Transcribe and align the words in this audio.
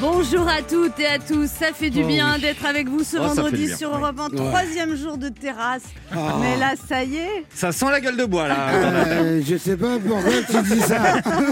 Bonjour 0.00 0.46
à 0.48 0.60
toutes 0.60 0.98
et 0.98 1.06
à 1.06 1.18
tous, 1.18 1.46
ça 1.48 1.72
fait 1.72 1.88
du 1.88 2.02
Oh 2.02 2.06
bien 2.06 2.34
oui. 2.34 2.40
d'être 2.42 2.66
avec 2.66 2.88
vous 2.88 3.04
ce 3.04 3.16
Oh, 3.16 3.22
vendredi 3.22 3.68
sur. 3.74 3.94
Europe 3.94 4.18
1, 4.18 4.28
Ouais. 4.30 4.36
troisième 4.50 4.96
jour 4.96 5.16
de 5.16 5.28
terrasse. 5.28 5.84
Ah. 6.12 6.36
Mais 6.40 6.56
là, 6.58 6.72
ça 6.88 7.04
y 7.04 7.16
est, 7.16 7.44
Ça 7.54 7.70
sent 7.72 7.86
la 7.90 8.00
gueule 8.00 8.16
de 8.16 8.24
bois 8.24 8.48
là. 8.48 8.56
Euh, 8.72 9.40
je 9.46 9.56
sais 9.56 9.76
pas 9.76 9.98
pourquoi 10.04 10.32
tu 10.50 10.62
dis 10.74 10.80
ça. 10.80 10.98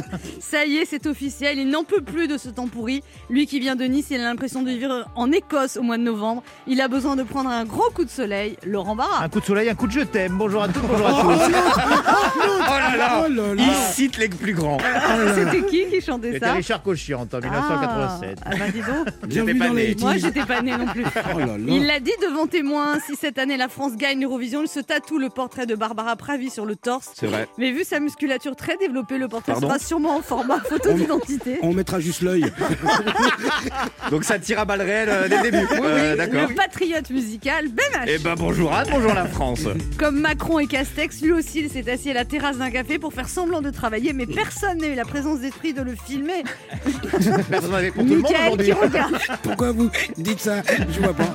ça 0.41 0.67
y 0.67 0.77
est, 0.77 0.85
c'est 0.85 1.07
officiel, 1.07 1.59
il 1.59 1.69
n'en 1.69 1.85
peut 1.85 2.03
plus 2.03 2.27
de 2.29 2.37
ce 2.37 2.49
temps 2.49 2.67
pourri. 2.69 3.03
Lui 3.31 3.47
qui 3.47 3.61
vient 3.61 3.77
de 3.77 3.85
Nice, 3.85 4.07
il 4.11 4.21
a 4.21 4.25
l'impression 4.25 4.63
de 4.63 4.71
vivre 4.71 5.07
en 5.15 5.31
Écosse 5.33 5.77
au 5.77 5.83
mois 5.83 5.97
de 5.97 6.03
novembre. 6.03 6.43
Il 6.67 6.81
a 6.81 6.89
besoin 6.89 7.17
de 7.17 7.23
prendre 7.23 7.49
un 7.49 7.65
gros 7.65 7.91
coup 7.95 8.05
de 8.05 8.11
soleil, 8.11 8.57
Laurent 8.67 8.97
Barra. 8.97 9.25
Un 9.25 9.29
coup 9.29 9.41
de 9.41 9.45
soleil, 9.47 9.69
un 9.71 9.75
coup 9.75 9.87
de 9.87 9.93
je 9.93 10.01
t'aime. 10.01 10.35
Bonjour 10.37 10.63
à 10.63 10.69
toutes, 10.69 10.83
bonjour 10.89 11.07
à 11.07 11.13
tous. 11.23 11.53
oh 11.55 12.71
là 12.71 12.97
là. 12.97 13.25
Oh 13.25 13.29
là 13.33 13.55
là. 13.55 13.63
Il 13.63 13.73
cite 13.95 14.19
les 14.19 14.29
plus 14.29 14.53
grands. 14.53 14.79
C'était 15.35 15.63
qui 15.67 15.87
qui 15.87 16.01
chantait 16.01 16.33
C'était 16.33 16.47
ça 16.47 16.53
Richard 16.55 16.83
Cochiante 16.83 17.33
en 17.35 17.39
1987. 17.41 18.31
Ah, 18.32 18.32
ah 18.45 18.51
bah 18.59 18.71
dis 18.73 18.81
donc. 18.81 19.09
Bienvenue 19.27 19.59
pas 19.59 19.69
né. 19.71 19.95
Moi, 19.99 20.15
80s. 20.15 20.21
j'étais 20.21 20.45
pas 20.45 20.63
née 20.63 20.77
non 20.77 20.87
plus. 20.87 21.05
Oh 21.35 21.39
là 21.39 21.47
là. 21.47 21.57
Il 21.69 21.87
l'a 21.87 22.01
dit 22.01 22.13
devant 22.21 22.47
témoin, 22.47 22.99
si 23.07 23.17
cette 23.17 23.39
année 23.39 23.57
la 23.57 23.69
France 23.69 23.97
gagne 23.97 24.21
l'Eurovision, 24.21 24.63
il 24.63 24.69
se 24.69 24.81
tatoue 24.81 25.19
le 25.19 25.29
portrait 25.29 25.67
de 25.67 25.75
Barbara 25.75 26.17
Pravi 26.17 26.51
sur 26.51 26.67
le 26.67 26.77
torse. 26.77 27.13
C'est 27.15 27.27
vrai. 27.27 27.49
Mais 27.59 27.71
vu 27.71 27.85
sa 27.85 28.01
musculature 28.01 28.57
très 28.57 28.77
développée, 28.77 29.19
le 29.19 29.29
portrait 29.29 29.53
Pardon 29.53 29.69
sera 29.69 29.79
sûrement 29.79 30.17
en 30.17 30.23
format 30.23 30.61
photo 30.61 30.93
d'identité. 30.93 31.59
On 31.63 31.73
mettra 31.73 32.01
juste 32.01 32.23
l'œil. 32.23 32.45
Donc 34.11 34.25
ça 34.25 34.39
tire 34.39 34.59
à 34.59 34.65
balles 34.65 34.83
réelles 34.83 35.09
euh, 35.09 35.29
dès 35.29 35.37
le 35.37 35.51
début. 35.51 35.67
Euh, 35.83 36.17
D'accord. 36.17 36.49
Le 36.49 36.55
patriote 36.55 37.11
musical, 37.11 37.69
BMH. 37.69 38.09
Eh 38.09 38.19
ben 38.19 38.35
bonjour 38.37 38.73
Anne, 38.73 38.89
bonjour 38.91 39.15
la 39.15 39.27
France. 39.27 39.65
Comme 39.99 40.21
Macron 40.21 40.59
et 40.59 40.67
Castex, 40.67 41.23
lui 41.23 41.33
aussi 41.33 41.61
il 41.61 41.71
s'est 41.71 41.91
assis 41.91 42.11
à 42.11 42.15
la 42.15 42.25
terrasse 42.25 42.59
d'un 42.59 42.71
café 42.71 42.99
pour 42.99 43.13
faire 43.13 43.29
semblant 43.29 43.63
de 43.63 43.71
travailler, 43.71 44.13
mais 44.13 44.27
personne 44.27 44.79
n'a 44.79 44.89
eu 44.89 44.95
la 44.95 45.05
présence 45.05 45.41
d'esprit 45.41 45.73
de 45.73 45.83
le 45.83 45.95
filmer. 45.95 46.43
Personne 47.51 47.75
avec 47.75 47.95
pour 47.95 48.05
tout 48.07 48.15
le 48.15 48.22
qui 48.23 48.73
regarde. 48.73 49.19
Pourquoi 49.43 49.73
vous 49.73 49.91
dites 50.17 50.41
ça? 50.41 50.63
Je 50.91 51.01
vois 51.01 51.15
pas. 51.15 51.33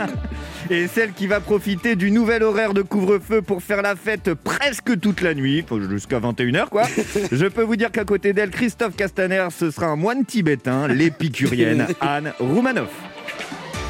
Et 0.70 0.88
celle 0.88 1.14
qui 1.14 1.28
va 1.28 1.40
profiter 1.40 1.96
du 1.96 2.12
nouvel 2.12 2.44
horaire 2.44 2.74
de 2.74 2.82
couvre-feu 2.82 3.42
pour 3.42 3.64
faire 3.64 3.82
la 3.82 3.96
fête 3.96 4.34
presque 4.34 5.00
toute 5.00 5.22
la 5.22 5.34
nuit, 5.34 5.66
jusqu'à 5.90 6.20
21h 6.20 6.68
quoi. 6.70 6.84
Je 7.32 7.46
peux 7.46 7.64
vous 7.64 7.76
dire 7.76 7.92
qu'à 7.92 8.04
côté 8.04 8.34
d'elle, 8.34 8.50
Christophe 8.50 8.96
Castaner, 8.96 9.48
ce 9.58 9.72
sera 9.72 9.88
un 9.88 9.96
moine 9.96 10.26
tibétain, 10.26 10.88
l'épicurienne 10.88 11.88
Anne 12.02 12.34
Roumanoff. 12.40 12.92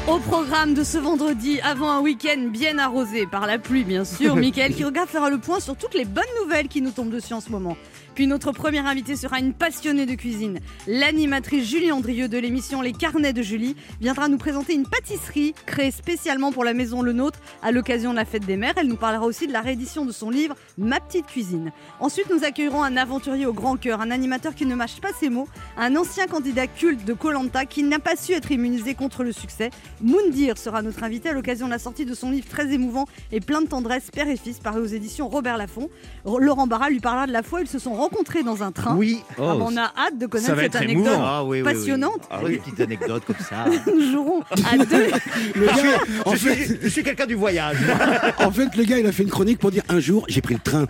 Au 0.06 0.18
programme 0.18 0.72
de 0.72 0.84
ce 0.84 0.96
vendredi, 0.96 1.60
avant 1.60 1.90
un 1.90 2.00
week-end 2.00 2.48
bien 2.50 2.78
arrosé 2.78 3.26
par 3.26 3.46
la 3.46 3.58
pluie 3.58 3.84
bien 3.84 4.04
sûr, 4.04 4.36
Michael 4.36 4.72
qui 4.72 4.84
regarde 4.84 5.08
fera 5.08 5.28
le 5.28 5.38
point 5.38 5.60
sur 5.60 5.76
toutes 5.76 5.94
les 5.94 6.06
bonnes 6.06 6.24
nouvelles 6.42 6.68
qui 6.68 6.80
nous 6.80 6.92
tombent 6.92 7.10
dessus 7.10 7.34
en 7.34 7.40
ce 7.40 7.50
moment. 7.50 7.76
Puis 8.18 8.26
notre 8.26 8.50
première 8.50 8.86
invitée 8.86 9.14
sera 9.14 9.38
une 9.38 9.54
passionnée 9.54 10.04
de 10.04 10.16
cuisine. 10.16 10.58
L'animatrice 10.88 11.70
Julie 11.70 11.92
Andrieux 11.92 12.26
de 12.26 12.36
l'émission 12.36 12.82
Les 12.82 12.92
Carnets 12.92 13.32
de 13.32 13.42
Julie 13.42 13.76
viendra 14.00 14.26
nous 14.26 14.38
présenter 14.38 14.74
une 14.74 14.88
pâtisserie 14.88 15.54
créée 15.66 15.92
spécialement 15.92 16.50
pour 16.50 16.64
la 16.64 16.74
maison 16.74 17.00
Le 17.00 17.12
Nôtre 17.12 17.38
à 17.62 17.70
l'occasion 17.70 18.10
de 18.10 18.16
la 18.16 18.24
fête 18.24 18.44
des 18.44 18.56
mères. 18.56 18.74
Elle 18.76 18.88
nous 18.88 18.96
parlera 18.96 19.24
aussi 19.24 19.46
de 19.46 19.52
la 19.52 19.60
réédition 19.60 20.04
de 20.04 20.10
son 20.10 20.30
livre 20.30 20.56
Ma 20.78 20.98
petite 20.98 21.26
cuisine. 21.26 21.70
Ensuite, 22.00 22.28
nous 22.28 22.42
accueillerons 22.42 22.82
un 22.82 22.96
aventurier 22.96 23.46
au 23.46 23.52
grand 23.52 23.76
cœur, 23.76 24.00
un 24.00 24.10
animateur 24.10 24.56
qui 24.56 24.66
ne 24.66 24.74
mâche 24.74 25.00
pas 25.00 25.12
ses 25.12 25.28
mots, 25.28 25.46
un 25.76 25.94
ancien 25.94 26.26
candidat 26.26 26.66
culte 26.66 27.04
de 27.04 27.12
Colanta 27.12 27.66
qui 27.66 27.84
n'a 27.84 28.00
pas 28.00 28.16
su 28.16 28.32
être 28.32 28.50
immunisé 28.50 28.94
contre 28.94 29.22
le 29.22 29.30
succès. 29.30 29.70
Moundir 30.00 30.58
sera 30.58 30.82
notre 30.82 31.04
invité 31.04 31.28
à 31.28 31.34
l'occasion 31.34 31.66
de 31.66 31.70
la 31.70 31.78
sortie 31.78 32.04
de 32.04 32.14
son 32.14 32.32
livre 32.32 32.48
très 32.48 32.72
émouvant 32.72 33.04
et 33.30 33.38
plein 33.38 33.62
de 33.62 33.68
tendresse, 33.68 34.10
Père 34.10 34.26
et 34.26 34.36
Fils, 34.36 34.58
paru 34.58 34.80
aux 34.80 34.86
éditions 34.86 35.28
Robert 35.28 35.56
Laffont. 35.56 35.88
Laurent 36.24 36.66
Barra 36.66 36.90
lui 36.90 36.98
parlera 36.98 37.28
de 37.28 37.32
la 37.32 37.44
fois 37.44 37.60
où 37.60 37.62
ils 37.62 37.68
se 37.68 37.78
sont 37.78 37.94
rencontrés 38.08 38.42
dans 38.42 38.62
un 38.62 38.72
train. 38.72 38.96
Oui. 38.96 39.22
Ah, 39.38 39.54
on 39.56 39.76
a 39.76 39.92
hâte 39.96 40.18
de 40.18 40.26
connaître 40.26 40.58
cette 40.58 40.76
anecdote. 40.76 41.06
Ah 41.18 41.44
oui, 41.44 41.60
oui, 41.60 41.66
oui. 41.66 41.74
passionnante. 41.74 42.20
Ah 42.30 42.40
oui, 42.42 42.52
des 42.52 42.58
petites 42.58 42.80
anecdotes 42.80 43.24
comme 43.26 43.36
ça. 43.48 43.64
Nous 43.92 44.12
jouerons 44.12 44.42
à 44.50 44.76
deux. 44.84 45.06
Le 45.54 45.66
gars, 45.66 46.00
en 46.24 46.32
je, 46.32 46.36
fait, 46.36 46.64
suis, 46.64 46.78
je 46.82 46.88
suis 46.88 47.02
quelqu'un 47.02 47.26
du 47.26 47.34
voyage. 47.34 47.76
en 48.38 48.50
fait, 48.50 48.74
le 48.76 48.84
gars, 48.84 48.98
il 48.98 49.06
a 49.06 49.12
fait 49.12 49.22
une 49.22 49.30
chronique 49.30 49.58
pour 49.58 49.70
dire 49.70 49.82
un 49.88 50.00
jour, 50.00 50.24
j'ai 50.28 50.40
pris 50.40 50.54
le 50.54 50.60
train. 50.60 50.86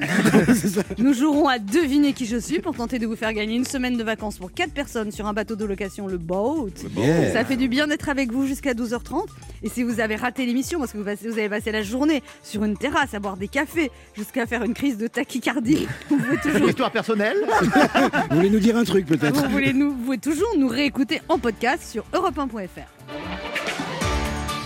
Nous 0.99 1.15
jouerons 1.15 1.49
à 1.49 1.59
deviner 1.59 2.13
qui 2.13 2.27
je 2.27 2.37
suis 2.37 2.61
pour 2.61 2.75
tenter 2.75 2.99
de 2.99 3.07
vous 3.07 3.17
faire 3.17 3.33
gagner 3.33 3.57
une 3.57 3.65
semaine 3.65 3.97
de 3.97 4.05
vacances 4.05 4.39
pour 4.39 4.53
4 4.53 4.73
personnes 4.73 5.11
sur 5.13 5.27
un 5.27 5.33
bateau 5.33 5.57
de 5.57 5.65
location, 5.65 6.07
le 6.07 6.19
Boat. 6.19 6.69
Yeah. 6.97 7.33
Ça 7.33 7.45
fait 7.45 7.57
du 7.57 7.69
bien 7.69 7.87
d'être 7.87 8.09
avec 8.09 8.33
vous 8.33 8.47
jusqu'à 8.47 8.73
12h30. 8.75 9.25
Et 9.63 9.69
si 9.69 9.83
vous 9.83 10.01
avez 10.01 10.17
raté 10.17 10.47
l'émission, 10.47 10.79
parce 10.79 10.93
que 10.93 10.99
vous, 10.99 11.05
passez- 11.05 11.27
vous 11.29 11.39
avez 11.39 11.49
passé 11.49 11.73
la 11.73 11.83
journée 11.83 12.23
sur 12.43 12.65
une 12.65 12.77
terrasse 12.77 13.15
à 13.15 13.19
boire 13.19 13.37
des 13.37 13.49
cafés 13.49 13.91
jusqu'à 14.17 14.47
faire 14.47 14.63
une 14.63 14.75
crise 14.75 14.99
de 14.99 15.07
tachycardie, 15.09 15.87
vous 16.11 16.17
pouvez 16.17 16.37
toujours, 16.39 16.69
Vous 18.31 18.37
voulez 18.37 18.51
nous 18.51 18.59
dire 18.59 18.77
un 18.77 18.85
truc 18.85 19.07
peut-être 19.07 19.35
vous 19.35 19.51
voulez 19.51 19.73
nous, 19.73 19.91
vous 19.91 20.05
pouvez 20.05 20.19
toujours 20.19 20.57
nous 20.57 20.69
réécouter 20.69 21.23
en 21.29 21.39
podcast 21.39 21.83
sur 21.91 22.05
europe1.fr. 22.13 22.89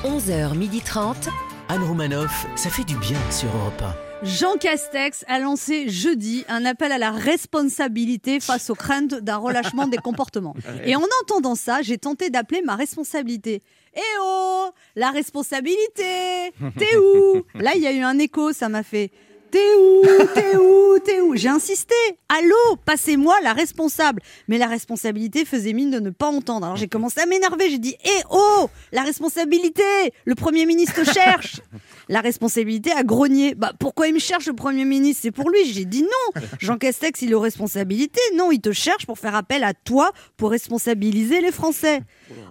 11h30. 0.04 1.28
Anne 1.68 1.84
Romanoff. 1.84 2.46
Ça 2.56 2.70
fait 2.70 2.84
du 2.84 2.96
bien 2.96 3.18
sur 3.30 3.48
Europe 3.56 3.82
Jean 4.22 4.56
Castex 4.56 5.24
a 5.26 5.40
lancé 5.40 5.88
jeudi 5.88 6.44
un 6.48 6.64
appel 6.64 6.92
à 6.92 6.98
la 6.98 7.10
responsabilité 7.10 8.38
face 8.38 8.70
aux 8.70 8.74
craintes 8.76 9.14
d'un 9.14 9.36
relâchement 9.36 9.88
des 9.88 9.96
comportements. 9.96 10.54
Et 10.84 10.94
en 10.94 11.02
entendant 11.22 11.56
ça, 11.56 11.82
j'ai 11.82 11.98
tenté 11.98 12.30
d'appeler 12.30 12.62
ma 12.62 12.76
responsabilité. 12.76 13.62
Eh 13.96 14.00
oh 14.20 14.70
La 14.94 15.10
responsabilité 15.10 16.52
T'es 16.78 16.96
où? 16.96 17.42
Là, 17.54 17.72
il 17.74 17.82
y 17.82 17.86
a 17.86 17.92
eu 17.92 18.02
un 18.02 18.18
écho, 18.18 18.52
ça 18.52 18.68
m'a 18.68 18.84
fait. 18.84 19.10
T'es 19.52 19.74
où 19.78 20.02
T'es 20.34 20.56
où 20.56 20.98
T'es 21.04 21.20
où? 21.20 21.36
J'ai 21.36 21.50
insisté. 21.50 21.94
Allô? 22.30 22.76
Passez-moi 22.86 23.34
la 23.42 23.52
responsable. 23.52 24.22
Mais 24.48 24.56
la 24.56 24.66
responsabilité 24.66 25.44
faisait 25.44 25.74
mine 25.74 25.90
de 25.90 26.00
ne 26.00 26.08
pas 26.08 26.28
entendre. 26.28 26.64
Alors 26.64 26.76
j'ai 26.76 26.88
commencé 26.88 27.20
à 27.20 27.26
m'énerver. 27.26 27.68
J'ai 27.68 27.78
dit 27.78 27.94
Eh 28.02 28.22
oh 28.30 28.70
La 28.92 29.02
responsabilité 29.02 29.82
Le 30.24 30.34
Premier 30.34 30.64
ministre 30.64 31.04
cherche 31.04 31.60
la 32.08 32.20
responsabilité 32.20 32.92
à 32.92 33.02
grogner. 33.02 33.54
Bah 33.54 33.72
pourquoi 33.78 34.08
il 34.08 34.14
me 34.14 34.18
cherche 34.18 34.46
le 34.46 34.54
Premier 34.54 34.86
ministre? 34.86 35.20
C'est 35.22 35.30
pour 35.30 35.50
lui. 35.50 35.64
J'ai 35.66 35.84
dit 35.84 36.02
non. 36.02 36.42
Jean 36.58 36.78
Castex, 36.78 37.20
il 37.20 37.34
a 37.34 37.36
aux 37.36 37.40
responsabilités. 37.40 38.20
Non, 38.34 38.50
il 38.52 38.60
te 38.60 38.72
cherche 38.72 39.04
pour 39.06 39.18
faire 39.18 39.34
appel 39.34 39.64
à 39.64 39.74
toi 39.74 40.12
pour 40.38 40.50
responsabiliser 40.50 41.42
les 41.42 41.52
Français. 41.52 42.00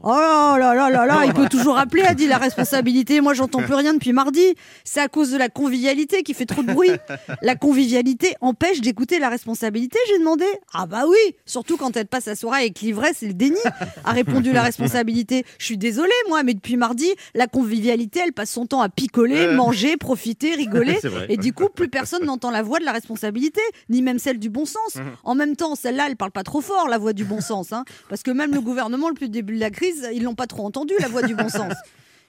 Oh 0.04 0.10
là 0.10 0.58
là 0.58 0.90
là 0.90 1.06
là, 1.08 1.24
il 1.26 1.34
peut 1.34 1.50
toujours 1.50 1.78
appeler, 1.78 2.04
a 2.04 2.14
dit 2.14 2.28
la 2.28 2.38
responsabilité. 2.38 3.22
Moi, 3.22 3.34
j'entends 3.34 3.64
plus 3.64 3.74
rien 3.74 3.94
depuis 3.94 4.14
mardi. 4.14 4.56
C'est 4.84 5.02
à 5.02 5.08
cause 5.08 5.32
de 5.32 5.38
la 5.38 5.50
convivialité 5.50 6.24
qui 6.24 6.34
fait 6.34 6.46
trop 6.46 6.62
de 6.62 6.72
bruit. 6.72 6.91
La 7.42 7.56
convivialité 7.56 8.36
empêche 8.42 8.82
d'écouter 8.82 9.20
la 9.20 9.30
responsabilité, 9.30 9.98
j'ai 10.08 10.20
demandé. 10.20 10.46
Ah 10.74 10.86
bah 10.86 11.04
oui, 11.08 11.36
surtout 11.46 11.78
quand 11.78 11.96
elle 11.98 12.08
passe 12.08 12.26
sa 12.26 12.36
soirée 12.36 12.62
avec 12.62 12.82
l'ivresse 12.82 13.24
et 13.24 13.28
le 13.28 13.34
déni, 13.34 13.58
a 14.04 14.12
répondu 14.12 14.52
la 14.52 14.62
responsabilité. 14.64 15.46
Je 15.58 15.66
suis 15.66 15.78
désolée, 15.78 16.12
moi, 16.30 16.44
mais 16.44 16.54
depuis 16.54 16.78
mardi, 16.78 17.10
la 17.34 17.48
convivialité, 17.48 18.22
elle 18.26 18.34
passe 18.34 18.52
son 18.52 18.66
temps 18.66 18.82
à 18.82 18.90
picoler, 18.90 19.48
manger, 19.56 19.98
profiter, 19.98 20.56
rigoler. 20.56 21.00
Et 21.30 21.38
du 21.38 21.54
coup, 21.54 21.70
plus 21.70 21.88
personne 21.90 22.26
n'entend 22.26 22.52
la 22.52 22.62
voix 22.62 22.80
de 22.80 22.86
la 22.86 22.92
responsabilité, 22.92 23.62
ni 23.90 24.02
même 24.02 24.20
celle 24.20 24.40
du 24.40 24.50
bon 24.50 24.66
sens. 24.66 24.98
En 25.24 25.36
même 25.36 25.56
temps, 25.56 25.76
celle-là, 25.76 26.06
elle 26.08 26.16
parle 26.18 26.32
pas 26.32 26.44
trop 26.44 26.62
fort, 26.62 26.88
la 26.88 26.98
voix 26.98 27.14
du 27.14 27.24
bon 27.26 27.42
sens. 27.42 27.74
hein. 27.74 27.84
parce 28.10 28.24
que 28.24 28.32
même 28.32 28.54
le 28.54 28.62
gouvernement, 28.62 29.10
depuis 29.10 29.26
le 29.26 29.32
début 29.32 29.56
de 29.56 29.60
la 29.60 29.70
crise, 29.70 30.08
ils 30.14 30.24
l'ont 30.24 30.36
pas 30.36 30.48
trop 30.48 30.66
entendu, 30.66 30.94
la 31.00 31.08
voix 31.08 31.22
du 31.24 31.36
bon 31.36 31.50
sens. 31.50 31.74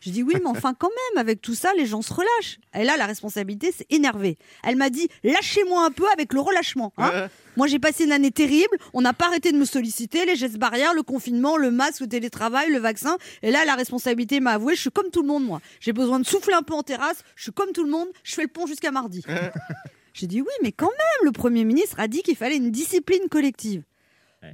Je 0.05 0.11
dis 0.11 0.23
oui, 0.23 0.35
mais 0.43 0.47
enfin 0.51 0.75
quand 0.75 0.89
même, 0.91 1.21
avec 1.21 1.41
tout 1.41 1.55
ça, 1.55 1.73
les 1.77 1.87
gens 1.87 2.03
se 2.03 2.13
relâchent. 2.13 2.59
Et 2.75 2.83
là, 2.85 2.97
la 2.97 3.07
responsabilité, 3.07 3.73
c'est 3.77 3.87
énervé. 3.91 4.37
Elle 4.65 4.77
m'a 4.77 4.91
dit, 4.91 5.09
lâchez-moi 5.23 5.85
un 5.87 5.91
peu 5.93 6.05
avec 6.13 6.33
le 6.33 6.41
relâchement. 6.41 6.93
hein. 6.99 7.29
Moi, 7.57 7.67
j'ai 7.67 7.79
passé 7.79 8.05
une 8.05 8.13
année 8.13 8.31
terrible. 8.31 8.77
On 8.95 9.03
n'a 9.03 9.13
pas 9.13 9.27
arrêté 9.27 9.53
de 9.53 9.59
me 9.59 9.65
solliciter, 9.65 10.25
les 10.25 10.37
gestes 10.37 10.57
barrières, 10.59 10.95
le 10.95 11.03
confinement, 11.03 11.57
le 11.57 11.71
masque, 11.71 12.01
le 12.01 12.09
télétravail, 12.09 12.71
le 12.71 12.79
vaccin. 12.79 13.17
Et 13.43 13.51
là, 13.51 13.65
la 13.65 13.75
responsabilité 13.75 14.41
m'a 14.41 14.53
avoué, 14.53 14.75
je 14.75 14.81
suis 14.81 14.91
comme 14.91 15.11
tout 15.11 15.21
le 15.23 15.29
monde, 15.29 15.45
moi. 15.45 15.61
J'ai 15.79 15.93
besoin 15.93 16.19
de 16.19 16.27
souffler 16.27 16.55
un 16.55 16.63
peu 16.63 16.75
en 16.75 16.83
terrasse. 16.83 17.23
Je 17.37 17.45
suis 17.45 17.53
comme 17.53 17.73
tout 17.73 17.85
le 17.85 17.91
monde. 17.91 18.09
Je 18.25 18.35
fais 18.35 18.43
le 18.43 18.49
pont 18.49 18.67
jusqu'à 18.67 18.91
mardi. 18.91 19.23
J'ai 20.15 20.27
dit 20.27 20.41
oui, 20.43 20.53
mais 20.63 20.73
quand 20.73 20.91
même, 20.91 21.25
le 21.27 21.33
Premier 21.33 21.65
ministre 21.65 21.99
a 21.99 22.09
dit 22.09 22.23
qu'il 22.23 22.37
fallait 22.37 22.57
une 22.57 22.71
discipline 22.71 23.29
collective. 23.31 23.83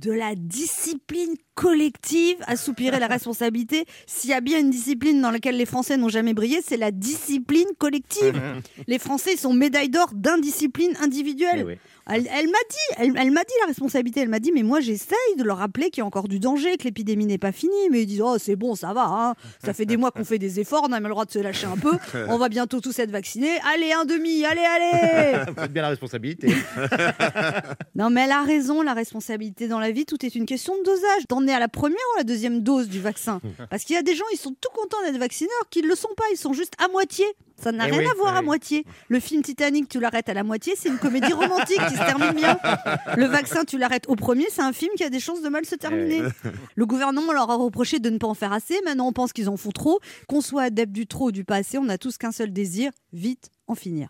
De 0.02 0.12
la 0.12 0.34
discipline 0.34 1.34
collective 1.58 2.36
à 2.46 2.56
soupirer 2.56 3.00
la 3.00 3.08
responsabilité. 3.08 3.84
S'il 4.06 4.30
y 4.30 4.32
a 4.32 4.40
bien 4.40 4.60
une 4.60 4.70
discipline 4.70 5.20
dans 5.20 5.32
laquelle 5.32 5.56
les 5.56 5.66
Français 5.66 5.96
n'ont 5.96 6.08
jamais 6.08 6.32
brillé, 6.32 6.60
c'est 6.64 6.76
la 6.76 6.92
discipline 6.92 7.66
collective. 7.78 8.40
les 8.86 8.98
Français 9.00 9.32
ils 9.34 9.38
sont 9.40 9.52
médailles 9.52 9.88
d'or 9.88 10.10
d'indiscipline 10.14 10.96
individuelle. 11.02 11.60
Eh 11.62 11.64
oui. 11.64 11.74
Elle, 12.10 12.26
elle 12.32 12.46
m'a 12.46 12.52
dit, 12.70 12.96
elle, 12.96 13.12
elle 13.18 13.30
m'a 13.32 13.42
dit 13.44 13.52
la 13.60 13.66
responsabilité. 13.66 14.20
Elle 14.20 14.30
m'a 14.30 14.38
dit, 14.38 14.50
mais 14.54 14.62
moi 14.62 14.80
j'essaye 14.80 15.18
de 15.36 15.42
leur 15.44 15.58
rappeler 15.58 15.90
qu'il 15.90 16.00
y 16.00 16.02
a 16.02 16.06
encore 16.06 16.26
du 16.28 16.38
danger, 16.40 16.78
que 16.78 16.84
l'épidémie 16.84 17.26
n'est 17.26 17.36
pas 17.36 17.52
finie. 17.52 17.90
Mais 17.90 18.02
ils 18.04 18.06
disent, 18.06 18.22
oh 18.22 18.36
c'est 18.38 18.56
bon, 18.56 18.74
ça 18.76 18.94
va. 18.94 19.04
hein. 19.08 19.34
Ça 19.62 19.74
fait 19.74 19.84
des 19.84 19.98
mois 19.98 20.10
qu'on 20.10 20.24
fait 20.24 20.38
des 20.38 20.58
efforts, 20.60 20.84
on 20.88 20.92
a 20.92 21.00
même 21.00 21.02
le 21.02 21.10
droit 21.10 21.26
de 21.26 21.30
se 21.32 21.38
lâcher 21.40 21.66
un 21.66 21.76
peu. 21.76 21.98
On 22.28 22.38
va 22.38 22.48
bientôt 22.48 22.80
tous 22.80 22.98
être 23.00 23.10
vaccinés. 23.10 23.58
Allez 23.74 23.92
un 23.92 24.04
demi, 24.04 24.44
allez 24.44 24.62
allez. 24.62 25.44
Vous 25.48 25.54
faites 25.60 25.72
bien 25.72 25.82
la 25.82 25.88
responsabilité. 25.90 26.54
Non, 27.94 28.10
mais 28.10 28.22
elle 28.22 28.32
a 28.32 28.42
raison, 28.42 28.80
la 28.82 28.94
responsabilité 28.94 29.66
dans 29.68 29.80
la 29.80 29.90
vie, 29.90 30.06
tout 30.06 30.24
est 30.24 30.34
une 30.34 30.46
question 30.46 30.74
de 30.78 30.84
dosage. 30.84 31.22
T'en 31.28 31.46
est 31.48 31.52
à 31.54 31.58
la 31.58 31.68
première 31.68 31.96
ou 32.12 32.16
à 32.16 32.18
la 32.18 32.24
deuxième 32.24 32.62
dose 32.62 32.88
du 32.88 33.00
vaccin 33.00 33.40
Parce 33.70 33.84
qu'il 33.84 33.96
y 33.96 33.98
a 33.98 34.02
des 34.02 34.14
gens, 34.14 34.24
ils 34.32 34.38
sont 34.38 34.54
tout 34.60 34.68
contents 34.74 34.98
d'être 35.04 35.18
vaccinés 35.18 35.50
alors 35.60 35.68
qu'ils 35.70 35.84
ne 35.84 35.88
le 35.88 35.94
sont 35.96 36.08
pas, 36.16 36.24
ils 36.32 36.36
sont 36.36 36.52
juste 36.52 36.74
à 36.82 36.88
moitié. 36.88 37.24
Ça 37.60 37.72
n'a 37.72 37.88
Eh 37.88 37.90
rien 37.90 38.00
oui, 38.02 38.06
à 38.06 38.14
voir 38.14 38.34
eh 38.36 38.38
à 38.38 38.42
moitié. 38.42 38.84
Le 39.08 39.18
film 39.18 39.42
Titanic, 39.42 39.88
tu 39.88 39.98
l'arrêtes 39.98 40.28
à 40.28 40.34
la 40.34 40.44
moitié, 40.44 40.74
c'est 40.76 40.88
une 40.88 40.98
comédie 40.98 41.32
romantique 41.32 41.80
qui 41.88 41.94
se 41.94 41.98
termine 42.06 42.32
bien. 42.32 42.56
Le 43.16 43.26
vaccin, 43.26 43.64
tu 43.64 43.78
l'arrêtes 43.78 44.04
au 44.08 44.14
premier, 44.14 44.46
c'est 44.50 44.62
un 44.62 44.72
film 44.72 44.92
qui 44.96 45.02
a 45.02 45.10
des 45.10 45.18
chances 45.18 45.42
de 45.42 45.48
mal 45.48 45.64
se 45.66 45.74
terminer. 45.74 46.22
Le 46.76 46.86
gouvernement 46.86 47.32
leur 47.32 47.50
a 47.50 47.56
reproché 47.56 47.98
de 47.98 48.10
ne 48.10 48.18
pas 48.18 48.28
en 48.28 48.34
faire 48.34 48.52
assez. 48.52 48.78
Maintenant, 48.84 49.08
on 49.08 49.12
pense 49.12 49.32
qu'ils 49.32 49.48
en 49.48 49.56
font 49.56 49.72
trop. 49.72 49.98
Qu'on 50.28 50.40
soit 50.40 50.62
adepte 50.62 50.92
du 50.92 51.06
trop 51.08 51.26
ou 51.28 51.32
du 51.32 51.44
pas 51.44 51.56
assez, 51.56 51.78
on 51.78 51.84
n'a 51.84 51.98
tous 51.98 52.16
qu'un 52.16 52.30
seul 52.32 52.52
désir 52.52 52.92
vite 53.12 53.50
en 53.66 53.74
finir. 53.74 54.08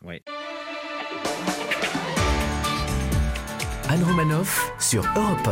Anne 3.91 4.05
Romanoff 4.05 4.71
sur 4.79 5.03
Europe 5.17 5.49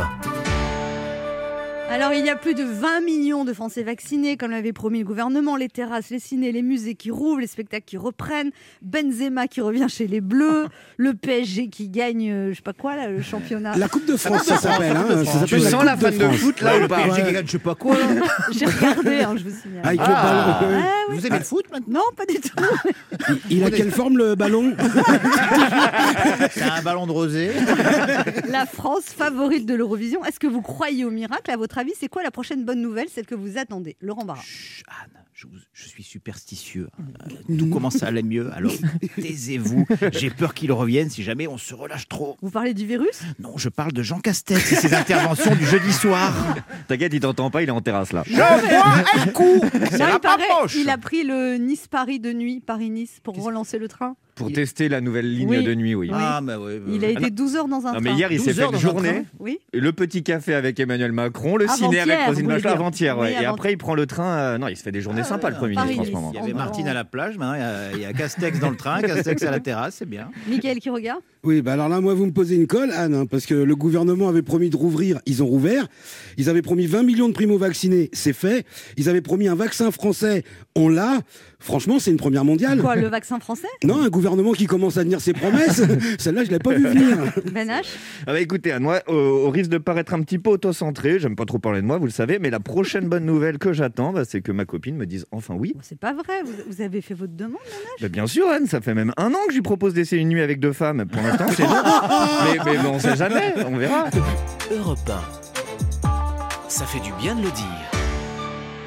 Alors, 1.89 2.13
il 2.13 2.25
y 2.25 2.29
a 2.29 2.35
plus 2.35 2.53
de 2.53 2.63
20 2.63 2.99
millions 3.01 3.45
de 3.45 3.53
Français 3.53 3.81
vaccinés, 3.81 4.35
comme 4.35 4.51
l'avait 4.51 4.73
promis 4.73 4.99
le 4.99 5.05
gouvernement. 5.05 5.55
Les 5.55 5.69
terrasses, 5.69 6.09
les 6.09 6.19
ciné, 6.19 6.51
les 6.51 6.61
musées 6.61 6.95
qui 6.95 7.09
rouvrent, 7.11 7.39
les 7.39 7.47
spectacles 7.47 7.85
qui 7.85 7.95
reprennent. 7.97 8.51
Benzema 8.81 9.47
qui 9.47 9.61
revient 9.61 9.87
chez 9.87 10.05
les 10.05 10.19
Bleus. 10.21 10.67
Le 10.99 11.13
PSG 11.13 11.69
qui 11.69 11.89
gagne, 11.89 12.29
euh, 12.31 12.49
je 12.51 12.55
sais 12.55 12.61
pas 12.63 12.73
quoi, 12.73 12.95
là, 12.95 13.07
le 13.07 13.21
championnat. 13.21 13.77
La 13.77 13.87
Coupe 13.87 14.05
de 14.07 14.17
France, 14.17 14.43
ça 14.45 14.57
s'appelle. 14.57 14.95
Hein, 14.97 15.23
ça 15.25 15.45
Tu 15.45 15.59
sens 15.59 15.83
la 15.85 15.93
Coupe 15.95 16.05
de 16.05 16.09
fan 16.11 16.17
de 16.17 16.23
France. 16.23 16.37
foot 16.37 16.61
là 16.61 16.77
ou 16.77 16.81
Le 16.81 16.87
pas 16.87 17.03
PSG 17.03 17.23
qui 17.23 17.33
gagne 17.33 17.45
je 17.45 17.51
sais 17.51 17.59
pas 17.59 17.75
quoi. 17.75 17.95
là. 17.95 18.05
J'ai 18.51 18.65
regardé, 18.65 19.19
hein, 19.21 19.35
je 19.37 19.43
vous 19.43 19.55
signale. 19.61 19.85
Avec 19.85 19.99
Ah. 20.03 20.07
le 20.09 20.13
ballon. 20.67 20.73
Ouais, 20.73 20.75
ouais. 20.77 20.83
ouais. 20.83 21.15
Vous 21.19 21.27
aimez 21.27 21.37
le 21.37 21.43
foot 21.43 21.65
maintenant 21.71 21.99
Non, 21.99 22.15
pas 22.15 22.25
du 22.25 22.39
tout. 22.39 23.37
Il 23.51 23.63
a 23.63 23.69
quelle 23.71 23.91
forme 23.91 24.17
le 24.17 24.33
ballon 24.35 24.73
C'est 26.51 26.63
un 26.63 26.81
ballon 26.81 27.05
de 27.07 27.11
rosé. 27.11 27.51
La 28.49 28.65
France 28.65 29.03
favorite 29.15 29.65
de 29.67 29.75
l'Eurovision. 29.75 30.25
Est-ce 30.25 30.39
que 30.39 30.47
vous 30.47 30.61
croyez 30.63 31.05
au 31.05 31.11
miracle 31.11 31.51
À 31.51 31.57
votre 31.57 31.76
avis, 31.77 31.93
c'est 31.99 32.07
quoi 32.09 32.23
la 32.23 32.31
prochaine 32.31 32.65
bonne 32.65 32.81
nouvelle, 32.81 33.07
celle 33.09 33.25
que 33.25 33.35
vous 33.35 33.57
attendez? 33.57 33.95
Laurent 34.01 34.25
Barra. 34.25 34.41
Chut, 34.43 34.83
Anne, 34.87 35.11
je, 35.33 35.47
vous- 35.47 35.57
je 35.73 35.87
suis 35.87 36.03
superstitieux. 36.03 36.89
Euh, 36.99 37.57
tout 37.57 37.69
commence 37.69 38.01
à 38.03 38.07
aller 38.07 38.23
mieux, 38.23 38.51
alors 38.53 38.71
taisez-vous. 39.15 39.85
J'ai 40.11 40.29
peur 40.29 40.53
qu'il 40.53 40.71
revienne 40.71 41.09
si 41.09 41.23
jamais 41.23 41.47
on 41.47 41.57
se 41.57 41.73
relâche 41.73 42.07
trop. 42.07 42.37
Vous 42.41 42.49
parlez 42.51 42.73
du 42.73 42.85
virus? 42.85 43.21
Non, 43.39 43.57
je 43.57 43.69
parle 43.69 43.91
de 43.93 44.01
Jean 44.03 44.19
Castex 44.19 44.71
et 44.71 44.75
ses 44.75 44.93
interventions 44.93 45.55
du 45.55 45.65
jeudi 45.65 45.93
soir. 45.93 46.33
T'inquiète, 46.87 47.13
il 47.13 47.19
t'entend 47.19 47.49
pas, 47.51 47.61
il 47.63 47.69
est 47.69 47.71
en 47.71 47.81
terrasse 47.81 48.13
là. 48.13 48.23
Je 48.25 48.33
vois 48.35 49.21
un 49.23 49.27
coup 49.27 49.59
Non, 49.61 50.07
il, 50.15 50.19
paraît, 50.19 50.43
il 50.75 50.89
a 50.89 50.97
pris 50.97 51.23
le 51.23 51.57
Nice-Paris 51.57 52.19
de 52.19 52.33
nuit, 52.33 52.59
Paris-Nice, 52.59 53.19
pour 53.23 53.35
relancer 53.41 53.77
le 53.77 53.87
train. 53.87 54.15
Pour 54.37 54.51
tester 54.51 54.87
la 54.89 55.01
nouvelle 55.01 55.33
ligne 55.33 55.49
Oui. 55.49 55.63
de 55.63 55.73
nuit, 55.73 55.95
oui. 55.95 56.09
Ah, 56.13 56.39
bah 56.41 56.57
bah 56.57 56.71
Il 56.87 57.03
a 57.03 57.09
été 57.09 57.29
12 57.31 57.55
heures 57.55 57.67
dans 57.67 57.77
un 57.85 57.93
Non, 57.93 57.99
train. 57.99 57.99
mais 58.01 58.13
hier, 58.13 58.31
il 58.31 58.37
12 58.37 58.45
s'est 58.45 58.53
fait 58.53 58.65
une 58.65 58.77
journée. 58.77 59.23
Oui. 59.39 59.59
Le 59.73 59.91
petit 59.91 60.23
café 60.23 60.53
avec 60.53 60.79
Emmanuel 60.79 61.11
Macron, 61.11 61.57
le 61.57 61.67
ciné 61.67 61.99
avec 61.99 62.17
Rosine 62.27 62.47
Bachelot 62.47 62.69
avant-hier. 62.69 63.17
ouais. 63.17 63.33
Oui, 63.37 63.43
Et 63.43 63.45
après, 63.45 63.73
il 63.73 63.77
prend 63.77 63.95
le 63.95 64.05
train. 64.05 64.37
euh, 64.37 64.57
Non, 64.57 64.67
il 64.67 64.77
se 64.77 64.83
fait 64.83 64.91
des 64.91 65.01
journées 65.01 65.23
sympas, 65.23 65.49
le 65.49 65.55
Premier 65.57 65.75
Paris, 65.75 65.93
ministre, 65.95 66.15
en 66.15 66.19
ce 66.19 66.23
moment. 66.25 66.31
Il 66.33 66.39
y 66.39 66.43
avait 66.43 66.53
Martine 66.53 66.87
à 66.87 66.93
la 66.93 67.03
plage, 67.03 67.37
maintenant 67.37 67.55
il 67.55 67.59
y 67.59 67.63
a- 67.63 67.91
il 67.93 67.99
y, 68.01 68.05
a 68.05 68.13
Castex 68.13 68.59
dans 68.59 68.69
le 68.69 68.75
train, 68.77 69.01
Castex 69.01 69.41
à 69.43 69.51
la 69.51 69.59
terrasse, 69.59 69.95
c'est 69.99 70.07
bien. 70.09 70.29
Michael 70.47 70.79
qui 70.79 70.89
regarde? 70.89 71.21
Oui, 71.43 71.61
bah 71.61 71.73
alors 71.73 71.87
là, 71.89 72.01
moi, 72.01 72.13
vous 72.13 72.25
me 72.25 72.31
posez 72.33 72.55
une 72.55 72.67
colle, 72.67 72.91
Anne, 72.91 73.13
hein, 73.13 73.25
parce 73.25 73.45
que 73.45 73.53
le 73.53 73.75
gouvernement 73.75 74.27
avait 74.27 74.41
promis 74.41 74.69
de 74.69 74.75
rouvrir, 74.75 75.19
ils 75.25 75.41
ont 75.41 75.45
rouvert. 75.45 75.87
Ils 76.37 76.49
avaient 76.49 76.61
promis 76.61 76.87
20 76.87 77.03
millions 77.03 77.29
de 77.29 77.33
primo-vaccinés, 77.33 78.09
c'est 78.13 78.33
fait. 78.33 78.65
Ils 78.97 79.07
avaient 79.09 79.21
promis 79.21 79.47
un 79.47 79.55
vaccin 79.55 79.91
français, 79.91 80.43
on 80.75 80.89
l'a. 80.89 81.19
Franchement, 81.59 81.97
c'est 81.99 82.11
une 82.11 82.17
première 82.17 82.45
mondiale. 82.45 82.79
Quoi, 82.79 82.95
le 82.95 83.07
vaccin 83.07 83.39
français? 83.39 83.67
Non, 83.83 84.03
un 84.03 84.09
gouvernement 84.09 84.51
qui 84.51 84.67
commence 84.67 84.97
à 84.97 85.03
tenir 85.03 85.19
ses 85.19 85.33
promesses, 85.33 85.81
celle-là, 86.19 86.43
je 86.43 86.51
l'ai 86.51 86.59
pas 86.59 86.73
vu 86.73 86.83
venir. 86.87 87.17
Ben 87.51 87.67
H? 87.69 87.83
Ah 88.27 88.33
bah 88.33 88.39
écoutez, 88.39 88.71
Anne, 88.71 88.83
moi, 88.83 89.01
au, 89.07 89.13
au 89.13 89.49
risque 89.49 89.71
de 89.71 89.79
paraître 89.79 90.13
un 90.13 90.21
petit 90.21 90.37
peu 90.37 90.51
auto-centré, 90.51 91.17
j'aime 91.19 91.35
pas 91.35 91.45
trop 91.45 91.57
parler 91.57 91.81
de 91.81 91.87
moi, 91.87 91.97
vous 91.97 92.05
le 92.05 92.11
savez, 92.11 92.37
mais 92.39 92.51
la 92.51 92.59
prochaine 92.59 93.09
bonne 93.09 93.25
nouvelle 93.25 93.57
que 93.57 93.73
j'attends, 93.73 94.13
bah, 94.13 94.23
c'est 94.23 94.41
que 94.41 94.51
ma 94.51 94.65
copine 94.65 94.95
me 94.97 95.05
dise 95.07 95.25
enfin 95.31 95.55
oui. 95.55 95.73
Bon, 95.75 95.81
C'est 95.83 95.99
pas 95.99 96.13
vrai, 96.13 96.43
vous, 96.45 96.53
vous 96.69 96.81
avez 96.81 97.01
fait 97.01 97.15
votre 97.15 97.35
demande 97.35 97.57
Bah, 98.01 98.07
bien 98.07 98.27
sûr, 98.27 98.47
Anne, 98.47 98.67
ça 98.67 98.79
fait 98.79 98.93
même 98.93 99.11
un 99.17 99.33
an 99.33 99.39
que 99.47 99.51
je 99.51 99.55
lui 99.55 99.63
propose 99.63 99.93
d'essayer 99.95 100.21
une 100.21 100.29
nuit 100.29 100.41
avec 100.41 100.59
deux 100.59 100.73
femmes. 100.73 101.05
Pour 101.11 101.21
l'instant, 101.23 101.47
c'est 101.49 101.63
non. 101.63 101.69
mais, 102.45 102.59
mais, 102.65 102.77
mais 102.83 102.89
on 102.89 102.99
sait 102.99 103.15
jamais, 103.15 103.53
on 103.65 103.75
verra. 103.77 104.05
Europe 104.71 104.99
1. 106.03 106.69
Ça 106.69 106.85
fait 106.85 106.99
du 106.99 107.11
bien 107.19 107.33
de 107.35 107.41
le 107.41 107.51
dire. 107.51 107.86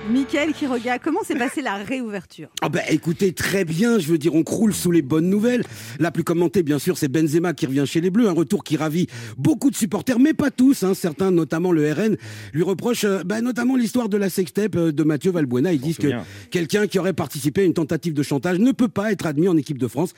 Michael 0.08 0.54
qui 0.54 0.66
regarde, 0.66 1.00
comment 1.04 1.22
s'est 1.22 1.36
passée 1.36 1.62
la 1.62 1.74
réouverture 1.76 2.48
Ah 2.62 2.68
bah 2.68 2.80
écoutez, 2.88 3.32
très 3.32 3.64
bien, 3.64 3.98
je 3.98 4.08
veux 4.08 4.18
dire, 4.18 4.34
on 4.34 4.42
croule 4.42 4.74
sous 4.74 4.90
les 4.90 5.02
bonnes 5.02 5.28
nouvelles. 5.28 5.62
La 6.00 6.10
plus 6.10 6.24
commentée, 6.24 6.62
bien 6.64 6.78
sûr, 6.80 6.98
c'est 6.98 7.06
Benzema 7.08 7.52
qui 7.52 7.66
revient 7.66 7.84
chez 7.86 8.00
les 8.00 8.10
Bleus, 8.10 8.26
un 8.28 8.32
retour 8.32 8.64
qui 8.64 8.76
ravit 8.76 9.06
beaucoup 9.36 9.70
de 9.70 9.76
supporters, 9.76 10.18
mais 10.18 10.32
pas 10.32 10.50
tous. 10.50 10.82
hein. 10.82 10.94
Certains, 10.94 11.30
notamment 11.30 11.70
le 11.70 11.92
RN, 11.92 12.16
lui 12.52 12.62
reprochent 12.62 13.04
euh, 13.04 13.22
bah, 13.24 13.40
notamment 13.40 13.76
l'histoire 13.76 14.08
de 14.08 14.16
la 14.16 14.30
sextape 14.30 14.74
euh, 14.74 14.90
de 14.90 15.04
Mathieu 15.04 15.30
Valbuena. 15.30 15.72
Ils 15.72 15.80
disent 15.80 15.98
que 15.98 16.08
quelqu'un 16.50 16.86
qui 16.88 16.98
aurait 16.98 17.12
participé 17.12 17.60
à 17.60 17.64
une 17.64 17.74
tentative 17.74 18.14
de 18.14 18.22
chantage 18.22 18.58
ne 18.58 18.72
peut 18.72 18.88
pas 18.88 19.12
être 19.12 19.26
admis 19.26 19.48
en 19.48 19.56
équipe 19.56 19.78
de 19.78 19.86
France. 19.88 20.14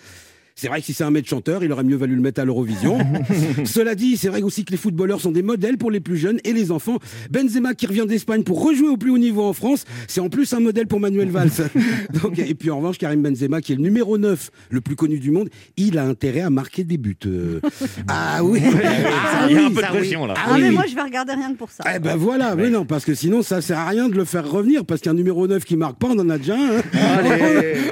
C'est 0.63 0.69
vrai 0.69 0.79
que 0.79 0.87
si 0.87 0.95
c'est 0.95 1.03
un 1.03 1.11
maître 1.11 1.29
chanteur, 1.29 1.65
il 1.65 1.73
aurait 1.73 1.83
mieux 1.83 1.97
valu 1.97 2.15
le 2.15 2.21
mettre 2.21 2.41
à 2.41 2.45
l'Eurovision. 2.45 2.97
Cela 3.65 3.97
dit, 3.97 4.17
c'est 4.17 4.29
vrai 4.29 4.43
aussi 4.43 4.65
que 4.65 4.71
les 4.71 4.77
footballeurs 4.77 5.21
sont 5.21 5.33
des 5.33 5.43
modèles 5.43 5.77
pour 5.77 5.91
les 5.91 5.99
plus 5.99 6.17
jeunes 6.17 6.39
et 6.45 6.53
les 6.53 6.71
enfants. 6.71 6.99
Benzema 7.33 7.75
qui 7.75 7.89
revient 7.89 8.05
d'Espagne 8.07 8.45
pour 8.45 8.63
rejouer 8.63 8.87
au 8.89 8.97
plus 8.97 9.11
haut 9.11 9.19
niveau 9.19 9.43
en 9.43 9.55
France, 9.55 9.85
c'est 10.07 10.21
en 10.21 10.29
plus 10.29 10.53
un 10.53 10.61
modèle 10.61 10.87
pour 10.87 11.01
Manuel 11.01 11.31
Valls. 11.31 11.51
Donc, 12.23 12.39
et 12.39 12.55
puis 12.55 12.71
en 12.71 12.77
revanche, 12.77 12.99
Karim 12.99 13.23
Benzema, 13.23 13.61
qui 13.61 13.73
est 13.73 13.75
le 13.75 13.83
numéro 13.83 14.19
9, 14.19 14.51
le 14.71 14.81
plus 14.81 14.95
connu 14.95 15.19
du 15.19 15.33
monde, 15.33 15.49
il 15.77 15.99
a 15.99 16.05
intérêt 16.05 16.43
à 16.43 16.51
marquer 16.51 16.85
des 16.85 16.97
buts. 16.97 17.17
Euh, 17.27 17.59
Ah 18.07 18.45
oui, 18.45 18.61
Ah 18.65 19.47
Il 19.51 19.57
y 19.57 19.59
a 19.59 19.63
oui, 19.63 19.65
un 19.67 19.69
peu 19.71 19.75
de 19.75 19.87
oui. 19.87 19.99
pression 19.99 20.27
là. 20.27 20.35
Ah 20.37 20.43
Ah, 20.53 20.59
mais 20.59 20.69
oui. 20.69 20.75
moi 20.77 20.85
je 20.89 20.95
vais 20.95 21.03
regarder 21.03 21.33
rien 21.33 21.51
que 21.55 21.59
pour 21.59 21.73
ça. 21.73 21.83
Eh 21.93 21.99
ben 21.99 22.15
voilà, 22.15 22.55
mais 22.55 22.71
non, 22.71 22.85
parce 22.85 23.05
que 23.05 23.15
sinon 23.17 23.43
ça 23.43 23.61
sert 23.63 23.81
à 23.81 23.89
rien 23.89 24.09
de 24.09 24.15
le 24.15 24.25
faire 24.25 24.49
revenir, 24.49 24.85
parce 24.85 25.01
qu'un 25.01 25.15
numéro 25.15 25.49
9 25.49 25.65
qui 25.65 25.77
marque 25.77 25.99
pas, 25.99 26.07
on 26.11 26.19
en 26.21 26.31
a 26.31 26.39
déjà 26.39 26.55
un. 26.55 26.77
hein. 26.79 26.83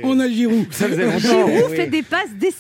On 0.04 0.20
a 0.20 0.28
Giroud. 0.28 0.66
Ça 0.70 0.86
faisait 0.86 1.04
longtemps. 1.06 1.18
Giroud 1.18 1.64
oui. 1.70 1.76
fait 1.76 1.86
des 1.88 2.02
passes 2.02 2.30
décisives. 2.38 2.59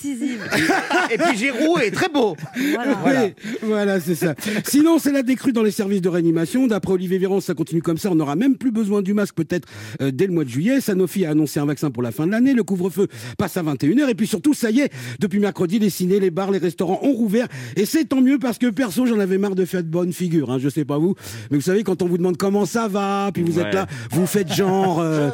Et 1.10 1.18
puis 1.18 1.36
Giroud 1.36 1.80
est 1.82 1.90
très 1.90 2.08
beau. 2.08 2.36
Voilà. 2.74 2.94
Voilà. 2.94 3.24
Oui, 3.24 3.32
voilà, 3.62 4.00
c'est 4.00 4.14
ça. 4.14 4.34
Sinon, 4.64 4.98
c'est 4.98 5.12
la 5.12 5.22
décrue 5.22 5.52
dans 5.52 5.62
les 5.62 5.70
services 5.70 6.00
de 6.00 6.08
réanimation. 6.08 6.66
D'après 6.66 6.92
Olivier 6.92 7.18
Véran, 7.18 7.40
ça 7.40 7.54
continue 7.54 7.82
comme 7.82 7.98
ça. 7.98 8.10
On 8.10 8.14
n'aura 8.14 8.36
même 8.36 8.56
plus 8.56 8.70
besoin 8.70 9.02
du 9.02 9.14
masque 9.14 9.34
peut-être 9.34 9.68
euh, 10.00 10.10
dès 10.10 10.26
le 10.26 10.32
mois 10.32 10.44
de 10.44 10.48
juillet. 10.48 10.80
Sanofi 10.80 11.24
a 11.24 11.30
annoncé 11.30 11.60
un 11.60 11.66
vaccin 11.66 11.90
pour 11.90 12.02
la 12.02 12.12
fin 12.12 12.26
de 12.26 12.32
l'année. 12.32 12.54
Le 12.54 12.62
couvre-feu 12.62 13.08
passe 13.38 13.56
à 13.56 13.62
21h. 13.62 14.08
Et 14.08 14.14
puis 14.14 14.26
surtout, 14.26 14.54
ça 14.54 14.70
y 14.70 14.80
est, 14.80 14.90
depuis 15.18 15.38
mercredi, 15.38 15.78
les 15.78 15.90
ciné, 15.90 16.20
les 16.20 16.30
bars, 16.30 16.50
les 16.50 16.58
restaurants 16.58 17.00
ont 17.02 17.12
rouvert. 17.12 17.46
Et 17.76 17.84
c'est 17.84 18.04
tant 18.04 18.20
mieux 18.20 18.38
parce 18.38 18.58
que 18.58 18.66
perso, 18.68 19.06
j'en 19.06 19.18
avais 19.18 19.38
marre 19.38 19.54
de 19.54 19.64
faire 19.64 19.82
de 19.82 19.88
bonne 19.88 20.12
figure. 20.12 20.50
Hein, 20.50 20.58
je 20.58 20.68
sais 20.68 20.84
pas 20.84 20.98
vous. 20.98 21.14
Mais 21.50 21.56
vous 21.56 21.62
savez, 21.62 21.82
quand 21.82 22.02
on 22.02 22.06
vous 22.06 22.18
demande 22.18 22.36
comment 22.36 22.66
ça 22.66 22.88
va, 22.88 23.30
puis 23.32 23.42
vous 23.42 23.58
êtes 23.58 23.74
là, 23.74 23.86
vous 24.10 24.26
faites 24.26 24.52
genre... 24.52 25.00
euh, 25.00 25.30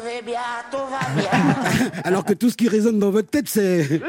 alors 2.03 2.25
que 2.25 2.33
tout 2.33 2.49
ce 2.49 2.57
qui 2.57 2.67
résonne 2.67 2.99
dans 2.99 3.11
votre 3.11 3.29
tête, 3.29 3.47
c'est... 3.47 4.01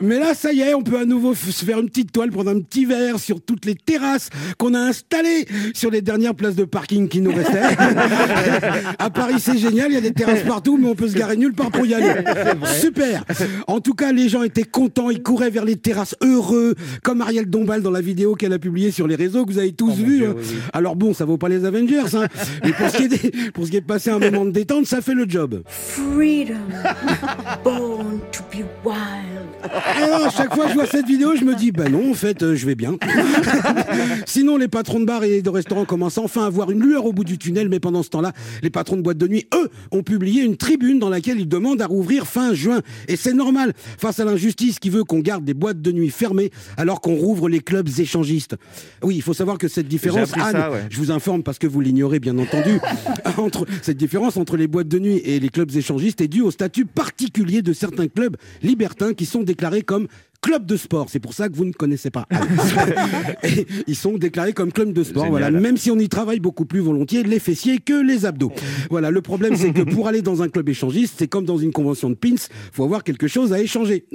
Mais 0.00 0.18
là, 0.18 0.34
ça 0.34 0.52
y 0.52 0.60
est, 0.60 0.74
on 0.74 0.82
peut 0.82 0.98
à 0.98 1.04
nouveau 1.04 1.34
se 1.34 1.64
faire 1.64 1.78
une 1.80 1.88
petite 1.88 2.12
toile, 2.12 2.30
prendre 2.30 2.50
un 2.50 2.60
petit 2.60 2.84
verre 2.84 3.18
sur 3.18 3.40
toutes 3.40 3.64
les 3.64 3.74
terrasses 3.74 4.28
qu'on 4.58 4.74
a 4.74 4.78
installées 4.78 5.46
sur 5.74 5.90
les 5.90 6.02
dernières 6.02 6.34
places 6.34 6.54
de 6.54 6.64
parking 6.64 7.08
qui 7.08 7.20
nous 7.20 7.32
restaient. 7.32 7.62
à 8.98 9.10
Paris, 9.10 9.36
c'est 9.38 9.58
génial, 9.58 9.90
il 9.90 9.94
y 9.94 9.98
a 9.98 10.00
des 10.02 10.12
terrasses 10.12 10.42
partout, 10.42 10.76
mais 10.76 10.88
on 10.88 10.94
peut 10.94 11.08
se 11.08 11.16
garer 11.16 11.36
nulle 11.36 11.54
part 11.54 11.70
pour 11.70 11.86
y 11.86 11.94
aller. 11.94 12.12
Super. 12.80 13.24
En 13.66 13.80
tout 13.80 13.94
cas, 13.94 14.12
les 14.12 14.28
gens 14.28 14.42
étaient 14.42 14.64
contents, 14.64 15.10
ils 15.10 15.22
couraient 15.22 15.50
vers 15.50 15.64
les 15.64 15.76
terrasses 15.76 16.14
heureux, 16.22 16.74
comme 17.02 17.20
Ariel 17.20 17.46
Dombal 17.48 17.82
dans 17.82 17.90
la 17.90 18.00
vidéo 18.00 18.34
qu'elle 18.34 18.52
a 18.52 18.58
publiée 18.58 18.90
sur 18.90 19.06
les 19.06 19.16
réseaux 19.16 19.44
que 19.46 19.52
vous 19.52 19.58
avez 19.58 19.72
tous 19.72 19.94
vu. 19.94 20.26
hein. 20.26 20.34
Alors 20.72 20.96
bon, 20.96 21.14
ça 21.14 21.24
vaut 21.24 21.38
pas 21.38 21.48
les 21.48 21.64
Avengers, 21.64 22.02
hein. 22.14 22.26
mais 22.64 22.72
pour 22.72 22.90
ce, 22.90 22.96
qui 22.98 23.04
est 23.04 23.08
des- 23.08 23.50
pour 23.52 23.64
ce 23.66 23.70
qui 23.70 23.76
est 23.78 23.80
de 23.80 23.86
passer 23.86 24.10
un 24.10 24.18
moment 24.18 24.44
de 24.44 24.50
détente, 24.50 24.86
ça 24.86 25.00
fait 25.00 25.14
le 25.14 25.24
job. 25.28 25.62
Freedom, 25.66 26.54
born 27.64 28.15
to 28.32 28.42
be 28.50 28.64
wild. 28.84 29.46
Alors, 29.62 30.26
à 30.26 30.30
chaque 30.30 30.54
fois 30.54 30.64
que 30.64 30.70
je 30.70 30.74
vois 30.74 30.86
cette 30.86 31.06
vidéo, 31.06 31.34
je 31.36 31.44
me 31.44 31.54
dis, 31.54 31.72
ben 31.72 31.90
non, 31.90 32.10
en 32.10 32.14
fait, 32.14 32.42
euh, 32.42 32.54
je 32.54 32.66
vais 32.66 32.74
bien. 32.74 32.96
Sinon, 34.26 34.56
les 34.56 34.68
patrons 34.68 35.00
de 35.00 35.04
bars 35.04 35.24
et 35.24 35.42
de 35.42 35.50
restaurants 35.50 35.84
commencent 35.84 36.18
enfin 36.18 36.46
à 36.46 36.50
voir 36.50 36.70
une 36.70 36.82
lueur 36.82 37.04
au 37.04 37.12
bout 37.12 37.24
du 37.24 37.38
tunnel, 37.38 37.68
mais 37.68 37.80
pendant 37.80 38.02
ce 38.02 38.10
temps-là, 38.10 38.32
les 38.62 38.70
patrons 38.70 38.96
de 38.96 39.02
boîtes 39.02 39.18
de 39.18 39.28
nuit, 39.28 39.46
eux, 39.54 39.70
ont 39.90 40.02
publié 40.02 40.42
une 40.42 40.56
tribune 40.56 40.98
dans 40.98 41.08
laquelle 41.08 41.40
ils 41.40 41.48
demandent 41.48 41.82
à 41.82 41.86
rouvrir 41.86 42.26
fin 42.26 42.54
juin. 42.54 42.82
Et 43.08 43.16
c'est 43.16 43.34
normal, 43.34 43.72
face 43.98 44.20
à 44.20 44.24
l'injustice 44.24 44.78
qui 44.78 44.90
veut 44.90 45.04
qu'on 45.04 45.20
garde 45.20 45.44
des 45.44 45.54
boîtes 45.54 45.80
de 45.80 45.92
nuit 45.92 46.10
fermées 46.10 46.50
alors 46.76 47.00
qu'on 47.00 47.14
rouvre 47.14 47.48
les 47.48 47.60
clubs 47.60 47.88
échangistes. 47.98 48.56
Oui, 49.02 49.16
il 49.16 49.22
faut 49.22 49.34
savoir 49.34 49.58
que 49.58 49.68
cette 49.68 49.88
différence, 49.88 50.32
Anne, 50.34 50.52
ça, 50.52 50.70
ouais. 50.70 50.86
je 50.90 50.98
vous 50.98 51.10
informe 51.10 51.42
parce 51.42 51.58
que 51.58 51.66
vous 51.66 51.80
l'ignorez 51.80 52.20
bien 52.20 52.38
entendu, 52.38 52.78
entre, 53.36 53.66
cette 53.82 53.96
différence 53.96 54.36
entre 54.36 54.56
les 54.56 54.66
boîtes 54.66 54.88
de 54.88 54.98
nuit 54.98 55.20
et 55.24 55.40
les 55.40 55.48
clubs 55.48 55.74
échangistes 55.74 56.20
est 56.20 56.28
due 56.28 56.42
au 56.42 56.50
statut 56.50 56.86
particulier 56.86 57.62
de 57.62 57.72
certains 57.72 58.05
clubs 58.08 58.36
libertins 58.62 59.14
qui 59.14 59.26
sont 59.26 59.42
déclarés 59.42 59.82
comme 59.82 60.08
club 60.46 60.64
de 60.64 60.76
sport. 60.76 61.08
C'est 61.10 61.18
pour 61.18 61.34
ça 61.34 61.48
que 61.48 61.56
vous 61.56 61.64
ne 61.64 61.72
connaissez 61.72 62.10
pas. 62.10 62.26
Et 63.42 63.66
ils 63.88 63.96
sont 63.96 64.16
déclarés 64.16 64.52
comme 64.52 64.72
club 64.72 64.92
de 64.92 65.02
sport. 65.02 65.24
Génial. 65.24 65.40
Voilà, 65.42 65.60
même 65.60 65.76
si 65.76 65.90
on 65.90 65.98
y 65.98 66.08
travaille 66.08 66.38
beaucoup 66.38 66.66
plus 66.66 66.78
volontiers 66.78 67.24
les 67.24 67.40
fessiers 67.40 67.78
que 67.78 68.00
les 68.00 68.24
abdos. 68.26 68.52
Voilà, 68.88 69.10
le 69.10 69.20
problème 69.20 69.56
c'est 69.56 69.72
que 69.72 69.82
pour 69.82 70.06
aller 70.06 70.22
dans 70.22 70.42
un 70.42 70.48
club 70.48 70.68
échangiste, 70.68 71.16
c'est 71.18 71.26
comme 71.26 71.44
dans 71.44 71.58
une 71.58 71.72
convention 71.72 72.08
de 72.08 72.14
pins, 72.14 72.36
faut 72.72 72.84
avoir 72.84 73.02
quelque 73.02 73.26
chose 73.26 73.52
à 73.52 73.60
échanger. 73.60 74.06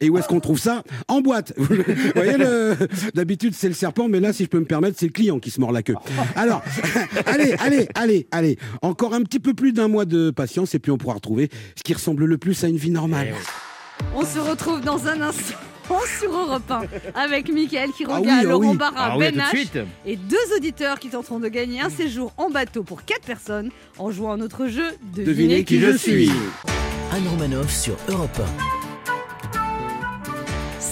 Et 0.00 0.08
où 0.08 0.18
est-ce 0.18 0.28
qu'on 0.28 0.38
trouve 0.38 0.60
ça? 0.60 0.84
En 1.08 1.20
boîte. 1.20 1.52
Vous 1.56 1.66
voyez, 2.14 2.38
le... 2.38 2.76
d'habitude 3.14 3.54
c'est 3.54 3.68
le 3.68 3.74
serpent, 3.74 4.08
mais 4.08 4.20
là, 4.20 4.32
si 4.32 4.44
je 4.44 4.48
peux 4.48 4.60
me 4.60 4.64
permettre, 4.64 4.96
c'est 4.98 5.06
le 5.06 5.12
client 5.12 5.40
qui 5.40 5.50
se 5.50 5.60
mord 5.60 5.72
la 5.72 5.82
queue. 5.82 5.96
Alors, 6.36 6.62
allez, 7.26 7.54
allez, 7.58 7.88
allez, 7.94 8.28
allez. 8.30 8.58
Encore 8.82 9.14
un 9.14 9.22
petit 9.22 9.40
peu 9.40 9.54
plus 9.54 9.72
d'un 9.72 9.88
mois 9.88 10.04
de 10.04 10.30
patience 10.30 10.74
et 10.76 10.78
puis 10.78 10.92
on 10.92 10.98
pourra 10.98 11.14
retrouver 11.14 11.50
ce 11.74 11.82
qui 11.82 11.92
ressemble 11.92 12.24
le 12.24 12.38
plus 12.38 12.62
à 12.62 12.68
une 12.68 12.76
vie 12.76 12.90
normale. 12.90 13.34
On 14.14 14.24
se 14.24 14.38
retrouve 14.38 14.80
dans 14.80 15.06
un 15.08 15.20
instant 15.20 15.56
sur 16.20 16.30
Europe 16.36 16.70
1 16.70 16.82
avec 17.14 17.52
Mickaël 17.52 17.90
qui 17.96 18.04
Ah 18.08 18.20
ah 18.26 18.42
Laurent 18.44 18.70
oui. 18.70 18.76
Barra, 18.76 18.94
Ah 19.12 19.16
oui, 19.18 19.24
Ben 19.26 19.32
tout 19.32 19.38
de 19.38 19.42
H 19.44 19.48
suite. 19.50 19.78
et 20.06 20.16
deux 20.16 20.56
auditeurs 20.56 20.98
qui 20.98 21.08
tenteront 21.08 21.38
de 21.40 21.48
gagner 21.48 21.80
un 21.80 21.90
séjour 21.90 22.32
en 22.38 22.50
bateau 22.50 22.82
pour 22.82 23.04
quatre 23.04 23.24
personnes 23.24 23.70
en 23.98 24.10
jouant 24.10 24.32
à 24.32 24.36
notre 24.36 24.66
jeu 24.68 24.84
Devinez, 25.14 25.24
Devinez 25.26 25.64
qui 25.64 25.80
je 25.80 25.96
suis. 25.96 26.30
Anne 27.12 27.28
Romanoff 27.28 27.70
sur 27.70 27.96
Europe 28.08 28.40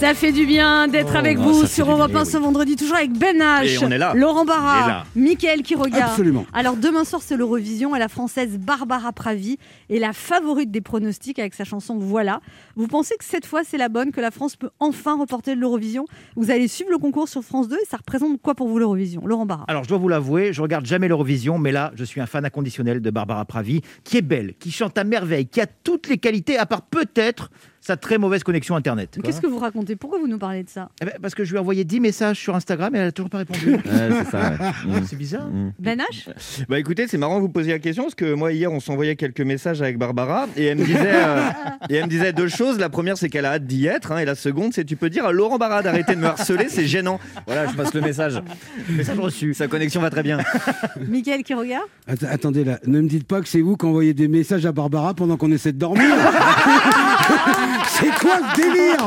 Ça 0.01 0.15
fait 0.15 0.31
du 0.31 0.47
bien 0.47 0.87
d'être 0.87 1.11
Oh, 1.13 1.17
avec 1.17 1.37
vous 1.37 1.67
sur 1.67 1.91
Europe 1.91 2.09
bien, 2.09 2.21
1 2.21 2.25
ce 2.25 2.37
vendredi, 2.37 2.75
toujours 2.75 2.95
avec 2.95 3.11
Ben 3.11 3.37
H, 3.37 3.65
Et 3.67 3.85
on 3.85 3.91
est 3.91 3.99
là. 3.99 4.13
Laurent 4.15 4.45
Barra. 4.45 5.03
Mickaël 5.15 5.61
qui 5.61 5.75
regarde. 5.75 6.09
Absolument. 6.09 6.43
Alors 6.53 6.75
demain 6.75 7.03
soir 7.03 7.21
c'est 7.21 7.37
l'Eurovision 7.37 7.95
et 7.95 7.99
la 7.99 8.07
française 8.07 8.57
Barbara 8.57 9.11
Pravi 9.13 9.59
est 9.91 9.99
la 9.99 10.11
favorite 10.11 10.71
des 10.71 10.81
pronostics 10.81 11.37
avec 11.37 11.53
sa 11.53 11.65
chanson 11.65 11.99
Voilà. 11.99 12.41
Vous 12.75 12.87
pensez 12.87 13.15
que 13.19 13.23
cette 13.23 13.45
fois 13.45 13.61
c'est 13.63 13.77
la 13.77 13.89
bonne, 13.89 14.09
que 14.11 14.21
la 14.21 14.31
France 14.31 14.55
peut 14.55 14.71
enfin 14.79 15.19
reporter 15.19 15.53
de 15.55 15.59
l'Eurovision? 15.61 16.05
Vous 16.35 16.49
allez 16.49 16.67
suivre 16.67 16.89
le 16.89 16.97
concours 16.97 17.29
sur 17.29 17.43
France 17.43 17.67
2 17.67 17.75
et 17.75 17.85
ça 17.87 17.97
représente 17.97 18.41
quoi 18.41 18.55
pour 18.55 18.69
vous 18.69 18.79
l'Eurovision? 18.79 19.27
Laurent 19.27 19.45
Barra 19.45 19.65
Alors, 19.67 19.83
je 19.83 19.89
dois 19.89 19.99
vous 19.99 20.09
l'avouer, 20.09 20.51
je 20.51 20.63
regarde 20.63 20.87
jamais 20.87 21.09
l'Eurovision, 21.09 21.59
mais 21.59 21.71
là, 21.71 21.91
je 21.93 22.03
suis 22.05 22.19
un 22.19 22.25
fan 22.25 22.43
inconditionnel 22.43 23.01
de 23.01 23.09
Barbara 23.11 23.45
Pravi, 23.45 23.81
qui 24.03 24.17
est 24.17 24.23
belle, 24.23 24.55
qui 24.57 24.71
chante 24.71 24.97
à 24.97 25.03
merveille, 25.03 25.45
qui 25.45 25.61
a 25.61 25.67
toutes 25.67 26.09
les 26.09 26.17
qualités, 26.17 26.57
à 26.57 26.65
part 26.65 26.81
peut-être 26.81 27.51
sa 27.81 27.97
très 27.97 28.17
mauvaise 28.17 28.43
connexion 28.43 28.75
Internet. 28.75 29.17
Qu'est-ce 29.23 29.41
que 29.41 29.47
vous 29.47 29.57
racontez? 29.59 29.95
Pourquoi 29.95 30.19
vous 30.19 30.27
nous 30.27 30.37
parlez 30.37 30.63
de 30.63 30.69
ça? 30.69 30.89
Eh 31.01 31.05
ben, 31.05 31.13
Parce 31.21 31.35
que 31.35 31.43
je 31.43 31.49
lui 31.51 31.57
ai 31.57 31.59
envoyé 31.59 31.83
10 31.83 31.99
messages 31.99 32.37
sur 32.39 32.55
Instagram 32.55 32.95
et 32.95 32.99
elle 32.99 33.07
a 33.07 33.11
toujours 33.11 33.29
pas 33.29 33.39
répondu. 33.39 33.75
c'est 33.83 34.29
ça. 34.31 34.53
C'est 35.07 35.15
bizarre. 35.17 35.49
Ben 35.79 35.99
H? 35.99 36.29
Bah 36.69 36.77
écoutez, 36.79 37.07
c'est 37.07 37.17
marrant 37.17 37.37
que 37.37 37.41
vous 37.41 37.49
posiez 37.49 37.73
la 37.73 37.79
question 37.79 38.03
parce 38.03 38.15
que 38.15 38.33
moi 38.33 38.53
hier 38.53 38.71
on 38.71 38.79
s'envoyait 38.79 39.15
quelques 39.15 39.41
messages 39.41 39.81
avec 39.81 39.97
Barbara 39.97 40.47
et 40.55 40.65
elle 40.65 40.77
me 40.77 40.85
disait, 40.85 40.99
euh, 41.13 41.49
et 41.89 41.95
elle 41.95 42.05
me 42.05 42.09
disait 42.09 42.33
deux 42.33 42.47
choses. 42.47 42.77
La 42.79 42.89
première 42.89 43.17
c'est 43.17 43.29
qu'elle 43.29 43.45
a 43.45 43.53
hâte 43.53 43.65
d'y 43.65 43.87
être 43.87 44.11
hein, 44.11 44.19
et 44.19 44.25
la 44.25 44.35
seconde 44.35 44.73
c'est 44.73 44.85
tu 44.85 44.95
peux 44.95 45.09
dire 45.09 45.25
à 45.25 45.31
Laurent 45.31 45.57
Barra 45.57 45.81
d'arrêter 45.81 46.13
de 46.15 46.19
me 46.19 46.27
harceler, 46.27 46.69
c'est 46.69 46.85
gênant. 46.85 47.19
Voilà, 47.47 47.67
je 47.67 47.73
passe 47.75 47.93
le 47.93 48.01
message. 48.01 48.41
Message 48.89 49.19
reçu. 49.19 49.53
Sa 49.53 49.67
connexion 49.67 50.01
va 50.01 50.09
très 50.09 50.23
bien. 50.23 50.37
Mickaël 51.07 51.43
qui 51.43 51.53
regarde? 51.53 51.85
Att- 52.07 52.23
attendez 52.23 52.63
là, 52.63 52.79
ne 52.85 53.01
me 53.01 53.07
dites 53.07 53.27
pas 53.27 53.41
que 53.41 53.47
c'est 53.47 53.61
vous 53.61 53.75
qui 53.75 53.85
envoyez 53.85 54.13
des 54.13 54.27
messages 54.27 54.65
à 54.65 54.71
Barbara 54.71 55.13
pendant 55.13 55.37
qu'on 55.37 55.51
essaie 55.51 55.71
de 55.71 55.77
dormir. 55.79 56.03
c'est 57.89 58.09
quoi 58.19 58.39
ce 58.53 58.61
délire 58.61 59.05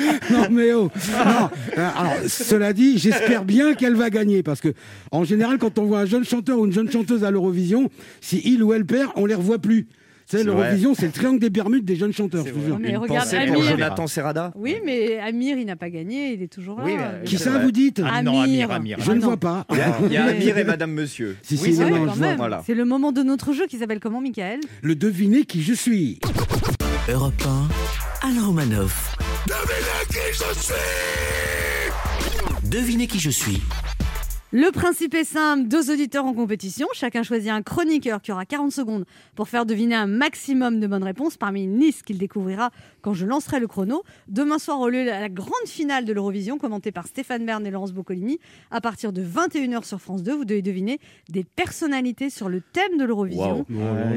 Non 0.30 0.46
mais 0.50 0.72
oh. 0.72 0.90
Non. 1.24 1.50
Euh, 1.78 1.88
Alors 1.96 2.12
cela 2.28 2.72
dit, 2.72 2.98
j'espère 2.98 3.44
bien 3.44 3.74
qu'elle 3.74 3.94
va 3.96 4.10
gagner 4.10 4.42
parce 4.42 4.60
que 4.60 4.72
en 5.10 5.24
général, 5.24 5.58
quand 5.58 5.78
on 5.78 5.84
voit 5.84 6.00
un 6.00 6.06
jeune 6.06 6.24
chanteur 6.24 6.58
ou 6.58 6.66
une 6.66 6.72
jeune 6.72 6.90
chanteuse 6.90 7.24
à 7.24 7.30
l'Eurovision, 7.30 7.90
si 8.20 8.40
il 8.44 8.62
ou 8.62 8.72
elle 8.72 8.84
perd, 8.86 9.10
on 9.16 9.26
les 9.26 9.34
revoit 9.34 9.58
plus. 9.58 9.86
Tu 10.26 10.30
sais, 10.30 10.38
C'est 10.38 10.44
l'Eurovision, 10.44 10.94
c'est 10.94 11.04
le 11.04 11.12
triangle 11.12 11.38
des 11.38 11.50
Bermudes 11.50 11.84
des 11.84 11.96
jeunes 11.96 12.14
chanteurs. 12.14 12.46
Je 12.46 12.52
vous 12.52 12.64
jure. 12.64 12.78
Mais 12.80 12.88
Une 12.92 12.96
regarde, 12.96 13.28
Amir. 13.34 13.60
Jonathan 13.62 14.06
Serrada. 14.06 14.52
Oui, 14.56 14.76
mais 14.82 15.18
Amir, 15.18 15.58
il 15.58 15.66
n'a 15.66 15.76
pas 15.76 15.90
gagné, 15.90 16.32
il 16.32 16.42
est 16.42 16.48
toujours 16.50 16.78
là. 16.78 16.84
Oui, 16.86 16.92
mais- 16.96 17.24
Qui 17.26 17.36
c'est 17.36 17.44
ça 17.44 17.50
vrai. 17.50 17.62
vous 17.64 17.70
dites 17.70 18.00
Ah 18.02 18.22
non, 18.22 18.40
Amir, 18.40 18.70
Amir. 18.70 18.96
Je 19.00 19.10
Ah 19.10 19.14
ne 19.14 19.20
non. 19.20 19.26
vois 19.26 19.36
pas. 19.36 19.66
Il 19.70 19.76
y 19.76 19.80
a, 19.82 19.96
il 20.06 20.12
y 20.12 20.16
a 20.16 20.24
Mais- 20.24 20.30
Amir 20.32 20.56
et 20.58 20.64
Madame 20.64 20.92
Monsieur. 20.92 21.36
Si, 21.42 21.56
Oui, 21.62 21.74
si, 21.74 21.76
c'est. 21.76 22.36
Voilà. 22.36 22.62
Le 22.66 22.84
moment 22.86 23.12
de 23.12 23.22
notre 23.22 23.52
jeu 23.52 23.66
qui 23.66 23.76
s'appelle 23.76 24.00
comment, 24.00 24.22
Mickaël 24.22 24.60
Le 24.80 24.94
devinez 24.94 25.44
qui 25.44 25.62
je 25.62 25.74
suis. 25.74 26.20
Europe 27.06 27.34
1, 28.22 28.28
Anne 28.28 28.38
Romanoff. 28.38 29.14
Devinez 32.64 33.06
qui 33.06 33.18
je 33.18 33.28
suis. 33.28 33.60
Le 34.52 34.70
principe 34.70 35.12
est 35.12 35.24
simple, 35.24 35.68
deux 35.68 35.90
auditeurs 35.90 36.24
en 36.24 36.32
compétition, 36.32 36.86
chacun 36.94 37.22
choisit 37.22 37.50
un 37.50 37.60
chroniqueur 37.60 38.22
qui 38.22 38.32
aura 38.32 38.46
40 38.46 38.72
secondes 38.72 39.04
pour 39.34 39.48
faire 39.48 39.66
deviner 39.66 39.96
un 39.96 40.06
maximum 40.06 40.80
de 40.80 40.86
bonnes 40.86 41.04
réponses 41.04 41.36
parmi 41.36 41.64
une 41.64 41.78
liste 41.78 42.04
qu'il 42.04 42.16
découvrira 42.16 42.70
quand 43.04 43.12
je 43.12 43.26
lancerai 43.26 43.60
le 43.60 43.66
chrono. 43.66 44.02
Demain 44.28 44.58
soir 44.58 44.80
aura 44.80 44.88
lieu 44.88 45.04
la 45.04 45.28
grande 45.28 45.52
finale 45.66 46.06
de 46.06 46.12
l'Eurovision 46.14 46.56
commentée 46.56 46.90
par 46.90 47.06
Stéphane 47.06 47.44
Bern 47.44 47.64
et 47.66 47.70
Laurence 47.70 47.92
Boccolini. 47.92 48.38
À 48.70 48.80
partir 48.80 49.12
de 49.12 49.22
21h 49.22 49.84
sur 49.84 50.00
France 50.00 50.22
2, 50.22 50.34
vous 50.34 50.44
devez 50.46 50.62
deviner 50.62 50.98
des 51.28 51.44
personnalités 51.44 52.30
sur 52.30 52.48
le 52.48 52.62
thème 52.62 52.96
de 52.98 53.04
l'Eurovision. 53.04 53.66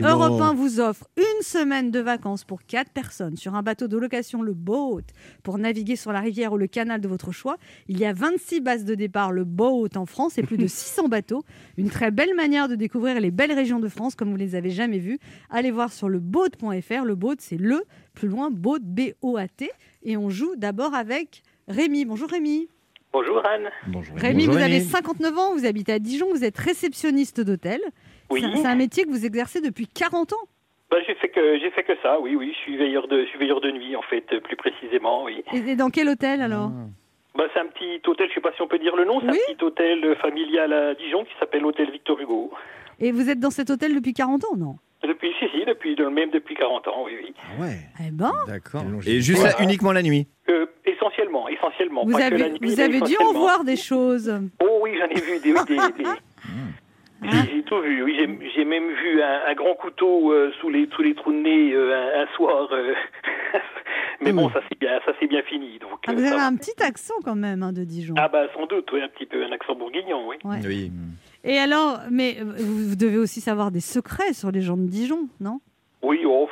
Europe 0.02 0.42
1 0.42 0.54
vous 0.54 0.80
offre 0.80 1.10
une 1.18 1.42
semaine 1.42 1.92
de 1.92 2.00
vacances 2.00 2.46
pour 2.46 2.64
4 2.64 2.92
personnes 2.92 3.36
sur 3.36 3.56
un 3.56 3.62
bateau 3.62 3.90
de 3.90 3.98
location, 3.98 4.42
le 4.42 4.54
Boat, 4.54 5.02
pour 5.44 5.58
naviguer 5.58 5.98
sur 5.98 6.14
la 6.14 6.22
rivière 6.22 6.54
ou 6.54 6.58
le 6.58 6.68
canal 6.68 7.02
de 7.02 7.10
votre 7.10 7.34
choix. 7.34 7.58
Il 7.90 8.00
y 8.00 8.06
a 8.06 8.14
26 8.14 8.62
bases 8.62 8.86
de 8.86 8.96
départ, 8.96 9.34
le 9.34 9.44
Boat 9.44 9.90
en 9.98 10.06
France, 10.06 10.38
et 10.38 10.44
plus 10.44 10.58
de 10.58 10.68
600 10.68 11.10
bateaux. 11.10 11.44
Une 11.76 11.90
très 11.90 12.10
belle 12.10 12.36
manière 12.36 12.70
de 12.70 12.76
découvrir 12.76 13.20
les 13.20 13.32
belles 13.32 13.52
régions 13.52 13.82
de 13.82 13.90
France 13.90 14.16
comme 14.16 14.30
vous 14.30 14.38
les 14.38 14.56
avez 14.56 14.70
jamais 14.70 15.00
vues. 15.00 15.20
Allez 15.50 15.72
voir 15.72 15.92
sur 15.92 16.08
le 16.08 16.20
boat.fr. 16.20 17.04
Le 17.04 17.16
Boat, 17.16 17.36
c'est 17.40 17.58
le, 17.58 17.84
plus 18.18 18.28
loin, 18.28 18.50
Boat, 18.52 18.80
B-O-A-T. 18.82 19.70
Et 20.04 20.18
on 20.18 20.30
joue 20.30 20.56
d'abord 20.56 20.94
avec 20.96 21.44
Rémi. 21.68 22.06
Bonjour 22.06 22.30
Rémi. 22.30 22.68
Bonjour 23.14 23.42
Anne. 23.48 23.70
Bonjour. 23.88 24.16
Rémi, 24.18 24.46
Bonjour, 24.48 24.54
vous 24.56 24.64
avez 24.64 24.78
Rémi. 24.80 24.86
59 24.86 25.38
ans, 25.38 25.54
vous 25.54 25.66
habitez 25.66 25.94
à 25.94 26.00
Dijon, 26.00 26.28
vous 26.32 26.44
êtes 26.44 26.58
réceptionniste 26.58 27.42
d'hôtel. 27.42 27.80
Oui. 28.30 28.44
C'est- 28.56 28.66
un 28.66 28.76
métier 28.76 29.04
que 29.06 29.10
vous 29.10 29.26
exercez 29.26 29.62
depuis 29.62 29.88
40 29.88 30.34
ans. 30.34 30.46
Bah, 30.92 30.98
j'ai 31.06 31.16
fait 31.16 31.30
que 31.30 31.60
j'ai 31.60 31.70
fait 31.72 31.84
que 31.84 31.94
ça. 32.02 32.20
Oui, 32.20 32.36
oui. 32.36 32.52
Je 32.54 32.58
suis 32.60 32.78
veilleur 32.78 33.08
de 33.08 33.22
je 33.24 33.28
suis 33.30 33.38
veilleur 33.40 33.62
de 33.62 33.72
nuit 33.72 33.96
en 33.96 34.02
fait, 34.04 34.26
plus 34.44 34.56
précisément. 34.56 35.24
Oui. 35.26 35.44
Et, 35.54 35.72
et 35.72 35.76
dans 35.76 35.90
quel 35.90 36.10
hôtel 36.10 36.42
alors 36.42 36.72
Bah, 37.36 37.44
c'est 37.54 37.60
un 37.60 37.68
petit 37.68 38.02
hôtel. 38.08 38.28
Je 38.30 38.36
sais 38.36 38.42
pas 38.42 38.54
si 38.56 38.62
on 38.62 38.68
peut 38.68 38.80
dire 38.80 38.96
le 38.96 39.06
nom. 39.06 39.20
C'est 39.22 39.32
Oui. 39.32 39.40
un 39.50 39.54
petit 39.54 39.64
hôtel 39.64 40.16
familial 40.22 40.72
à 40.74 40.96
Dijon 40.96 41.24
qui 41.26 41.32
s'appelle 41.40 41.62
l'hôtel 41.62 41.92
Victor 41.92 42.20
Hugo. 42.20 42.52
Et 43.00 43.12
vous 43.12 43.30
êtes 43.30 43.40
dans 43.40 43.52
cet 43.52 43.70
hôtel 43.70 43.94
depuis 43.96 44.14
40 44.14 44.44
ans, 44.46 44.56
non? 44.58 44.78
Depuis 45.08 45.30
si 45.40 45.46
si 45.50 45.66
depuis 45.66 45.96
le 45.96 46.10
même 46.10 46.30
depuis 46.32 46.56
40 46.56 46.88
ans. 46.88 47.04
Oui 47.06 47.14
oui. 47.24 47.34
Ah 47.42 47.62
ouais. 47.62 47.78
Eh 48.06 48.12
ben, 48.12 48.32
D'accord. 48.48 48.84
Et 49.06 49.22
juste 49.22 49.44
là, 49.44 49.54
uniquement 49.64 49.92
la 49.94 50.04
nuit? 50.04 50.28
Euh, 50.50 50.66
essentiellement, 50.86 51.48
essentiellement. 51.50 52.04
vous 52.06 52.12
pas 52.12 52.30
que 52.30 52.36
la 52.36 52.46
avez, 52.46 52.50
nuit, 52.52 52.60
vous 52.62 52.80
avez 52.80 53.02
dû 53.02 53.16
en 53.18 53.34
voir 53.34 53.64
des 53.64 53.78
choses. 53.78 54.32
Oh 54.62 54.80
oui, 54.82 54.92
j'en 55.00 55.08
ai 55.08 55.22
vu 55.22 55.40
des. 55.40 55.54
des, 55.54 56.04
des- 56.04 56.10
Ah. 57.24 57.30
J'ai 57.52 57.64
tout 57.64 57.82
vu. 57.82 58.04
Oui, 58.04 58.16
j'ai- 58.56 58.64
même 58.66 58.90
vu 58.90 59.24
un, 59.24 59.42
un 59.50 59.54
grand 59.56 59.74
couteau 59.74 60.32
euh, 60.32 60.52
sous 60.62 60.70
les 60.70 60.88
sous 60.96 61.02
les 61.02 61.16
trous 61.16 61.32
de 61.32 61.38
nez 61.40 61.74
euh, 61.74 61.96
un, 61.96 62.22
un 62.24 62.28
soir. 62.36 62.68
euh. 62.72 62.94
Mais 64.22 64.32
bon, 64.32 64.50
ça 64.52 64.60
c'est 64.70 64.80
bien, 64.80 65.00
ça 65.06 65.14
c'est 65.20 65.26
bien 65.28 65.42
fini. 65.44 65.80
Donc. 65.80 66.00
Ah, 66.08 66.14
vous 66.14 66.24
avez 66.24 66.40
un 66.42 66.56
petit 66.56 66.74
accent 66.84 67.16
quand 67.26 67.36
même 67.36 67.64
hein, 67.64 67.74
de 67.74 67.84
Dijon. 67.86 68.14
Ah 68.18 68.28
bah 68.28 68.46
sans 68.54 68.68
doute, 68.68 68.88
oui, 68.94 69.02
un 69.02 69.08
petit 69.08 69.26
peu 69.26 69.44
un 69.44 69.52
accent 69.52 69.74
bourguignon, 69.76 70.28
oui. 70.28 70.36
Ouais. 70.44 70.58
Oui. 70.66 70.92
Et 71.48 71.58
alors, 71.58 72.00
mais 72.12 72.38
euh, 72.40 72.44
vous 72.60 72.96
devez 72.96 73.18
aussi 73.18 73.42
savoir 73.42 73.72
des 73.72 73.80
secrets 73.80 74.34
sur 74.34 74.52
les 74.52 74.62
gens 74.62 74.78
de 74.78 74.86
Dijon, 74.88 75.30
non? 75.40 75.60
Oui, 76.04 76.20
oh, 76.26 76.48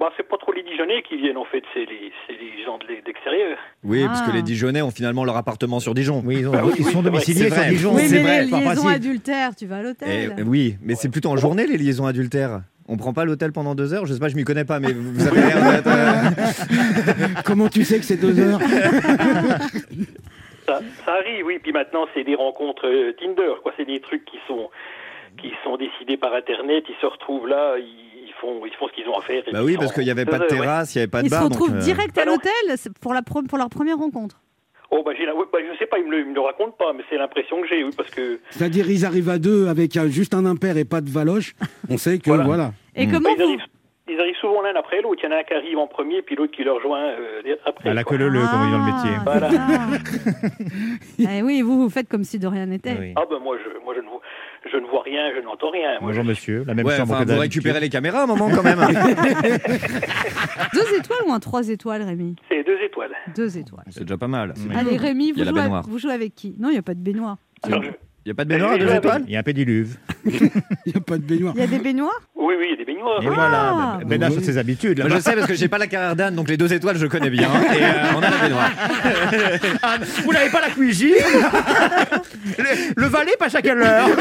bah 0.00 0.10
c'est 0.16 0.28
pas 0.28 0.36
trop 0.38 0.52
les 0.52 0.62
Dijonnais 0.62 1.02
qui 1.08 1.16
viennent 1.16 1.36
en 1.36 1.44
fait, 1.44 1.62
c'est 1.74 1.80
les, 1.84 2.64
gens 2.64 2.78
de 2.78 2.84
l'e- 2.84 3.02
d'extérieur. 3.04 3.58
Oui, 3.84 4.02
Ah. 4.04 4.08
parce 4.08 4.22
que 4.22 4.30
les 4.32 4.42
Dijonnais 4.42 4.82
ont 4.82 4.90
finalement 4.90 5.24
leur 5.24 5.36
appartement 5.36 5.80
sur 5.80 5.94
Dijon. 5.94 6.22
Oui, 6.24 6.36
ils, 6.40 6.48
ont- 6.48 6.52
Bah 6.52 6.62
oui, 6.64 6.72
ils 6.78 6.84
oui, 6.86 6.92
sont 6.92 6.98
c'est 7.02 7.10
domiciliés 7.10 7.48
vrai. 7.48 7.62
sur 7.62 7.70
Dijon. 7.72 7.94
Oui, 7.96 8.02
c'est 8.06 8.16
mais 8.16 8.22
vrai, 8.22 8.44
les 8.44 8.50
liaisons 8.68 8.88
adultères, 8.88 9.54
tu 9.56 9.66
vas 9.66 9.76
à 9.76 9.80
Eh, 9.80 9.82
l'hôtel. 9.82 10.44
oui, 10.46 10.76
mais 10.82 10.94
c'est 10.94 11.08
plutôt 11.08 11.30
en 11.30 11.36
journée 11.36 11.66
les 11.66 11.76
liaisons 11.78 12.06
adultères. 12.06 12.62
On 12.88 12.96
prend 12.96 13.12
pas 13.12 13.24
l'hôtel 13.24 13.50
pendant 13.52 13.74
deux 13.74 13.92
heures? 13.94 14.06
Je 14.06 14.14
sais 14.14 14.20
pas, 14.20 14.28
je 14.28 14.36
m'y 14.36 14.44
connais 14.44 14.64
pas, 14.64 14.78
mais 14.78 14.92
vous 14.92 15.12
vous 15.12 15.26
avez 15.26 15.40
l'air 15.40 15.72
d'être. 15.72 15.88
euh, 15.88 17.26
Comment 17.44 17.68
tu 17.68 17.82
sais 17.84 17.98
que 17.98 18.04
c'est 18.04 18.16
deux 18.16 18.38
heures? 18.38 18.60
Ça, 20.66 20.80
ça 21.04 21.12
arrive, 21.14 21.46
oui. 21.46 21.58
Puis 21.62 21.72
maintenant, 21.72 22.06
c'est 22.14 22.24
des 22.24 22.34
rencontres 22.34 22.86
euh, 22.86 23.12
Tinder, 23.18 23.54
quoi. 23.62 23.72
C'est 23.76 23.84
des 23.86 24.00
trucs 24.00 24.24
qui 24.24 24.38
sont 24.46 24.70
qui 25.40 25.52
sont 25.64 25.76
décidés 25.76 26.16
par 26.16 26.32
Internet. 26.34 26.84
Ils 26.88 26.96
se 27.00 27.06
retrouvent 27.06 27.46
là, 27.46 27.76
ils, 27.78 27.84
ils 28.26 28.32
font 28.40 28.64
ils 28.66 28.72
font 28.74 28.88
ce 28.88 28.92
qu'ils 28.94 29.08
ont 29.08 29.18
à 29.18 29.22
faire. 29.22 29.42
Bah 29.52 29.60
oui, 29.62 29.76
parce 29.76 29.92
qu'il 29.92 30.04
y 30.04 30.10
avait 30.10 30.24
pas 30.24 30.38
de 30.38 30.42
ouais. 30.44 30.48
terrasse, 30.48 30.94
il 30.94 30.98
y 30.98 31.00
avait 31.02 31.10
pas 31.10 31.20
de 31.20 31.26
Ils 31.26 31.30
se 31.30 31.34
bar. 31.34 31.44
donc, 31.48 31.52
retrouvent 31.52 31.76
euh, 31.76 31.80
direct 31.80 32.16
à 32.18 32.24
l'hôtel 32.24 32.52
pour, 33.00 33.12
la 33.14 33.22
pour 33.22 33.58
leur 33.58 33.68
première 33.68 33.98
rencontre. 33.98 34.40
Oh 34.90 35.02
bah 35.04 35.12
la... 35.18 35.34
ouais, 35.34 35.44
bah, 35.52 35.58
je 35.60 35.76
sais 35.78 35.86
pas, 35.86 35.98
ils 35.98 36.06
me 36.06 36.12
le, 36.12 36.20
ils 36.20 36.26
me 36.26 36.34
le 36.34 36.40
racontent 36.40 36.76
pas, 36.78 36.92
mais 36.92 37.02
c'est 37.10 37.18
l'impression 37.18 37.60
que 37.60 37.66
j'ai, 37.68 37.82
oui, 37.82 37.90
parce 37.96 38.08
que 38.10 38.38
C'est-à-dire, 38.50 38.88
ils 38.88 39.04
arrivent 39.04 39.28
à 39.30 39.38
deux 39.38 39.66
avec 39.66 39.96
un- 39.96 40.06
juste 40.08 40.32
un 40.32 40.46
impair 40.46 40.76
et 40.76 40.84
pas 40.84 41.00
de 41.00 41.10
valoche. 41.10 41.54
On 41.90 41.98
sait 41.98 42.18
que 42.18 42.26
Voilà. 42.30 42.44
voilà. 42.44 42.72
Et 42.94 43.06
Mm. 43.06 43.12
comment 43.12 43.34
bah, 43.36 43.44
vous... 43.44 43.56
Ils 44.16 44.20
arrivent 44.20 44.36
souvent 44.40 44.62
l'un 44.62 44.74
après 44.74 45.02
l'autre. 45.02 45.20
Il 45.22 45.26
y 45.28 45.32
en 45.32 45.36
a 45.36 45.40
un 45.40 45.42
qui 45.44 45.52
arrive 45.52 45.76
en 45.78 45.86
premier, 45.86 46.22
puis 46.22 46.36
l'autre 46.36 46.52
qui 46.56 46.64
le 46.64 46.72
rejoint 46.72 47.02
euh, 47.04 47.42
après. 47.66 47.90
À 47.90 47.94
la 47.94 48.02
queue 48.02 48.16
le 48.16 48.30
comme 48.30 48.62
on 48.62 48.64
dit 48.64 48.72
dans 48.72 48.78
le 48.78 48.84
métier. 48.84 49.10
Ah, 49.18 49.22
Voilà. 49.24 49.50
ça. 51.18 51.30
Eh 51.38 51.42
oui, 51.42 51.60
vous, 51.60 51.78
vous 51.82 51.90
faites 51.90 52.08
comme 52.08 52.24
si 52.24 52.38
de 52.38 52.46
rien 52.46 52.64
n'était. 52.66 52.96
Oui. 52.98 53.12
Ah 53.16 53.24
ben 53.28 53.38
moi 53.40 53.56
je 53.62 53.84
moi 53.84 53.94
je 53.94 54.00
ne 54.00 54.06
vois 54.08 54.20
je 54.72 54.76
ne 54.78 54.86
vois 54.86 55.02
rien, 55.02 55.30
je 55.36 55.42
n'entends 55.42 55.70
rien. 55.70 55.90
Moi, 56.00 56.08
Bonjour 56.10 56.24
je- 56.24 56.28
monsieur, 56.30 56.64
la 56.66 56.74
même 56.74 56.86
Ouais, 56.86 56.96
chambre 56.96 57.12
enfin, 57.14 57.24
que 57.24 57.30
vous 57.32 57.38
récupérez 57.38 57.78
les 57.78 57.88
caméras 57.90 58.20
à 58.20 58.22
un 58.24 58.26
moment 58.26 58.48
quand 58.50 58.62
même. 58.64 58.78
Deux 60.74 60.96
étoiles 60.98 61.20
ou 61.28 61.32
un 61.32 61.40
trois 61.40 61.68
étoiles, 61.68 62.02
Rémi? 62.02 62.36
C'est 62.48 62.64
deux 62.64 62.78
étoiles. 62.82 63.12
Deux 63.36 63.58
étoiles. 63.58 63.84
C'est 63.90 64.00
déjà 64.04 64.16
pas 64.16 64.28
mal. 64.28 64.54
Allez, 64.74 64.96
Rémi, 64.96 65.32
vous 65.32 65.44
jouez, 65.44 65.60
avec, 65.60 65.84
vous 65.86 65.98
jouez 65.98 66.12
avec 66.12 66.34
qui? 66.34 66.56
Non, 66.58 66.68
il 66.70 66.72
n'y 66.72 66.78
a 66.78 66.82
pas 66.82 66.94
de 66.94 67.00
baignoire. 67.00 67.36
Alors, 67.62 67.82
je- 67.82 67.90
Il 68.26 68.30
n'y 68.30 68.32
a 68.32 68.34
pas 68.34 68.44
de 68.44 68.48
baignoire 68.48 68.72
à 68.72 68.78
deux 68.78 68.92
étoiles 68.92 69.22
Il 69.28 69.32
y 69.34 69.36
a 69.36 69.38
un 69.38 69.42
pédiluve. 69.44 69.98
Il 70.24 70.32
n'y 70.86 70.96
a 70.96 71.00
pas 71.00 71.16
de 71.16 71.22
baignoire. 71.22 71.54
Il 71.56 71.60
y 71.60 71.64
a 71.64 71.68
des 71.68 71.78
baignoires 71.78 72.20
Oui, 72.34 72.56
oui, 72.58 72.66
il 72.66 72.70
y 72.70 72.72
a 72.72 72.76
des 72.76 72.84
baignoires. 72.84 73.22
Et 73.22 73.26
voilà, 73.26 73.72
Ah. 73.72 73.98
Ben 74.04 74.20
a 74.20 74.30
ses 74.30 74.58
habitudes. 74.58 75.00
Je 75.08 75.18
sais 75.20 75.36
parce 75.36 75.46
que 75.46 75.54
j'ai 75.54 75.68
pas 75.68 75.78
la 75.78 75.86
carrière 75.86 76.16
d'âne, 76.16 76.34
donc 76.34 76.48
les 76.48 76.56
deux 76.56 76.72
étoiles 76.72 76.96
je 76.96 77.06
connais 77.06 77.30
bien. 77.30 77.48
Et 77.72 77.84
euh, 77.84 78.16
on 78.16 78.22
a 78.22 78.30
la 78.30 78.36
baignoire. 78.38 78.70
Ah, 79.80 79.96
vous 80.24 80.32
n'avez 80.32 80.50
pas 80.50 80.60
la 80.60 80.70
cuisine 80.70 81.14
le, 82.58 83.00
le 83.00 83.06
valet 83.06 83.36
passe 83.38 83.54
à 83.54 83.62
quelle 83.62 83.78
heure 83.80 84.08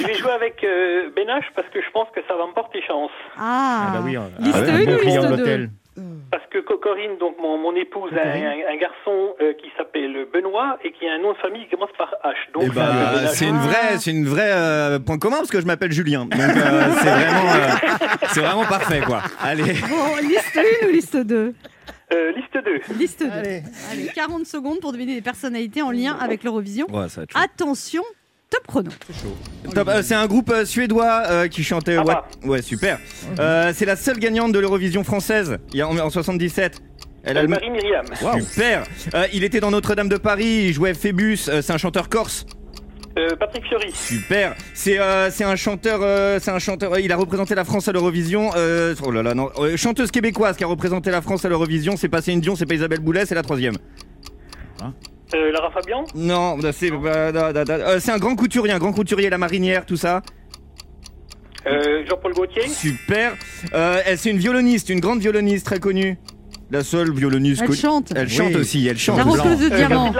Je 0.00 0.06
vais 0.06 0.14
jouer 0.14 0.32
avec 0.32 0.64
euh, 0.64 1.10
Benache 1.14 1.46
parce 1.54 1.68
que 1.68 1.80
je 1.80 1.90
pense 1.92 2.08
que 2.12 2.20
ça 2.26 2.34
va 2.36 2.48
me 2.48 2.54
porter 2.54 2.80
chance. 2.88 3.10
Ah, 3.38 3.86
Ah 3.88 3.92
bah 3.98 4.02
oui, 4.04 4.16
Liste 4.40 4.56
un 4.56 4.80
une 4.80 4.86
bon 4.86 4.96
ou 4.96 5.00
liste 5.00 5.16
de 5.20 5.22
deux 5.28 5.36
l'hôtel. 5.36 5.70
Parce 6.30 6.44
que 6.50 6.58
Co- 6.58 6.78
Corinne, 6.78 7.16
donc 7.18 7.36
mon, 7.40 7.56
mon 7.58 7.74
épouse, 7.74 8.10
a 8.12 8.20
un, 8.28 8.74
un 8.74 8.76
garçon 8.76 9.34
euh, 9.40 9.52
qui 9.54 9.68
s'appelle 9.76 10.26
Benoît 10.32 10.78
et 10.84 10.92
qui 10.92 11.06
a 11.08 11.12
un 11.14 11.18
nom 11.18 11.32
de 11.32 11.38
famille 11.38 11.64
qui 11.64 11.70
commence 11.70 11.90
par 11.96 12.14
H. 12.24 12.34
Donc, 12.52 12.64
Eh 12.66 12.70
bah, 12.70 12.88
le 13.12 13.18
Benache- 13.20 13.34
c'est 13.34 13.46
une 13.48 13.56
vraie, 13.58 13.98
c'est 13.98 14.10
une 14.10 14.26
vraie 14.26 14.52
euh, 14.52 14.98
point 14.98 15.18
commun 15.18 15.36
parce 15.38 15.50
que 15.50 15.60
je 15.60 15.66
m'appelle 15.66 15.92
Julien. 15.92 16.26
Donc 16.26 16.34
euh, 16.34 16.90
c'est 17.00 17.10
vraiment, 17.10 17.50
euh, 17.52 17.68
c'est 18.32 18.40
vraiment 18.40 18.64
parfait 18.66 19.00
quoi. 19.00 19.22
Allez. 19.42 19.62
Bon, 19.88 20.16
liste 20.28 20.58
1 20.82 20.86
ou 20.86 20.90
liste 20.90 21.16
2 21.16 21.54
Euh, 22.12 22.32
liste 22.32 22.58
2. 22.64 22.94
Liste 22.98 23.22
2. 23.24 23.30
Allez. 23.32 23.62
40 24.14 24.46
secondes 24.46 24.80
pour 24.80 24.92
deviner 24.92 25.14
des 25.16 25.22
personnalités 25.22 25.82
en 25.82 25.90
lien 25.90 26.16
avec 26.20 26.44
l'Eurovision. 26.44 26.86
Ouais. 26.92 27.06
Attention, 27.34 28.02
top 28.50 28.66
chrono. 28.66 28.90
Top, 29.74 29.88
euh, 29.88 30.02
c'est 30.02 30.14
un 30.14 30.26
groupe 30.26 30.50
euh, 30.50 30.64
suédois 30.64 31.22
euh, 31.28 31.48
qui 31.48 31.62
chantait. 31.64 31.96
Ah 31.96 32.00
ouais, 32.00 32.06
bah. 32.14 32.26
ouais, 32.44 32.62
super. 32.62 32.98
Euh, 33.38 33.72
c'est 33.74 33.84
la 33.86 33.96
seule 33.96 34.18
gagnante 34.18 34.52
de 34.52 34.58
l'Eurovision 34.58 35.04
française. 35.04 35.58
Il 35.72 35.78
y 35.78 35.82
a 35.82 35.88
en, 35.88 35.98
en 35.98 36.10
77. 36.10 36.80
Elle 37.24 37.38
a 37.38 37.42
le- 37.42 37.48
Marie 37.48 37.70
Myriam. 37.70 38.06
Super. 38.40 38.84
Euh, 39.14 39.26
il 39.32 39.42
était 39.42 39.58
dans 39.60 39.70
Notre-Dame 39.72 40.08
de 40.08 40.16
Paris. 40.16 40.66
Il 40.68 40.72
jouait 40.72 40.94
Phébus. 40.94 41.38
euh, 41.48 41.60
c'est 41.60 41.72
un 41.72 41.78
chanteur 41.78 42.08
corse. 42.08 42.46
Euh, 43.18 43.34
Patrick 43.34 43.64
Fiori. 43.66 43.90
Super. 43.94 44.54
C'est 44.74 45.00
euh, 45.00 45.30
c'est 45.30 45.42
un 45.44 45.56
chanteur. 45.56 46.00
euh, 46.02 46.38
c'est 46.40 46.50
un 46.50 46.58
chanteur. 46.58 46.92
euh, 46.92 47.00
il 47.00 47.10
a 47.10 47.16
représenté 47.16 47.54
la 47.54 47.64
France 47.64 47.88
à 47.88 47.92
l'Eurovision. 47.92 48.50
euh, 48.56 48.94
oh 49.02 49.10
là 49.10 49.22
là 49.22 49.34
non. 49.34 49.50
Euh, 49.58 49.76
chanteuse 49.76 50.10
québécoise 50.10 50.56
qui 50.56 50.64
a 50.64 50.66
représenté 50.66 51.10
la 51.10 51.20
France 51.22 51.44
à 51.44 51.48
l'Eurovision. 51.48 51.96
C'est 51.96 52.08
pas 52.10 52.20
Céline 52.22 52.40
Dion. 52.42 52.54
C'est 52.54 52.66
pas 52.66 52.74
Isabelle 52.74 53.00
Boulet. 53.00 53.24
C'est 53.26 53.34
la 53.34 53.42
troisième. 53.42 53.74
Euh, 55.34 55.50
Lara 55.52 55.70
Fabian. 55.70 56.04
Non, 56.14 56.56
bah, 56.58 56.72
c'est 56.72 56.90
bah, 56.90 57.32
da, 57.32 57.52
da, 57.52 57.64
da. 57.64 57.74
Euh, 57.74 58.00
c'est 58.00 58.12
un 58.12 58.18
grand 58.18 58.36
couturier, 58.36 58.72
un 58.72 58.78
grand 58.78 58.92
couturier, 58.92 59.28
la 59.28 59.38
marinière, 59.38 59.84
tout 59.84 59.96
ça. 59.96 60.22
Euh, 61.66 62.04
Jean-Paul 62.08 62.32
Gaultier. 62.32 62.68
Super. 62.68 63.32
Euh, 63.74 64.00
c'est 64.16 64.30
une 64.30 64.38
violoniste, 64.38 64.88
une 64.88 65.00
grande 65.00 65.20
violoniste 65.20 65.66
très 65.66 65.80
connue. 65.80 66.16
La 66.70 66.82
seule 66.82 67.12
violoniste 67.12 67.62
Elle 67.64 67.74
chante. 67.76 68.12
Elle 68.16 68.28
chante 68.28 68.48
Oui. 68.48 68.56
aussi, 68.56 68.86
elle 68.88 68.98
chante. 68.98 69.18
La 69.18 69.22
roqueuse 69.22 69.58
de 69.60 69.68
diamant. 69.68 70.12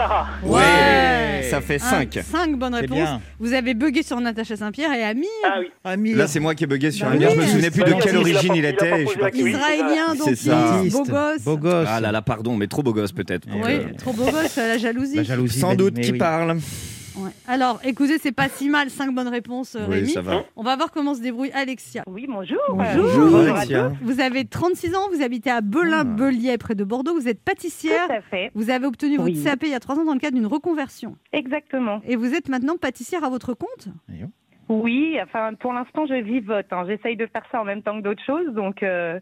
Ouais. 0.43 1.45
Ça 1.49 1.61
fait 1.61 1.79
5. 1.79 2.19
5 2.23 2.55
bonnes 2.57 2.73
C'est 2.73 2.81
réponses. 2.81 2.97
bien. 2.97 3.21
Vous 3.39 3.53
avez 3.53 3.73
bugué 3.73 4.03
sur 4.03 4.19
Natacha 4.19 4.55
Saint-Pierre 4.55 4.93
et 4.93 5.03
Ami. 5.03 5.27
Ah 5.45 5.55
oui. 5.59 5.67
Ami, 5.83 6.13
Là, 6.13 6.27
c'est 6.27 6.39
moi 6.39 6.55
qui 6.55 6.63
ai 6.63 6.67
bugué 6.67 6.91
sur 6.91 7.05
Bah 7.07 7.13
un 7.13 7.17
oui. 7.17 7.25
Je 7.33 7.39
me 7.39 7.45
souvenais 7.45 7.71
plus 7.71 7.81
Bah 7.81 7.87
de 7.89 7.93
oui, 7.93 7.99
quelle 8.01 8.13
il 8.13 8.17
a 8.17 8.19
origine 8.21 8.47
pas- 8.49 8.55
il 8.55 8.59
il 8.59 8.65
a 8.65 8.73
pas 8.73 8.85
était. 8.87 9.01
et 9.01 9.05
je 9.05 9.11
sais 9.11 9.15
posé 9.15 9.19
pas 9.19 9.25
la 9.25 9.31
qui. 9.31 9.43
question. 9.43 9.59
Israélien, 9.59 10.15
donc 10.15 10.23
C'est 10.25 10.35
ça. 10.35 10.81
beau 10.91 11.03
gosse. 11.03 11.41
beau 11.43 11.57
gosse. 11.57 11.87
Ah 11.89 11.99
là 12.01 12.11
là, 12.11 12.21
pardon, 12.21 12.55
mais 12.55 12.67
trop 12.67 12.83
beau 12.83 12.93
gosse 12.93 13.11
peut-être. 13.11 13.47
Oui, 13.53 13.61
Euh, 13.73 13.83
trop 13.97 14.13
beau 14.13 14.25
gosse, 14.25 14.55
la 14.57 14.77
jalousie. 14.77 15.15
La 15.17 15.23
jalousie. 15.23 15.59
Sans 15.59 15.75
doute 15.75 15.99
qui 15.99 16.13
parle. 16.13 16.57
Ouais. 17.17 17.31
Alors, 17.47 17.79
écoutez, 17.83 18.17
c'est 18.19 18.31
pas 18.31 18.47
si 18.49 18.69
mal, 18.69 18.89
5 18.89 19.13
bonnes 19.13 19.27
réponses, 19.27 19.75
euh, 19.75 19.85
Oui, 19.87 19.95
Rémi. 19.95 20.09
ça 20.09 20.21
va. 20.21 20.43
On 20.55 20.63
va 20.63 20.75
voir 20.75 20.91
comment 20.91 21.15
se 21.15 21.21
débrouille 21.21 21.51
Alexia. 21.53 22.03
Oui, 22.07 22.27
bonjour. 22.29 22.59
Bonjour. 22.69 23.39
Alexia. 23.39 23.91
Vous 24.01 24.19
avez 24.19 24.45
36 24.45 24.95
ans, 24.95 25.09
vous 25.11 25.21
habitez 25.23 25.49
à 25.49 25.61
Belin-Belier, 25.61 26.57
près 26.57 26.75
de 26.75 26.83
Bordeaux, 26.83 27.13
vous 27.13 27.27
êtes 27.27 27.41
pâtissière. 27.43 28.07
Tout 28.07 28.13
à 28.13 28.21
fait. 28.21 28.51
Vous 28.53 28.69
avez 28.69 28.85
obtenu 28.85 29.17
Oui. 29.19 29.33
votre 29.33 29.43
CAP 29.43 29.63
il 29.63 29.69
y 29.69 29.73
a 29.73 29.79
3 29.79 29.99
ans 29.99 30.05
dans 30.05 30.13
le 30.13 30.19
cadre 30.19 30.35
d'une 30.35 30.45
reconversion. 30.45 31.17
Exactement. 31.33 32.01
Et 32.05 32.15
vous 32.15 32.33
êtes 32.33 32.49
maintenant 32.49 32.77
pâtissière 32.77 33.23
à 33.23 33.29
votre 33.29 33.53
compte 33.53 33.87
Oui, 34.69 35.17
enfin, 35.23 35.53
pour 35.59 35.71
l'instant, 35.73 36.05
je 36.05 36.13
vivote. 36.21 36.65
hein. 36.71 36.83
J'essaye 36.87 37.15
de 37.15 37.25
faire 37.25 37.43
ça 37.51 37.61
en 37.61 37.63
même 37.65 37.81
temps 37.81 37.97
que 37.97 38.03
d'autres 38.03 38.23
choses. 38.25 38.53
Donc, 38.53 38.83
euh, 38.83 39.19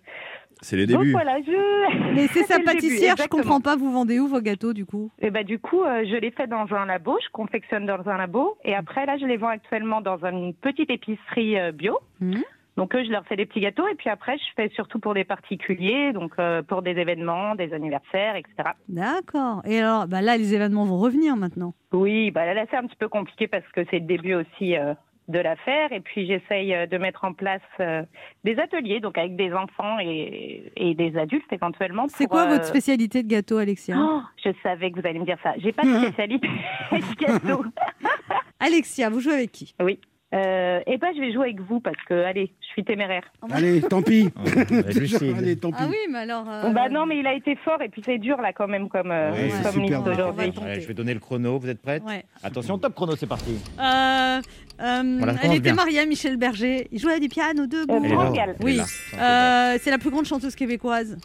C'est 0.65 0.77
les 0.77 0.87
donc 0.87 1.01
débuts. 1.01 1.11
voilà, 1.11 1.37
je. 1.45 2.13
Mais 2.15 2.25
c'est 2.27 2.43
sa 2.43 2.59
pâtissière, 2.59 3.13
je 3.17 3.27
comprends 3.27 3.61
pas, 3.61 3.75
vous 3.75 3.91
vendez 3.91 4.19
où 4.19 4.27
vos 4.27 4.41
gâteaux 4.41 4.73
du 4.73 4.83
coup? 4.83 5.11
Et 5.19 5.29
bah, 5.29 5.43
du 5.43 5.59
coup, 5.59 5.83
euh, 5.83 6.03
je 6.09 6.15
les 6.15 6.31
fais 6.31 6.47
dans 6.47 6.65
un 6.73 6.87
labo. 6.87 7.19
Je 7.23 7.29
confectionne 7.31 7.85
dans 7.85 8.09
un 8.09 8.17
labo. 8.17 8.57
Et 8.63 8.73
après, 8.73 9.05
là, 9.05 9.15
je 9.19 9.27
les 9.27 9.37
vends 9.37 9.49
actuellement 9.49 10.01
dans 10.01 10.17
une 10.25 10.55
petite 10.55 10.89
épicerie 10.89 11.59
euh, 11.59 11.71
bio. 11.71 11.99
Mhm. 12.19 12.41
Donc, 12.77 12.95
eux, 12.95 13.03
je 13.05 13.11
leur 13.11 13.25
fais 13.27 13.35
des 13.35 13.45
petits 13.45 13.59
gâteaux. 13.59 13.87
Et 13.87 13.93
puis 13.93 14.09
après, 14.09 14.39
je 14.39 14.43
fais 14.55 14.69
surtout 14.69 14.97
pour 14.97 15.13
des 15.13 15.23
particuliers, 15.23 16.13
donc 16.13 16.31
euh, 16.39 16.63
pour 16.63 16.81
des 16.81 16.91
événements, 16.91 17.53
des 17.53 17.71
anniversaires, 17.71 18.35
etc. 18.35 18.71
D'accord. 18.89 19.61
Et 19.65 19.79
alors, 19.79 20.07
bah 20.07 20.21
là, 20.21 20.35
les 20.35 20.55
événements 20.55 20.85
vont 20.85 20.97
revenir 20.97 21.37
maintenant? 21.37 21.75
Oui, 21.93 22.31
bah 22.31 22.51
là, 22.55 22.65
c'est 22.71 22.77
un 22.77 22.87
petit 22.87 22.97
peu 22.97 23.07
compliqué 23.07 23.47
parce 23.47 23.67
que 23.71 23.81
c'est 23.91 23.99
le 23.99 24.07
début 24.07 24.33
aussi 24.33 24.75
euh, 24.75 24.95
de 25.27 25.39
l'affaire. 25.39 25.91
Et 25.91 25.99
puis, 26.01 26.27
j'essaye 26.27 26.73
euh, 26.73 26.85
de 26.85 26.97
mettre 26.97 27.23
en 27.25 27.33
place 27.33 27.61
euh, 27.79 28.03
des 28.43 28.57
ateliers, 28.59 28.99
donc 28.99 29.17
avec 29.17 29.35
des 29.35 29.51
enfants 29.53 29.97
et, 29.99 30.71
et 30.75 30.93
des 30.95 31.17
adultes 31.17 31.51
éventuellement. 31.51 32.05
C'est 32.09 32.25
quoi 32.27 32.43
euh, 32.45 32.49
votre 32.49 32.65
spécialité 32.65 33.23
de 33.23 33.27
gâteau, 33.27 33.57
Alexia? 33.57 33.95
Oh, 33.97 34.21
je 34.43 34.51
savais 34.63 34.91
que 34.91 34.99
vous 34.99 35.07
alliez 35.07 35.19
me 35.19 35.25
dire 35.25 35.37
ça. 35.43 35.53
J'ai 35.57 35.71
pas 35.71 35.83
de 35.83 35.89
spécialité 36.07 36.47
de 36.91 37.15
gâteau. 37.25 37.65
Alexia, 38.59 39.09
vous 39.09 39.19
jouez 39.19 39.33
avec 39.33 39.51
qui? 39.51 39.73
Oui. 39.81 39.99
Euh, 40.33 40.81
et 40.85 40.97
ben, 40.97 41.13
je 41.15 41.21
vais 41.21 41.31
jouer 41.31 41.45
avec 41.45 41.61
vous 41.61 41.79
parce 41.79 42.01
que, 42.09 42.13
allez, 42.25 42.51
je 42.59 42.67
suis 42.67 42.83
téméraire. 42.83 43.23
Allez, 43.51 43.79
tant 43.81 44.01
pis. 44.01 44.27
Ouais, 44.69 44.81
Lucille. 44.93 45.33
Allez, 45.37 45.55
tant 45.57 45.69
pis. 45.71 45.77
Ah 45.79 45.85
oui, 45.89 45.95
mais 46.11 46.17
alors. 46.19 46.49
euh, 46.49 46.63
Bon, 46.63 46.71
bah 46.71 46.89
non, 46.89 47.05
mais 47.05 47.19
il 47.19 47.27
a 47.27 47.33
été 47.35 47.55
fort 47.57 47.81
et 47.81 47.87
puis 47.87 48.01
c'est 48.03 48.17
dur 48.17 48.41
là 48.41 48.51
quand 48.51 48.67
même 48.67 48.89
comme, 48.89 49.11
euh, 49.11 49.31
Ouais, 49.31 49.49
comme 49.63 49.81
liste 49.83 50.07
aujourd'hui. 50.07 50.51
Je 50.81 50.87
vais 50.87 50.93
donner 50.93 51.13
le 51.13 51.21
chrono, 51.21 51.57
vous 51.57 51.69
êtes 51.69 51.81
prête 51.81 52.03
Ouais. 52.03 52.25
Attention, 52.43 52.77
top 52.77 52.95
chrono, 52.95 53.15
c'est 53.15 53.27
parti. 53.27 53.57
Euh, 53.79 54.41
euh, 54.81 55.15
Voilà, 55.17 55.35
elle 55.43 55.51
était 55.51 55.59
bien. 55.59 55.73
mariée 55.73 55.99
à 55.99 56.05
Michel 56.05 56.37
Berger. 56.37 56.87
Il 56.91 56.99
jouait 56.99 57.19
du 57.19 57.29
piano 57.29 57.65
debout. 57.65 57.93
Euh, 57.93 58.53
Oui. 58.61 58.79
Euh, 59.17 59.77
c'est 59.81 59.91
la 59.91 59.97
plus 59.97 60.09
grande 60.09 60.25
chanteuse 60.25 60.55
québécoise. 60.55 61.17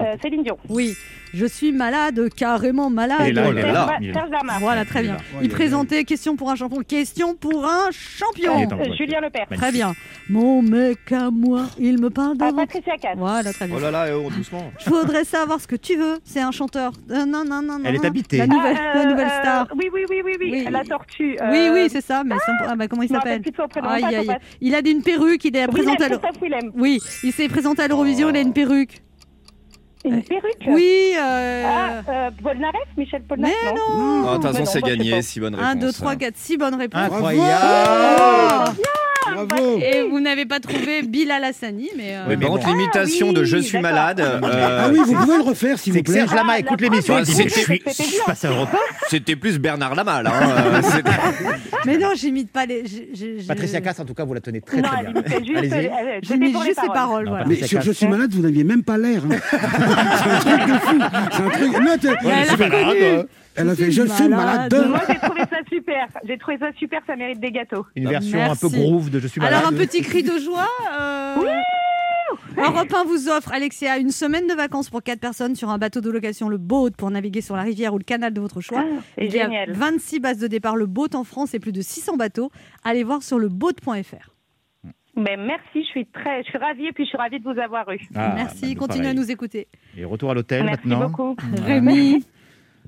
Euh, 0.00 0.16
Céline 0.22 0.42
Dion. 0.42 0.58
Oui. 0.68 0.94
Je 1.32 1.46
suis 1.46 1.70
malade, 1.70 2.28
carrément 2.34 2.90
malade. 2.90 3.20
Est 3.28 3.32
là, 3.32 3.46
est 3.46 3.50
il 3.52 3.58
est 3.58 3.72
là. 3.72 4.28
Voilà, 4.58 4.84
très 4.84 5.02
bien. 5.02 5.16
Il 5.42 5.48
présentait 5.48 6.02
question 6.04 6.34
pour 6.34 6.50
un 6.50 6.56
champion, 6.56 6.78
question 6.82 7.36
pour 7.36 7.64
un 7.66 7.90
champion. 7.92 8.62
Euh. 8.72 8.92
Julien 8.96 9.20
Lepers. 9.20 9.46
Très 9.54 9.70
bien. 9.70 9.92
Mon 10.28 10.60
mec 10.62 11.12
à 11.12 11.30
moi, 11.30 11.66
il 11.78 12.00
me 12.00 12.10
parle 12.10 12.36
Ah, 12.40 12.50
de 12.50 12.56
Patricia 12.56 12.96
Cass. 12.96 13.14
Voilà, 13.16 13.52
très 13.52 13.66
bien. 13.66 13.76
Oh 13.78 13.80
là 13.80 13.90
là, 13.92 14.06
oh, 14.16 14.28
doucement. 14.30 14.72
Je 14.84 14.90
voudrais 14.90 15.24
savoir 15.24 15.60
ce 15.60 15.68
que 15.68 15.76
tu 15.76 15.96
veux. 15.96 16.18
C'est 16.24 16.40
un 16.40 16.50
chanteur. 16.50 16.92
Euh, 17.10 17.24
non, 17.26 17.44
non, 17.44 17.62
non, 17.62 17.78
non. 17.78 17.84
Elle 17.84 17.96
est 17.96 18.04
habitée. 18.04 18.38
La 18.38 18.46
nouvelle, 18.48 18.76
Ah, 18.80 18.96
la 18.98 19.04
nouvelle 19.10 19.26
euh, 19.28 19.40
star. 19.40 19.68
Oui, 19.76 19.88
oui, 19.92 20.04
oui, 20.10 20.22
oui, 20.24 20.32
oui. 20.40 20.48
Oui. 20.50 20.66
La 20.70 20.82
tortue. 20.84 21.36
euh, 21.40 21.50
Oui, 21.50 21.68
oui, 21.72 21.88
c'est 21.90 22.00
ça. 22.04 22.24
Mais 22.24 22.34
son- 22.44 22.52
ah, 22.68 22.74
bah, 22.74 22.88
comment 22.88 23.02
il 23.02 23.08
s'appelle. 23.08 23.42
Il 24.60 24.74
a 24.74 24.80
une 24.80 25.02
perruque. 25.02 25.44
Il 25.44 25.56
est 25.56 25.68
présenté 25.68 26.04
à 26.04 26.08
l'Euro- 26.08 26.20
Christophe 26.22 26.42
Willem. 26.42 26.72
Oui, 26.74 26.98
il 27.22 27.32
s'est 27.32 27.48
présenté 27.48 27.82
à 27.82 27.88
l'Eurovision. 27.88 28.30
Il 28.30 28.36
a 28.36 28.40
une 28.40 28.52
perruque. 28.52 29.02
Une 30.04 30.22
perruque 30.22 30.64
Oui. 30.66 31.12
Euh... 31.18 31.64
Ah, 31.66 32.02
euh, 32.10 32.30
Polnareff 32.42 32.88
Michel 32.96 33.22
Polnareff 33.22 33.54
Mais 33.64 33.72
non, 33.74 33.96
non. 33.98 34.22
Oh, 34.22 34.30
de 34.30 34.34
toute 34.36 34.42
mais 34.44 34.48
façon, 34.50 34.58
non, 34.60 34.66
c'est 34.66 34.82
gagné. 34.82 35.10
pas. 35.10 35.22
Si 35.22 35.40
bonne 35.40 35.54
1, 35.54 35.58
réponse. 35.58 35.80
2, 35.82 35.92
3, 35.92 36.16
4, 36.16 36.36
6 36.36 36.56
bonnes 36.56 36.74
réponses. 36.76 37.00
Incroyable 37.02 38.76
Bravo. 39.34 39.78
Et 39.80 40.02
vous 40.08 40.20
n'avez 40.20 40.46
pas 40.46 40.60
trouvé 40.60 41.02
Bilal 41.02 41.44
Hassani, 41.44 41.88
mais. 41.96 42.16
euh, 42.16 42.24
Oui, 42.28 42.34
mais 42.36 42.36
par 42.46 42.50
contre, 42.50 42.66
bon. 42.66 42.72
l'imitation 42.72 43.26
Ah, 43.30 43.32
de 43.34 43.40
oui, 43.40 43.46
Je 43.46 43.56
suis 43.58 43.72
d'accord. 43.80 43.90
malade, 43.90 44.20
euh, 44.20 44.40
Ah 44.42 44.88
oui, 44.92 44.98
vous 45.04 45.14
pouvez 45.14 45.36
le 45.36 45.42
refaire 45.42 45.78
s'il 45.78 45.92
C'est 45.92 45.98
vous 46.00 46.04
que 46.04 46.10
plaît. 46.10 46.20
Serge 46.20 46.34
Lama 46.34 46.52
Ah, 46.56 46.58
écoute 46.60 46.80
la 46.80 46.88
l'émission 46.88 47.14
c'est- 47.24 47.48
je 47.48 47.48
suis, 47.60 47.82
je 47.86 48.46
à 48.46 48.50
Europe 48.50 48.68
1. 48.72 48.76
c'était 49.08 49.36
plus 49.36 49.58
Bernard 49.58 49.94
Lamal. 49.94 50.26
Hein, 50.26 50.32
euh, 50.74 50.82
c'était- 50.82 51.10
Mais 51.86 51.98
non, 51.98 52.08
j'imite 52.16 52.50
pas 52.50 52.66
les. 52.66 52.84
j'ai- 52.86 53.08
j'ai- 53.14 53.40
j'ai- 53.40 53.46
Patricia 53.46 53.80
Cass, 53.80 54.00
en 54.00 54.04
tout 54.04 54.14
cas, 54.14 54.24
vous 54.24 54.34
la 54.34 54.40
tenez 54.40 54.60
très 54.60 54.82
très 54.82 55.00
bien. 55.02 55.22
Allez-y. 55.56 55.90
J'imite 56.22 56.56
juste 56.64 56.80
les 56.82 56.88
paroles. 56.88 57.24
Non, 57.24 57.30
voilà. 57.30 57.44
Mais 57.46 57.54
Patricia 57.54 57.66
sur 57.68 57.78
Cass. 57.78 57.86
Je 57.86 57.92
suis 57.92 58.06
malade, 58.06 58.30
vous 58.32 58.42
n'aviez 58.42 58.64
même 58.64 58.82
pas 58.82 58.98
l'air. 58.98 59.22
hein. 59.24 59.36
c'est 59.50 60.30
un 60.30 60.38
truc 60.56 60.68
de 60.68 60.78
fou. 60.78 60.98
C'est 61.32 61.42
un 61.42 61.50
truc. 61.50 61.72
Non, 61.80 61.96
t'es- 62.00 62.08
Mais 62.24 62.30
elle 62.42 62.48
a 62.48 62.52
reconnu. 62.52 63.26
Elle 63.56 63.68
a 63.68 63.74
Je 63.74 63.78
fait 63.84 63.90
suis 63.90 64.02
Je 64.02 64.06
suis 64.06 64.28
malade. 64.28 64.74
Moi, 64.88 65.00
j'ai 65.08 65.18
trouvé 65.18 65.40
ça 65.40 65.56
super. 65.68 66.06
J'ai 66.26 66.38
trouvé 66.38 66.58
ça 66.58 66.72
super, 66.78 67.00
ça 67.06 67.16
mérite 67.16 67.40
des 67.40 67.50
gâteaux. 67.50 67.84
Une 67.96 68.08
version 68.08 68.38
un 68.40 68.54
peu 68.56 68.68
Merci. 68.70 68.76
groove 68.80 69.10
de 69.10 69.18
Je 69.20 69.26
suis 69.26 69.40
malade. 69.40 69.58
Alors, 69.58 69.72
un 69.72 69.76
petit 69.76 70.02
cri 70.02 70.22
de 70.22 70.38
joie. 70.38 70.68
Euh... 70.98 71.36
Europe 72.56 72.92
1 72.94 73.04
vous 73.04 73.28
offre, 73.28 73.52
Alexia, 73.52 73.98
une 73.98 74.10
semaine 74.10 74.46
de 74.46 74.54
vacances 74.54 74.88
pour 74.90 75.02
4 75.02 75.18
personnes 75.18 75.56
sur 75.56 75.68
un 75.70 75.78
bateau 75.78 76.00
de 76.00 76.10
location, 76.10 76.48
le 76.48 76.58
boat, 76.58 76.90
pour 76.96 77.10
naviguer 77.10 77.40
sur 77.40 77.56
la 77.56 77.62
rivière 77.62 77.92
ou 77.94 77.98
le 77.98 78.04
canal 78.04 78.32
de 78.32 78.40
votre 78.40 78.60
choix. 78.60 78.84
C'est 79.18 79.26
Il 79.26 79.32
y 79.34 79.40
a 79.40 79.44
génial. 79.44 79.72
26 79.72 80.20
bases 80.20 80.38
de 80.38 80.46
départ, 80.46 80.76
le 80.76 80.86
boat 80.86 81.08
en 81.14 81.24
France 81.24 81.54
et 81.54 81.58
plus 81.58 81.72
de 81.72 81.80
600 81.80 82.16
bateaux. 82.16 82.50
Allez 82.84 83.02
voir 83.02 83.22
sur 83.22 83.38
le 83.38 83.48
boat.fr. 83.48 84.30
Mais 85.16 85.36
merci, 85.36 85.82
je 85.84 85.88
suis 85.88 86.06
très, 86.06 86.42
je 86.44 86.48
suis 86.50 86.58
ravie 86.58 86.86
et 86.86 86.92
puis 86.92 87.04
je 87.04 87.08
suis 87.08 87.18
ravie 87.18 87.40
de 87.40 87.44
vous 87.44 87.58
avoir 87.58 87.90
eu. 87.90 87.98
Ah, 88.14 88.32
Merci, 88.36 88.60
bah, 88.62 88.68
nous, 88.68 88.74
continuez 88.76 89.08
à 89.08 89.14
nous 89.14 89.30
écouter. 89.30 89.66
Et 89.96 90.04
retour 90.04 90.30
à 90.30 90.34
l'hôtel 90.34 90.64
merci 90.64 90.86
maintenant. 90.86 91.08
beaucoup. 91.10 91.36
Rémi, 91.64 92.24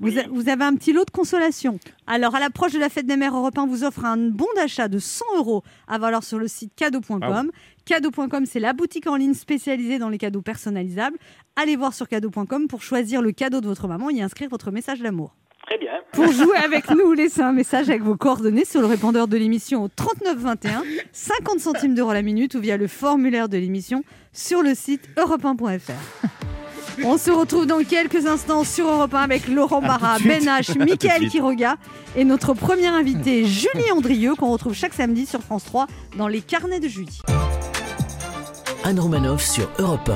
Vous, 0.03 0.19
a- 0.19 0.27
vous 0.29 0.49
avez 0.49 0.63
un 0.63 0.75
petit 0.75 0.93
lot 0.93 1.05
de 1.05 1.11
consolation. 1.11 1.79
Alors, 2.07 2.35
à 2.35 2.39
l'approche 2.39 2.73
de 2.73 2.79
la 2.79 2.89
fête 2.89 3.05
des 3.05 3.17
mères 3.17 3.35
Europe 3.35 3.57
1 3.57 3.65
vous 3.67 3.83
offre 3.83 4.05
un 4.05 4.17
bon 4.17 4.45
d'achat 4.55 4.87
de 4.87 4.99
100 4.99 5.25
euros 5.37 5.63
à 5.87 5.97
valoir 5.97 6.23
sur 6.23 6.37
le 6.39 6.47
site 6.47 6.73
cadeau.com. 6.75 7.21
Ah 7.23 7.57
Cadeau.com, 7.85 8.45
c'est 8.45 8.59
la 8.59 8.73
boutique 8.73 9.07
en 9.07 9.15
ligne 9.15 9.33
spécialisée 9.33 9.99
dans 9.99 10.09
les 10.09 10.17
cadeaux 10.17 10.41
personnalisables. 10.41 11.17
Allez 11.55 11.75
voir 11.75 11.93
sur 11.93 12.07
cadeau.com 12.07 12.67
pour 12.67 12.81
choisir 12.81 13.21
le 13.21 13.31
cadeau 13.31 13.59
de 13.61 13.67
votre 13.67 13.87
maman 13.87 14.09
et 14.09 14.13
y 14.15 14.21
inscrire 14.21 14.49
votre 14.49 14.71
message 14.71 14.99
d'amour. 15.01 15.35
Très 15.65 15.77
bien. 15.77 15.91
Pour 16.11 16.31
jouer 16.31 16.57
avec 16.57 16.89
nous, 16.89 17.13
laissez 17.13 17.41
un 17.41 17.53
message 17.53 17.89
avec 17.89 18.01
vos 18.01 18.17
coordonnées 18.17 18.65
sur 18.65 18.81
le 18.81 18.87
répondeur 18.87 19.27
de 19.29 19.37
l'émission 19.37 19.83
au 19.83 19.87
39 19.87 20.37
21, 20.37 20.83
50 21.13 21.59
centimes 21.59 21.95
d'euros 21.95 22.11
la 22.13 22.21
minute 22.21 22.55
ou 22.55 22.59
via 22.59 22.75
le 22.77 22.87
formulaire 22.87 23.47
de 23.49 23.57
l'émission 23.57 24.03
sur 24.33 24.61
le 24.61 24.75
site 24.75 25.07
europe1.fr. 25.17 26.27
On 27.03 27.17
se 27.17 27.31
retrouve 27.31 27.65
dans 27.65 27.83
quelques 27.83 28.25
instants 28.27 28.63
sur 28.63 28.87
Europe 28.87 29.13
1 29.13 29.21
avec 29.21 29.47
Laurent 29.47 29.81
Barra. 29.81 30.17
Ben 30.23 30.43
H, 30.43 30.63
suite. 30.71 31.29
Quiroga 31.29 31.75
et 32.15 32.23
notre 32.23 32.53
premier 32.53 32.87
invité 32.87 33.45
Julie 33.45 33.91
Andrieux 33.95 34.35
qu'on 34.35 34.51
retrouve 34.51 34.73
chaque 34.73 34.93
samedi 34.93 35.25
sur 35.25 35.41
France 35.41 35.63
3 35.65 35.87
dans 36.17 36.27
les 36.27 36.41
carnets 36.41 36.79
de 36.79 36.87
Julie. 36.87 37.21
Anne 38.83 38.99
Romanoff 38.99 39.41
sur 39.43 39.67
Europe 39.79 40.11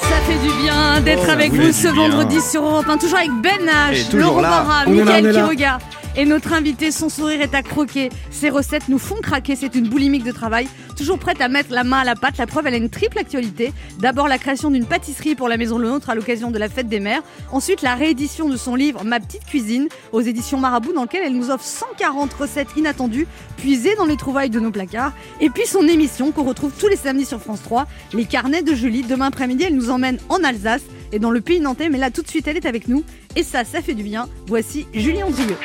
Ça 0.00 0.16
fait 0.26 0.38
du 0.46 0.52
bien 0.62 1.00
d'être 1.00 1.24
Oh, 1.26 1.30
avec 1.30 1.52
vous 1.52 1.72
ce 1.72 1.88
bien. 1.88 2.08
vendredi 2.08 2.40
sur 2.40 2.62
Europe 2.64 2.88
1, 2.88 2.98
toujours 2.98 3.18
avec 3.18 3.30
Ben 3.42 3.58
H, 3.90 4.14
Laurent 4.16 4.40
là. 4.40 4.50
Barra, 4.50 4.84
là. 4.84 5.32
Quiroga. 5.32 5.78
Et 6.18 6.24
notre 6.24 6.52
invité, 6.52 6.90
son 6.90 7.08
sourire 7.08 7.40
est 7.42 7.54
à 7.54 7.62
croquer. 7.62 8.08
Ses 8.32 8.50
recettes 8.50 8.88
nous 8.88 8.98
font 8.98 9.20
craquer. 9.22 9.54
C'est 9.54 9.76
une 9.76 9.88
boulimique 9.88 10.24
de 10.24 10.32
travail. 10.32 10.66
Toujours 10.96 11.20
prête 11.20 11.40
à 11.40 11.46
mettre 11.46 11.70
la 11.70 11.84
main 11.84 11.98
à 11.98 12.04
la 12.04 12.16
pâte. 12.16 12.38
La 12.38 12.48
preuve, 12.48 12.66
elle 12.66 12.74
a 12.74 12.78
une 12.78 12.90
triple 12.90 13.20
actualité. 13.20 13.72
D'abord, 14.00 14.26
la 14.26 14.36
création 14.36 14.72
d'une 14.72 14.84
pâtisserie 14.84 15.36
pour 15.36 15.48
la 15.48 15.56
Maison 15.56 15.78
Le 15.78 15.88
Nôtre 15.88 16.10
à 16.10 16.16
l'occasion 16.16 16.50
de 16.50 16.58
la 16.58 16.68
fête 16.68 16.88
des 16.88 16.98
mères. 16.98 17.22
Ensuite, 17.52 17.82
la 17.82 17.94
réédition 17.94 18.48
de 18.48 18.56
son 18.56 18.74
livre 18.74 19.04
Ma 19.04 19.20
petite 19.20 19.44
cuisine 19.44 19.86
aux 20.10 20.20
éditions 20.20 20.58
Marabout, 20.58 20.92
dans 20.92 21.02
lequel 21.02 21.22
elle 21.24 21.36
nous 21.36 21.52
offre 21.52 21.62
140 21.62 22.32
recettes 22.32 22.76
inattendues, 22.76 23.28
puisées 23.56 23.94
dans 23.94 24.06
les 24.06 24.16
trouvailles 24.16 24.50
de 24.50 24.58
nos 24.58 24.72
placards. 24.72 25.12
Et 25.40 25.50
puis 25.50 25.66
son 25.66 25.86
émission 25.86 26.32
qu'on 26.32 26.42
retrouve 26.42 26.72
tous 26.76 26.88
les 26.88 26.96
samedis 26.96 27.26
sur 27.26 27.40
France 27.40 27.62
3, 27.62 27.86
Les 28.12 28.24
carnets 28.24 28.62
de 28.62 28.74
Julie. 28.74 29.02
Demain 29.02 29.26
après-midi, 29.26 29.66
elle 29.68 29.76
nous 29.76 29.90
emmène 29.90 30.18
en 30.30 30.42
Alsace 30.42 30.82
et 31.12 31.18
dans 31.18 31.30
le 31.30 31.40
pays 31.40 31.60
nantais. 31.60 31.88
Mais 31.88 31.98
là, 31.98 32.10
tout 32.10 32.22
de 32.22 32.28
suite, 32.28 32.46
elle 32.48 32.56
est 32.56 32.66
avec 32.66 32.88
nous. 32.88 33.04
Et 33.36 33.42
ça, 33.42 33.64
ça 33.64 33.80
fait 33.82 33.94
du 33.94 34.02
bien. 34.02 34.28
Voici 34.46 34.86
Julie 34.92 35.22
Andrieux. 35.22 35.56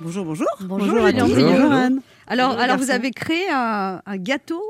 Bonjour, 0.00 0.24
bonjour. 0.24 0.46
Bonjour, 0.62 0.98
à 1.04 1.10
Julie 1.10 1.18
tous. 1.18 1.24
Andrieux. 1.24 1.46
Bonjour, 1.50 1.72
Anne. 1.72 2.00
Alors, 2.26 2.48
Bonjour, 2.50 2.62
alors 2.62 2.76
vous 2.78 2.90
avez 2.90 3.10
créé 3.10 3.44
un, 3.52 4.00
un 4.06 4.16
gâteau 4.16 4.62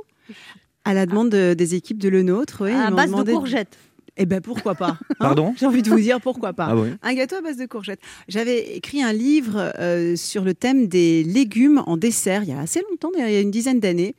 À 0.84 0.94
la 0.94 1.06
demande 1.06 1.30
de- 1.30 1.54
des 1.54 1.74
équipes 1.74 1.98
de 1.98 2.08
Le 2.08 2.22
Nôtre, 2.22 2.64
oui, 2.64 2.72
à 2.72 2.90
base 2.90 3.10
de 3.12 3.32
courgettes. 3.32 3.76
Eh 4.16 4.26
ben 4.26 4.40
pourquoi 4.40 4.74
pas 4.74 4.88
hein 4.88 5.14
Pardon 5.18 5.54
J'ai 5.56 5.66
envie 5.66 5.82
de 5.82 5.88
vous 5.88 6.00
dire 6.00 6.20
pourquoi 6.20 6.52
pas. 6.52 6.66
Ah 6.70 6.76
oui 6.76 6.88
Un 7.02 7.14
gâteau 7.14 7.36
à 7.36 7.40
base 7.42 7.56
de 7.56 7.64
courgettes. 7.66 8.00
J'avais 8.28 8.76
écrit 8.76 9.02
un 9.02 9.12
livre 9.12 9.72
euh, 9.78 10.14
sur 10.16 10.42
le 10.44 10.52
thème 10.52 10.88
des 10.88 11.22
légumes 11.22 11.82
en 11.86 11.96
dessert 11.96 12.42
il 12.42 12.50
y 12.50 12.52
a 12.52 12.58
assez 12.58 12.82
longtemps, 12.90 13.10
il 13.16 13.20
y 13.20 13.36
a 13.36 13.40
une 13.40 13.50
dizaine 13.52 13.78
d'années. 13.80 14.14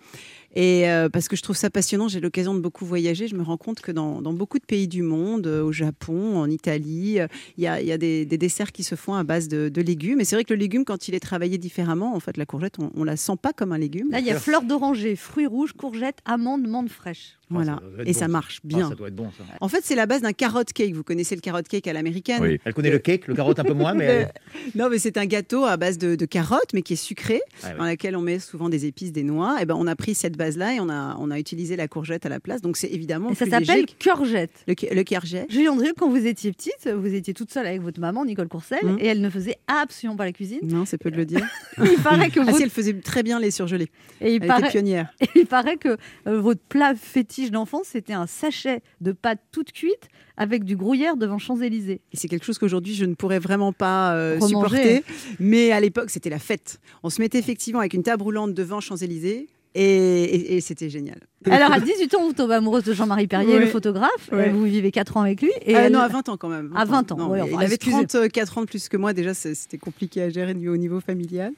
Et 0.54 0.90
euh, 0.90 1.08
parce 1.08 1.28
que 1.28 1.36
je 1.36 1.42
trouve 1.42 1.56
ça 1.56 1.70
passionnant, 1.70 2.08
j'ai 2.08 2.20
l'occasion 2.20 2.54
de 2.54 2.60
beaucoup 2.60 2.86
voyager. 2.86 3.28
Je 3.28 3.36
me 3.36 3.44
rends 3.44 3.58
compte 3.58 3.80
que 3.80 3.92
dans, 3.92 4.22
dans 4.22 4.34
beaucoup 4.34 4.60
de 4.60 4.66
pays 4.66 4.88
du 4.88 5.02
monde, 5.02 5.48
euh, 5.48 5.64
au 5.64 5.72
Japon, 5.72 6.38
en 6.38 6.50
Italie, 6.50 7.20
euh, 7.20 7.28
il 7.58 7.64
y 7.64 7.68
a, 7.68 7.82
il 7.82 7.88
y 7.88 7.92
a 7.92 7.98
des, 7.98 8.26
des 8.26 8.38
desserts 8.38 8.72
qui 8.72 8.84
se 8.84 8.96
font 8.96 9.14
à 9.14 9.24
base 9.24 9.48
de, 9.48 9.70
de 9.70 9.82
légumes. 9.82 10.20
Et 10.20 10.26
c'est 10.26 10.36
vrai 10.36 10.44
que 10.44 10.54
le 10.54 10.60
légume, 10.60 10.84
quand 10.84 11.08
il 11.08 11.16
est 11.16 11.20
travaillé 11.22 11.58
différemment, 11.58 12.16
en 12.16 12.20
fait, 12.20 12.36
la 12.38 12.46
courgette, 12.46 12.80
on, 12.80 12.92
on 12.96 13.04
la 13.04 13.16
sent 13.16 13.38
pas 13.42 13.54
comme 13.54 13.72
un 13.72 13.78
légume. 13.78 14.12
Là, 14.12 14.20
il 14.20 14.26
y 14.26 14.32
a 14.32 14.40
fleurs 14.40 14.64
d'oranger, 14.64 15.16
fruits 15.16 15.48
rouges, 15.48 15.74
courgettes, 15.74 16.20
amandes, 16.26 16.68
menthe 16.68 16.90
fraîche. 16.90 17.38
Voilà. 17.54 17.74
ça 17.76 17.80
doit 17.82 18.02
être 18.02 18.08
Et 18.08 18.14
bon, 18.14 18.20
ça 18.20 18.28
marche 18.28 18.58
Ah, 18.64 18.68
bien. 18.68 18.90
ça 18.90 18.96
doit 18.96 19.08
être 19.08 19.16
bon, 19.16 19.32
ça. 19.38 19.44
En 19.60 19.68
fait, 19.68 19.82
c'est 19.84 19.96
la 19.96 20.06
base 20.06 20.22
d'un 20.22 20.34
carrot 20.34 20.64
cake. 20.74 20.94
Vous 20.94 21.04
connaissez 21.04 21.36
le 21.36 21.42
carrot 21.42 21.62
cake 21.68 21.88
à 21.88 21.94
l'américaine 21.94 22.42
Oui. 22.42 22.60
Elle 22.66 22.74
connaît 22.74 22.90
le 22.92 23.00
cake, 23.00 23.28
le 23.28 23.36
carotte 23.36 23.60
un 23.60 23.64
peu 23.64 23.74
moins, 23.74 23.94
mais. 23.94 24.06
elle- 24.06 24.32
Non, 24.76 24.90
mais 24.90 24.98
c'est 25.00 25.18
un 25.18 25.26
gâteau 25.26 25.66
à 25.66 25.78
base 25.78 25.98
de, 25.98 26.16
de 26.16 26.26
carottes, 26.26 26.74
mais 26.74 26.82
qui 26.82 26.94
est 26.94 26.96
sucré, 26.96 27.42
Ah 27.64 27.74
dans 27.74 27.84
laquelle 27.86 28.16
on 28.16 28.22
met 28.22 28.40
souvent 28.40 28.70
des 28.70 28.86
épices, 28.86 29.12
des 29.12 29.24
noix. 29.24 29.62
Et 29.62 29.66
ben, 29.66 29.76
on 29.78 29.88
a 29.88 29.96
pris 29.96 30.16
cette 30.16 30.38
base-là 30.38 30.76
et 30.76 30.80
on 30.80 30.90
a, 30.90 31.16
on 31.20 31.32
a 31.32 31.40
utilisé 31.40 31.76
la 31.76 31.88
courgette 31.88 32.26
à 32.26 32.30
la 32.30 32.40
place. 32.40 32.62
Donc, 32.62 32.78
c'est 32.78 32.90
évidemment 32.90 33.30
Et 33.32 33.36
ça 33.36 33.46
s'appelle 33.46 33.86
courgette. 34.04 34.52
le, 34.68 34.74
le 34.96 35.04
courgette. 35.04 35.52
Julie 35.52 35.68
Andrieux, 35.70 35.94
quand 35.98 36.10
vous 36.10 36.26
étiez 36.26 36.52
petite, 36.52 36.88
vous 36.94 37.14
étiez 37.14 37.34
toute 37.34 37.52
seule 37.52 37.66
avec 37.68 37.82
votre 37.82 38.00
maman, 38.00 38.26
Nicole 38.26 38.48
Courcelles, 38.48 38.80
Mhm. 38.86 38.98
et 39.00 39.06
elle 39.08 39.22
ne 39.22 39.30
faisait 39.30 39.58
absolument 39.68 40.16
pas 40.16 40.26
la 40.26 40.32
cuisine. 40.32 40.60
Non, 40.64 40.86
c'est 40.86 40.98
peu 40.98 41.10
de 41.12 41.18
le 41.18 41.26
dire. 41.26 41.46
Il 41.78 41.98
paraît 42.04 42.30
que 42.30 42.40
Ah 42.40 42.44
votre, 42.44 42.58
si, 42.58 42.64
elle 42.64 42.70
faisait 42.70 42.94
très 42.94 43.24
bien 43.24 43.40
les 43.40 43.52
surgelés. 43.52 43.90
et 44.22 44.36
il 44.36 44.42
Elle 44.42 44.48
paraît, 44.48 44.62
était 44.62 44.70
pionnière. 44.72 45.14
et 45.20 45.28
il 45.36 45.46
paraît 45.46 45.78
que 45.78 45.98
euh, 46.28 46.40
votre 46.40 46.62
plat 46.62 46.94
fétiche 46.96 47.41
d'enfance, 47.50 47.88
c'était 47.92 48.14
un 48.14 48.28
sachet 48.28 48.82
de 49.00 49.12
pâte 49.14 49.40
toute 49.52 49.72
cuite 49.72 50.10
avec 50.38 50.64
du 50.64 50.76
gruyère 50.76 51.18
devant 51.18 51.40
Champs-Élysées. 51.40 52.02
Et 52.14 52.18
c'est 52.18 52.28
quelque 52.28 52.46
chose 52.46 52.60
qu'aujourd'hui, 52.60 52.94
je 52.94 53.06
ne 53.06 53.16
pourrais 53.16 53.40
vraiment 53.40 53.74
pas 53.74 54.14
euh, 54.14 54.40
supporter. 54.40 55.04
Mais 55.40 55.72
à 55.72 55.80
l'époque, 55.80 56.12
c'était 56.12 56.30
la 56.30 56.38
fête. 56.40 56.80
On 57.02 57.10
se 57.10 57.20
mettait 57.22 57.40
effectivement 57.40 57.80
avec 57.80 57.94
une 57.96 58.04
table 58.04 58.22
roulante 58.22 58.54
devant 58.54 58.80
Champs-Élysées. 58.82 59.48
Et, 59.74 59.82
et- 59.86 60.56
et 60.58 60.62
c'était 60.62 60.90
génial. 60.90 61.18
Alors, 61.50 61.72
à 61.72 61.80
18 61.80 62.14
ans, 62.16 62.26
vous 62.28 62.34
tombez 62.34 62.56
amoureuse 62.56 62.84
de 62.84 62.92
Jean-Marie 62.94 63.28
Perrier, 63.28 63.54
Ouais. 63.54 63.60
le 63.62 63.68
photographe. 63.68 64.30
Ouais. 64.34 64.50
Euh, 64.50 64.52
Vous 64.52 64.64
vivez 64.66 64.92
4 64.92 65.16
ans 65.16 65.22
avec 65.22 65.42
lui. 65.42 65.50
Et 65.66 65.74
Ah 65.76 65.84
elle- 65.84 65.94
Non, 65.94 66.00
à 66.00 66.10
20 66.10 66.28
ans 66.28 66.36
quand 66.36 66.50
même. 66.50 66.74
À 66.76 66.84
20 66.84 67.10
ans, 67.14 67.18
Non, 67.18 67.30
ouais, 67.30 67.38
mais 67.38 67.44
enfin, 67.44 67.62
il 67.62 67.66
avait 67.66 67.76
excusez. 67.76 68.06
34 68.06 68.58
ans 68.58 68.62
de 68.62 68.66
plus 68.66 68.90
que 68.90 68.98
moi. 68.98 69.14
Déjà, 69.14 69.34
c'était 69.34 69.78
compliqué 69.78 70.24
à 70.24 70.30
gérer 70.30 70.54
au 70.68 70.76
niveau 70.76 71.00
familial. 71.00 71.54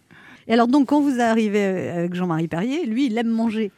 Et 0.47 0.53
alors, 0.53 0.67
donc, 0.67 0.89
quand 0.89 1.01
vous 1.01 1.19
arrivez 1.21 1.63
euh, 1.65 1.97
avec 1.97 2.13
Jean-Marie 2.13 2.47
Perrier, 2.47 2.85
lui, 2.85 3.07
il 3.07 3.17
aime 3.17 3.29
manger. 3.29 3.71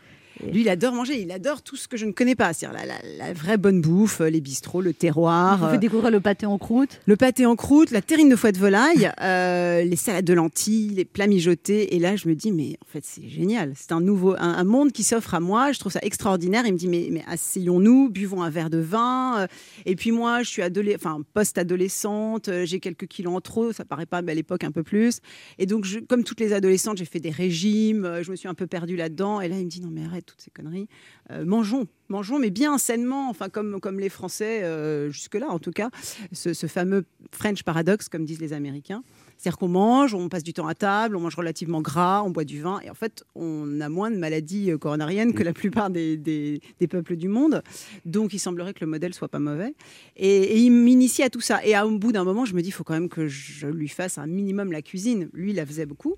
Lui, 0.52 0.62
il 0.62 0.70
adore 0.70 0.94
manger, 0.94 1.22
il 1.22 1.32
adore 1.32 1.62
tout 1.62 1.76
ce 1.76 1.88
que 1.88 1.98
je 1.98 2.06
ne 2.06 2.12
connais 2.12 2.36
pas, 2.36 2.54
c'est-à-dire 2.54 2.78
la, 2.80 2.86
la- 2.86 3.28
la 3.28 3.34
vraie 3.34 3.58
bonne 3.58 3.82
bouffe, 3.82 4.20
les 4.20 4.42
bistrots, 4.42 4.82
le 4.82 4.94
terroir, 4.94 5.58
vous 5.58 5.66
euh, 5.66 5.72
fait 5.72 5.78
découvrir 5.78 6.12
le 6.12 6.20
pâté 6.20 6.46
en 6.46 6.58
croûte. 6.58 7.00
le 7.06 7.16
pâté 7.16 7.46
en 7.46 7.56
croûte, 7.56 7.92
la 7.92 8.02
terrine 8.02 8.30
de 8.30 8.36
foie 8.36 8.52
de 8.52 8.58
volaille, 8.58 9.12
euh, 9.22 9.84
les 9.84 9.96
salades 9.96 10.26
de 10.26 10.34
lentilles, 10.34 10.90
les 10.90 11.06
plats 11.06 11.28
mijotés. 11.28 11.96
Et 11.96 12.00
là, 12.00 12.16
je 12.16 12.28
me 12.28 12.36
dis, 12.36 12.52
mais 12.52 12.78
en 12.84 12.86
fait, 12.88 13.04
c'est 13.04 13.28
génial. 13.30 13.74
C'est 13.76 13.92
un 13.92 14.02
nouveau, 14.02 14.34
un, 14.36 14.40
un 14.56 14.64
monde 14.64 14.92
qui 14.92 15.04
s'offre 15.04 15.34
à 15.34 15.40
moi. 15.40 15.72
Je 15.72 15.80
trouve 15.80 15.92
ça 15.92 16.00
extraordinaire. 16.04 16.64
Il 16.66 16.74
me 16.74 16.78
dit, 16.78 16.88
mais, 16.88 17.08
mais 17.12 17.24
asseyons-nous, 17.28 18.10
buvons 18.10 18.42
un 18.44 18.50
verre 18.50 18.70
de 18.70 18.80
vin. 18.80 19.40
Euh, 19.40 19.48
Et 19.86 19.96
puis 19.96 20.12
moi, 20.12 20.44
je 20.44 20.50
suis 20.50 20.62
enfin, 20.96 21.22
post-adolescente, 21.34 22.50
euh, 22.50 22.66
j'ai 22.66 22.80
quelques 22.80 23.08
kilos 23.08 23.34
en 23.36 23.42
trop. 23.42 23.72
Ça 23.74 23.86
paraît 23.86 24.06
pas, 24.06 24.22
mais 24.22 24.32
à 24.32 24.36
l'époque, 24.36 24.64
un 24.64 24.72
peu 24.72 24.84
plus. 24.84 25.20
Et 25.60 25.66
donc, 25.66 25.86
je- 25.86 26.00
comme 26.00 26.24
toutes 26.24 26.40
les 26.40 26.54
adolescentes, 26.54 26.98
j'ai 26.98 27.06
fait 27.06 27.20
des 27.20 27.30
régimes. 27.32 28.06
euh, 28.06 28.24
Je 28.24 28.32
me 28.32 28.36
suis 28.36 28.48
un 28.48 28.54
peu 28.54 28.68
perdue 28.68 28.96
là-dedans. 28.96 29.42
Et 29.42 29.48
là, 29.48 29.58
il 29.58 29.66
me 29.66 29.70
dit, 29.70 29.82
non, 29.82 29.90
mais 29.92 30.04
arrête 30.06 30.25
toutes 30.26 30.42
ces 30.42 30.52
conneries. 30.52 30.88
Euh, 31.32 31.46
mangeons, 31.46 31.88
mangeons, 32.10 32.40
mais 32.40 32.50
bien 32.50 32.78
sainement, 32.78 33.30
enfin 33.30 33.50
comme, 33.50 34.00
les 34.00 34.10
Français 34.10 34.64
euh, 34.64 35.10
jusque-là 35.10 35.48
en 35.50 35.60
tout 35.60 35.72
cas, 35.72 35.90
ce, 36.32 36.54
ce 36.54 36.68
fameux 36.68 37.06
French 37.32 37.64
paradoxe, 37.64 38.10
comme 38.10 38.26
disent 38.26 38.42
les 38.42 38.54
Américains. 38.54 39.04
C'est-à-dire 39.38 39.58
qu'on 39.58 39.68
mange, 39.68 40.14
on 40.14 40.30
passe 40.30 40.44
du 40.44 40.54
temps 40.54 40.68
à 40.68 40.74
table, 40.76 41.16
on 41.16 41.20
mange 41.20 41.36
relativement 41.36 41.82
gras, 41.82 42.24
on 42.24 42.30
boit 42.32 42.46
du 42.46 42.62
vin, 42.62 42.80
et 42.84 42.90
en 42.90 42.94
fait, 42.94 43.24
on 43.36 43.80
a 43.82 43.90
moins 43.90 44.10
de 44.10 44.16
maladies 44.18 44.72
euh, 44.72 44.78
coronariennes 44.78 45.34
que 45.34 45.44
la 45.44 45.54
plupart 45.54 45.90
des, 45.90 46.18
des- 46.18 46.62
des 46.80 46.88
peuples 46.88 47.16
du 47.16 47.28
monde. 47.28 47.62
Donc, 48.06 48.34
il 48.34 48.40
semblerait 48.40 48.74
que 48.74 48.84
le 48.84 48.90
modèle 48.90 49.14
soit 49.14 49.28
pas 49.28 49.40
mauvais. 49.40 49.74
Et, 50.16 50.28
et 50.36 50.58
il 50.60 50.72
m'initie 50.72 51.22
à 51.24 51.30
tout 51.30 51.42
ça. 51.42 51.64
Et 51.66 51.76
à- 51.76 51.86
au 51.86 51.98
bout 52.00 52.12
d'un 52.12 52.24
moment, 52.24 52.46
je 52.46 52.54
me 52.56 52.62
dis, 52.62 52.70
il 52.70 52.72
faut 52.72 52.84
quand 52.84 52.94
même 52.94 53.10
que 53.10 53.28
je 53.28 53.68
lui 53.68 53.88
fasse 53.90 54.18
un 54.18 54.26
minimum 54.28 54.72
la 54.72 54.82
cuisine. 54.82 55.30
Lui, 55.34 55.52
il 55.52 55.56
la 55.58 55.66
faisait 55.66 55.86
beaucoup. 55.86 56.16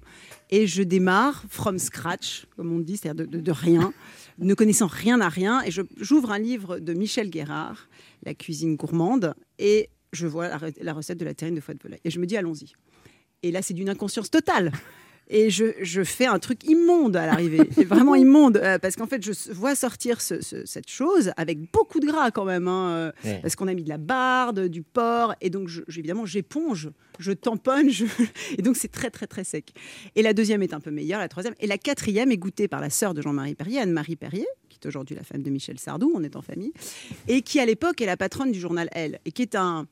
Et 0.49 0.67
je 0.67 0.83
démarre 0.83 1.43
from 1.49 1.79
scratch, 1.79 2.45
comme 2.55 2.71
on 2.71 2.79
dit, 2.79 2.97
c'est-à-dire 2.97 3.25
de, 3.25 3.37
de- 3.37 3.41
de 3.41 3.51
rien, 3.51 3.91
ne 4.39 4.53
connaissant 4.53 4.87
rien 4.87 5.19
à 5.21 5.29
rien. 5.29 5.61
Et 5.63 5.69
j'ouvre 5.97 6.31
un 6.31 6.39
livre 6.39 6.79
de 6.79 6.93
Michel 6.93 7.29
Guérard, 7.29 7.89
La 8.23 8.33
cuisine 8.33 8.75
gourmande, 8.75 9.33
et 9.59 9.89
je 10.13 10.27
vois 10.27 10.47
la, 10.47 10.59
la 10.81 10.93
recette 10.93 11.17
de 11.19 11.25
la 11.25 11.33
terrine 11.33 11.55
de 11.55 11.59
foie 11.61 11.73
de 11.73 11.79
volaille. 11.83 11.99
Et 12.05 12.09
je 12.11 12.19
me 12.19 12.25
dis, 12.25 12.37
allons-y. 12.37 12.73
Et 13.43 13.51
là, 13.51 13.61
c'est 13.61 13.73
d'une 13.73 13.89
inconscience 13.89 14.29
totale. 14.31 14.71
Et 15.29 15.49
je, 15.49 15.65
je 15.81 16.05
fais 16.05 16.25
un 16.25 16.39
truc 16.39 16.63
immonde 16.63 17.17
à 17.17 17.25
l'arrivée, 17.25 17.59
vraiment 17.85 18.15
immonde, 18.15 18.55
euh, 18.63 18.79
parce 18.79 18.95
qu'en 18.95 19.07
fait, 19.07 19.21
je 19.21 19.33
vois 19.51 19.75
sortir 19.75 20.21
ce- 20.21 20.41
ce- 20.41 20.65
cette 20.65 20.89
chose 20.89 21.31
avec 21.35 21.59
beaucoup 21.73 21.99
de 21.99 22.05
gras 22.05 22.31
quand 22.31 22.45
même, 22.45 22.69
hein, 22.69 22.91
euh, 22.91 23.11
Ouais. 23.25 23.39
parce 23.41 23.57
qu'on 23.57 23.67
a 23.67 23.73
mis 23.73 23.83
de 23.83 23.89
la 23.89 23.97
barde, 23.97 24.67
du 24.69 24.83
porc, 24.83 25.35
et 25.41 25.49
donc 25.49 25.67
je- 25.67 25.81
je- 25.89 25.99
évidemment 25.99 26.25
j'éponge, 26.25 26.91
je 27.19 27.33
tamponne, 27.33 27.89
et 28.57 28.61
donc 28.61 28.77
c'est 28.77 28.87
très 28.87 29.09
très 29.09 29.27
très 29.27 29.43
sec. 29.43 29.73
Et 30.15 30.21
la 30.21 30.31
deuxième 30.33 30.63
est 30.63 30.73
un 30.73 30.79
peu 30.79 30.91
meilleure, 30.91 31.19
la 31.19 31.27
troisième, 31.27 31.55
et 31.59 31.67
la 31.67 31.77
quatrième 31.77 32.31
est 32.31 32.37
goûtée 32.37 32.69
par 32.69 32.79
la 32.79 32.89
sœur 32.89 33.13
de 33.13 33.21
Jean-Marie 33.21 33.55
Perrier, 33.55 33.79
Anne-Marie 33.81 34.15
Perrier, 34.15 34.47
qui 34.69 34.79
est 34.81 34.87
aujourd'hui 34.87 35.17
la 35.17 35.23
femme 35.23 35.43
de 35.43 35.49
Michel 35.49 35.77
Sardou, 35.77 36.09
on 36.15 36.23
est 36.23 36.37
en 36.37 36.41
famille, 36.41 36.71
et 37.27 37.41
qui 37.41 37.59
à 37.59 37.65
l'époque 37.65 37.99
est 37.99 38.05
la 38.05 38.15
patronne 38.15 38.53
du 38.53 38.61
journal 38.61 38.87
Elle, 38.93 39.19
et 39.25 39.33
qui 39.33 39.41
est 39.41 39.55
un 39.55 39.87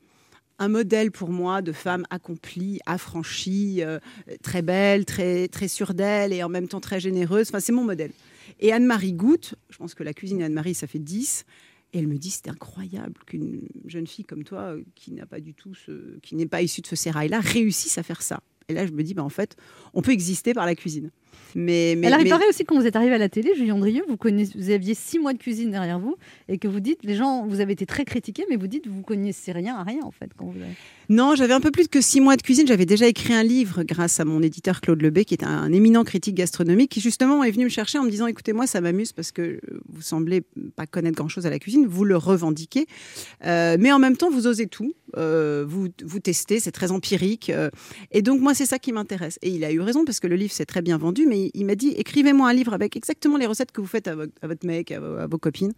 un 0.58 0.68
modèle 0.68 1.10
pour 1.10 1.30
moi 1.30 1.62
de 1.62 1.72
femme 1.72 2.04
accomplie, 2.10 2.80
affranchie, 2.86 3.82
euh, 3.82 3.98
très 4.42 4.62
belle, 4.62 5.04
très, 5.04 5.48
très 5.48 5.68
sûre 5.68 5.94
d'elle 5.94 6.32
et 6.32 6.42
en 6.42 6.48
même 6.48 6.68
temps 6.68 6.80
très 6.80 7.00
généreuse. 7.00 7.48
Enfin, 7.48 7.60
c'est 7.60 7.72
mon 7.72 7.84
modèle. 7.84 8.12
Et 8.60 8.72
Anne-Marie 8.72 9.12
goûte, 9.12 9.54
je 9.70 9.76
pense 9.76 9.94
que 9.94 10.02
la 10.02 10.14
cuisine 10.14 10.38
d'Anne-Marie, 10.38 10.74
ça 10.74 10.86
fait 10.86 10.98
10. 10.98 11.44
Et 11.92 11.98
elle 11.98 12.08
me 12.08 12.16
dit, 12.16 12.30
c'est 12.30 12.48
incroyable 12.48 13.14
qu'une 13.26 13.68
jeune 13.86 14.06
fille 14.06 14.24
comme 14.24 14.44
toi, 14.44 14.60
euh, 14.60 14.82
qui 14.94 15.12
n'a 15.12 15.26
pas 15.26 15.40
du 15.40 15.54
tout 15.54 15.74
ce, 15.74 16.18
qui 16.20 16.34
n'est 16.34 16.46
pas 16.46 16.62
issue 16.62 16.80
de 16.80 16.86
ce 16.86 16.96
sérail-là, 16.96 17.40
réussisse 17.40 17.98
à 17.98 18.02
faire 18.02 18.22
ça. 18.22 18.40
Et 18.68 18.74
là, 18.74 18.86
je 18.86 18.92
me 18.92 19.02
dis, 19.02 19.14
bah, 19.14 19.22
en 19.22 19.28
fait, 19.28 19.56
on 19.94 20.02
peut 20.02 20.10
exister 20.10 20.52
par 20.52 20.66
la 20.66 20.74
cuisine. 20.74 21.10
Mais, 21.54 21.94
mais, 21.96 22.06
Alors, 22.08 22.20
il 22.20 22.24
mais- 22.24 22.30
paraît 22.30 22.48
aussi 22.48 22.64
que 22.64 22.68
quand 22.68 22.78
vous 22.80 22.86
êtes 22.86 22.96
arrivé 22.96 23.14
à 23.14 23.18
la 23.18 23.28
télé, 23.28 23.52
Julien 23.56 23.78
Drieux, 23.78 24.02
vous, 24.08 24.16
connaissez, 24.16 24.52
vous 24.58 24.70
aviez 24.70 24.94
six 24.94 25.18
mois 25.18 25.32
de 25.32 25.38
cuisine 25.38 25.70
derrière 25.70 25.98
vous 25.98 26.16
et 26.48 26.58
que 26.58 26.68
vous 26.68 26.80
dites, 26.80 26.98
les 27.02 27.14
gens, 27.16 27.46
vous 27.46 27.60
avez 27.60 27.72
été 27.72 27.86
très 27.86 28.04
critiqués, 28.04 28.44
mais 28.50 28.56
vous 28.56 28.66
dites, 28.66 28.86
vous 28.86 29.02
connaissez 29.02 29.52
rien 29.52 29.76
à 29.76 29.82
rien 29.82 30.00
en 30.02 30.10
fait. 30.10 30.30
Quand 30.36 30.46
vous 30.46 30.58
avez- 30.60 30.74
Non, 31.08 31.34
j'avais 31.36 31.52
un 31.54 31.60
peu 31.60 31.70
plus 31.70 31.88
que 31.88 32.00
six 32.00 32.20
mois 32.20 32.36
de 32.36 32.42
cuisine. 32.42 32.66
J'avais 32.66 32.84
déjà 32.86 33.06
écrit 33.06 33.32
un 33.32 33.42
livre 33.44 33.84
grâce 33.84 34.18
à 34.20 34.24
mon 34.24 34.42
éditeur 34.42 34.80
Claude 34.80 35.00
Lebet, 35.00 35.24
qui 35.24 35.34
est 35.34 35.44
un, 35.44 35.48
un 35.48 35.72
éminent 35.72 36.04
critique 36.04 36.34
gastronomique, 36.34 36.90
qui 36.90 37.00
justement 37.00 37.42
est 37.44 37.50
venu 37.50 37.64
me 37.64 37.68
chercher 37.70 37.98
en 37.98 38.04
me 38.04 38.10
disant 38.10 38.26
écoutez, 38.26 38.52
moi, 38.52 38.66
ça 38.66 38.80
m'amuse 38.80 39.12
parce 39.12 39.32
que 39.32 39.42
euh, 39.42 39.60
vous 39.88 40.02
semblez 40.02 40.42
pas 40.74 40.86
connaître 40.86 41.16
grand-chose 41.16 41.46
à 41.46 41.50
la 41.50 41.58
cuisine, 41.58 41.86
vous 41.86 42.04
le 42.04 42.16
revendiquez, 42.16 42.86
Euh, 43.44 43.76
mais 43.78 43.92
en 43.92 43.98
même 43.98 44.16
temps, 44.16 44.30
vous 44.30 44.46
osez 44.46 44.66
tout, 44.66 44.94
euh, 45.16 45.64
vous, 45.68 45.88
vous 46.04 46.18
testez, 46.20 46.58
c'est 46.60 46.72
très 46.72 46.90
empirique. 46.90 47.50
euh, 47.50 47.70
et 48.10 48.22
donc, 48.22 48.40
moi, 48.40 48.54
c'est 48.54 48.66
ça 48.66 48.78
qui 48.78 48.92
m'intéresse. 48.92 49.38
Et 49.42 49.50
il 49.50 49.64
a 49.64 49.70
eu 49.72 49.80
raison 49.80 50.04
parce 50.04 50.20
que 50.20 50.26
le 50.26 50.36
livre 50.36 50.52
s'est 50.52 50.64
très 50.66 50.82
bien 50.82 50.98
vendu, 50.98 51.25
mais 51.28 51.50
il, 51.54 51.64
m'a 51.66 51.74
dit 51.74 51.94
écrivez-moi 51.96 52.48
un 52.48 52.52
livre 52.52 52.72
avec 52.74 52.96
exactement 52.96 53.36
les 53.36 53.46
recettes 53.46 53.72
que 53.72 53.80
vous 53.80 53.86
faites 53.86 54.08
à, 54.08 54.14
vo- 54.14 54.22
à 54.42 54.46
votre 54.46 54.66
mec, 54.66 54.90
à, 54.92 55.00
vos- 55.00 55.16
à 55.16 55.26
vos 55.26 55.38
copines. 55.38 55.72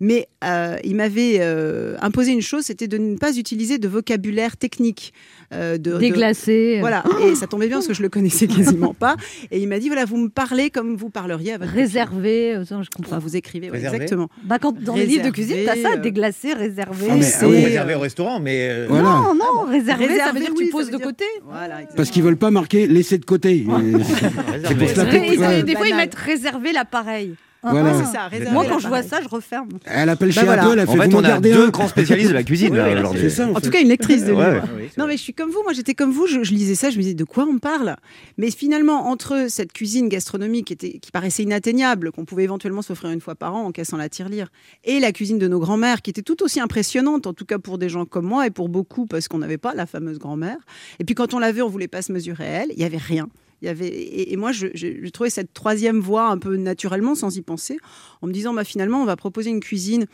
Mais 0.00 0.28
euh, 0.44 0.76
il 0.84 0.96
m'avait 0.96 1.38
euh, 1.40 1.96
imposé 2.00 2.32
une 2.32 2.40
chose, 2.42 2.64
c'était 2.64 2.88
de 2.88 2.98
ne 2.98 3.16
pas 3.16 3.36
utiliser 3.36 3.78
de 3.78 3.88
vocabulaire 3.88 4.56
technique. 4.56 5.12
euh, 5.52 5.78
de, 5.78 5.92
de- 5.92 5.98
Déglacé. 5.98 6.78
Voilà, 6.80 7.04
et 7.22 7.34
ça 7.34 7.46
tombait 7.46 7.66
bien 7.68 7.76
parce 7.76 7.88
que 7.88 7.94
je 7.94 8.02
le 8.02 8.08
connaissais 8.08 8.46
quasiment 8.46 8.94
pas. 8.94 9.16
Et 9.50 9.60
il 9.60 9.68
m'a 9.68 9.78
dit 9.78 9.88
voilà, 9.88 10.04
vous 10.04 10.16
me 10.16 10.28
parlez 10.28 10.70
comme 10.70 10.96
vous 10.96 11.10
parleriez 11.10 11.52
à 11.54 11.58
votre 11.58 11.72
Réservé, 11.72 12.54
euh, 12.54 12.64
je 12.64 12.74
comprends. 12.94 13.12
Enfin, 13.12 13.18
vous 13.18 13.36
écrivez, 13.36 13.66
ouais, 13.70 13.76
Réservé 13.78 13.96
exactement. 13.96 14.28
Bah, 14.44 14.58
quand, 14.60 14.78
dans 14.80 14.94
les 14.94 15.06
livres 15.06 15.24
de 15.26 15.30
cuisine, 15.30 15.56
t'as 15.64 15.72
ça, 15.72 15.74
Réservé, 15.74 15.98
déglacé, 16.00 16.52
réservé. 16.54 17.06
Ah, 17.10 17.14
mais, 17.16 17.26
ah 17.40 17.48
oui, 17.48 17.64
réservé 17.64 17.94
au 17.94 18.00
restaurant, 18.00 18.40
mais. 18.40 18.68
euh, 18.70 18.86
Voilà. 18.88 19.02
Non, 19.04 19.34
non, 19.34 19.64
réservé, 19.68 20.04
ça 20.06 20.12
veut 20.12 20.18
Réservé, 20.18 20.40
dire 20.40 20.48
que 20.54 20.58
oui, 20.58 20.64
tu 20.66 20.70
poses 20.70 20.90
de 20.90 20.96
dire- 20.96 21.06
côté. 21.06 21.24
Voilà. 21.44 21.80
Parce 21.96 22.10
qu'ils 22.10 22.22
veulent 22.22 22.36
pas 22.36 22.50
marquer 22.50 22.86
laisser 22.86 23.18
de 23.18 23.24
côté. 23.24 23.66
C'est 24.66 24.74
pour 24.86 24.96
cela 24.96 25.14
Et- 25.14 25.34
et- 25.34 25.38
Ouais. 25.38 25.62
Des 25.62 25.74
fois, 25.76 25.88
ils 25.88 25.96
mettent 25.96 26.14
réservé 26.14 26.72
l'appareil. 26.72 27.34
Ah, 27.64 27.70
Voilà. 27.70 27.90
ah. 27.94 28.02
C'est 28.04 28.12
ça, 28.12 28.26
réservé 28.26 28.50
Moi, 28.52 28.64
quand 28.68 28.80
je 28.80 28.88
vois 28.88 29.04
ça, 29.04 29.20
je 29.22 29.28
referme. 29.28 29.68
Elle 29.84 30.08
appelle 30.08 30.32
chez 30.32 30.40
Bah 30.40 30.46
voilà. 30.46 30.62
Apple, 30.64 30.78
elle 30.80 30.84
fait 30.86 30.90
En 30.90 30.96
fait, 30.96 31.04
vous 31.06 31.12
m'en 31.12 31.18
on 31.18 31.24
a 31.24 31.28
gardez 31.28 31.52
deux 31.52 31.66
un. 31.66 31.68
grands 31.68 31.86
spécialistes 31.86 32.30
de 32.30 32.34
la 32.34 32.42
cuisine, 32.42 32.70
Oui, 32.72 32.76
là, 32.76 32.88
oui, 32.88 32.94
là, 32.94 33.00
aujourd'hui. 33.02 33.22
C'est 33.22 33.30
ça. 33.30 33.48
En 33.48 33.54
fait. 33.54 33.60
tout 33.60 33.70
cas, 33.70 33.80
une 33.80 33.86
lectrice 33.88 34.24
de 34.24 34.32
Ouais, 34.32 34.54
livres. 34.54 34.68
Non, 34.98 35.06
mais 35.06 35.16
je 35.16 35.22
suis 35.22 35.32
comme 35.32 35.50
vous. 35.50 35.62
Moi, 35.62 35.72
j'étais 35.72 35.94
comme 35.94 36.10
vous. 36.10 36.26
Je, 36.26 36.42
je 36.42 36.50
lisais 36.52 36.74
ça. 36.74 36.90
Je 36.90 36.96
me 36.96 37.02
disais, 37.02 37.14
de 37.14 37.22
quoi 37.22 37.46
on 37.48 37.58
parle? 37.60 37.94
Mais 38.36 38.50
finalement, 38.50 39.08
entre 39.08 39.46
cette 39.48 39.72
cuisine 39.72 40.08
gastronomique 40.08 40.66
qui, 40.66 40.72
était, 40.72 40.98
qui 40.98 41.12
paraissait 41.12 41.44
inatteignable, 41.44 42.10
qu'on 42.10 42.24
pouvait 42.24 42.42
éventuellement 42.42 42.82
s'offrir 42.82 43.12
une 43.12 43.20
fois 43.20 43.36
par 43.36 43.54
an 43.54 43.64
en 43.66 43.70
cassant 43.70 43.96
la 43.96 44.08
tirelire, 44.08 44.48
et 44.82 44.98
la 44.98 45.12
cuisine 45.12 45.38
de 45.38 45.46
nos 45.46 45.60
grands-mères, 45.60 46.02
qui 46.02 46.10
était 46.10 46.22
tout 46.22 46.42
aussi 46.42 46.58
impressionnante, 46.58 47.28
en 47.28 47.32
tout 47.32 47.44
cas 47.44 47.60
pour 47.60 47.78
des 47.78 47.88
gens 47.88 48.06
comme 48.06 48.26
moi 48.26 48.44
et 48.44 48.50
pour 48.50 48.70
beaucoup, 48.70 49.06
parce 49.06 49.28
qu'on 49.28 49.38
n'avait 49.38 49.56
pas 49.56 49.72
la 49.72 49.86
fameuse 49.86 50.18
grand-mère. 50.18 50.56
Et 50.98 51.04
puis, 51.04 51.14
quand 51.14 51.32
on 51.32 51.38
l'avait, 51.38 51.62
on 51.62 51.68
voulait 51.68 51.86
pas 51.86 52.02
se 52.02 52.10
mesurer 52.10 52.44
à 52.44 52.62
elle. 52.64 52.70
Il 52.72 52.80
y 52.80 52.84
avait 52.84 52.96
rien. 52.96 53.28
Il 53.62 53.66
y 53.66 53.68
avait, 53.68 53.86
et, 53.86 54.32
et 54.32 54.36
moi, 54.36 54.50
je, 54.52 54.66
je, 54.74 54.88
je 55.02 55.08
trouvais 55.10 55.30
cette 55.30 55.54
troisième 55.54 56.00
voie 56.00 56.26
un 56.26 56.36
peu 56.38 56.56
naturellement, 56.56 57.14
sans 57.14 57.36
y 57.36 57.42
penser, 57.42 57.78
en 58.20 58.26
me 58.26 58.32
disant, 58.32 58.52
bah, 58.52 58.64
finalement, 58.64 59.00
on 59.00 59.04
va 59.04 59.14
proposer 59.16 59.50
une 59.50 59.60
cuisine 59.60 60.06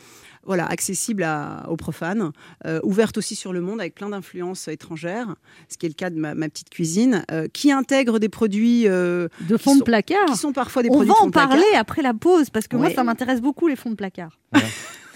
voilà, 0.45 0.65
accessible 0.67 1.23
à- 1.23 1.65
aux 1.69 1.75
profanes, 1.75 2.31
euh, 2.65 2.79
ouverte 2.83 3.17
aussi 3.17 3.35
sur 3.35 3.51
le 3.51 3.59
monde 3.61 3.81
avec 3.81 3.93
plein 3.95 4.09
d'influences 4.09 4.67
étrangères, 4.67 5.35
ce 5.67 5.77
qui 5.77 5.85
est 5.87 5.89
le 5.89 5.95
cas 5.95 6.09
de 6.11 6.17
ma, 6.19 6.33
ma 6.35 6.47
petite 6.47 6.69
cuisine, 6.69 7.25
euh, 7.31 7.47
qui 7.51 7.71
intègre 7.71 8.19
des 8.19 8.29
produits 8.29 8.87
euh, 8.87 9.27
De 9.41 9.57
Qui 9.57 9.63
fond 9.63 9.73
de 9.73 9.79
sont- 9.79 9.83
placard. 9.83 10.25
qui 10.27 10.37
sont 10.37 10.53
parfois 10.53 10.81
des 10.83 10.89
On 10.89 10.93
produits 10.93 11.09
va 11.11 11.15
de 11.21 11.27
en 11.27 11.31
placard. 11.31 11.49
parler 11.49 11.65
après 11.75 12.01
la 12.03 12.13
pause, 12.13 12.49
parce 12.51 12.67
que 12.67 12.77
moi, 12.77 12.89
ça 12.91 13.03
m'intéresse 13.03 13.41
beaucoup, 13.41 13.67
les 13.67 13.75
fonds 13.75 13.89
de 13.89 13.95
placard. 13.95 14.39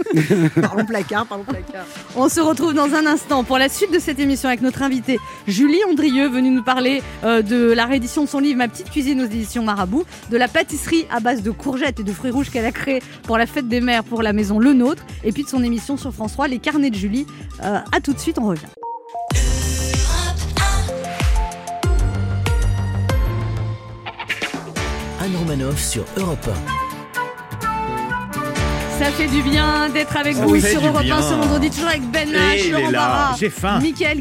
Parlons 0.61 0.85
placard, 0.85 1.25
parlons 1.25 1.43
placard. 1.43 1.85
On 2.15 2.29
se 2.29 2.39
retrouve 2.39 2.73
dans 2.73 2.93
un 2.93 3.05
instant 3.05 3.43
pour 3.43 3.57
la 3.57 3.69
suite 3.69 3.91
de 3.91 3.99
cette 3.99 4.19
émission 4.19 4.49
avec 4.49 4.61
notre 4.61 4.81
invitée 4.81 5.19
Julie 5.47 5.83
Andrieux, 5.89 6.27
venue 6.27 6.49
nous 6.49 6.63
parler 6.63 7.01
euh, 7.23 7.41
de 7.41 7.71
la 7.71 7.85
réédition 7.85 8.23
de 8.23 8.29
son 8.29 8.39
livre 8.39 8.57
Ma 8.57 8.67
petite 8.67 8.89
cuisine 8.89 9.21
aux 9.21 9.25
éditions 9.25 9.63
Marabout, 9.63 10.05
de 10.29 10.37
la 10.37 10.47
pâtisserie 10.47 11.05
à 11.11 11.19
base 11.19 11.41
de 11.41 11.51
courgettes 11.51 11.99
et 11.99 12.03
de 12.03 12.11
fruits 12.11 12.31
rouges 12.31 12.49
qu'elle 12.49 12.65
a 12.65 12.71
créée 12.71 13.01
pour 13.23 13.37
la 13.37 13.45
fête 13.45 13.67
des 13.67 13.81
mères 13.81 14.03
pour 14.03 14.21
la 14.21 14.33
maison 14.33 14.59
Le 14.59 14.73
Nôtre, 14.73 15.03
et 15.23 15.31
puis 15.31 15.43
de 15.43 15.49
son 15.49 15.63
émission 15.63 15.97
sur 15.97 16.13
France 16.13 16.33
3, 16.33 16.47
Les 16.47 16.59
Carnets 16.59 16.89
de 16.89 16.95
Julie. 16.95 17.25
Euh, 17.63 17.79
à 17.91 18.01
tout 18.01 18.13
de 18.13 18.19
suite, 18.19 18.37
on 18.39 18.47
revient. 18.47 18.61
Anne 25.19 25.35
Romanoff 25.37 25.79
sur 25.79 26.03
Europe 26.17 26.49
Ça 29.03 29.11
fait 29.11 29.27
du 29.27 29.43
bien 29.43 29.89
d'être 29.89 30.15
avec 30.15 30.33
Ça 30.35 30.45
vous 30.45 30.57
sur 30.61 30.81
Europe 30.81 30.95
1 30.99 31.03
bien. 31.03 31.21
ce 31.21 31.33
vendredi, 31.33 31.69
toujours 31.69 31.89
avec 31.89 32.09
Ben 32.09 32.29
Et 32.29 32.31
H, 32.31 32.61
il 32.67 32.71
Laurent. 32.71 32.91
Barra, 32.91 33.35
J'ai 33.37 33.49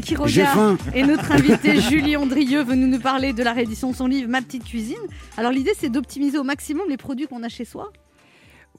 Quiroga 0.01 0.45
faim. 0.47 0.77
et 0.93 1.03
notre 1.03 1.31
invité 1.31 1.79
Julie 1.79 2.17
Andrieux 2.17 2.63
venu 2.63 2.87
nous 2.87 2.99
parler 2.99 3.31
de 3.31 3.41
la 3.43 3.53
réédition 3.53 3.91
de 3.91 3.95
son 3.95 4.07
livre 4.07 4.29
Ma 4.29 4.41
petite 4.41 4.65
cuisine. 4.65 4.97
Alors 5.37 5.51
l'idée 5.53 5.71
c'est 5.79 5.87
d'optimiser 5.87 6.37
au 6.37 6.43
maximum 6.43 6.83
les 6.89 6.97
produits 6.97 7.27
qu'on 7.27 7.43
a 7.43 7.49
chez 7.49 7.63
soi. 7.63 7.93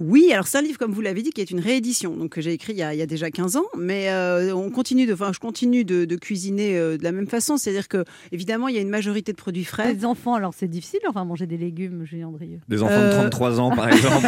Oui, 0.00 0.30
alors 0.33 0.46
c'est 0.46 0.59
un 0.59 0.62
livre, 0.62 0.78
comme 0.78 0.92
vous 0.92 1.00
l'avez 1.00 1.22
dit, 1.22 1.30
qui 1.30 1.40
est 1.40 1.50
une 1.50 1.61
réédition, 1.61 2.16
donc 2.16 2.33
que 2.33 2.40
j'ai 2.40 2.52
écrit 2.52 2.72
il 2.72 2.78
y, 2.78 2.83
a, 2.83 2.94
il 2.94 2.98
y 2.98 3.02
a 3.02 3.07
déjà 3.07 3.30
15 3.30 3.57
ans, 3.57 3.64
mais 3.78 4.11
euh, 4.11 4.52
on 4.52 4.70
continue 4.70 5.07
de, 5.07 5.12
enfin, 5.12 5.30
je 5.33 5.38
continue 5.38 5.85
de, 5.85 6.04
de 6.04 6.16
cuisiner 6.16 6.76
euh, 6.76 6.96
de 6.98 7.04
la 7.04 7.12
même 7.12 7.28
façon, 7.28 7.57
c'est-à-dire 7.57 7.87
que 7.87 8.04
évidemment 8.33 8.66
il 8.66 8.74
y 8.74 8.78
a 8.78 8.80
une 8.80 8.88
majorité 8.88 9.30
de 9.33 9.37
produits 9.37 9.64
frais. 9.64 9.94
Les 9.94 10.04
enfants, 10.04 10.35
alors 10.35 10.52
c'est 10.52 10.66
difficile, 10.66 11.00
enfin 11.09 11.24
manger 11.24 11.46
des 11.46 11.57
légumes, 11.57 12.04
Julie 12.04 12.24
Andrieux. 12.24 12.59
Des 12.68 12.83
enfants 12.83 12.92
de 12.98 13.04
Euh, 13.04 13.20
33 13.20 13.61
ans, 13.61 13.70
par 13.74 13.88
exemple. 13.92 14.26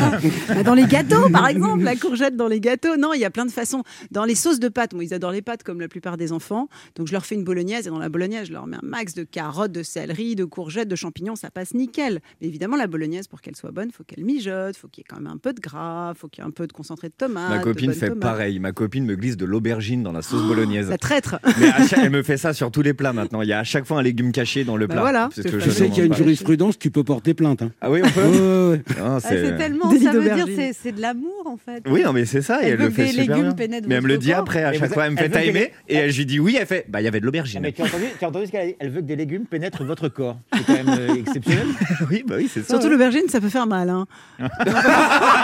Bah, 0.49 0.63
dans 0.63 0.75
les 0.75 0.87
gâteaux, 0.87 1.29
par 1.31 1.49
exemple, 1.49 1.83
la 1.83 1.97
courgette 1.97 2.37
dans 2.37 2.49
les 2.49 2.61
gâteaux. 2.61 2.97
Non, 2.97 3.13
il 3.13 3.21
y 3.21 3.25
a 3.25 3.31
plein 3.31 3.47
de 3.47 3.51
façons. 3.51 3.83
Dans 4.13 4.25
les 4.25 4.35
sauces 4.37 4.61
de 4.61 4.69
pâtes, 4.69 4.95
moi, 4.95 5.03
ils 5.03 5.15
adorent 5.15 5.33
les 5.33 5.43
pâtes 5.43 5.63
comme 5.65 5.81
la 5.81 5.89
plupart 5.89 6.17
des 6.17 6.31
enfants. 6.33 6.69
Donc, 6.95 7.09
je 7.09 7.13
leur 7.13 7.27
fais 7.27 7.35
une 7.35 7.45
bolognaise 7.45 7.87
et 7.87 7.91
dans 7.91 7.99
la 7.99 8.09
bolognaise, 8.09 8.47
je 8.47 8.53
leur 8.53 8.67
mets 8.69 8.77
un 8.77 8.81
max 8.87 9.15
de 9.15 9.25
carottes, 9.25 9.73
de 9.73 9.83
céleri, 9.83 10.37
de 10.37 10.45
courgettes, 10.45 10.89
de 10.89 10.97
champignons. 10.97 11.35
Ça 11.35 11.51
passe 11.51 11.75
nickel. 11.75 12.21
Mais 12.41 12.47
évidemment, 12.47 12.77
la 12.77 12.87
bolognaise, 12.87 13.27
pour 13.27 13.41
qu'elle 13.41 13.57
soit 13.57 13.73
bonne, 13.73 13.91
faut 13.91 14.05
qu'elle 14.05 14.25
mijote, 14.25 14.77
faut 14.77 14.87
qu'il 14.89 15.03
y 15.03 15.05
ait 15.05 15.09
quand 15.09 15.21
même 15.21 15.33
un 15.33 15.39
peu 15.39 15.53
de 15.53 15.56
gras, 15.61 16.13
faut 16.15 16.29
qu'il 16.29 16.43
y 16.43 16.47
ait 16.47 16.49
un 16.49 16.53
peu 16.53 16.67
de 16.67 16.73
concentré 16.73 17.09
de 17.09 17.15
tomate. 17.17 17.51
Ma 17.51 17.59
de 17.59 17.63
copine 17.65 17.93
fait 17.93 18.09
tomates. 18.09 18.21
pareil. 18.21 18.59
Ma 18.59 18.73
copine 18.73 19.05
me 19.05 19.15
glisse 19.17 19.37
de 19.37 19.45
l'aubergine 19.45 20.03
dans 20.03 20.13
la 20.13 20.23
sauce 20.23 20.43
bolognaise. 20.43 20.89
La 20.91 20.99
traître. 20.99 21.39
Mais 21.59 21.71
chaque- 21.89 22.01
elle 22.03 22.11
me 22.11 22.23
fait 22.23 22.37
ça 22.37 22.53
sur 22.53 22.71
tous 22.71 22.83
les 22.83 22.95
plats 22.95 23.13
maintenant. 23.13 23.43
Il 23.43 23.49
y 23.49 23.53
a 23.53 23.59
à 23.61 23.65
chaque 23.65 23.85
fois 23.87 23.99
un 23.99 24.03
légume 24.03 24.33
caché 24.33 24.65
dans 24.65 24.77
le 24.77 24.87
Bah 24.87 24.95
plat. 24.95 25.03
voilà, 25.03 25.29
C'est 25.33 25.43
c'est 25.43 25.49
ce 25.49 25.53
que 25.55 25.61
je 25.61 25.65
Tu 25.65 25.71
sais 25.71 25.89
qu'il 25.89 25.99
y 25.99 26.01
a 26.03 26.05
une 26.05 26.11
pas. 26.11 26.17
jurisprudence, 26.17 26.79
tu 26.79 26.91
peux 26.91 27.05
porter 27.05 27.35
plainte. 27.35 27.63
hein. 27.63 27.71
Ah 27.81 27.91
oui, 27.91 28.01
on 28.05 28.11
peut 28.11 28.71
ouais. 28.73 28.83
Ah, 29.01 29.17
Ah, 29.17 29.21
c'est- 29.21 29.57
tellement, 29.57 29.91
ça 29.91 30.13
veut 30.13 30.23
dire 30.23 30.47
c'est 30.81 30.93
de 30.93 31.01
l'amour 31.01 31.45
en 31.47 31.57
fait. 31.57 31.83
Oui, 31.89 32.03
non, 32.05 32.13
mais 32.13 32.25
c'est 32.25 32.43
ça. 32.43 32.63
Et 32.63 32.67
Elle 32.67 32.73
elle, 32.73 32.77
veut 32.79 32.85
le 32.85 32.89
que 32.91 32.95
fait 32.97 33.03
des 33.05 33.09
super 33.11 33.37
légumes 33.37 33.43
bien. 33.49 33.53
pénètrent 33.57 33.89
Mais 33.89 33.95
elle 33.97 34.03
me 34.03 34.09
le 34.09 34.19
dit 34.19 34.33
après. 34.33 34.65
À 34.65 34.75
Et 34.75 34.79
chaque 34.79 34.93
fois, 34.93 35.07
elle 35.07 35.13
me 35.13 35.19
elle 35.21 35.31
fait 35.33 35.43
timer. 35.47 35.73
Et 35.89 36.11
je 36.11 36.17
lui 36.19 36.27
dis 36.27 36.39
oui. 36.41 36.57
Elle 36.61 36.67
fait 36.67 36.85
bah, 36.89 37.01
il 37.01 37.05
y 37.05 37.09
avait 37.09 37.21
de 37.21 37.25
l'aubergine. 37.27 37.61
mais 37.63 37.73
tu 37.73 37.83
as 37.83 38.29
entendu, 38.29 38.47
ce 38.47 38.51
qu'elle 38.53 38.61
a 38.61 38.67
dit? 38.67 38.77
Elle 38.79 38.91
veut 38.91 39.01
que 39.01 39.07
des 39.07 39.17
légumes 39.17 39.45
pénètrent 39.47 39.85
votre 39.85 40.09
corps. 40.09 40.39
C'est 40.55 40.65
quand 40.67 40.73
même 40.85 40.89
euh, 40.99 41.15
exceptionnel. 41.15 41.67
oui, 42.11 42.25
bah 42.27 42.35
oui, 42.39 42.51
c'est 42.53 42.63
ça. 42.63 42.69
Surtout 42.71 42.89
l'aubergine, 42.89 43.29
ça 43.29 43.41
peut 43.41 43.49
faire 43.49 43.67
mal. 43.67 43.87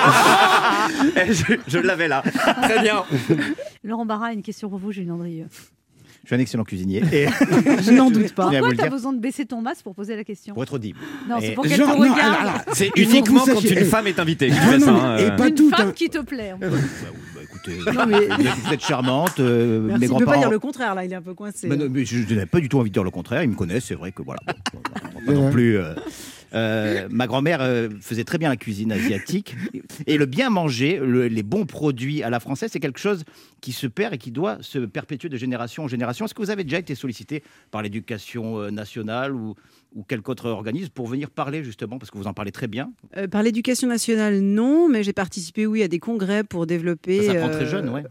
Eh, 1.16 1.32
je 1.32 1.54
je 1.66 1.78
l'avais 1.78 2.08
là. 2.08 2.22
Très 2.62 2.80
bien. 2.82 3.04
Laurent 3.84 4.06
Barra, 4.06 4.32
une 4.32 4.42
question 4.42 4.68
pour 4.68 4.78
vous, 4.78 4.92
Julie 4.92 5.10
Andrieux. 5.10 5.46
Je 6.22 6.28
suis 6.28 6.36
un 6.36 6.38
excellent 6.38 6.62
cuisinier. 6.64 7.02
Et 7.12 7.26
Je 7.82 7.90
n'en 7.90 8.10
doute 8.10 8.32
pas. 8.32 8.48
Pourquoi 8.48 8.70
t'as 8.70 8.82
dire. 8.84 8.90
besoin 8.92 9.12
de 9.12 9.18
baisser 9.18 9.44
ton 9.44 9.60
masque 9.60 9.82
pour 9.82 9.94
poser 9.94 10.14
la 10.14 10.22
question? 10.22 10.54
Pour 10.54 10.62
être 10.62 10.74
audible. 10.74 10.98
Non, 11.28 11.38
c'est 11.40 11.52
pour 11.52 11.64
qu'elle 11.64 11.78
te 11.78 11.82
regarde. 11.82 12.62
il 12.96 13.02
uniquement 13.02 13.44
quand 13.44 13.60
une 13.60 13.84
femme 13.84 14.06
est 14.06 14.20
invitée 14.20 14.48
que 14.50 14.54
tu 14.54 14.60
Ah 14.62 14.66
fais 14.70 14.78
non, 14.78 14.86
ça. 14.86 14.92
mais- 14.92 15.00
hein, 15.00 15.16
et 15.16 15.24
euh. 15.24 15.36
pas 15.36 15.48
Une 15.48 15.54
tout. 15.56 15.70
femme 15.70 15.88
hein. 15.88 15.92
qui 15.94 16.08
te 16.08 16.18
plaît. 16.18 16.54
Bah, 16.60 16.68
bah, 16.70 17.40
écoutez, 17.42 17.78
mais- 18.06 18.26
vous, 18.28 18.72
êtes, 18.72 18.84
charmante. 18.84 19.40
euh, 19.40 19.80
mes 19.98 20.06
il 20.06 20.12
ne 20.12 20.18
peut 20.18 20.24
pas 20.24 20.38
dire 20.38 20.50
le 20.50 20.60
contraire, 20.60 20.94
là, 20.94 21.04
il 21.04 21.12
est 21.12 21.16
un 21.16 21.22
peu 21.22 21.34
coincé. 21.34 21.66
Mais 21.66 21.76
non, 21.76 21.88
mais 21.90 22.04
je, 22.04 22.18
n'avais 22.34 22.46
pas 22.46 22.60
du 22.60 22.68
tout 22.68 22.78
envie 22.78 22.90
de 22.90 22.94
dire 22.94 23.04
le 23.04 23.10
contraire. 23.10 23.42
Ils 23.42 23.50
me 23.50 23.56
connaissent, 23.56 23.86
c'est 23.86 23.94
vrai 23.96 24.12
que 24.12 24.22
voilà. 24.22 24.40
Pas 25.26 25.32
non 25.32 25.50
plus. 25.50 25.78
Euh, 26.54 27.08
ma 27.10 27.26
grand-mère 27.26 27.60
euh, 27.62 27.88
faisait 28.00 28.24
très 28.24 28.38
bien 28.38 28.48
la 28.48 28.56
cuisine 28.56 28.92
asiatique 28.92 29.56
et 30.06 30.16
le 30.18 30.26
bien 30.26 30.50
manger, 30.50 30.98
le- 31.02 31.28
les 31.28 31.42
bons 31.42 31.66
produits 31.66 32.22
à 32.22 32.30
la 32.30 32.40
française, 32.40 32.70
c'est 32.72 32.80
quelque 32.80 33.00
chose 33.00 33.24
qui 33.60 33.72
se 33.72 33.86
perd 33.86 34.14
et 34.14 34.18
qui 34.18 34.30
doit 34.30 34.58
se 34.60 34.78
perpétuer 34.78 35.28
de 35.28 35.36
génération 35.36 35.84
en 35.84 35.88
génération. 35.88 36.24
Est-ce 36.24 36.34
que 36.34 36.42
vous 36.42 36.50
avez 36.50 36.64
déjà 36.64 36.78
été 36.78 36.94
sollicité 36.94 37.42
par 37.70 37.82
l'éducation 37.82 38.58
euh, 38.58 38.70
nationale 38.70 39.34
ou, 39.34 39.54
ou 39.94 40.02
quelque 40.02 40.28
autre 40.30 40.48
organisme 40.50 40.90
pour 40.94 41.06
venir 41.06 41.30
parler 41.30 41.64
justement, 41.64 41.98
parce 41.98 42.10
que 42.10 42.18
vous 42.18 42.26
en 42.26 42.34
parlez 42.34 42.52
très 42.52 42.66
bien? 42.68 42.92
Euh, 43.16 43.28
par 43.28 43.42
l'éducation 43.42 43.88
nationale, 43.88 44.40
non, 44.40 44.88
mais 44.88 45.02
j'ai 45.02 45.12
participé, 45.12 45.66
oui, 45.66 45.82
à 45.82 45.88
des 45.88 45.98
congrès 45.98 46.44
pour 46.44 46.66
développer. 46.66 47.22
Ça 47.22 47.32
s'apprend 47.32 47.48
euh, 47.48 47.52
très 47.56 47.66
jeune, 47.66 47.88
ouais. 47.88 48.02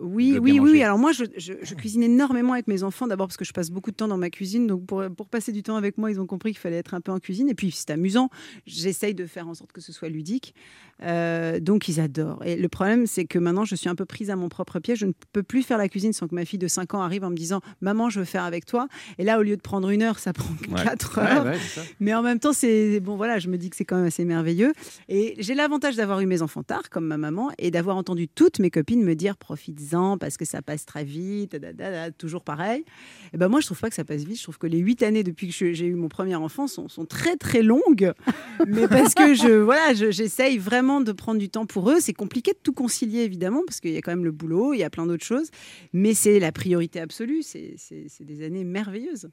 Oui, 0.00 0.32
oui, 0.40 0.52
oui. 0.72 0.82
Alors 0.82 0.98
moi, 0.98 1.12
je, 1.12 1.24
je- 1.36 1.52
je 1.62 1.74
cuisine 1.74 2.02
énormément 2.02 2.54
avec 2.54 2.66
mes 2.68 2.82
enfants. 2.82 3.06
D'abord 3.06 3.26
parce 3.28 3.36
que 3.36 3.44
je 3.44 3.52
passe 3.52 3.70
beaucoup 3.70 3.90
de 3.90 3.96
temps 3.96 4.08
dans 4.08 4.16
ma 4.16 4.30
cuisine. 4.30 4.66
Donc 4.66 4.86
pour, 4.86 5.02
pour 5.16 5.28
passer 5.28 5.52
du 5.52 5.62
temps 5.62 5.76
avec 5.76 5.98
moi, 5.98 6.10
ils 6.10 6.20
ont 6.20 6.26
compris 6.26 6.52
qu'il 6.52 6.58
fallait 6.60 6.76
être 6.78 6.94
un 6.94 7.00
peu 7.00 7.12
en 7.12 7.18
cuisine. 7.18 7.48
Et 7.50 7.54
puis 7.54 7.70
c'est 7.70 7.90
amusant. 7.90 8.30
J'essaye 8.66 9.14
de 9.14 9.26
faire 9.26 9.46
en 9.48 9.54
sorte 9.54 9.72
que 9.72 9.80
ce 9.80 9.92
soit 9.92 10.08
ludique. 10.08 10.54
Euh, 11.02 11.60
donc 11.60 11.88
ils 11.88 12.00
adorent. 12.00 12.42
Et 12.44 12.56
le 12.56 12.68
problème, 12.68 13.06
c'est 13.06 13.24
que 13.24 13.38
maintenant, 13.38 13.64
je 13.64 13.74
suis 13.74 13.88
un 13.88 13.94
peu 13.94 14.04
prise 14.04 14.30
à 14.30 14.36
mon 14.36 14.48
propre 14.48 14.78
piège. 14.80 14.98
Je 14.98 15.06
ne 15.06 15.12
peux 15.32 15.42
plus 15.42 15.62
faire 15.62 15.78
la 15.78 15.88
cuisine 15.88 16.12
sans 16.12 16.28
que 16.28 16.34
ma 16.34 16.44
fille 16.44 16.58
de 16.58 16.68
5 16.68 16.94
ans 16.94 17.02
arrive 17.02 17.24
en 17.24 17.30
me 17.30 17.36
disant 17.36 17.60
Maman, 17.80 18.10
je 18.10 18.20
veux 18.20 18.24
faire 18.26 18.44
avec 18.44 18.66
toi. 18.66 18.86
Et 19.18 19.24
là, 19.24 19.38
au 19.38 19.42
lieu 19.42 19.56
de 19.56 19.62
prendre 19.62 19.88
une 19.90 20.02
heure, 20.02 20.18
ça 20.18 20.32
prend 20.32 20.50
4 20.84 21.18
heures. 21.18 21.44
Ouais, 21.44 21.50
ouais. 21.52 21.58
Mais 22.00 22.14
en 22.14 22.22
même 22.22 22.38
temps, 22.38 22.52
c'est 22.52 23.00
bon, 23.00 23.16
voilà, 23.16 23.38
je 23.38 23.48
me 23.48 23.56
dis 23.58 23.70
que 23.70 23.76
c'est 23.76 23.84
quand 23.84 23.96
même 23.96 24.06
assez 24.06 24.24
merveilleux. 24.24 24.72
Et 25.08 25.34
j'ai 25.38 25.54
l'avantage 25.54 25.96
d'avoir 25.96 26.20
eu 26.20 26.26
mes 26.26 26.42
enfants 26.42 26.62
tard, 26.62 26.90
comme 26.90 27.06
ma 27.06 27.16
maman, 27.18 27.50
et 27.58 27.70
d'avoir 27.70 27.96
entendu 27.96 28.28
toutes 28.28 28.58
mes 28.58 28.70
copines 28.70 29.02
me 29.02 29.14
dire 29.14 29.36
profites-en 29.36 30.18
parce 30.18 30.36
que 30.36 30.44
ça 30.44 30.62
passe 30.62 30.84
très 30.84 31.04
vite, 31.04 31.56
da, 31.56 31.72
da, 31.72 31.90
da, 31.90 32.10
toujours 32.10 32.44
pareil. 32.44 32.84
Et 33.32 33.38
ben 33.38 33.48
moi, 33.48 33.60
je 33.60 33.66
trouve 33.66 33.80
pas 33.80 33.88
que 33.88 33.94
ça 33.94 34.04
passe 34.04 34.22
vite. 34.24 34.36
Je 34.38 34.42
trouve 34.42 34.58
que 34.58 34.66
les 34.66 34.78
huit 34.78 35.02
années 35.02 35.22
depuis 35.22 35.48
que 35.48 35.72
j'ai 35.72 35.86
eu 35.86 35.94
mon 35.94 36.08
premier 36.08 36.36
enfant 36.36 36.66
sont, 36.66 36.88
sont 36.88 37.04
très 37.06 37.36
très 37.36 37.62
longues, 37.62 38.12
mais 38.66 38.86
parce 38.88 39.14
que 39.14 39.34
je 39.34 39.60
voilà, 39.60 39.94
je- 39.94 40.10
j'essaye 40.10 40.58
de 41.00 41.12
prendre 41.12 41.38
du 41.38 41.48
temps 41.48 41.66
pour 41.66 41.90
eux. 41.90 42.00
C'est 42.00 42.12
compliqué 42.12 42.52
de 42.52 42.58
tout 42.60 42.72
concilier 42.72 43.20
évidemment 43.20 43.62
parce 43.64 43.78
qu'il 43.80 43.92
y 43.92 43.96
a 43.96 44.02
quand 44.02 44.10
même 44.10 44.24
le 44.24 44.32
boulot, 44.32 44.74
il 44.74 44.78
y 44.78 44.82
a 44.82 44.90
plein 44.90 45.06
d'autres 45.06 45.24
choses, 45.24 45.50
mais 45.92 46.14
c'est 46.14 46.40
la 46.40 46.50
priorité 46.50 47.00
absolue. 47.00 47.42
C'est 47.42 47.76
des 48.20 48.44
années 48.44 48.64
merveilleuses. 48.64 49.30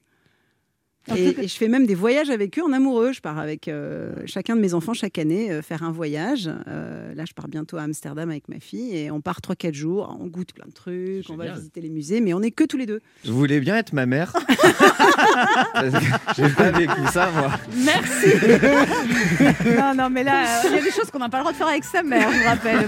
Et, 1.15 1.43
et 1.43 1.47
je 1.47 1.55
fais 1.55 1.67
même 1.67 1.85
des 1.85 1.95
voyages 1.95 2.29
avec 2.29 2.57
eux 2.59 2.63
en 2.63 2.73
amoureux. 2.73 3.13
Je 3.13 3.21
pars 3.21 3.37
avec 3.37 3.67
euh, 3.67 4.11
chacun 4.25 4.55
de 4.55 4.61
mes 4.61 4.73
enfants 4.73 4.93
chaque 4.93 5.17
année 5.17 5.51
euh, 5.51 5.61
faire 5.61 5.83
un 5.83 5.91
voyage. 5.91 6.49
Euh, 6.67 7.13
là, 7.13 7.23
je 7.27 7.33
pars 7.33 7.47
bientôt 7.47 7.77
à 7.77 7.83
Amsterdam 7.83 8.29
avec 8.29 8.47
ma 8.49 8.59
fille 8.59 8.95
et 8.95 9.11
on 9.11 9.21
part 9.21 9.39
3-4 9.39 9.73
jours. 9.73 10.17
On 10.19 10.27
goûte 10.27 10.53
plein 10.53 10.67
de 10.67 10.73
trucs, 10.73 11.29
on 11.29 11.35
va 11.35 11.53
visiter 11.53 11.81
les 11.81 11.89
musées, 11.89 12.21
mais 12.21 12.33
on 12.33 12.41
est 12.41 12.51
que 12.51 12.63
tous 12.63 12.77
les 12.77 12.85
deux. 12.85 13.01
Vous 13.25 13.37
voulez 13.37 13.59
bien 13.59 13.77
être 13.77 13.93
ma 13.93 14.05
mère? 14.05 14.33
J'ai 16.37 16.49
pas 16.49 16.71
vécu 16.71 16.93
ça, 17.11 17.29
moi. 17.31 17.51
Merci. 17.75 18.29
non, 19.77 19.93
non, 19.95 20.09
mais 20.09 20.23
là, 20.23 20.43
euh, 20.43 20.69
il 20.69 20.75
y 20.75 20.79
a 20.79 20.81
des 20.81 20.91
choses 20.91 21.09
qu'on 21.11 21.19
n'a 21.19 21.29
pas 21.29 21.37
le 21.37 21.43
droit 21.43 21.51
de 21.51 21.57
faire 21.57 21.67
avec 21.67 21.83
sa 21.83 22.03
mère, 22.03 22.29
je 22.31 22.37
vous 22.37 22.45
rappelle. 22.45 22.87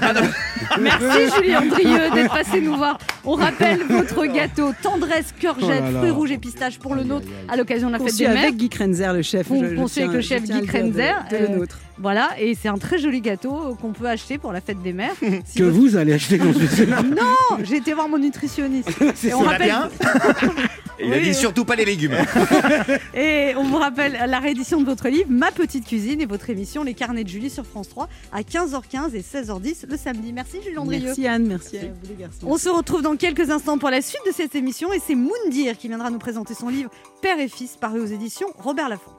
Merci 0.79 1.31
Julie 1.35 1.55
Andrieux 1.55 2.09
d'être 2.13 2.33
passé 2.33 2.61
nous 2.61 2.75
voir. 2.75 2.97
On 3.25 3.33
rappelle 3.33 3.83
votre 3.83 4.25
gâteau 4.25 4.71
tendresse, 4.81 5.33
cœur 5.39 5.59
jet, 5.59 5.81
Oh 5.81 5.97
fruits 5.97 6.11
rouges 6.11 6.31
et 6.31 6.37
pistaches 6.37 6.79
pour 6.79 6.95
le 6.95 7.03
nôtre 7.03 7.27
à 7.47 7.57
l'occasion 7.57 7.87
de 7.87 7.93
la 7.93 7.99
mères. 8.33 8.37
avec 8.43 8.55
Guy 8.57 8.69
Krenzer, 8.69 9.13
le 9.13 9.21
chef. 9.21 9.47
Con- 9.47 9.63
Je- 9.63 9.69
je 9.69 9.75
conçu 9.75 9.99
avec 10.01 10.11
le 10.13 10.21
chef 10.21 10.43
Guy 10.43 10.61
de- 10.61 10.65
Krenzer. 10.65 11.15
de 11.31 11.37
le 11.37 11.43
euh, 11.43 11.55
nôtre. 11.57 11.79
Voilà, 12.01 12.29
et 12.39 12.55
c'est 12.55 12.69
un 12.69 12.77
très 12.77 12.97
joli 12.97 13.19
gâteau 13.21 13.75
qu'on 13.81 13.91
peut 13.91 14.07
acheter 14.07 14.37
pour 14.37 14.53
la 14.53 14.61
fête 14.61 14.81
des 14.81 14.93
mères. 14.93 15.13
Si 15.45 15.57
Que 15.59 15.63
vous 15.63 15.97
allez 15.97 16.13
acheter 16.13 16.37
dans 16.37 16.53
ce 16.53 16.83
Non, 17.03 17.63
j'ai 17.63 17.77
été 17.77 17.93
voir 17.93 18.07
mon 18.07 18.17
nutritionniste. 18.17 18.89
C'est 19.15 19.29
Et 19.29 19.33
on 19.33 19.43
ça. 19.43 19.49
rappelle, 19.49 19.67
Bien. 19.67 19.89
Il 21.01 21.13
a 21.13 21.19
dit 21.19 21.33
surtout 21.33 21.63
pas 21.63 21.75
les 21.75 21.85
légumes. 21.85 22.15
Et 23.13 23.53
on 23.55 23.63
vous 23.63 23.77
rappelle 23.77 24.19
la 24.27 24.39
réédition 24.39 24.81
de 24.81 24.85
votre 24.85 25.07
livre 25.07 25.27
Ma 25.29 25.51
petite 25.51 25.85
cuisine 25.87 26.19
et 26.19 26.25
votre 26.25 26.49
émission 26.49 26.83
Les 26.83 26.93
carnets 26.93 27.23
de 27.23 27.29
Julie 27.29 27.49
sur 27.49 27.65
France 27.65 27.87
3 27.89 28.09
à 28.33 28.41
15h15 28.41 29.13
et 29.15 29.21
16h10 29.21 29.85
le 29.89 29.97
samedi. 29.97 30.33
Merci 30.33 30.57
Julie 30.63 30.77
Andrieux. 30.77 31.01
Merci 31.05 31.27
Anne, 31.27 31.47
merci 31.47 31.77
à 31.77 31.81
vous 31.81 31.87
les 32.09 32.15
garçons. 32.15 32.39
On 32.45 32.57
se 32.57 32.67
retrouve 32.69 33.01
dans 33.01 33.15
quelques 33.15 33.49
instants 33.49 33.77
pour 33.77 33.89
la 33.89 34.01
suite 34.01 34.19
de 34.27 34.31
cette 34.33 34.55
émission 34.55 34.91
et 34.91 34.99
c'est 35.05 35.15
Moundir 35.15 35.77
qui 35.77 35.87
viendra 35.87 36.09
nous 36.09 36.19
présenter 36.19 36.53
son 36.53 36.67
livre 36.69 36.89
Père 37.21 37.39
et 37.39 37.47
fils 37.47 37.77
paru 37.77 37.99
aux 38.01 38.05
éditions 38.05 38.47
Robert 38.57 38.89
Laffont. 38.89 39.11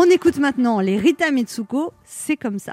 On 0.00 0.04
écoute 0.04 0.38
maintenant 0.38 0.78
les 0.78 0.96
Rita 0.96 1.32
Mitsuko, 1.32 1.92
c'est 2.04 2.36
comme 2.36 2.60
ça. 2.60 2.72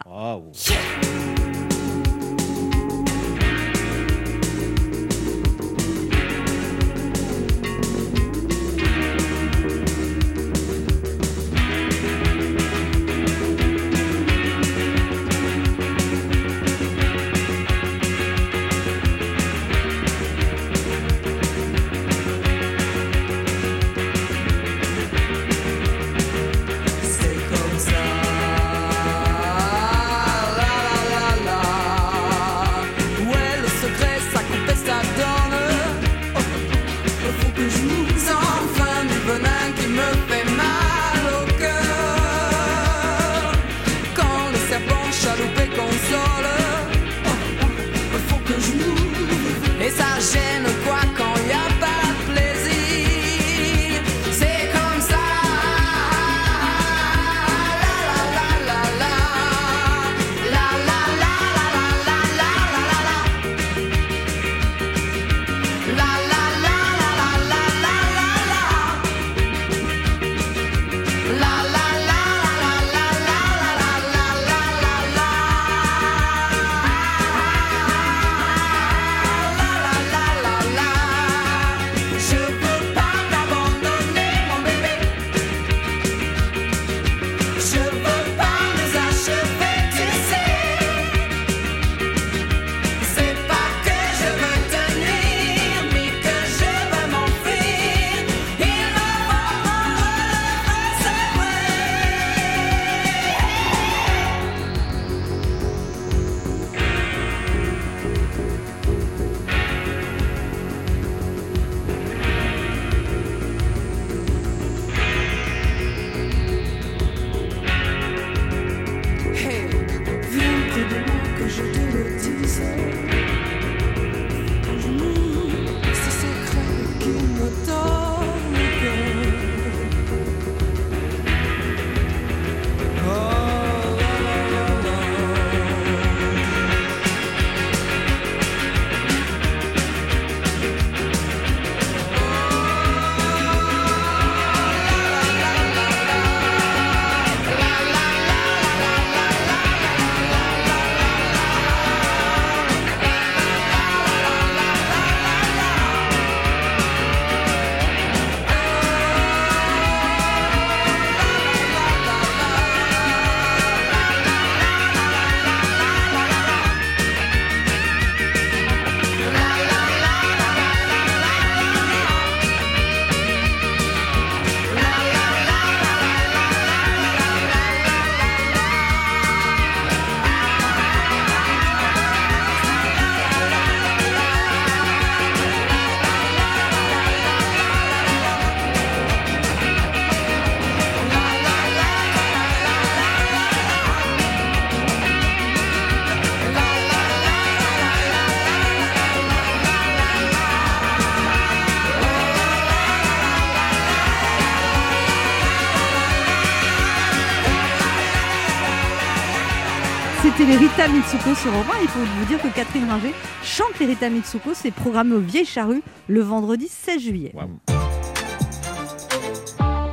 Rita 210.86 210.98
Mitsuko 210.98 211.34
sur 211.34 211.52
Europe 211.52 211.66
1. 211.80 211.82
Il 211.82 211.88
faut 211.88 212.00
vous 212.00 212.26
dire 212.26 212.40
que 212.40 212.48
Catherine 212.50 212.88
Ringer 212.88 213.14
chante 213.44 213.80
les 213.80 213.88
Rita 213.88 214.08
Mitsuko. 214.08 214.52
C'est 214.54 214.70
programmé 214.70 215.16
au 215.16 215.20
Vieille 215.20 215.46
Charrue 215.46 215.82
le 216.08 216.22
vendredi 216.22 216.68
16 216.70 217.02
juillet. 217.02 217.34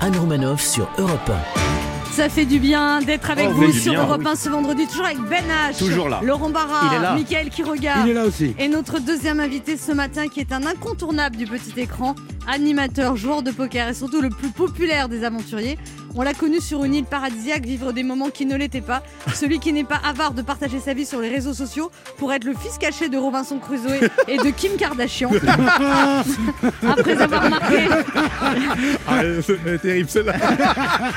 Anne 0.01 0.17
Romanoff 0.19 0.61
sur 0.61 0.91
Europe 0.99 1.31
Ça 2.11 2.29
fait 2.29 2.45
du 2.45 2.59
bien 2.59 3.01
d'être 3.01 3.31
avec 3.31 3.49
Oh, 3.49 3.55
vous 3.55 3.73
sur 3.73 3.93
bien, 3.93 4.03
Europe 4.03 4.21
oui. 4.23 4.33
1 4.33 4.37
ce 4.37 4.49
vendredi, 4.51 4.87
toujours 4.87 5.07
avec 5.07 5.19
Ben 5.31 5.45
H. 5.71 5.79
Toujours 5.79 6.11
là. 6.11 6.21
Laurent 6.23 6.51
Barra. 6.51 7.15
Mickaël 7.15 7.49
Quiroga. 7.49 7.95
Il 8.05 8.11
est 8.11 8.15
là 8.15 8.25
aussi. 8.27 8.55
Et 8.59 8.69
notre 8.69 8.99
deuxième 8.99 9.41
invité 9.41 9.79
ce 9.79 9.93
matin, 9.93 10.29
qui 10.29 10.41
est 10.41 10.53
un 10.53 10.67
incontournable 10.67 11.37
du 11.37 11.47
petit 11.47 11.73
écran, 11.81 12.15
animateur, 12.47 13.17
joueur 13.17 13.43
de 13.43 13.51
poker 13.51 13.89
et 13.89 13.95
surtout 13.95 14.21
le 14.21 14.29
plus 14.29 14.51
populaire 14.51 15.09
des 15.09 15.25
aventuriers. 15.25 15.79
On 16.15 16.23
l'a 16.23 16.35
connu 16.35 16.61
sur 16.61 16.85
une 16.85 16.95
île 16.95 17.05
paradisiaque, 17.05 17.65
vivre 17.65 17.93
des 17.93 18.03
moments 18.03 18.29
qui 18.29 18.45
ne 18.45 18.55
l'étaient 18.55 18.83
pas. 18.83 19.03
Celui 19.35 19.59
qui 19.59 19.73
n'est 19.73 19.85
pas 19.85 20.01
avare 20.05 20.33
de 20.33 20.43
partager 20.43 20.79
sa 20.79 20.93
vie 20.93 21.07
sur 21.07 21.21
les 21.21 21.29
réseaux 21.31 21.55
sociaux 21.55 21.91
pour 22.19 22.33
être 22.33 22.45
le 22.45 22.55
fils 22.55 22.77
caché 22.79 23.09
de 23.09 23.17
Robinson 23.17 23.59
Crusoe 23.59 24.09
et 24.29 24.37
de 24.37 24.51
Kim 24.51 24.77
Kardashian. 24.77 25.31
Après 26.87 27.21
avoir 27.21 27.49
marqué 27.49 27.89
Ah, 29.09 29.23
c'est 29.43 29.81
terrible 29.81 30.11
celle-là. 30.11 30.35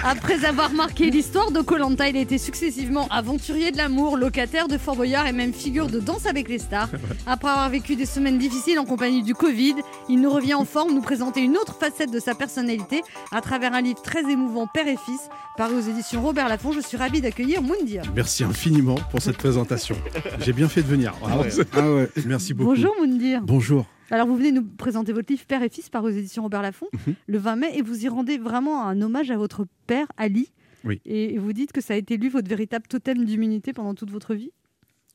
Après 0.06 0.46
avoir 0.46 0.72
marqué 0.72 1.10
l'histoire 1.10 1.52
de 1.52 1.60
Colanta, 1.62 2.08
il 2.08 2.16
a 2.16 2.22
été 2.22 2.38
successivement 2.38 3.08
aventurier 3.10 3.72
de 3.72 3.78
l'amour, 3.78 4.16
locataire 4.18 4.68
de 4.68 4.78
Fort 4.78 4.96
Boyard 4.96 5.28
et 5.28 5.34
même 5.34 5.54
figure 5.54 5.88
de 5.88 6.00
Danse 6.00 6.26
avec 6.26 6.48
les 6.48 6.60
stars. 6.60 6.90
Après 7.28 7.50
avoir 7.50 7.70
vécu 7.70 7.96
des 7.96 8.06
semaines 8.06 8.38
difficiles 8.38 8.80
en 8.80 8.86
compagnie 8.86 9.24
du 9.24 9.34
Covid, 9.34 9.76
il 10.08 10.22
nous 10.22 10.30
revient 10.30 10.54
en 10.54 10.66
forme 10.66 10.94
nous 10.94 11.02
présenter 11.02 11.42
une 11.42 11.58
autre 11.58 11.76
facette 11.78 12.12
de 12.12 12.20
sa 12.20 12.34
personnalité 12.34 13.02
à 13.32 13.42
travers 13.42 13.74
un 13.74 13.82
livre 13.82 14.02
très 14.02 14.22
émouvant, 14.32 14.68
Père 14.86 14.94
et 14.94 14.98
Fils, 14.98 15.30
paru 15.58 15.74
aux 15.78 15.82
éditions 15.90 16.22
Robert 16.22 16.48
Laffont. 16.48 16.72
Je 16.72 16.80
suis 16.80 16.96
ravie 16.96 17.20
d'accueillir 17.20 17.64
Moundir. 17.64 18.04
Merci 18.16 18.44
infiniment 18.44 18.94
pour 19.10 19.20
cette 19.20 19.38
présentation. 19.38 19.96
J'ai 20.42 20.54
bien 20.54 20.68
fait 20.70 20.84
de 20.84 20.88
venir. 20.88 21.16
Ah 21.26 21.40
ouais. 21.40 22.08
Merci 22.28 22.54
beaucoup. 22.54 22.70
Bonjour 22.70 22.94
Moundir. 23.00 23.42
Bonjour. 23.42 23.88
Alors 24.12 24.28
vous 24.28 24.36
venez 24.36 24.52
nous 24.52 24.62
présenter 24.64 25.12
votre 25.12 25.32
livre 25.32 25.44
Père 25.48 25.64
et 25.64 25.70
Fils 25.70 25.90
paru 25.90 26.12
aux 26.12 26.16
éditions 26.16 26.44
Robert 26.44 26.62
Laffont 26.62 26.86
Mhm. 27.08 27.16
le 27.26 27.38
20 27.40 27.56
mai 27.56 27.68
et 27.74 27.82
vous 27.82 28.06
y 28.06 28.08
rendez 28.08 28.38
vraiment 28.38 28.86
un 28.88 29.02
hommage 29.02 29.32
à 29.32 29.38
votre 29.38 29.66
père 29.88 30.06
Ali. 30.18 30.52
Oui. 30.84 31.02
Et 31.04 31.40
vous 31.40 31.52
dites 31.52 31.72
que 31.72 31.82
ça 31.82 31.96
a 31.96 31.98
été 31.98 32.18
lui 32.18 32.30
votre 32.30 32.48
véritable 32.48 32.86
totem 32.88 33.26
d'immunité 33.26 33.74
pendant 33.74 33.96
toute 33.96 34.12
votre 34.12 34.36
vie? 34.36 34.52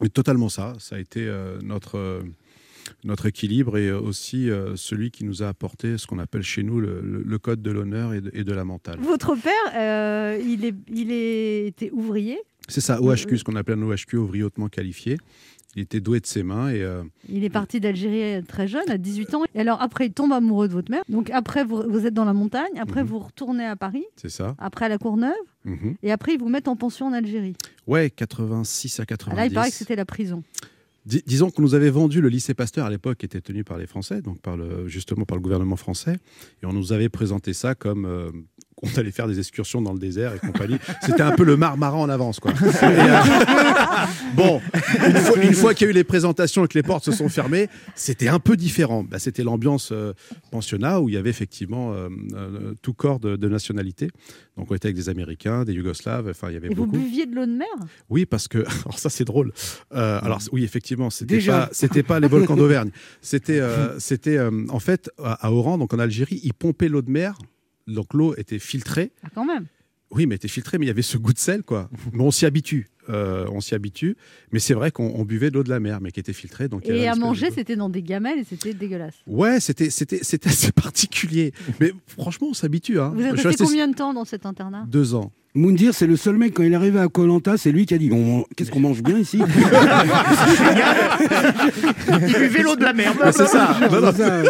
Mais 0.01 0.09
totalement 0.09 0.49
ça. 0.49 0.73
Ça 0.81 0.97
a 0.97 0.99
été 0.99 1.21
euh, 1.29 1.61
notre, 1.62 1.97
euh, 1.97 2.23
notre 3.05 3.26
équilibre 3.26 3.76
et 3.78 3.88
euh, 3.88 4.01
aussi 4.01 4.51
euh, 4.51 4.76
celui 4.76 5.11
qui 5.11 5.24
nous 5.24 5.43
a 5.43 5.49
apporté 5.49 5.99
ce 5.99 6.07
qu'on 6.07 6.18
appelle 6.18 6.43
chez 6.43 6.62
nous 6.62 6.80
le, 6.80 7.38
code 7.38 7.62
de 7.62 7.70
l'honneur 7.70 8.12
et, 8.14 8.20
de- 8.20 8.30
et 8.34 8.45
de 8.45 8.53
la 8.53 8.64
mentale. 8.64 8.99
Votre 9.01 9.34
père, 9.34 9.53
euh, 9.74 10.38
il, 10.45 10.64
est, 10.64 10.74
il 10.93 11.11
est- 11.12 11.66
était 11.68 11.91
ouvrier? 11.91 12.38
C'est 12.68 12.80
ça, 12.80 13.01
OHQ, 13.03 13.38
ce 13.38 13.45
qu'on 13.45 13.57
appelle 13.57 13.78
un 13.78 13.82
OHQ, 13.82 14.16
ouvrier 14.16 14.45
hautement 14.45 14.68
qualifié. 14.68 15.16
Il 15.76 15.82
était 15.82 16.01
doué 16.01 16.18
de 16.18 16.26
ses 16.26 16.43
mains 16.43 16.68
et 16.70 16.82
euh, 16.82 17.05
Il 17.28 17.45
est 17.45 17.49
parti 17.51 17.78
d'Algérie 17.78 18.43
très 18.45 18.66
jeune, 18.66 18.88
à 18.91 18.99
18 18.99 19.34
ans. 19.34 19.45
Et 19.55 19.61
alors 19.61 19.80
après, 19.80 20.07
il 20.07 20.12
tombe 20.12 20.32
amoureux 20.32 20.66
de 20.66 20.72
votre 20.72 20.91
mère. 20.91 21.03
Donc 21.09 21.30
après, 21.30 21.64
vous, 21.64 21.84
vous 21.88 22.07
êtes 22.07 22.14
dans 22.14 22.24
la 22.24 22.32
montagne. 22.32 22.72
Après, 22.78 23.03
Mhm. 23.03 23.09
vous 23.09 23.18
retournez 23.20 23.64
à 23.64 23.76
Paris. 23.76 24.05
c'est 24.16 24.30
ça. 24.30 24.57
Après, 24.59 24.86
à 24.86 24.88
la 24.88 24.99
Courneuve. 24.99 25.32
Mhm. 25.64 25.95
Et 26.03 26.11
après, 26.11 26.34
ils 26.34 26.41
vous 26.41 26.49
mettent 26.49 26.66
en 26.66 26.74
pension 26.74 27.07
en 27.07 27.12
Algérie. 27.12 27.55
Ouais, 27.86 28.11
86 28.11 28.99
à 28.99 29.05
Ah, 29.05 29.07
90. 29.07 29.36
Là, 29.36 29.47
il 29.47 29.53
paraît 29.55 29.70
que 29.70 29.76
c'était 29.76 29.95
la 29.97 30.05
prison. 30.05 30.43
Dis- 31.07 31.22
disons 31.26 31.51
qu'on 31.51 31.62
nous 31.62 31.74
avait 31.74 31.90
vendu 31.90 32.20
le 32.20 32.28
lycée 32.28 32.55
Pasteur 32.55 32.84
à 32.86 32.90
l'époque, 32.90 33.18
qui 33.18 33.26
était 33.26 33.40
tenu 33.40 33.64
par 33.64 33.78
les 33.78 33.86
Français, 33.86 34.20
donc 34.20 34.40
par 34.40 34.57
le, 34.57 34.86
justement 34.86 35.24
par 35.24 35.36
le 35.36 35.42
gouvernement 35.42 35.76
français, 35.76 36.18
et 36.62 36.66
on 36.66 36.72
nous 36.72 36.92
avait 36.92 37.09
présenté 37.09 37.53
ça 37.55 37.74
comme 37.74 38.05
euh, 38.05 38.30
qu'on 38.81 38.99
allait 39.01 39.11
faire 39.11 39.28
des 39.28 39.39
excursions 39.39 39.83
dans 39.83 39.93
le 39.93 39.99
désert 39.99 40.35
et 40.35 40.39
compagnie. 40.39 40.78
C'était 41.03 41.22
un 41.22 41.33
peu 41.33 41.45
le 41.45 41.57
marmara 41.57 41.97
en 41.97 42.09
avance, 42.09 42.41
quoi. 42.41 42.53
Et, 42.53 42.87
euh, 42.87 43.20
bon, 44.35 44.61
une 45.07 45.16
fois, 45.16 45.39
une 45.43 45.55
fois 45.55 45.74
qu'il 45.74 45.87
y 45.87 45.89
a 45.89 45.91
eu 45.91 45.95
les 45.95 46.05
présentations 46.05 46.64
et 46.64 46.68
que 46.68 46.78
les 46.78 46.83
portes 46.83 47.05
se 47.05 47.12
sont 47.12 47.28
fermées, 47.28 47.68
c'était 47.95 48.28
un 48.28 48.39
peu 48.39 48.57
différent. 48.57 49.05
Bah, 49.05 49.18
c'était 49.18 49.43
l'ambiance 49.43 49.91
euh, 49.93 50.12
pensionnat 50.51 51.01
où 51.01 51.09
il 51.09 51.14
y 51.14 51.18
avait 51.18 51.31
effectivement 51.31 51.93
euh, 51.93 52.09
tout 52.83 52.95
corps 52.95 53.20
de, 53.20 53.37
de 53.37 53.49
nationalité. 53.49 54.09
Donc 54.57 54.70
on 54.70 54.74
était 54.74 54.87
avec 54.87 54.97
des 54.97 55.09
Américains, 55.09 55.64
des 55.64 55.72
Yougoslaves, 55.72 56.28
enfin 56.28 56.49
il 56.51 56.55
y 56.55 56.57
avait 56.57 56.68
Et 56.68 56.74
vous 56.74 56.87
beaucoup. 56.87 56.99
buviez 56.99 57.26
de 57.26 57.35
l'eau 57.35 57.47
de 57.47 57.53
mer? 57.53 57.68
Oui, 58.09 58.26
parce 58.26 58.49
que 58.49 58.59
alors 58.85 58.99
ça 58.99 59.11
c'est 59.11 59.24
drôle. 59.24 59.53
Alors 59.91 60.41
oui, 60.53 60.64
effectivement, 60.64 61.11
c'était 61.11 61.41
pas 61.41 61.68
c'était 61.72 62.03
pas 62.03 62.20
les 62.20 62.28
volcans 62.28 62.57
d'Auvergne. 62.57 62.91
C'était 63.20 63.61
c'était 63.99 64.39
en 64.68 64.78
fait 64.81 65.11
à, 65.22 65.47
à 65.47 65.51
Oran, 65.53 65.78
donc 65.78 65.95
en 65.95 65.99
Algérie, 65.99 66.41
ils 66.43 66.55
pompaient 66.55 66.89
l'eau 66.89 67.03
de 67.03 67.11
mer. 67.11 67.37
Donc 67.95 68.14
l'eau 68.14 68.34
était 68.36 68.59
filtrée. 68.59 69.12
Ah, 69.22 69.28
quand 69.34 69.45
même. 69.45 69.66
Oui, 70.11 70.26
mais 70.26 70.34
elle 70.34 70.36
était 70.36 70.49
filtrée, 70.49 70.78
mais 70.78 70.86
il 70.86 70.88
y 70.88 70.93
avait 70.93 71.03
ce 71.03 71.16
goût 71.16 71.32
de 71.32 71.38
sel, 71.38 71.62
quoi. 71.62 71.88
Mais 72.12 72.22
on 72.22 72.32
s'y 72.32 72.45
habitue. 72.45 72.88
Euh, 73.09 73.47
on 73.53 73.61
s'y 73.61 73.74
habitue. 73.74 74.16
Mais 74.53 74.59
c'est 74.59 74.74
vrai 74.74 74.91
qu'on 74.91 75.12
on 75.14 75.24
buvait 75.24 75.51
de 75.51 75.55
l'eau 75.55 75.62
de 75.62 75.70
la 75.70 75.80
mer, 75.80 76.01
mais 76.01 76.11
qui 76.11 76.20
était 76.20 76.32
filtrée. 76.32 76.68
Donc 76.68 76.88
avait 76.88 76.99
Et 76.99 77.09
à 77.09 77.14
manger, 77.14 77.51
c'était 77.51 77.76
dans 77.76 77.88
des 77.88 78.03
gamelles 78.03 78.38
et 78.38 78.45
c'était 78.45 78.74
dégueulasse. 78.74 79.14
Ouais, 79.26 79.59
c'était 79.59 79.91
c'était 79.91 80.20
c'était 80.22 80.49
assez 80.49 80.70
particulier. 80.70 81.53
Mais 81.80 81.93
franchement, 82.07 82.49
on 82.51 82.55
s'habitue. 82.55 83.01
Hein. 83.01 83.12
Vous 83.14 83.22
resté 83.22 83.49
resté 83.49 83.64
combien 83.64 83.88
de 83.88 83.95
temps 83.95 84.12
dans 84.12 84.24
cet 84.24 84.47
internat? 84.47 84.84
Deux 84.86 85.14
ans. 85.14 85.32
Moundir, 85.55 85.94
c'est 85.94 86.07
le 86.07 86.16
seul 86.16 86.36
mec, 86.36 86.55
quand 86.55 86.62
il 86.62 86.72
est 86.72 86.76
arrivé 86.76 87.01
à 87.01 87.09
Colanta, 87.09 87.57
c'est 87.57 87.72
lui 87.72 87.84
qui 87.84 87.94
a 87.94 87.98
dit 87.98 88.11
On- 88.12 88.44
Qu'est-ce 88.57 88.70
qu'on 88.70 88.78
mange 88.80 89.03
bien 89.03 89.18
ici? 89.18 89.40
Il 92.09 92.38
buvait 92.38 92.62
l'eau 92.62 92.76
de 92.76 92.84
la 92.84 92.92
mer. 92.92 93.12
Ah, 93.20 93.32
c'est 93.32 93.46
ça. 93.46 93.76
Non, 93.90 94.01
non. 94.01 94.12
C'est 94.12 94.22
ça. 94.22 94.42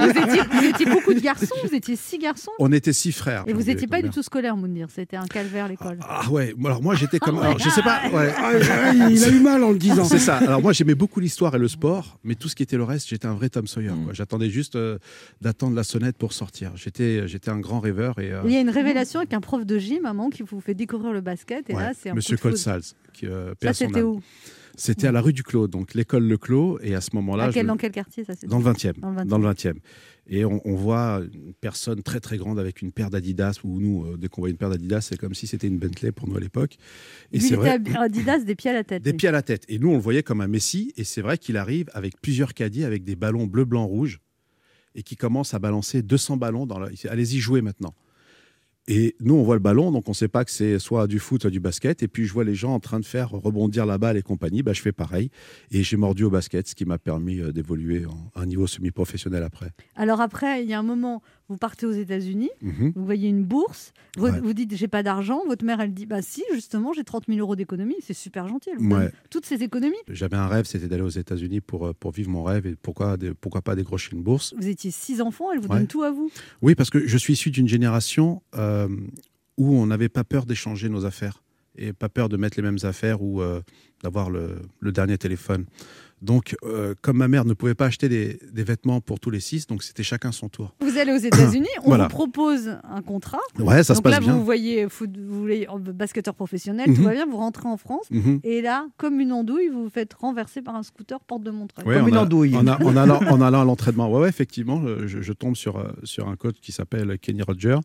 vous, 0.00 0.10
étiez, 0.10 0.42
vous 0.52 0.64
étiez 0.64 0.86
beaucoup 0.86 1.12
de 1.14 1.20
garçons, 1.20 1.54
vous 1.64 1.74
étiez 1.74 1.96
six 1.96 2.18
garçons. 2.18 2.50
On 2.58 2.72
était 2.72 2.92
six 2.92 3.12
frères. 3.12 3.44
Et 3.46 3.52
vous 3.52 3.62
n'étiez 3.64 3.86
pas 3.86 4.00
du 4.02 4.10
tout 4.10 4.22
scolaire, 4.22 4.56
Moundir. 4.56 4.88
C'était 4.94 5.16
un 5.16 5.26
calvaire 5.26 5.68
l'école. 5.68 5.98
Ah 6.08 6.28
ouais, 6.30 6.54
alors 6.64 6.82
moi 6.82 6.94
j'étais 6.94 7.18
comme. 7.18 7.38
Ah 7.42 7.46
alors, 7.46 7.58
je 7.58 7.68
sais 7.68 7.82
pas. 7.82 8.00
ouais. 8.12 8.32
Ah, 8.38 8.50
ah, 8.54 8.92
il 9.10 9.22
a 9.24 9.28
eu 9.28 9.40
mal 9.40 9.62
en 9.64 9.70
le 9.70 9.78
disant. 9.78 10.04
C'est 10.04 10.18
ça. 10.18 10.36
Alors 10.38 10.62
moi 10.62 10.72
j'aimais 10.72 10.94
beaucoup 10.94 11.20
l'histoire 11.20 11.54
et 11.54 11.58
le 11.58 11.68
sport, 11.68 12.18
mais 12.24 12.34
tout 12.34 12.48
ce 12.48 12.54
qui 12.56 12.62
était 12.62 12.76
le 12.76 12.84
reste, 12.84 13.08
j'étais 13.08 13.26
un 13.26 13.34
vrai 13.34 13.48
Tom 13.48 13.66
Sawyer. 13.66 13.90
quoi. 14.04 14.12
J'attendais 14.14 14.50
juste 14.50 14.76
euh, 14.76 14.98
d'attendre 15.40 15.76
la 15.76 15.84
sonnette 15.84 16.16
pour 16.16 16.32
sortir. 16.32 16.72
J'étais, 16.76 17.26
j'étais 17.28 17.50
un 17.50 17.58
grand 17.60 17.80
rêveur 17.80 18.18
et. 18.18 18.32
euh, 18.32 18.40
Il 18.46 18.52
y 18.52 18.56
a 18.56 18.60
une 18.60 18.70
révélation 18.70 19.20
avec 19.20 19.32
un 19.34 19.40
prof 19.40 19.64
de 19.66 19.78
gym, 19.78 19.89
moment 19.98 20.30
qui 20.30 20.42
vous 20.44 20.60
fait 20.60 20.74
découvrir 20.74 21.12
le 21.12 21.20
basket. 21.22 21.68
Et 21.70 21.74
ouais, 21.74 21.82
là, 21.82 21.92
c'est 21.98 22.10
un 22.10 22.14
Monsieur. 22.14 22.36
Colsals, 22.36 22.82
qui 23.12 23.26
euh, 23.26 23.52
Ça, 23.62 23.72
c'était 23.72 24.02
où 24.02 24.20
C'était 24.76 25.08
à 25.08 25.12
la 25.12 25.20
rue 25.20 25.32
du 25.32 25.42
Clos, 25.42 25.66
donc 25.66 25.94
l'école 25.94 26.24
Le 26.28 26.38
Clos, 26.38 26.78
et 26.80 26.94
à 26.94 27.00
ce 27.00 27.10
moment-là, 27.16 27.44
À 27.44 27.52
quel- 27.52 27.64
je- 27.64 27.66
Dans 27.68 27.76
quel 27.76 27.90
quartier 27.90 28.24
ça 28.24 28.34
dans 28.46 28.58
le 28.58 28.64
20e, 28.64 28.92
Dans 29.00 29.10
le 29.10 29.16
20e. 29.16 29.26
dans 29.28 29.38
le 29.38 29.44
20e. 29.48 29.78
Et 30.32 30.44
on, 30.44 30.60
on 30.64 30.74
voit 30.76 31.22
une 31.34 31.52
personne 31.54 32.02
très 32.04 32.20
très 32.20 32.36
grande 32.38 32.58
avec 32.60 32.80
une 32.82 32.92
paire 32.92 33.10
d'Adidas, 33.10 33.58
où 33.64 33.80
nous, 33.80 34.04
euh, 34.04 34.16
dès 34.16 34.28
qu'on 34.28 34.42
voit 34.42 34.50
une 34.50 34.56
paire 34.56 34.70
d'Adidas, 34.70 35.00
c'est 35.00 35.16
comme 35.18 35.34
si 35.34 35.46
c'était 35.48 35.66
une 35.66 35.78
Bentley 35.78 36.12
pour 36.12 36.28
nous 36.28 36.36
à 36.36 36.40
l'époque. 36.40 36.76
Et 37.32 37.40
c'est 37.40 37.56
vrai. 37.56 37.78
Adidas 37.96 38.38
des 38.44 38.54
pieds 38.54 38.70
à 38.70 38.74
la 38.74 38.84
tête. 38.84 39.02
Des 39.02 39.10
lui. 39.10 39.16
pieds 39.16 39.28
à 39.28 39.32
la 39.32 39.42
tête. 39.42 39.64
Et 39.68 39.78
nous, 39.80 39.88
on 39.90 39.94
le 39.94 40.00
voyait 40.00 40.22
comme 40.22 40.40
un 40.40 40.46
Messi. 40.46 40.92
Et 40.96 41.02
c'est 41.04 41.20
vrai 41.20 41.36
qu'il 41.36 41.56
arrive 41.56 41.88
avec 41.92 42.20
plusieurs 42.20 42.54
caddies, 42.54 42.84
avec 42.84 43.02
des 43.02 43.16
ballons 43.16 43.46
bleu, 43.46 43.64
blanc, 43.64 43.84
rouge, 43.86 44.20
et 44.94 45.02
qui 45.02 45.16
commence 45.16 45.52
à 45.52 45.58
balancer 45.58 46.00
200 46.02 46.36
ballons. 46.36 46.64
Dans 46.64 46.78
la... 46.78 46.90
Allez-y, 47.08 47.38
jouez 47.40 47.60
maintenant. 47.60 47.92
Et 48.88 49.14
nous, 49.20 49.34
on 49.34 49.42
voit 49.42 49.54
le 49.54 49.60
ballon, 49.60 49.92
donc 49.92 50.08
on 50.08 50.12
ne 50.12 50.16
sait 50.16 50.28
pas 50.28 50.44
que 50.44 50.50
c'est 50.50 50.78
soit 50.78 51.06
du 51.06 51.18
foot, 51.18 51.42
soit 51.42 51.50
du 51.50 51.60
basket. 51.60 52.02
Et 52.02 52.08
puis, 52.08 52.24
je 52.26 52.32
vois 52.32 52.44
les 52.44 52.54
gens 52.54 52.74
en 52.74 52.80
train 52.80 52.98
de 52.98 53.04
faire 53.04 53.30
rebondir 53.30 53.86
la 53.86 53.98
balle 53.98 54.16
et 54.16 54.22
compagnie. 54.22 54.62
Bah, 54.62 54.72
je 54.72 54.82
fais 54.82 54.92
pareil. 54.92 55.30
Et 55.70 55.82
j'ai 55.82 55.96
mordu 55.96 56.24
au 56.24 56.30
basket, 56.30 56.66
ce 56.66 56.74
qui 56.74 56.84
m'a 56.84 56.98
permis 56.98 57.40
euh, 57.40 57.52
d'évoluer 57.52 58.04
à 58.34 58.40
un 58.40 58.46
niveau 58.46 58.66
semi-professionnel 58.66 59.42
après. 59.42 59.70
Alors 59.94 60.20
après, 60.20 60.62
il 60.62 60.68
y 60.68 60.74
a 60.74 60.78
un 60.78 60.82
moment, 60.82 61.22
vous 61.50 61.56
partez 61.58 61.84
aux 61.84 61.90
États-Unis, 61.92 62.48
Mhm. 62.62 62.92
vous 62.94 63.04
voyez 63.04 63.28
une 63.28 63.44
bourse, 63.44 63.92
vous, 64.16 64.26
Ouais. 64.26 64.40
vous 64.40 64.52
dites 64.54 64.74
j'ai 64.76 64.88
pas 64.88 65.02
d'argent, 65.02 65.42
votre 65.46 65.64
mère 65.64 65.80
elle 65.80 65.92
dit 65.92 66.06
bah 66.06 66.22
si 66.22 66.42
justement 66.54 66.92
j'ai 66.92 67.04
30 67.04 67.24
000 67.28 67.40
euros 67.40 67.56
d'économie, 67.56 67.96
c'est 68.00 68.14
super 68.14 68.46
gentil, 68.48 68.70
elle 68.72 68.78
vous 68.78 68.94
Ouais. 68.94 69.10
toutes 69.30 69.44
ces 69.46 69.62
économies. 69.62 69.96
J'avais 70.08 70.36
un 70.36 70.46
rêve, 70.46 70.64
c'était 70.64 70.86
d'aller 70.88 71.02
aux 71.02 71.08
États-Unis 71.08 71.60
pour, 71.60 71.88
euh, 71.88 71.92
pour 71.92 72.12
vivre 72.12 72.30
mon 72.30 72.44
rêve. 72.44 72.66
Et 72.66 72.76
pourquoi, 72.80 73.16
pourquoi 73.40 73.62
pas 73.62 73.74
décrocher 73.74 74.14
une 74.16 74.22
bourse 74.22 74.54
Vous 74.58 74.68
étiez 74.68 74.90
six 74.92 75.20
enfants, 75.20 75.50
elle 75.52 75.58
vous 75.60 75.68
Ouais. 75.68 75.78
donne 75.78 75.86
tout 75.88 76.04
à 76.04 76.10
vous. 76.12 76.30
Oui, 76.62 76.74
parce 76.76 76.88
que 76.90 77.06
je 77.06 77.18
suis 77.18 77.32
issu 77.32 77.50
d'une 77.50 77.68
génération 77.68 78.42
euh, 78.56 78.88
où 79.58 79.74
on 79.74 79.86
n'avait 79.86 80.08
pas 80.08 80.22
peur 80.24 80.46
d'échanger 80.46 80.88
nos 80.88 81.04
affaires 81.04 81.42
et 81.76 81.92
pas 81.92 82.08
peur 82.08 82.28
de 82.28 82.36
mettre 82.36 82.56
les 82.58 82.62
mêmes 82.62 82.78
affaires 82.84 83.22
ou 83.22 83.40
euh, 83.42 83.60
d'avoir 84.02 84.30
le, 84.30 84.56
le 84.80 84.92
dernier 84.92 85.18
téléphone. 85.18 85.66
Donc, 86.22 86.54
euh, 86.64 86.94
comme 87.00 87.16
ma 87.16 87.28
mère 87.28 87.46
ne 87.46 87.54
pouvait 87.54 87.74
pas 87.74 87.86
acheter 87.86 88.10
des, 88.10 88.38
des 88.52 88.62
vêtements 88.62 89.00
pour 89.00 89.18
tous 89.20 89.30
les 89.30 89.40
six, 89.40 89.66
donc 89.66 89.82
c'était 89.82 90.02
chacun 90.02 90.32
son 90.32 90.50
tour. 90.50 90.74
Vous 90.82 90.98
allez 90.98 91.12
aux 91.12 91.16
États-Unis, 91.16 91.66
on 91.82 91.88
Voilà. 91.88 92.04
vous 92.04 92.10
propose 92.10 92.76
un 92.84 93.00
contrat. 93.00 93.38
Ouais, 93.58 93.82
ça 93.82 93.94
se 93.94 94.00
Donc 94.00 94.04
passe 94.04 94.12
là, 94.12 94.20
bien. 94.20 94.34
vous 94.36 94.44
voyez 94.44 94.86
foot, 94.90 95.08
vous 95.16 95.40
voulez 95.40 95.66
euh, 95.72 95.78
basketteur 95.78 96.34
professionnel, 96.34 96.86
tout 96.94 97.00
Mhm. 97.00 97.04
va 97.06 97.12
bien, 97.12 97.24
vous 97.26 97.38
rentrez 97.38 97.66
en 97.68 97.78
France. 97.78 98.04
Mhm. 98.10 98.40
Et 98.44 98.60
là, 98.60 98.86
comme 98.98 99.18
une 99.18 99.32
andouille, 99.32 99.68
vous 99.68 99.84
vous 99.84 99.88
faites 99.90 100.12
renverser 100.12 100.60
par 100.60 100.76
un 100.76 100.82
scooter 100.82 101.20
porte 101.20 101.42
de 101.42 101.50
Montreuil. 101.50 101.86
Ouais, 101.86 101.94
Comme 102.00 102.08
une 102.08 102.16
a- 102.16 102.22
andouille. 102.24 102.54
En, 102.54 102.66
a- 102.66 102.82
en 102.84 102.96
allant, 102.98 103.20
en 103.30 103.40
allant 103.40 103.62
à 103.62 103.64
l'entraînement. 103.64 104.12
Ouais, 104.12 104.20
ouais, 104.20 104.28
effectivement, 104.28 104.82
je, 105.06 105.22
je 105.22 105.32
tombe 105.32 105.56
sur, 105.56 105.78
euh, 105.78 105.88
sur 106.04 106.28
un 106.28 106.36
coach 106.36 106.56
qui 106.60 106.72
s'appelle 106.72 107.18
Kenny 107.18 107.40
Roger 107.40 107.78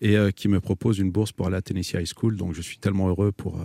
et 0.00 0.16
euh, 0.16 0.30
qui 0.30 0.48
me 0.48 0.58
propose 0.60 0.98
une 1.00 1.10
bourse 1.10 1.32
pour 1.32 1.48
aller 1.48 1.56
à 1.56 1.62
Tennessee 1.62 1.92
High 2.00 2.06
School. 2.16 2.36
Donc, 2.36 2.54
je 2.54 2.62
suis 2.62 2.78
tellement 2.78 3.08
heureux 3.08 3.30
pour. 3.30 3.56
euh, 3.60 3.64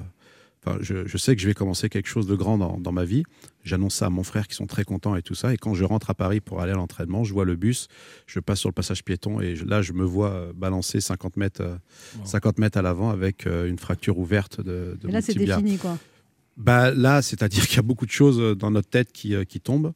Enfin, 0.69 0.77
je, 0.81 1.07
je 1.07 1.17
sais 1.17 1.35
que 1.35 1.41
je 1.41 1.47
vais 1.47 1.53
commencer 1.53 1.89
quelque 1.89 2.07
chose 2.07 2.27
de 2.27 2.35
grand 2.35 2.57
dans, 2.57 2.77
dans 2.77 2.91
ma 2.91 3.05
vie. 3.05 3.23
J'annonce 3.63 3.95
ça 3.95 4.05
à 4.07 4.09
mon 4.09 4.23
frère 4.23 4.47
qui 4.47 4.55
sont 4.55 4.67
très 4.67 4.83
contents 4.83 5.15
et 5.15 5.21
tout 5.21 5.35
ça. 5.35 5.53
Et 5.53 5.57
quand 5.57 5.73
je 5.73 5.83
rentre 5.83 6.09
à 6.09 6.13
Paris 6.13 6.39
pour 6.41 6.61
aller 6.61 6.71
à 6.71 6.75
l'entraînement, 6.75 7.23
je 7.23 7.33
vois 7.33 7.45
le 7.45 7.55
bus, 7.55 7.87
je 8.27 8.39
passe 8.39 8.59
sur 8.59 8.69
le 8.69 8.73
passage 8.73 9.03
piéton 9.03 9.41
et 9.41 9.55
je- 9.55 9.65
là, 9.65 9.81
je 9.81 9.93
me 9.93 10.03
vois 10.03 10.29
euh, 10.31 10.53
balancer 10.53 11.01
50 11.01 11.37
mètres, 11.37 11.61
euh, 11.61 11.75
50 12.25 12.57
mètres 12.59 12.77
à 12.77 12.81
l'avant 12.81 13.09
avec 13.09 13.47
euh, 13.47 13.67
une 13.69 13.79
fracture 13.79 14.17
ouverte 14.19 14.59
de, 14.61 14.97
de 15.01 15.07
Et 15.09 15.11
là, 15.11 15.19
mon 15.19 15.21
c'était 15.25 15.39
tibia. 15.39 15.57
fini, 15.57 15.77
quoi. 15.77 15.97
Bah 16.57 16.91
là, 16.91 17.21
c'est-à-dire 17.21 17.67
qu'il 17.67 17.77
y 17.77 17.79
a 17.79 17.83
beaucoup 17.83 18.05
de 18.05 18.11
choses 18.11 18.39
euh, 18.39 18.53
dans 18.55 18.71
notre 18.71 18.89
tête 18.89 19.11
qui, 19.11 19.33
euh, 19.35 19.43
qui 19.45 19.59
tombent. 19.61 19.93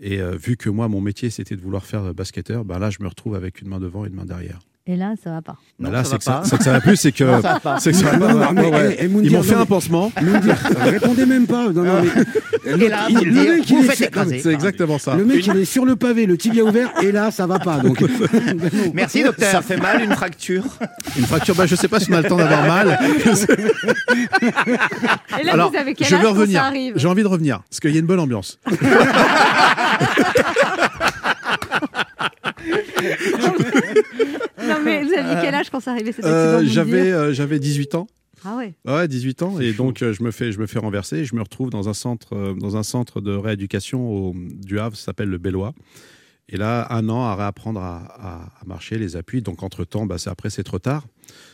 Et 0.00 0.20
euh, 0.20 0.34
vu 0.36 0.56
que 0.56 0.70
moi, 0.70 0.88
mon 0.88 1.00
métier, 1.00 1.30
c'était 1.30 1.54
de 1.56 1.60
vouloir 1.60 1.84
faire 1.84 2.04
euh, 2.04 2.12
basketteur, 2.12 2.64
bah 2.64 2.78
là, 2.78 2.90
je 2.90 2.98
me 3.00 3.06
retrouve 3.08 3.34
avec 3.34 3.60
une 3.60 3.68
main 3.68 3.78
devant 3.78 4.04
et 4.04 4.08
une 4.08 4.14
main 4.14 4.24
derrière. 4.24 4.58
Et 4.92 4.96
là, 4.96 5.12
ça 5.22 5.30
va 5.30 5.40
pas. 5.40 5.54
Bah 5.78 5.88
là, 5.90 6.02
c'est 6.02 6.18
que, 6.18 6.24
ça- 6.24 6.42
c'est 6.44 6.58
que 6.58 6.64
ça 6.64 6.72
va 6.72 6.80
plus, 6.80 6.96
c'est 6.96 7.12
que, 7.12 7.22
Non, 7.22 7.40
ça 7.40 7.52
va 7.54 7.60
pas. 7.60 7.78
c'est 7.78 7.92
que 7.92 7.96
ça 7.98 8.10
va 8.10 8.16
Non, 8.32 8.40
pas. 8.40 8.52
mais- 8.52 8.60
Ouais, 8.62 8.70
ouais. 8.72 8.96
et- 8.98 9.04
et 9.04 9.08
Moundir, 9.08 9.30
Ils 9.30 9.36
m'ont 9.36 9.42
fait 9.44 9.54
non, 9.54 9.60
un 9.60 9.66
pansement. 9.66 10.10
Moundir, 10.20 10.56
répondez 10.80 11.26
même 11.26 11.46
pas. 11.46 11.68
Non, 11.68 11.84
non, 11.84 12.02
mais- 12.02 12.72
Et 12.84 12.88
là, 12.88 13.06
il- 13.08 13.18
le 13.20 13.30
il 13.30 13.38
est 13.60 13.62
sur-. 13.64 13.82
C'est 14.42 14.52
exactement 14.52 14.98
ça. 14.98 15.14
Le 15.14 15.24
mec, 15.24 15.46
il 15.46 15.56
est 15.58 15.64
sur 15.64 15.84
le 15.84 15.94
pavé, 15.94 16.26
le 16.26 16.36
tibia 16.36 16.64
ouvert, 16.64 16.90
et 17.02 17.12
là, 17.12 17.30
ça 17.30 17.46
va 17.46 17.60
pas. 17.60 17.76
Donc, 17.76 18.02
Merci, 18.94 19.22
docteur. 19.22 19.52
Ça 19.52 19.62
fait 19.62 19.76
mal 19.76 20.02
une 20.02 20.12
fracture 20.12 20.64
Une 21.16 21.24
fracture, 21.26 21.54
bah, 21.54 21.66
je 21.66 21.76
sais 21.76 21.86
pas 21.86 22.00
si 22.00 22.10
on 22.10 22.16
a 22.16 22.22
le 22.22 22.28
temps 22.28 22.36
d'avoir 22.36 22.66
mal. 22.66 22.98
Et 25.40 25.44
là, 25.44 25.52
Alors, 25.52 25.70
vous 25.70 25.76
avez 25.76 25.94
quel 25.94 26.08
je 26.08 26.14
âge 26.16 26.20
veux 26.20 26.26
quand 26.28 26.34
revenir. 26.34 26.72
J'ai 26.96 27.06
envie 27.08 27.22
de 27.22 27.28
revenir 27.28 27.60
parce 27.70 27.78
qu'il 27.78 27.92
y 27.92 27.96
a 27.96 28.00
une 28.00 28.06
bonne 28.06 28.18
ambiance. 28.20 28.58
Non, 34.68 34.76
mais 34.84 35.02
vous 35.04 35.12
aviez 35.12 35.34
quel 35.42 35.54
âge 35.54 35.70
quand 35.70 35.80
ça 35.80 35.92
arrivait 35.92 36.12
cet 36.12 36.24
accident 36.24 36.58
Euh, 36.58 36.64
j'avais 36.64 37.12
euh, 37.12 37.32
j'avais 37.32 37.58
18 37.58 37.94
ans. 37.94 38.06
Ah 38.44 38.56
ouais. 38.56 38.74
Ouais, 38.86 39.06
18 39.08 39.42
ans 39.42 39.60
et 39.60 39.72
donc 39.72 40.02
euh, 40.02 40.12
je 40.14 40.22
me 40.22 40.30
fais 40.30 40.50
je 40.52 40.58
me 40.60 40.66
fais 40.66 40.78
renverser 40.78 41.18
et 41.18 41.24
je 41.24 41.34
me 41.34 41.42
retrouve 41.42 41.68
dans 41.70 41.88
un 41.88 41.94
centre 41.94 42.34
euh, 42.34 42.54
dans 42.54 42.76
un 42.76 42.82
centre 42.82 43.20
de 43.20 43.32
rééducation 43.32 44.08
au, 44.08 44.34
du 44.34 44.78
Havre, 44.80 44.96
ça 44.96 45.06
s'appelle 45.06 45.28
le 45.28 45.38
Bellois. 45.38 45.74
Et 46.52 46.56
là, 46.56 46.88
un 46.90 47.08
an 47.08 47.22
à 47.26 47.36
réapprendre 47.36 47.80
à, 47.80 47.98
à- 47.98 48.48
à 48.60 48.64
marcher, 48.66 48.98
les 48.98 49.14
appuis. 49.14 49.40
Donc 49.40 49.62
entre 49.62 49.84
temps, 49.84 50.04
bah, 50.06 50.18
c'est 50.18 50.30
après 50.30 50.50
c'est 50.50 50.64
trop 50.64 50.80
tard. 50.80 51.06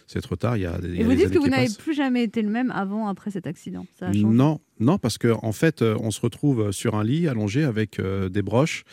C'est 0.07 0.23
trop 0.23 0.37
tard. 0.37 0.57
Il 0.57 0.63
y 0.63 0.67
a, 0.67 0.79
il 0.83 0.95
y 0.95 0.99
a 0.99 1.01
Et 1.01 1.05
vous 1.05 1.13
dites 1.15 1.31
que 1.31 1.39
vous 1.39 1.49
n'avez 1.49 1.69
plus 1.79 1.93
jamais 1.93 2.23
été 2.23 2.41
le 2.41 2.49
même 2.49 2.71
avant, 2.71 3.07
après 3.09 3.31
cet 3.31 3.47
accident. 3.47 3.85
Ça 3.99 4.07
a 4.07 4.13
changé. 4.13 4.25
Non, 4.25 4.61
non, 4.81 4.97
parce 4.97 5.19
que 5.19 5.35
en 5.43 5.53
fait, 5.53 5.83
on 5.83 6.11
se 6.11 6.21
retrouve 6.23 6.71
sur 6.73 6.95
un 6.95 7.05
lit 7.05 7.29
allongé 7.29 7.65
avec 7.65 7.99
euh, 7.99 8.31
des 8.31 8.41
broches, 8.41 8.85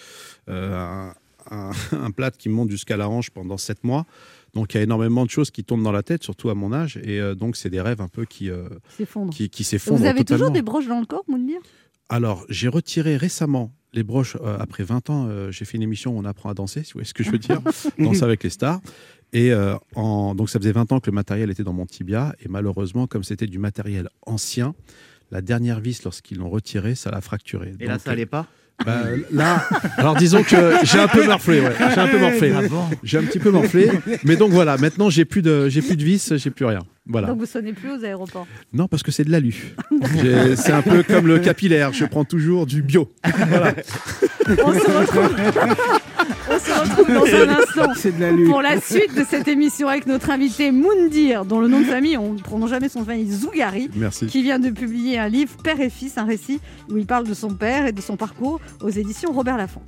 euh, 0.50 0.76
un, 0.76 1.14
un, 1.52 1.72
un 1.92 2.12
plâtre 2.12 2.38
qui 2.38 2.50
monte 2.50 2.70
jusqu'à 2.70 2.98
la 2.98 3.10
hanche 3.10 3.30
pendant 3.30 3.58
sept 3.58 3.84
mois. 3.84 4.06
Donc 4.54 4.74
il 4.74 4.78
y 4.78 4.80
a 4.80 4.84
énormément 4.84 5.26
de 5.26 5.30
choses 5.32 5.50
qui 5.52 5.64
tournent 5.64 5.84
dans 5.84 5.92
la 5.92 6.04
tête, 6.04 6.24
surtout 6.24 6.50
à 6.50 6.56
mon 6.56 6.74
âge, 6.74 6.98
et 7.04 7.20
euh, 7.20 7.34
donc 7.36 7.56
c'est 7.56 7.70
des 7.72 7.82
rêves 7.82 8.02
un 8.02 8.08
peu 8.08 8.26
qui 8.26 8.50
euh, 8.52 8.70
S'effondre. 8.98 9.34
qui, 9.34 9.50
qui 9.50 9.64
s'effondrent 9.64 10.00
Vous 10.00 10.06
avez 10.06 10.24
toujours 10.24 10.52
des 10.52 10.62
broches 10.62 10.88
dans 10.88 11.00
le 11.00 11.06
corps, 11.08 11.24
Moundir 11.28 11.60
Alors 12.10 12.46
j'ai 12.50 12.68
retiré 12.68 13.18
récemment 13.18 13.74
les 13.94 14.04
broches 14.04 14.38
euh, 14.42 14.58
après 14.60 14.84
20 14.84 15.10
ans. 15.10 15.28
euh, 15.28 15.52
j'ai 15.52 15.66
fait 15.66 15.78
une 15.78 15.84
émission 15.84 16.16
où 16.16 16.20
on 16.20 16.26
apprend 16.26 16.50
à 16.50 16.54
danser, 16.54 16.84
si 16.84 16.94
vous 16.94 16.98
voyez 17.00 17.06
ce 17.08 17.14
que 17.14 17.24
je 17.24 17.32
veux 17.32 17.38
dire, 17.40 17.62
danser 18.00 18.24
avec 18.24 18.44
les 18.44 18.50
stars. 18.50 18.80
Et 19.34 19.52
euh, 19.52 19.76
en, 19.96 20.36
donc 20.36 20.50
ça 20.50 20.60
faisait 20.60 20.72
20 20.72 20.92
ans 20.92 21.00
que 21.00 21.10
le 21.10 21.16
matériel 21.16 21.50
était 21.50 21.64
dans 21.64 21.74
mon 21.74 21.86
tibia, 21.88 22.36
et 22.40 22.48
malheureusement, 22.48 23.08
comme 23.08 23.24
c'était 23.24 23.48
du 23.48 23.58
matériel 23.58 24.10
ancien, 24.26 24.76
la 25.32 25.42
dernière 25.42 25.80
vis, 25.80 26.04
lorsqu'ils 26.04 26.38
l'ont 26.38 26.50
retiré, 26.50 26.94
ça 26.94 27.10
l'a 27.10 27.22
fracturé. 27.22 27.74
Et 27.80 27.88
là, 27.88 27.98
ça 27.98 28.12
allait 28.12 28.28
pas? 28.28 28.46
Bah, 28.86 29.04
là, 29.32 29.68
alors 29.98 30.16
disons 30.16 30.44
que 30.44 30.74
j'ai 30.84 31.00
un 31.00 31.08
peu 31.08 31.26
morflé, 31.26 31.62
ouais. 31.62 31.74
J'ai 31.94 32.00
un 32.02 32.08
peu 32.08 32.20
morflé. 32.20 32.54
Ah 32.58 32.62
bon 32.68 32.84
J'ai 33.04 33.18
un 33.18 33.24
petit 33.24 33.40
peu 33.40 33.50
morflé. 33.52 33.90
Mais 34.26 34.36
donc 34.36 34.52
voilà, 34.52 34.78
maintenant 34.78 35.10
j'ai 35.10 35.26
plus 35.26 35.42
de, 35.42 35.70
j'ai 35.70 35.82
plus 35.82 35.96
de 35.96 36.04
vis, 36.04 36.34
j'ai 36.38 36.50
plus 36.50 36.66
rien. 36.66 36.80
Voilà. 37.06 37.28
Donc 37.28 37.40
vous 37.40 37.46
sonnez 37.46 37.74
plus 37.74 37.92
aux 37.92 38.04
aéroports. 38.04 38.48
Non, 38.74 38.88
parce 38.88 39.04
que 39.04 39.12
c'est 39.12 39.24
de 39.26 39.32
l'alu. 39.32 39.76
J'ai- 40.22 40.56
C'est 40.56 40.72
un 40.72 40.82
peu 40.82 41.04
comme 41.04 41.28
le 41.28 41.40
capillaire. 41.40 41.92
Je 41.94 42.06
prends 42.06 42.26
toujours 42.26 42.66
du 42.66 42.82
bio. 42.82 43.12
Voilà. 43.50 43.74
On 44.50 44.74
se 44.74 44.80
retrouve, 44.92 45.36
on 45.36 45.70
se 45.70 46.13
retrouve 46.84 47.08
dans 47.08 47.26
un 47.26 47.50
instant 47.60 48.10
de 48.18 48.20
la 48.20 48.50
pour 48.50 48.62
la 48.62 48.80
suite 48.80 49.16
de 49.16 49.26
cette 49.30 49.48
émission 49.48 49.88
avec 49.88 50.06
notre 50.08 50.30
invité 50.30 50.72
Moundir, 50.72 51.46
dont 51.46 51.60
le 51.60 51.68
nom 51.68 51.80
de 51.80 51.86
famille, 51.86 52.18
on 52.18 52.34
ne 52.34 52.40
prononce 52.40 52.70
jamais 52.70 52.90
son 52.90 53.04
famille, 53.04 53.32
Zougari, 53.32 53.90
Merci. 53.96 54.28
qui 54.28 54.42
vient 54.44 54.60
de 54.60 54.70
publier 54.70 55.20
un 55.20 55.28
livre 55.28 55.52
Père 55.64 55.80
et 55.80 55.90
Fils, 55.90 56.18
un 56.18 56.26
récit 56.26 56.60
où 56.90 56.98
il 56.98 57.06
parle 57.06 57.28
de 57.28 57.34
son 57.34 57.50
père 57.50 57.86
et 57.86 57.92
de 57.92 58.02
son 58.02 58.18
parcours 58.18 58.60
aux 58.82 58.90
éditions 58.90 59.32
Robert 59.32 59.58
Laffont. 59.58 59.82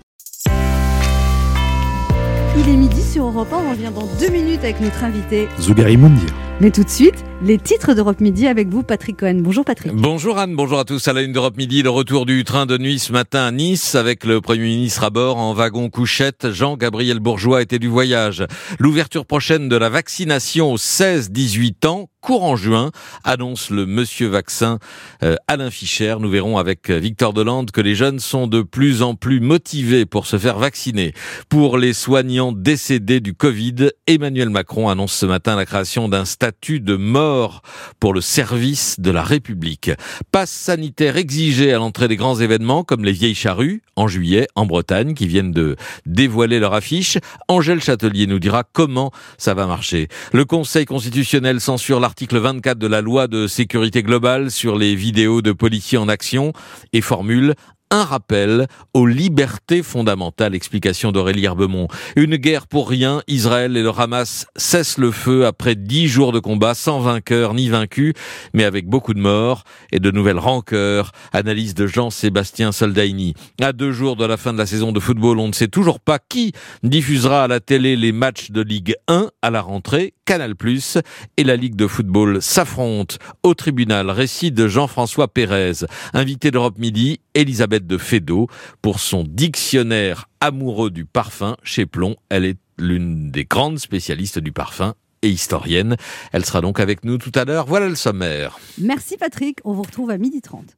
Il 2.57 2.69
est 2.69 2.77
midi 2.77 3.01
sur 3.03 3.25
Europe 3.25 3.51
1, 3.51 3.55
on 3.57 3.69
revient 3.71 3.91
dans 3.93 4.07
deux 4.19 4.31
minutes 4.31 4.63
avec 4.63 4.79
notre 4.79 5.03
invité. 5.03 5.47
Zougari 5.59 5.97
Mundir. 5.97 6.44
Mais 6.61 6.71
tout 6.71 6.85
de 6.85 6.89
suite, 6.89 7.25
les 7.41 7.57
titres 7.57 7.93
d'Europe 7.93 8.21
Midi 8.21 8.47
avec 8.47 8.69
vous, 8.69 8.81
Patrick 8.81 9.17
Cohen. 9.17 9.39
Bonjour 9.41 9.65
Patrick. 9.65 9.93
Bonjour 9.93 10.37
Anne, 10.37 10.55
bonjour 10.55 10.79
à 10.79 10.85
tous. 10.85 11.05
À 11.09 11.11
la 11.11 11.21
une 11.21 11.33
d'Europe 11.33 11.57
Midi, 11.57 11.83
le 11.83 11.89
retour 11.89 12.25
du 12.25 12.45
train 12.45 12.65
de 12.65 12.77
nuit 12.77 12.97
ce 12.97 13.11
matin 13.11 13.43
à 13.43 13.51
Nice 13.51 13.93
avec 13.93 14.23
le 14.23 14.39
Premier 14.39 14.61
ministre 14.61 15.03
à 15.03 15.09
bord 15.09 15.35
en 15.35 15.53
wagon 15.53 15.89
couchette. 15.89 16.51
Jean-Gabriel 16.51 17.19
Bourgeois 17.19 17.61
était 17.61 17.77
du 17.77 17.89
voyage. 17.89 18.45
L'ouverture 18.79 19.25
prochaine 19.25 19.67
de 19.67 19.75
la 19.75 19.89
vaccination 19.89 20.71
aux 20.71 20.77
16-18 20.77 21.87
ans, 21.87 22.09
courant 22.21 22.55
juin, 22.55 22.91
annonce 23.25 23.69
le 23.69 23.85
monsieur 23.85 24.27
vaccin 24.27 24.79
euh, 25.21 25.35
Alain 25.47 25.69
Fischer. 25.69 26.15
Nous 26.21 26.29
verrons 26.29 26.57
avec 26.57 26.89
Victor 26.89 27.33
Delande 27.33 27.71
que 27.71 27.81
les 27.81 27.95
jeunes 27.95 28.19
sont 28.19 28.47
de 28.47 28.61
plus 28.61 29.01
en 29.01 29.13
plus 29.13 29.41
motivés 29.41 30.05
pour 30.05 30.25
se 30.25 30.37
faire 30.37 30.57
vacciner. 30.57 31.13
Pour 31.49 31.77
les 31.77 31.93
soignants 31.93 32.53
décédés 32.53 33.19
du 33.19 33.33
Covid, 33.33 33.91
Emmanuel 34.07 34.49
Macron 34.49 34.87
annonce 34.87 35.13
ce 35.13 35.25
matin 35.25 35.57
la 35.57 35.65
création 35.65 36.07
d'un 36.07 36.23
statut 36.45 36.79
de 36.79 36.95
mort 36.95 37.63
pour 37.99 38.13
le 38.13 38.21
service 38.21 38.99
de 38.99 39.09
la 39.09 39.23
République. 39.23 39.89
Passe 40.31 40.51
sanitaire 40.51 41.17
exigé 41.17 41.73
à 41.73 41.79
l'entrée 41.79 42.07
des 42.07 42.17
grands 42.17 42.39
événements 42.39 42.83
comme 42.83 43.03
les 43.03 43.13
vieilles 43.13 43.33
charrues 43.33 43.81
en 43.95 44.07
juillet 44.07 44.47
en 44.53 44.67
Bretagne 44.67 45.15
qui 45.15 45.25
viennent 45.25 45.51
de 45.51 45.75
dévoiler 46.05 46.59
leur 46.59 46.75
affiche. 46.75 47.17
Angèle 47.47 47.81
Châtelier 47.81 48.27
nous 48.27 48.37
dira 48.37 48.63
comment 48.63 49.09
ça 49.39 49.55
va 49.55 49.65
marcher. 49.65 50.07
Le 50.33 50.45
Conseil 50.45 50.85
constitutionnel 50.85 51.59
censure 51.59 51.99
l'article 51.99 52.37
24 52.37 52.77
de 52.77 52.85
la 52.85 53.01
loi 53.01 53.27
de 53.27 53.47
sécurité 53.47 54.03
globale 54.03 54.51
sur 54.51 54.77
les 54.77 54.93
vidéos 54.93 55.41
de 55.41 55.51
policiers 55.51 55.97
en 55.97 56.07
action 56.07 56.53
et 56.93 57.01
formule 57.01 57.55
un 57.91 58.03
rappel 58.03 58.67
aux 58.93 59.05
libertés 59.05 59.83
fondamentales. 59.83 60.55
Explication 60.55 61.11
d'Aurélie 61.11 61.45
Herbemont. 61.45 61.87
Une 62.15 62.35
guerre 62.35 62.67
pour 62.67 62.89
rien. 62.89 63.21
Israël 63.27 63.77
et 63.77 63.83
le 63.83 63.91
Hamas 63.95 64.47
cessent 64.55 64.97
le 64.97 65.11
feu 65.11 65.45
après 65.45 65.75
dix 65.75 66.07
jours 66.07 66.31
de 66.31 66.39
combat 66.39 66.73
sans 66.73 66.99
vainqueur 66.99 67.53
ni 67.53 67.69
vaincu, 67.69 68.13
mais 68.53 68.63
avec 68.63 68.87
beaucoup 68.87 69.13
de 69.13 69.19
morts 69.19 69.63
et 69.91 69.99
de 69.99 70.11
nouvelles 70.11 70.39
rancœurs. 70.39 71.11
Analyse 71.33 71.73
de 71.73 71.87
Jean-Sébastien 71.87 72.71
Soldaini. 72.71 73.33
À 73.61 73.73
deux 73.73 73.91
jours 73.91 74.15
de 74.15 74.25
la 74.25 74.37
fin 74.37 74.53
de 74.53 74.57
la 74.57 74.65
saison 74.65 74.91
de 74.91 74.99
football, 74.99 75.39
on 75.39 75.47
ne 75.47 75.53
sait 75.53 75.67
toujours 75.67 75.99
pas 75.99 76.19
qui 76.19 76.53
diffusera 76.83 77.43
à 77.43 77.47
la 77.47 77.59
télé 77.59 77.95
les 77.95 78.11
matchs 78.11 78.51
de 78.51 78.61
Ligue 78.61 78.95
1 79.07 79.29
à 79.41 79.51
la 79.51 79.61
rentrée. 79.61 80.13
Canal 80.25 80.55
Plus 80.55 80.97
et 81.37 81.43
la 81.43 81.55
Ligue 81.55 81.75
de 81.75 81.87
football 81.87 82.41
s'affrontent 82.41 83.17
au 83.43 83.53
tribunal. 83.53 84.09
Récit 84.09 84.51
de 84.51 84.67
Jean-François 84.67 85.27
Pérez. 85.27 85.85
Invité 86.13 86.49
d'Europe 86.49 86.79
Midi, 86.79 87.19
Elisabeth 87.35 87.74
de 87.79 87.97
Fédot 87.97 88.47
pour 88.81 88.99
son 88.99 89.23
dictionnaire 89.23 90.29
amoureux 90.39 90.91
du 90.91 91.05
parfum 91.05 91.57
chez 91.63 91.85
Plomb. 91.85 92.15
Elle 92.29 92.45
est 92.45 92.57
l'une 92.77 93.31
des 93.31 93.45
grandes 93.45 93.79
spécialistes 93.79 94.39
du 94.39 94.51
parfum 94.51 94.95
et 95.21 95.29
historienne. 95.29 95.97
Elle 96.31 96.45
sera 96.45 96.61
donc 96.61 96.79
avec 96.79 97.03
nous 97.03 97.17
tout 97.17 97.31
à 97.35 97.45
l'heure. 97.45 97.65
Voilà 97.65 97.89
le 97.89 97.95
sommaire. 97.95 98.59
Merci 98.79 99.17
Patrick, 99.17 99.59
on 99.63 99.73
vous 99.73 99.83
retrouve 99.83 100.11
à 100.11 100.17
12h30. 100.17 100.75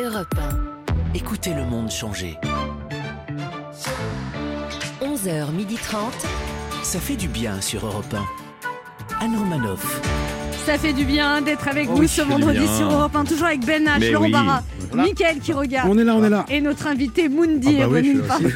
Europe 0.00 0.34
1. 0.36 1.14
Écoutez 1.14 1.54
le 1.54 1.64
monde 1.64 1.90
changer. 1.90 2.36
11h30. 5.00 5.96
Ça 6.82 6.98
fait 6.98 7.16
du 7.16 7.28
bien 7.28 7.60
sur 7.60 7.86
Europe 7.86 8.12
1. 8.12 9.24
Anne 9.24 9.36
Romanoff. 9.36 10.00
Ça 10.66 10.78
fait 10.78 10.92
du 10.94 11.04
bien 11.04 11.42
d'être 11.42 11.68
avec 11.68 11.88
Oh 11.90 11.94
vous 11.94 12.00
oui, 12.00 12.08
ce 12.08 12.22
vendredi 12.22 12.66
sur 12.76 12.90
Europe 12.90 13.14
1, 13.14 13.24
toujours 13.24 13.46
avec 13.46 13.64
Ben 13.66 13.84
H, 13.84 14.00
Mais 14.00 14.10
Laurent 14.10 14.24
oui. 14.24 14.32
Barra, 14.32 14.62
Voilà. 14.88 15.04
Mickaël 15.04 15.38
qui 15.38 15.52
regarde. 15.52 15.88
On 15.90 15.98
est 15.98 16.04
là, 16.04 16.16
on 16.16 16.24
est 16.24 16.30
là. 16.30 16.46
Et 16.48 16.60
notre 16.62 16.86
invité 16.86 17.28
Mundi 17.28 17.76
Ah 17.82 17.86
bah 17.86 17.98
est 17.98 18.02
oui, 18.02 18.08
venu 18.08 18.14
nous 18.14 18.22
parler-. 18.26 18.50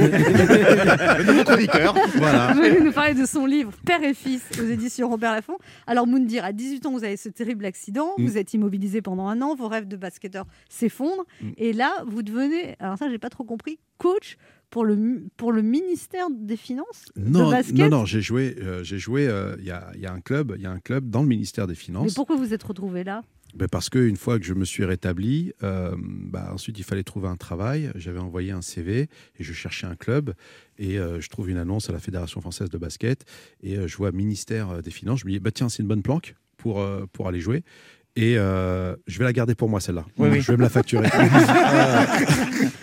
Voilà. 2.16 2.52
venu 2.54 2.84
nous 2.86 2.92
parler 2.92 3.14
de 3.14 3.26
son 3.26 3.44
livre 3.44 3.72
Père 3.84 4.02
et 4.02 4.14
Fils 4.14 4.42
aux 4.58 4.66
éditions 4.66 5.08
Robert 5.10 5.32
Laffont. 5.32 5.58
Alors 5.86 6.06
Moundir, 6.06 6.44
à 6.44 6.52
18 6.52 6.86
ans, 6.86 6.92
vous 6.92 7.04
avez 7.04 7.16
ce 7.18 7.28
terrible 7.28 7.66
accident, 7.66 8.12
Mm. 8.18 8.24
vous 8.26 8.38
êtes 8.38 8.54
immobilisé 8.54 9.02
pendant 9.02 9.28
un 9.28 9.42
an, 9.42 9.54
vos 9.54 9.68
rêves 9.68 9.86
de 9.86 9.96
basketteur 9.96 10.44
s'effondrent, 10.70 11.24
Mm. 11.42 11.48
et 11.58 11.72
là, 11.74 11.92
vous 12.06 12.22
devenez, 12.22 12.74
alors 12.80 12.96
ça, 12.98 13.08
j'ai 13.10 13.18
pas 13.18 13.28
trop 13.30 13.44
compris, 13.44 13.78
coach 13.98 14.36
pour 14.70 14.84
le, 14.84 15.24
pour 15.36 15.52
le 15.52 15.62
ministère 15.62 16.26
des 16.30 16.56
Finances 16.56 17.04
de 17.16 17.28
Non, 17.28 17.50
basket. 17.50 17.76
non, 17.76 17.88
non, 17.88 18.04
j'ai 18.04 18.20
joué, 18.20 18.56
euh, 18.60 18.82
j'ai 18.84 18.98
joué. 18.98 19.26
euh, 19.28 19.56
Il 19.58 19.64
y, 19.66 19.70
a, 19.70 19.90
y 19.96 20.06
a 20.06 20.12
un 20.12 20.20
club, 20.20 20.52
il 20.56 20.62
y 20.62 20.66
a 20.66 20.70
un 20.70 20.80
club 20.80 21.08
dans 21.08 21.22
le 21.22 21.28
ministère 21.28 21.66
des 21.66 21.72
Mais 21.72 21.76
Finances. 21.78 22.14
pourquoi 22.14 22.36
vous 22.36 22.52
êtes 22.52 22.62
retrouvé 22.62 23.04
là? 23.04 23.22
Ben 23.54 23.66
parce 23.66 23.88
que 23.88 23.98
une 23.98 24.16
fois 24.18 24.38
que 24.38 24.44
je 24.44 24.52
me 24.52 24.66
suis 24.66 24.84
rétabli, 24.84 25.54
euh, 25.62 25.96
bah, 25.98 26.50
ensuite 26.52 26.78
il 26.78 26.84
fallait 26.84 27.02
trouver 27.02 27.28
un 27.28 27.36
travail. 27.36 27.90
J'avais 27.94 28.18
envoyé 28.18 28.50
un 28.52 28.60
CV 28.60 29.08
et 29.38 29.42
je 29.42 29.52
cherchais 29.54 29.86
un 29.86 29.96
club 29.96 30.34
et 30.76 30.98
euh, 30.98 31.18
je 31.22 31.30
trouve 31.30 31.48
une 31.48 31.56
annonce 31.56 31.88
à 31.88 31.94
la 31.94 31.98
Fédération 31.98 32.42
française 32.42 32.68
de 32.68 32.76
basket 32.76 33.24
et 33.62 33.78
euh, 33.78 33.86
je 33.88 33.96
vois 33.96 34.12
ministère 34.12 34.82
des 34.82 34.90
Finances. 34.90 35.20
Je 35.20 35.24
me 35.26 35.30
dis 35.30 35.40
bah 35.40 35.50
tiens 35.50 35.70
c'est 35.70 35.82
une 35.82 35.88
bonne 35.88 36.02
planque 36.02 36.34
pour 36.58 36.84
pour 37.14 37.26
aller 37.26 37.40
jouer 37.40 37.62
Et 38.16 38.36
euh, 38.36 38.96
je 39.06 39.18
vais 39.18 39.24
la 39.24 39.32
garder 39.32 39.54
pour 39.54 39.68
moi 39.68 39.80
celle-là. 39.80 40.04
Oui, 40.18 40.28
oui. 40.32 40.40
Je 40.40 40.50
vais 40.50 40.56
me 40.56 40.62
la 40.62 40.68
facturer. 40.68 41.08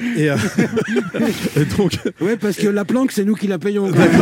Euh, 0.08 0.22
et, 0.22 0.30
euh, 0.30 0.38
et 1.58 1.66
donc, 1.78 1.98
Ouais, 2.22 2.38
parce 2.38 2.56
que 2.56 2.68
la 2.68 2.86
planque, 2.86 3.12
c'est 3.12 3.26
nous 3.26 3.36
qui 3.36 3.48
la 3.48 3.60
payons. 3.60 3.92
quoi. 3.92 4.06
Vous 4.06 4.16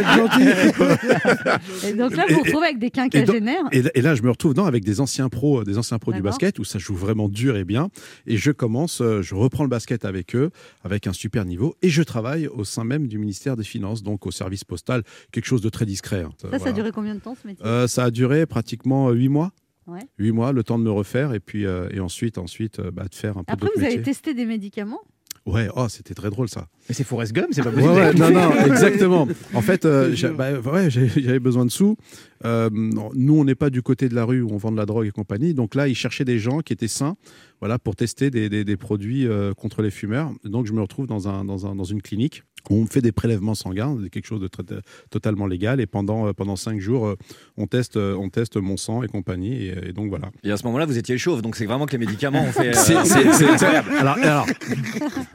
êtes 0.00 0.06
gentil. 0.16 0.42
Et 1.88 1.92
donc 1.94 2.14
là, 2.16 2.24
vous 2.28 2.34
vous 2.36 2.42
retrouvez 2.42 2.66
avec 2.66 2.78
des 2.78 2.90
quinquagénaires. 2.90 3.62
et- 3.72 3.82
et 3.94 4.02
là, 4.02 4.14
je 4.14 4.22
me 4.22 4.30
retrouve 4.30 4.54
non, 4.54 4.64
avec 4.66 4.84
des 4.84 5.00
anciens 5.00 5.28
pros, 5.28 5.64
des 5.64 5.78
anciens 5.78 5.98
pros 5.98 6.12
du 6.12 6.20
basket 6.22 6.58
où 6.58 6.64
ça 6.64 6.78
joue 6.78 6.94
vraiment 6.94 7.28
dur 7.28 7.56
et 7.56 7.64
bien. 7.64 7.88
Et 8.26 8.36
je 8.36 8.50
commence, 8.50 9.00
je 9.20 9.34
reprends 9.34 9.64
le 9.64 9.70
basket 9.70 10.04
avec 10.04 10.34
eux, 10.36 10.50
avec 10.84 11.06
un 11.06 11.12
super 11.12 11.44
niveau, 11.44 11.76
et 11.82 11.88
je 11.88 12.02
travaille 12.02 12.46
au 12.48 12.64
sein 12.64 12.84
même 12.84 13.06
du 13.06 13.18
ministère 13.18 13.56
des 13.56 13.64
Finances, 13.64 14.02
donc 14.02 14.26
au 14.26 14.30
service 14.30 14.64
postal, 14.64 15.02
quelque 15.32 15.46
chose 15.46 15.62
de 15.62 15.68
très 15.68 15.86
discret. 15.86 16.22
hein. 16.22 16.30
Ça, 16.50 16.58
ça 16.58 16.68
a 16.70 16.72
duré 16.72 16.90
combien 16.92 17.14
de 17.14 17.20
temps 17.20 17.36
ce 17.40 17.46
métier? 17.46 17.64
Euh, 17.64 17.86
ça 17.86 18.04
a 18.04 18.10
duré 18.10 18.44
pratiquement 18.46 19.10
huit 19.20 19.28
mois. 19.28 19.52
Ouais. 19.86 20.00
Huit 20.18 20.32
mois, 20.32 20.52
le 20.52 20.62
temps 20.62 20.78
de 20.78 20.84
me 20.84 20.90
refaire, 20.90 21.34
et 21.34 21.40
puis 21.40 21.66
euh, 21.66 21.88
et 21.92 22.00
ensuite, 22.00 22.38
ensuite, 22.38 22.78
euh, 22.80 22.90
bah, 22.90 23.04
de 23.10 23.14
faire 23.14 23.36
un 23.38 23.44
peu 23.44 23.52
Après, 23.52 23.68
vous 23.76 23.82
avez 23.84 24.02
testé 24.02 24.34
des 24.34 24.46
médicaments? 24.46 25.00
Ouais, 25.46 25.68
oh, 25.74 25.88
c'était 25.88 26.12
très 26.14 26.28
drôle 26.28 26.48
ça. 26.50 26.68
Mais 26.88 26.94
c'est 26.94 27.02
Forrest 27.02 27.32
Gump, 27.32 27.48
c'est 27.52 27.62
pas 27.62 27.72
possible. 27.72 27.94
ouais, 27.94 28.12
non, 28.12 28.30
non, 28.30 28.52
exactement. 28.66 29.26
En 29.54 29.62
fait, 29.62 29.84
euh, 29.86 30.12
j'ai- 30.14 30.28
bah, 30.28 30.60
ouais, 30.60 30.90
j'avais 30.90 31.38
besoin 31.40 31.64
de 31.64 31.70
sous. 31.70 31.96
Euh, 32.44 32.68
nous, 32.72 33.34
on 33.38 33.44
n'est 33.44 33.54
pas 33.54 33.70
du 33.70 33.80
côté 33.82 34.08
de 34.10 34.14
la 34.14 34.24
rue 34.26 34.42
où 34.42 34.50
on 34.52 34.58
vend 34.58 34.70
de 34.70 34.76
la 34.76 34.84
drogue 34.86 35.06
et 35.06 35.10
compagnie. 35.10 35.54
Donc 35.54 35.74
là, 35.74 35.88
ils 35.88 35.94
cherchaient 35.94 36.26
des 36.26 36.38
gens 36.38 36.60
qui 36.60 36.74
étaient 36.74 36.88
sains, 36.88 37.16
voilà, 37.60 37.78
pour 37.78 37.96
tester 37.96 38.30
des, 38.30 38.48
des- 38.50 38.64
des 38.64 38.76
produits 38.76 39.26
euh, 39.26 39.54
contre 39.54 39.80
les 39.82 39.90
fumeurs. 39.90 40.30
Donc 40.44 40.66
je 40.66 40.72
me 40.74 40.82
retrouve 40.82 41.06
dans, 41.06 41.26
un, 41.26 41.44
dans, 41.44 41.66
un, 41.66 41.74
dans 41.74 41.84
une 41.84 42.02
clinique 42.02 42.44
on 42.68 42.82
me 42.82 42.86
fait 42.86 43.00
des 43.00 43.12
prélèvements 43.12 43.54
sanguins, 43.54 43.96
quelque 44.12 44.26
chose 44.26 44.40
de 44.40 44.48
très- 44.48 44.62
totalement 45.10 45.46
légal. 45.46 45.80
Et 45.80 45.86
pendant, 45.86 46.26
euh, 46.26 46.32
pendant 46.32 46.56
cinq 46.56 46.80
jours, 46.80 47.06
euh, 47.06 47.16
on 47.56 47.66
teste, 47.66 47.96
euh, 47.96 48.14
on 48.16 48.28
teste 48.28 48.56
mon 48.56 48.76
sang 48.76 49.02
et 49.02 49.08
compagnie. 49.08 49.66
Et, 49.66 49.88
et 49.88 49.92
donc 49.92 50.08
voilà. 50.10 50.30
Et 50.44 50.50
à 50.50 50.56
ce 50.56 50.64
moment-là, 50.66 50.86
vous 50.86 50.98
étiez 50.98 51.16
chauve, 51.18 51.42
donc 51.42 51.56
c'est 51.56 51.66
vraiment 51.66 51.86
que 51.86 51.92
les 51.92 51.98
médicaments 51.98 52.42
ont 52.42 52.52
fait. 52.52 52.76
euh, 52.76 53.04
c'est 53.04 53.44
incroyable. 53.48 53.90
Alors, 53.98 54.16
alors, 54.18 54.46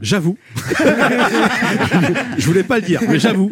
j'avoue, 0.01 0.38
je 2.38 2.45
voulais 2.45 2.63
pas 2.63 2.78
le 2.80 2.86
dire, 2.86 3.01
mais 3.07 3.19
j'avoue 3.19 3.51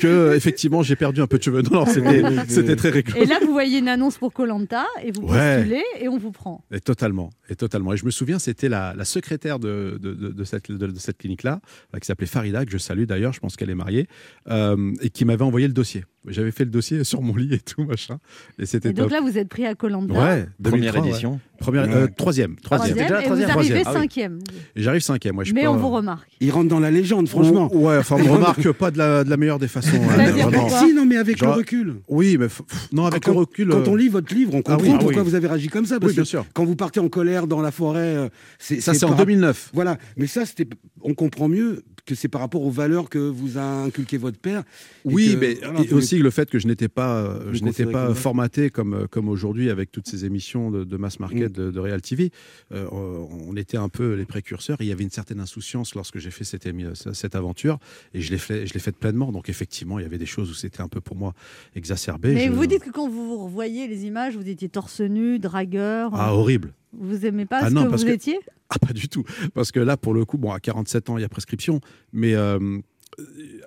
que 0.00 0.34
effectivement 0.34 0.82
j'ai 0.82 0.96
perdu 0.96 1.20
un 1.22 1.26
peu 1.26 1.38
de 1.38 1.42
cheveux. 1.42 1.62
Non, 1.62 1.84
non, 1.84 2.44
c'était 2.48 2.76
très 2.76 2.90
rigolo. 2.90 3.16
Et 3.22 3.26
là, 3.26 3.38
vous 3.44 3.52
voyez 3.52 3.78
une 3.78 3.88
annonce 3.88 4.18
pour 4.18 4.32
Colanta 4.32 4.86
et 5.02 5.10
vous 5.12 5.22
Ouais. 5.22 5.56
postulez 5.58 5.82
et 6.00 6.08
on 6.08 6.18
vous 6.18 6.32
prend. 6.32 6.64
Et 6.72 6.80
totalement, 6.80 7.30
et 7.48 7.56
totalement. 7.56 7.92
Et 7.92 7.96
je 7.96 8.04
me 8.04 8.10
souviens, 8.10 8.38
c'était 8.38 8.68
la, 8.68 8.94
la 8.96 9.04
secrétaire 9.04 9.58
de, 9.58 9.98
de, 10.00 10.12
de- 10.14 10.28
de 10.28 10.44
cette, 10.44 10.70
de, 10.70 10.86
de 10.86 10.98
cette 10.98 11.18
clinique-là, 11.18 11.60
qui 12.00 12.06
s'appelait 12.06 12.26
Farida, 12.26 12.64
que 12.64 12.70
je 12.70 12.78
salue 12.78 13.04
d'ailleurs, 13.04 13.32
je 13.32 13.40
pense 13.40 13.56
qu'elle 13.56 13.70
est 13.70 13.74
mariée, 13.74 14.06
euh, 14.48 14.92
et 15.00 15.10
qui 15.10 15.24
m'avait 15.24 15.44
envoyé 15.44 15.66
le 15.66 15.72
dossier. 15.74 16.04
J'avais 16.26 16.50
fait 16.52 16.64
le 16.64 16.70
dossier 16.70 17.04
sur 17.04 17.20
mon 17.20 17.36
lit 17.36 17.52
et 17.54 17.58
tout, 17.58 17.84
machin. 17.84 18.18
Et 18.58 18.66
c'était 18.66 18.90
Et 18.90 18.92
donc 18.92 19.10
top. 19.10 19.12
là, 19.12 19.20
vous 19.20 19.36
êtes 19.36 19.48
pris 19.48 19.66
à 19.66 19.74
Colanta. 19.74 20.14
Ouais, 20.14 20.46
Première 20.62 20.92
2003, 20.94 21.00
ouais. 21.02 21.08
édition. 21.08 21.40
Première, 21.58 21.82
euh, 21.84 22.06
troisième. 22.16 22.56
Troisième. 22.56 22.96
Troisième, 22.96 23.22
et 23.24 23.28
vous 23.28 23.50
arrivez 23.50 23.84
cinquième. 23.84 24.38
Et 24.74 24.82
j'arrive 24.82 25.02
cinquième. 25.02 25.36
Ouais, 25.38 25.44
je 25.44 25.48
suis 25.50 25.54
Mais 25.54 25.64
pas- 25.64 25.70
on 25.70 25.76
vous 25.76 25.90
remarque. 25.90 26.28
Il 26.40 26.50
rentre 26.50 26.68
dans 26.68 26.80
la 26.80 26.90
légende, 26.90 27.28
franchement. 27.28 27.68
Oh, 27.72 27.88
ouais, 27.88 27.98
enfin, 27.98 28.16
on 28.18 28.24
me 28.24 28.30
remarque 28.30 28.70
pas 28.72 28.90
de 28.90 28.98
la, 28.98 29.22
de 29.24 29.30
la 29.30 29.36
meilleure 29.36 29.58
des 29.58 29.68
façons. 29.68 29.96
hein, 30.10 30.30
vraiment. 30.30 30.68
Si, 30.68 30.92
non, 30.94 31.04
mais 31.06 31.16
avec 31.16 31.36
Genre- 31.38 31.52
le 31.52 31.58
recul. 31.58 31.94
Oui, 32.08 32.36
mais 32.38 32.46
f- 32.46 32.60
non, 32.92 33.04
avec 33.06 33.22
Quand- 33.24 33.32
le 33.32 33.38
recul. 33.38 33.68
Quand 33.68 33.78
euh, 33.86 33.90
on 33.90 33.94
lit 33.94 34.08
votre 34.08 34.34
livre, 34.34 34.54
on 34.54 34.60
Ah 34.60 34.62
comprend 34.76 34.82
oui, 34.82 34.90
ah 34.94 34.98
pourquoi 34.98 35.22
oui. 35.22 35.28
vous 35.28 35.34
avez 35.34 35.46
réagi 35.46 35.68
comme 35.68 35.86
ça. 35.86 36.00
Parce 36.00 36.10
Oui, 36.10 36.14
bien 36.16 36.22
que 36.24 36.28
sûr. 36.28 36.44
quand 36.54 36.64
vous 36.64 36.76
partez 36.76 37.00
en 37.00 37.08
colère 37.08 37.46
dans 37.46 37.60
la 37.60 37.70
forêt, 37.70 37.98
euh, 38.16 38.28
c'est 38.58 38.80
Ça, 38.80 38.92
c'est 38.94 39.04
en 39.04 39.08
par- 39.08 39.18
2009. 39.18 39.70
Voilà, 39.74 39.98
mais 40.16 40.26
ça, 40.26 40.44
c'était, 40.46 40.66
on 41.02 41.14
comprend 41.14 41.48
mieux 41.48 41.82
que 42.06 42.14
c'est 42.14 42.28
par 42.28 42.40
rapport 42.42 42.62
aux 42.62 42.70
valeurs 42.70 43.08
que 43.08 43.18
vous 43.18 43.56
a 43.58 43.62
inculqué 43.62 44.18
votre 44.18 44.38
père. 44.38 44.60
et 44.60 44.64
Oui, 45.12 45.32
que, 45.34 45.38
mais 45.38 45.54
voilà, 45.54 45.80
et 45.80 45.86
vous- 45.86 45.96
aussi 45.96 46.18
le 46.18 46.30
fait 46.30 46.50
que 46.50 46.58
je 46.58 46.66
n'étais 46.66 46.88
pas, 46.88 47.16
euh, 47.18 47.50
je 47.52 47.64
n'étais 47.64 47.86
pas 47.86 48.06
comme- 48.08 48.14
formaté 48.14 48.70
comme 48.70 48.94
euh, 48.94 49.06
comme 49.06 49.28
aujourd'hui 49.28 49.70
avec 49.70 49.90
toutes 49.90 50.06
ces 50.08 50.24
émissions 50.24 50.70
de, 50.70 50.84
de 50.84 50.96
mass 50.96 51.18
market 51.20 51.50
Mm. 51.50 51.62
de, 51.62 51.70
de 51.70 51.80
Real 51.80 52.02
TV. 52.02 52.30
Euh, 52.72 52.86
on 52.90 53.56
était 53.56 53.76
un 53.78 53.88
peu 53.88 54.14
les 54.14 54.24
précurseurs. 54.26 54.76
Il 54.80 54.86
y 54.86 54.92
avait 54.92 55.04
une 55.04 55.10
certaine 55.10 55.40
insouciance 55.40 55.94
lorsque 55.94 56.18
j'ai 56.18 56.30
fait 56.30 56.44
cette, 56.44 56.68
cette 57.14 57.34
aventure 57.34 57.78
et 58.12 58.20
je 58.20 58.30
l'ai 58.30 58.38
fait, 58.38 58.66
je 58.66 58.74
l'ai 58.74 58.80
faite 58.80 58.96
pleinement. 58.96 59.32
Donc 59.32 59.48
effectivement, 59.48 59.98
il 59.98 60.02
y 60.02 60.06
avait 60.06 60.18
des 60.18 60.26
choses 60.26 60.50
où 60.50 60.54
c'était 60.54 60.82
un 60.82 60.88
peu 60.88 61.00
pour 61.00 61.16
moi 61.16 61.32
exacerbé. 61.74 62.34
Mais 62.34 62.46
Je- 62.46 62.52
vous 62.52 62.66
dites 62.66 62.82
que 62.84 62.90
quand 62.90 63.08
vous 63.08 63.26
vous 63.28 63.44
revoyez 63.44 63.88
les 63.88 64.04
images, 64.04 64.36
vous 64.36 64.48
étiez 64.48 64.68
torse 64.68 65.00
nu, 65.00 65.38
dragueur. 65.38 66.10
ah 66.14 66.34
horrible. 66.34 66.72
Vous 66.98 67.26
aimez 67.26 67.46
pas 67.46 67.60
Ah 67.62 67.68
ce 67.68 67.74
non, 67.74 67.84
que 67.84 67.90
parce 67.90 68.02
vous 68.02 68.08
que- 68.08 68.14
étiez? 68.14 68.38
Ah, 68.70 68.78
pas 68.78 68.92
du 68.92 69.08
tout. 69.08 69.24
Parce 69.54 69.70
que 69.72 69.80
là, 69.80 69.96
pour 69.96 70.14
le 70.14 70.24
coup, 70.24 70.38
bon, 70.38 70.50
à 70.52 70.60
47 70.60 71.10
ans, 71.10 71.18
il 71.18 71.20
y 71.20 71.24
a 71.24 71.28
prescription. 71.28 71.80
Mais 72.12 72.34
euh, 72.34 72.78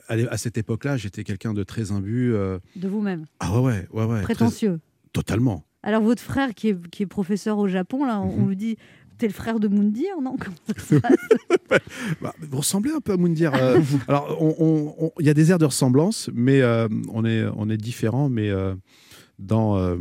à 0.08 0.16
l'é- 0.16 0.28
à 0.30 0.38
cette 0.38 0.58
époque-là, 0.58 0.98
j'étais 0.98 1.24
quelqu'un 1.24 1.54
de 1.54 1.64
très 1.64 1.92
imbu. 1.92 2.34
euh, 2.34 2.60
de 2.76 2.88
vous-même? 2.88 3.26
Ah 3.40 3.62
ouais, 3.62 3.88
ouais, 3.92 4.04
ouais. 4.06 4.16
très- 4.22 4.34
Prétentieux. 4.36 4.80
Totalement. 5.14 5.64
Alors 5.84 6.02
votre 6.02 6.22
frère 6.22 6.54
qui 6.54 6.70
est, 6.70 6.88
qui 6.90 7.04
est 7.04 7.08
professeur 7.08 7.58
au 7.60 7.68
Japon, 7.68 8.06
là, 8.06 8.20
on, 8.20 8.30
on 8.30 8.42
Mhm. 8.44 8.50
lui 8.50 8.56
dit, 8.58 8.78
t'es 9.18 9.28
le 9.28 9.34
frère 9.34 9.60
de 9.60 9.68
Moundir, 9.68 10.20
non? 10.22 10.36
Ça 10.78 10.96
Bah, 12.22 12.34
vous 12.40 12.58
ressemblez 12.58 12.92
un 12.92 13.00
peu 13.00 13.14
à 13.14 13.18
Moundir. 13.18 13.54
euh, 13.56 13.80
alors, 14.08 15.12
il 15.20 15.26
y 15.26 15.30
a 15.30 15.34
des 15.34 15.52
airs 15.52 15.60
de 15.60 15.66
ressemblance, 15.66 16.30
mais 16.34 16.62
euh, 16.62 16.88
on 17.14 17.24
est, 17.26 17.46
on 17.56 17.70
est 17.70 17.78
différents. 17.78 18.28
Mais 18.30 18.50
euh, 18.50 18.76
dans, 19.40 19.78
euh, 19.78 19.96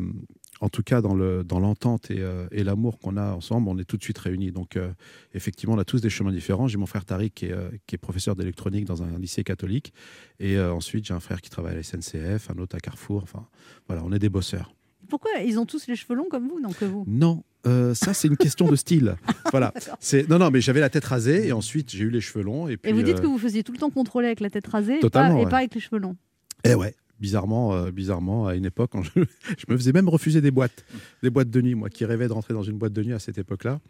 en 0.61 0.69
tout 0.69 0.83
cas, 0.83 1.01
dans 1.01 1.15
le, 1.15 1.45
dans 1.45 1.61
l'entente 1.61 2.11
et, 2.11 2.21
euh, 2.21 2.47
et 2.51 2.65
l'amour 2.65 2.99
qu'on 2.99 3.17
a 3.17 3.33
ensemble, 3.33 3.69
on 3.69 3.79
est 3.79 3.85
tout 3.85 3.97
de 3.97 4.03
suite 4.03 4.19
réunis. 4.19 4.53
Donc, 4.53 4.77
euh, 4.77 4.91
effectivement, 5.35 5.75
on 5.75 5.79
a 5.79 5.85
tous 5.85 6.01
des 6.01 6.11
chemins 6.11 6.33
différents. 6.33 6.67
J'ai 6.69 6.79
mon 6.79 6.87
frère 6.87 7.05
Tariq 7.05 7.33
qui 7.35 7.47
est, 7.47 7.53
euh, 7.53 7.71
qui 7.87 7.95
est 7.95 7.99
professeur 7.99 8.37
d'électronique 8.37 8.85
dans 8.85 9.03
un 9.03 9.19
lycée 9.19 9.45
catholique, 9.45 9.93
et 10.41 10.59
ensuite 10.59 11.07
j'ai 11.07 11.15
un 11.15 11.21
frère 11.21 11.41
qui 11.41 11.51
travaille 11.51 11.73
à 11.73 11.77
la 11.77 11.83
SNCF, 11.83 12.51
un 12.51 12.59
autre 12.61 12.77
à 12.77 12.81
Carrefour. 12.81 13.23
Enfin, 13.23 13.47
voilà, 13.87 14.03
on 14.05 14.13
est 14.13 14.19
des 14.19 14.29
bosseurs. 14.29 14.75
Pourquoi 15.09 15.31
ils 15.45 15.59
ont 15.59 15.67
tous 15.67 15.87
les 15.87 15.97
cheveux 15.97 16.15
longs 16.15 16.29
comme 16.29 16.49
vous, 16.49 16.61
non 16.61 16.71
que 16.71 16.85
vous? 16.85 17.05
Non, 17.07 17.45
euh, 17.67 17.95
ça 17.95 18.15
c'est 18.15 18.29
une 18.29 18.37
question 18.37 18.69
de 18.69 18.77
style. 18.77 19.17
Voilà. 19.53 19.73
C'est 20.01 20.29
non 20.29 20.39
non, 20.39 20.51
mais 20.51 20.61
j'avais 20.61 20.81
la 20.81 20.91
tête 20.91 21.05
rasée 21.05 21.47
et 21.47 21.53
ensuite 21.53 21.91
j'ai 21.91 22.05
eu 22.05 22.11
les 22.11 22.21
cheveux 22.21 22.45
longs 22.45 22.69
et 22.69 22.77
puis. 22.77 22.91
Et 22.91 22.93
vous 22.93 23.03
dites 23.03 23.19
euh, 23.19 23.23
que 23.23 23.27
vous 23.27 23.39
faisiez 23.39 23.63
tout 23.63 23.73
le 23.73 23.79
temps 23.79 23.91
contrôler 23.91 24.27
avec 24.27 24.41
la 24.41 24.51
tête 24.51 24.67
rasée 24.67 24.95
et 24.95 24.97
pas, 24.97 25.03
Totalement, 25.03 25.41
et 25.41 25.49
pas 25.49 25.59
avec 25.59 25.75
les 25.75 25.81
cheveux 25.81 26.01
longs? 26.01 26.17
Eh 26.65 26.75
ouais, 26.75 26.95
bizarrement, 27.21 27.75
euh, 27.75 27.91
bizarrement, 27.91 28.47
à 28.47 28.55
une 28.55 28.65
époque, 28.65 28.91
quand 28.93 29.03
je, 29.03 29.11
je 29.59 29.65
me 29.69 29.77
faisais 29.77 29.93
même 29.93 30.09
refuser 30.09 30.41
des 30.41 30.51
boîtes, 30.51 30.85
des 31.23 31.31
boîtes 31.31 31.51
de 31.51 31.61
nuit, 31.61 31.75
moi 31.75 31.89
qui 31.89 32.05
rêvais 32.05 32.29
de 32.29 32.33
rentrer 32.33 32.55
dans 32.55 32.63
une 32.63 32.79
boîte 32.79 32.93
de 32.93 33.03
nuit 33.03 33.13
à 33.13 33.19
cette 33.19 33.39
époque-là. 33.39 33.81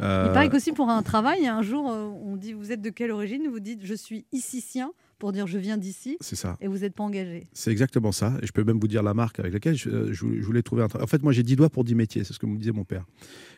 Euh, 0.00 0.26
Il 0.28 0.32
paraît 0.32 0.48
qu'aussi 0.48 0.72
pour 0.72 0.88
un 0.88 1.02
travail, 1.02 1.46
un 1.46 1.62
jour, 1.62 1.90
euh, 1.90 2.08
on 2.24 2.36
dit 2.36 2.52
vous 2.52 2.72
êtes 2.72 2.82
de 2.82 2.90
quelle 2.90 3.10
origine? 3.10 3.48
Vous 3.48 3.60
dites 3.60 3.80
je 3.84 3.94
suis 3.94 4.24
icicien 4.32 4.92
pour 5.22 5.30
dire 5.30 5.46
je 5.46 5.56
viens 5.56 5.78
d'ici. 5.78 6.16
C'est 6.20 6.34
ça. 6.34 6.56
Et 6.60 6.66
vous 6.66 6.78
n'êtes 6.78 6.94
pas 6.96 7.04
engagé. 7.04 7.46
C'est 7.52 7.70
exactement 7.70 8.10
ça. 8.10 8.36
Et 8.42 8.46
je 8.46 8.50
peux 8.50 8.64
même 8.64 8.80
vous 8.80 8.88
dire 8.88 9.04
la 9.04 9.14
marque 9.14 9.38
avec 9.38 9.52
laquelle 9.52 9.76
je, 9.76 9.88
euh, 9.88 10.12
je 10.12 10.20
voulais- 10.24 10.40
je 10.40 10.44
voulais 10.44 10.62
trouver 10.62 10.82
un 10.82 10.88
travail. 10.88 11.04
En 11.04 11.06
fait, 11.06 11.22
moi, 11.22 11.30
j'ai 11.30 11.44
10 11.44 11.54
doigts 11.54 11.70
pour 11.70 11.84
10 11.84 11.94
métiers. 11.94 12.24
C'est 12.24 12.32
ce 12.32 12.40
que 12.40 12.46
me 12.46 12.58
disait 12.58 12.72
mon 12.72 12.84
père. 12.84 13.06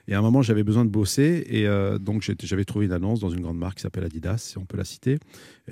Et 0.07 0.13
à 0.15 0.19
un 0.19 0.21
moment, 0.21 0.43
j'avais 0.43 0.63
besoin 0.63 0.85
de 0.85 0.91
bosser. 0.91 1.43
Et 1.49 1.67
euh, 1.67 1.97
donc, 1.99 2.21
j'avais 2.43 2.67
trouvé 2.67 2.85
une 2.85 2.93
annonce 2.93 3.21
dans 3.21 3.31
une 3.31 3.41
grande 3.41 3.57
marque 3.57 3.77
qui 3.79 3.83
s'appelle 3.83 4.05
Adidas, 4.05 4.37
si 4.37 4.59
on 4.59 4.67
peut 4.67 4.77
la 4.77 4.85
citer. 4.85 5.19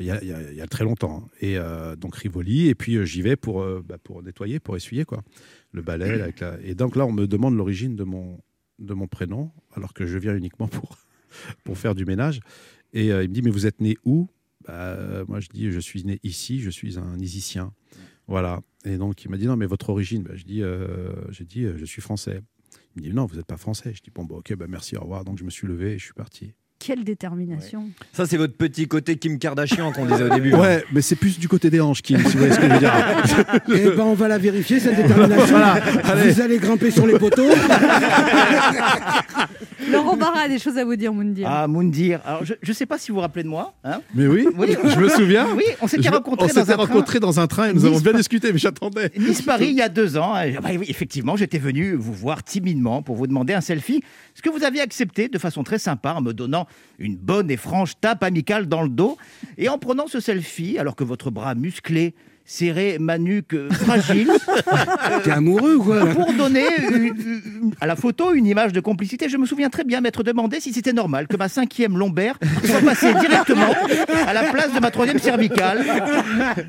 Il 0.01 0.07
y 0.07 0.11
a, 0.11 0.23
il 0.23 0.29
y 0.29 0.33
a- 0.33 0.51
il 0.51 0.57
y 0.57 0.63
a 0.63 0.67
très 0.67 0.85
longtemps. 0.85 1.25
hein. 1.27 1.29
Et 1.43 1.59
euh, 1.59 1.95
donc, 1.95 2.17
Rivoli. 2.17 2.69
Et 2.69 2.75
puis, 2.75 3.05
j'y 3.05 3.21
vais 3.21 3.37
pour, 3.37 3.61
euh, 3.61 3.83
bah, 3.87 3.99
pour 4.03 4.23
nettoyer, 4.23 4.61
pour 4.61 4.77
essuyer, 4.77 5.05
quoi. 5.05 5.23
Le 5.73 5.83
balai. 5.83 6.17
là, 6.17 6.25
avec 6.25 6.41
la... 6.41 6.57
Et 6.65 6.75
donc, 6.75 6.97
là, 6.97 7.05
on 7.05 7.13
me 7.13 7.27
demande 7.27 7.55
l'origine 7.55 7.97
de 7.97 8.05
mon, 8.05 8.39
de 8.79 8.95
mon 8.95 9.09
prénom, 9.09 9.51
alors 9.75 9.93
que 9.93 10.07
je 10.07 10.17
viens 10.17 10.35
uniquement 10.35 10.69
pour, 10.69 10.97
pour 11.65 11.77
faire 11.77 11.95
du 11.95 12.07
ménage. 12.07 12.41
Et 12.95 13.09
il 13.09 13.13
me 13.15 13.27
dit, 13.27 13.43
mais 13.43 13.51
vous 13.51 13.67
êtes 13.67 13.83
né 13.83 13.97
où? 14.07 14.27
Bah, 14.67 14.73
euh, 14.73 15.25
Moi, 15.29 15.41
je 15.41 15.49
dis, 15.49 15.71
je 15.71 15.81
suis 15.81 16.05
né 16.05 16.19
ici, 16.23 16.61
je 16.61 16.71
suis 16.71 16.99
un 16.99 17.19
Isicien. 17.19 17.73
Voilà. 18.27 18.63
Et 18.85 18.97
donc, 18.97 19.25
il 19.25 19.31
m'a 19.31 19.37
dit, 19.37 19.47
non, 19.47 19.57
mais 19.57 19.67
votre 19.67 19.91
origine 19.91 20.23
Bah, 20.23 20.35
Je 20.35 20.45
dis, 20.45 20.63
euh, 20.63 21.13
j'ai 21.31 21.45
dit, 21.45 21.65
euh, 21.65 21.77
je 21.77 21.85
suis 21.85 22.03
français. 22.03 22.43
Il 22.95 23.03
me 23.03 23.09
dit, 23.09 23.15
non, 23.15 23.27
vous 23.27 23.37
n'êtes 23.37 23.47
pas 23.47 23.57
français. 23.57 23.93
Je 23.95 24.03
dis, 24.03 24.11
bon, 24.11 24.25
bah, 24.25 24.37
ok, 24.37 24.55
bah, 24.55 24.67
merci, 24.69 24.97
au 24.97 25.01
revoir. 25.01 25.25
Donc, 25.25 25.39
je 25.39 25.45
me 25.45 25.51
suis 25.51 25.67
levé 25.67 25.93
et 25.93 25.99
je 25.99 26.05
suis 26.05 26.15
parti. 26.15 26.55
Quelle 26.85 27.05
détermination. 27.05 27.85
Ça, 28.13 28.27
c'est 28.27 28.37
votre 28.37 28.55
petit 28.55 28.89
côté 28.89 29.17
Kim 29.17 29.39
Kardashian 29.39 29.93
qu'on 29.93 30.05
disait 30.07 30.25
au 30.25 30.29
début. 30.35 30.53
Ouais, 30.55 30.85
mais 30.93 31.01
c'est 31.01 31.17
plus 31.17 31.39
du 31.39 31.47
côté 31.49 31.71
des 31.71 31.81
hanches, 31.81 32.03
Kim, 32.03 32.19
si 32.19 32.25
vous 32.33 32.39
voyez 32.39 32.53
ce 32.53 32.59
que 32.59 32.67
je 32.69 32.73
veux 32.73 32.79
dire. 32.79 32.93
Eh 33.75 33.91
ben, 33.97 34.03
on 34.05 34.15
va 34.15 34.29
la 34.29 34.39
vérifier, 34.39 34.81
cette 34.81 34.97
détermination. 34.97 35.47
Voilà, 35.47 35.75
allez. 36.05 36.31
Vous 36.33 36.41
allez 36.41 36.59
grimper 36.59 36.91
sur 36.91 37.07
les 37.07 37.19
poteaux. 37.19 37.49
Laurent 39.91 40.17
Barra 40.17 40.43
a 40.43 40.49
des 40.49 40.59
choses 40.59 40.79
à 40.79 40.85
vous 40.85 40.97
dire, 40.97 41.13
Moundir. 41.13 41.47
Ah, 41.51 41.67
Moundir. 41.67 42.21
Alors, 42.25 42.45
je 42.45 42.55
ne 42.67 42.73
sais 42.73 42.87
pas 42.87 42.99
si 42.99 43.11
vous 43.11 43.17
vous 43.17 43.21
rappelez 43.21 43.43
de 43.43 43.49
moi. 43.49 43.75
hein. 43.85 44.01
Mais 44.15 44.27
oui, 44.27 44.47
Oui. 44.57 44.77
je 44.85 44.99
me 44.99 45.09
souviens. 45.09 45.47
Oui, 45.57 45.65
on 45.81 45.87
s'était 45.89 46.09
rencontrés 46.09 46.49
on 46.51 46.55
dans 46.55 46.61
un 46.61 46.65
train. 46.65 46.77
rencontrés 46.77 47.21
dans 47.21 47.41
un 47.41 47.47
train 47.47 47.69
et 47.69 47.73
nous 47.73 47.85
avons 47.85 47.95
Nice- 47.97 48.03
bien 48.05 48.13
discuté, 48.13 48.53
mais 48.53 48.59
j'attendais. 48.59 49.11
Nice-Paris, 49.19 49.69
il 49.71 49.77
y 49.77 49.83
a 49.83 49.89
deux 49.89 50.17
ans. 50.17 50.33
Ah 50.35 50.45
bah 50.63 50.69
oui, 50.79 50.87
effectivement, 50.89 51.37
j'étais 51.37 51.59
venu 51.59 51.95
vous 51.95 52.13
voir 52.15 52.43
timidement 52.43 53.03
pour 53.03 53.17
vous 53.17 53.27
demander 53.27 53.55
un 53.55 53.61
selfie, 53.61 54.03
ce 54.35 54.43
que 54.43 54.51
vous 54.51 54.65
aviez 54.65 54.81
accepté 54.81 55.29
de 55.29 55.39
façon 55.39 55.63
très 55.63 55.79
sympa 55.79 56.13
en 56.13 56.21
me 56.23 56.33
donnant 56.33 56.67
une 56.99 57.17
bonne 57.17 57.51
et 57.51 57.57
franche 57.57 57.95
tape 58.01 58.23
amicale 58.23 58.67
dans 58.67 58.83
le 58.83 58.89
dos. 58.89 59.17
Et 59.59 59.69
en 59.69 59.79
prenant 59.79 60.07
ce 60.07 60.21
selfie, 60.21 60.79
alors 60.79 60.97
que 60.97 61.05
votre 61.05 61.31
bras 61.31 61.55
musclé 61.55 62.15
serrer 62.45 62.99
ma 62.99 63.19
nuque 63.19 63.57
fragile. 63.73 64.31
T'es 65.25 65.31
amoureux 65.31 65.77
ou 65.77 65.85
quoi 65.85 66.07
Pour 66.07 66.33
donner 66.33 66.65
une- 66.91 67.05
une- 67.05 67.73
à 67.81 67.87
la 67.87 67.97
photo 67.97 68.35
une 68.35 68.47
image 68.47 68.73
de 68.73 68.81
complicité, 68.81 69.29
je 69.29 69.37
me 69.37 69.47
souviens 69.47 69.71
très 69.71 69.85
bien 69.85 70.01
m'être 70.01 70.23
demandé 70.23 70.61
si 70.61 70.73
c'était 70.73 70.93
normal 70.93 71.29
que 71.29 71.37
ma 71.37 71.49
cinquième 71.49 71.97
lombaire 71.97 72.39
soit 72.65 72.81
passée 72.81 73.15
directement 73.15 73.75
à 74.27 74.33
la 74.35 74.45
place 74.51 74.73
de 74.73 74.81
ma 74.81 74.91
troisième 74.91 75.19
cervicale 75.19 75.85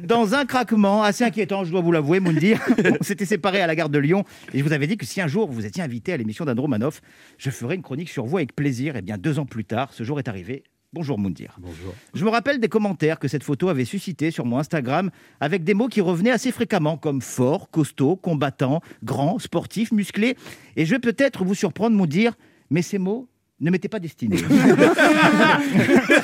dans 0.03 0.34
un 0.36 0.45
craquement 0.45 1.03
assez 1.03 1.24
inquiétant, 1.24 1.63
je 1.63 1.71
dois 1.71 1.82
vous 1.82 1.91
l'avouer, 1.91 2.19
Moundir. 2.19 2.59
On 2.99 3.03
s'était 3.03 3.26
séparés 3.26 3.61
à 3.61 3.67
la 3.67 3.76
gare 3.76 3.89
de 3.89 3.99
Lyon 3.99 4.24
et 4.53 4.59
je 4.59 4.63
vous 4.63 4.74
avais 4.74 4.88
dit 4.88 4.97
que 4.97 5.05
si 5.05 5.21
un 5.21 5.28
jour 5.28 5.51
vous 5.51 5.65
étiez 5.65 5.84
invité 5.84 6.13
à 6.13 6.17
l'émission 6.17 6.45
d'Andro 6.45 6.67
Manoff, 6.67 7.01
je 7.38 7.49
ferais 7.49 7.76
une 7.76 7.82
chronique 7.82 8.09
sur 8.09 8.26
vous 8.26 8.38
avec 8.38 8.55
plaisir. 8.55 8.95
Et 8.95 9.01
bien 9.01 9.17
deux 9.17 9.39
ans 9.39 9.45
plus 9.45 9.65
tard, 9.65 9.89
ce 9.93 10.03
jour 10.03 10.19
est 10.19 10.28
arrivé. 10.28 10.63
Bonjour 10.94 11.18
Moundir. 11.18 11.56
Bonjour. 11.60 11.96
Je 12.14 12.24
me 12.24 12.30
rappelle 12.30 12.60
des 12.60 12.70
commentaires 12.70 13.18
que 13.18 13.28
cette 13.28 13.44
photo 13.44 13.70
avait 13.70 13.84
suscité 13.84 14.30
sur 14.30 14.46
mon 14.46 14.60
Instagram 14.60 15.10
avec 15.39 15.64
des 15.64 15.74
mots 15.74 15.88
qui 15.88 16.02
revenaient 16.02 16.30
assez 16.30 16.52
fréquemment 16.52 16.98
comme 16.98 17.20
fort, 17.20 17.72
costaud, 17.72 18.16
combattant, 18.16 18.80
grand, 19.04 19.39
sportif, 19.39 19.91
musclé. 19.91 20.38
Et 20.76 20.86
je 20.86 20.91
vais 20.91 21.00
peut-être 21.00 21.44
vous 21.46 21.56
surprendre, 21.56 21.98
Moundir, 21.98 22.34
mais 22.70 22.84
ces 22.84 23.00
mots 23.00 23.28
ne 23.60 23.72
m'étaient 23.72 23.88
pas 23.88 24.00
destinés. 24.00 24.38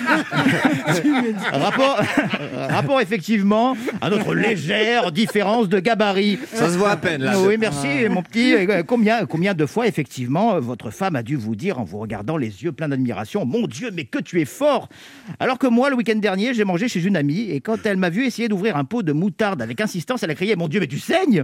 rapport, 1.54 2.00
rapport 2.70 3.02
effectivement 3.02 3.76
à 4.02 4.10
notre 4.10 4.34
légère 4.34 5.12
différence 5.12 5.70
de 5.70 5.80
gabarit. 5.80 6.40
Ça 6.54 6.70
se 6.70 6.78
voit 6.78 6.92
à 6.92 6.98
peine, 6.98 7.24
là. 7.24 7.40
Oui, 7.40 7.58
merci, 7.58 7.88
mon 8.10 8.22
petit. 8.22 8.54
Euh, 8.54 8.84
Combien, 8.86 9.26
combien 9.26 9.54
de 9.54 9.66
fois, 9.66 9.88
effectivement, 9.88 10.56
euh, 10.56 10.60
votre 10.60 10.90
femme 10.92 11.16
a 11.16 11.24
dû 11.24 11.36
vous 11.36 11.56
dire 11.56 11.80
en 11.80 11.84
vous 11.84 12.00
regardant 12.00 12.38
les 12.38 12.64
yeux 12.64 12.72
pleins 12.72 12.90
d'admiration 12.90 13.46
Mon 13.46 13.68
Dieu, 13.68 13.92
mais 13.94 14.06
que 14.06 14.20
tu 14.20 14.42
es 14.42 14.46
fort 14.46 14.90
Alors 15.40 15.58
que 15.58 15.68
moi, 15.68 15.90
le 15.90 15.96
week-end 15.96 16.16
dernier, 16.16 16.54
j'ai 16.54 16.64
mangé 16.64 16.88
chez 16.88 17.04
une 17.04 17.16
amie 17.16 17.52
et 17.52 17.62
quand 17.62 17.86
elle 17.86 17.98
m'a 17.98 18.10
vu 18.10 18.26
essayer 18.26 18.48
d'ouvrir 18.48 18.78
un 18.78 18.84
pot 18.84 19.04
de 19.04 19.14
moutarde 19.14 19.62
avec 19.62 19.82
insistance, 19.82 20.24
elle 20.24 20.32
a 20.32 20.36
crié 20.36 20.56
Mon 20.56 20.68
Dieu, 20.68 20.80
mais 20.80 20.88
tu 20.88 21.00
saignes 21.00 21.44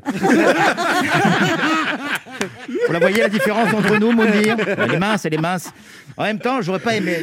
Vous 2.88 2.94
la 2.94 3.00
voyez 3.00 3.20
la 3.22 3.30
différence 3.30 3.74
entre 3.74 3.98
nous, 3.98 4.12
Mounir 4.12 4.56
Elle 4.78 4.94
est 4.94 5.00
mince, 5.00 5.26
elle 5.26 5.34
est 5.34 5.42
mince. 5.42 5.72
En 6.18 6.24
même 6.24 6.40
temps, 6.40 6.62
j'aurais 6.62 6.80
pas 6.80 6.96
aimé, 6.96 7.18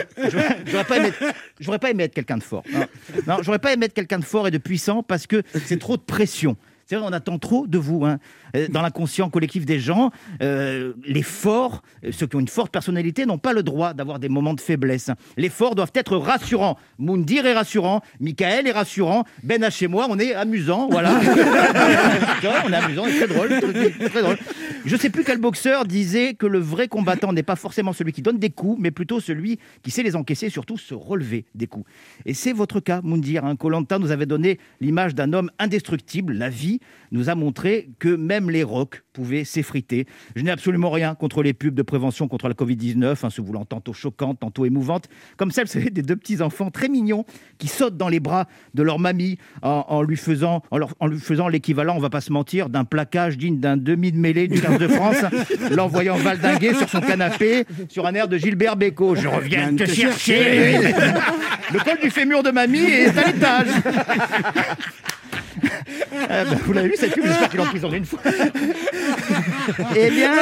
j'aurais 0.66 0.84
pas 0.84 0.96
aimé, 0.98 1.12
j'aurais 1.60 1.78
pas 1.78 1.90
aimé 1.90 2.04
être 2.04 2.14
quelqu'un 2.14 2.36
de 2.36 2.42
fort. 2.42 2.62
Non, 2.72 2.86
non 3.26 3.36
j'aurais 3.42 3.58
pas 3.58 3.72
aimé 3.72 3.86
être 3.86 3.94
quelqu'un 3.94 4.18
de 4.18 4.24
fort 4.24 4.46
et 4.48 4.50
de 4.50 4.58
puissant 4.58 5.02
parce 5.02 5.26
que 5.26 5.42
c'est 5.64 5.78
trop 5.78 5.96
de 5.96 6.02
pression. 6.02 6.56
C'est 6.84 6.96
vrai, 6.96 7.06
on 7.08 7.12
attend 7.12 7.38
trop 7.38 7.66
de 7.66 7.78
vous. 7.78 8.04
hein. 8.04 8.18
Euh, 8.54 8.66
Dans 8.68 8.82
l'inconscient 8.82 9.30
collectif 9.30 9.64
des 9.64 9.78
gens, 9.78 10.10
euh, 10.42 10.92
les 11.06 11.22
forts, 11.22 11.80
euh, 12.04 12.10
ceux 12.12 12.26
qui 12.26 12.36
ont 12.36 12.40
une 12.40 12.48
forte 12.48 12.70
personnalité, 12.70 13.24
n'ont 13.24 13.38
pas 13.38 13.54
le 13.54 13.62
droit 13.62 13.94
d'avoir 13.94 14.18
des 14.18 14.28
moments 14.28 14.52
de 14.52 14.60
faiblesse. 14.60 15.08
Les 15.38 15.48
forts 15.48 15.74
doivent 15.74 15.92
être 15.94 16.16
rassurants. 16.18 16.76
Moundir 16.98 17.46
est 17.46 17.54
rassurant, 17.54 18.02
Michael 18.20 18.66
est 18.66 18.72
rassurant, 18.72 19.24
Ben 19.42 19.62
H 19.62 19.84
et 19.84 19.88
moi, 19.88 20.06
on 20.10 20.18
est 20.18 20.34
amusant, 20.34 20.88
voilà. 20.90 21.12
On 22.66 22.72
est 22.72 22.76
amusant, 22.76 23.06
et 23.06 23.16
très 23.16 23.28
drôle, 23.28 23.48
très 24.10 24.22
drôle. 24.22 24.36
Je 24.84 24.96
sais 24.96 25.10
plus 25.10 25.22
quel 25.22 25.38
boxeur 25.38 25.84
disait 25.84 26.34
que 26.34 26.44
le 26.44 26.58
vrai 26.58 26.88
combattant 26.88 27.32
n'est 27.32 27.44
pas 27.44 27.54
forcément 27.54 27.92
celui 27.92 28.12
qui 28.12 28.20
donne 28.20 28.38
des 28.38 28.50
coups, 28.50 28.80
mais 28.80 28.90
plutôt 28.90 29.20
celui 29.20 29.60
qui 29.82 29.92
sait 29.92 30.02
les 30.02 30.16
encaisser 30.16 30.50
surtout 30.50 30.76
se 30.76 30.92
relever 30.92 31.44
des 31.54 31.68
coups. 31.68 31.88
Et 32.26 32.34
c'est 32.34 32.52
votre 32.52 32.80
cas, 32.80 33.00
Moundir. 33.00 33.44
Hein. 33.44 33.54
Koh-Lanta 33.54 34.00
nous 34.00 34.10
avait 34.10 34.26
donné 34.26 34.58
l'image 34.80 35.14
d'un 35.14 35.32
homme 35.34 35.52
indestructible. 35.60 36.32
La 36.32 36.48
vie 36.48 36.80
nous 37.12 37.30
a 37.30 37.36
montré 37.36 37.90
que 38.00 38.08
même 38.08 38.50
les 38.50 38.64
rocs 38.64 39.04
pouvaient 39.12 39.44
s'effriter. 39.44 40.06
Je 40.34 40.42
n'ai 40.42 40.50
absolument 40.50 40.90
rien 40.90 41.14
contre 41.14 41.44
les 41.44 41.52
pubs 41.52 41.74
de 41.74 41.82
prévention 41.82 42.26
contre 42.26 42.48
la 42.48 42.54
Covid-19, 42.54 43.18
hein, 43.22 43.30
se 43.30 43.40
voulant 43.40 43.64
tantôt 43.64 43.92
choquantes, 43.92 44.40
tantôt 44.40 44.64
émouvantes, 44.64 45.08
comme 45.36 45.52
celle, 45.52 45.68
des 45.92 46.02
deux 46.02 46.16
petits-enfants 46.16 46.70
très 46.70 46.88
mignons 46.88 47.24
qui 47.58 47.68
sautent 47.68 47.96
dans 47.96 48.08
les 48.08 48.20
bras 48.20 48.48
de 48.74 48.82
leur 48.82 48.98
mamie 48.98 49.38
en, 49.62 50.02
lui 50.02 50.16
faisant, 50.16 50.62
en, 50.70 51.10
faisant 51.18 51.48
l'équivalent, 51.48 51.94
on 51.96 52.00
va 52.00 52.10
pas 52.10 52.20
se 52.20 52.32
mentir, 52.32 52.68
d'un 52.68 52.84
plaquage 52.84 53.38
digne 53.38 53.60
d'un 53.60 53.76
demi 53.76 54.10
de 54.10 54.18
mêlée 54.18 54.48
du 54.48 54.60
15 54.72 54.78
de 54.78 54.88
France, 54.88 55.16
l'envoyant 55.70 56.16
valdinguer 56.16 56.74
sur 56.74 56.88
son 56.88 57.00
canapé 57.00 57.64
sur 57.88 58.06
un 58.06 58.14
air 58.14 58.28
de 58.28 58.38
Gilbert 58.38 58.76
Bécaud. 58.76 59.16
Je 59.16 59.28
reviens 59.28 59.74
te 59.74 59.86
chercher. 59.86 60.78
Le 61.72 61.78
col 61.84 61.98
du 62.02 62.10
fémur 62.10 62.42
de 62.42 62.50
mamie 62.50 62.80
est 62.80 63.16
à 63.18 63.26
l'étage. 63.26 63.66
Ah 66.28 66.44
bah, 66.44 66.56
vous 66.64 66.72
l'avez 66.72 66.88
vu 66.88 66.94
cette 66.96 67.14
pub, 67.14 67.24
j'espère 67.26 67.48
qu'il 67.48 67.60
en 67.60 67.66
prison 67.66 67.92
une 67.92 68.04
fois. 68.04 68.20
Eh 69.96 70.10
bien. 70.10 70.32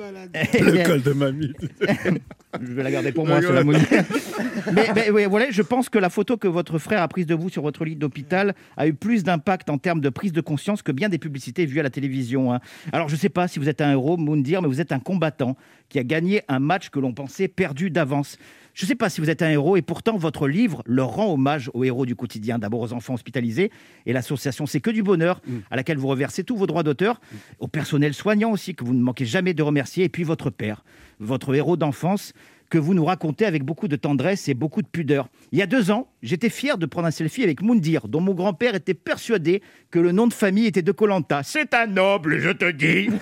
Le 0.60 0.72
bien- 0.72 0.84
col 0.84 1.02
de 1.02 1.12
mamie. 1.12 1.52
je 2.60 2.72
vais 2.72 2.82
la 2.82 2.90
garder 2.90 3.12
pour 3.12 3.26
moi, 3.26 3.40
cela 3.42 3.64
Monique. 3.64 3.86
Mais, 4.72 4.88
mais, 4.94 5.10
oui, 5.10 5.24
voilà, 5.24 5.50
je 5.50 5.62
pense 5.62 5.88
que 5.88 5.98
la 5.98 6.10
photo 6.10 6.36
que 6.36 6.46
votre 6.48 6.78
frère 6.78 7.00
a 7.02 7.08
prise 7.08 7.26
de 7.26 7.34
vous 7.34 7.48
sur 7.48 7.62
votre 7.62 7.84
lit 7.84 7.96
d'hôpital 7.96 8.54
a 8.76 8.86
eu 8.86 8.92
plus 8.92 9.24
d'impact 9.24 9.70
en 9.70 9.78
termes 9.78 10.00
de 10.00 10.08
prise 10.10 10.32
de 10.32 10.40
conscience 10.40 10.82
que 10.82 10.92
bien 10.92 11.08
des 11.08 11.18
publicités 11.18 11.64
vues 11.66 11.80
à 11.80 11.82
la 11.82 11.90
télévision. 11.90 12.52
hein. 12.52 12.60
Alors, 12.92 13.08
je 13.08 13.14
ne 13.14 13.18
sais 13.18 13.28
pas 13.30 13.48
si 13.48 13.58
vous 13.58 13.68
êtes 13.68 13.80
un 13.80 13.92
héros, 13.92 14.16
Moundir, 14.16 14.60
mais 14.60 14.68
vous 14.68 14.80
êtes 14.80 14.92
un 14.92 14.98
combattant 14.98 15.56
qui 15.88 15.98
a 15.98 16.04
gagné 16.04 16.42
un 16.48 16.58
match 16.58 16.90
que 16.90 16.98
l'on 16.98 17.12
pensait 17.14 17.48
perdu 17.48 17.90
d'avance. 17.90 18.36
Je 18.74 18.84
ne 18.84 18.88
sais 18.88 18.94
pas 18.94 19.10
si 19.10 19.20
vous 19.20 19.30
êtes 19.30 19.42
un 19.42 19.50
héros 19.50 19.76
et 19.76 19.82
pourtant 19.82 20.16
votre 20.16 20.48
livre 20.48 20.82
leur 20.86 21.08
rend 21.08 21.32
hommage 21.32 21.70
aux 21.74 21.84
héros 21.84 22.06
du 22.06 22.14
quotidien, 22.14 22.58
d'abord 22.58 22.80
aux 22.80 22.92
enfants 22.92 23.14
hospitalisés 23.14 23.70
et 24.06 24.12
l'association 24.12 24.66
C'est 24.66 24.80
que 24.80 24.90
du 24.90 25.02
bonheur 25.02 25.40
à 25.70 25.76
laquelle 25.76 25.98
vous 25.98 26.08
reversez 26.08 26.44
tous 26.44 26.56
vos 26.56 26.66
droits 26.66 26.82
d'auteur, 26.82 27.20
au 27.58 27.68
personnel 27.68 28.14
soignant 28.14 28.50
aussi 28.50 28.74
que 28.74 28.84
vous 28.84 28.94
ne 28.94 29.02
manquez 29.02 29.26
jamais 29.26 29.54
de 29.54 29.62
remercier. 29.62 30.04
Et 30.04 30.08
puis 30.08 30.24
votre 30.24 30.50
père, 30.50 30.84
votre 31.18 31.54
héros 31.54 31.76
d'enfance 31.76 32.32
que 32.70 32.78
vous 32.78 32.94
nous 32.94 33.04
racontez 33.04 33.44
avec 33.44 33.64
beaucoup 33.64 33.88
de 33.88 33.96
tendresse 33.96 34.48
et 34.48 34.54
beaucoup 34.54 34.80
de 34.80 34.86
pudeur. 34.86 35.28
Il 35.52 35.58
y 35.58 35.62
a 35.62 35.66
deux 35.66 35.90
ans, 35.90 36.06
j'étais 36.22 36.48
fier 36.48 36.78
de 36.78 36.86
prendre 36.86 37.08
un 37.08 37.10
selfie 37.10 37.42
avec 37.42 37.60
Moundir, 37.62 38.06
dont 38.08 38.20
mon 38.20 38.32
grand-père 38.32 38.74
était 38.76 38.94
persuadé 38.94 39.60
que 39.90 39.98
le 39.98 40.12
nom 40.12 40.28
de 40.28 40.32
famille 40.32 40.66
était 40.66 40.80
de 40.82 40.92
Colanta. 40.92 41.42
C'est 41.42 41.74
un 41.74 41.86
noble, 41.86 42.38
je 42.38 42.50
te 42.50 42.70
dis. 42.70 43.10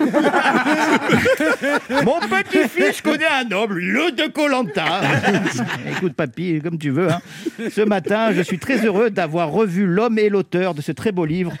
mon 2.05 2.19
petit-fils 2.19 3.01
connaît 3.01 3.25
un 3.25 3.43
noble, 3.45 3.79
le 3.79 4.11
de 4.11 4.27
Colanta. 4.31 5.01
Écoute, 5.97 6.13
papy, 6.13 6.61
comme 6.63 6.77
tu 6.77 6.91
veux. 6.91 7.11
hein. 7.11 7.21
Ce 7.71 7.81
matin, 7.81 8.31
je 8.33 8.41
suis 8.41 8.59
très 8.59 8.85
heureux 8.85 9.09
d'avoir 9.09 9.49
revu 9.49 9.85
l'homme 9.87 10.19
et 10.19 10.29
l'auteur 10.29 10.73
de 10.75 10.81
ce 10.81 10.91
très 10.91 11.11
beau 11.11 11.25
livre. 11.25 11.53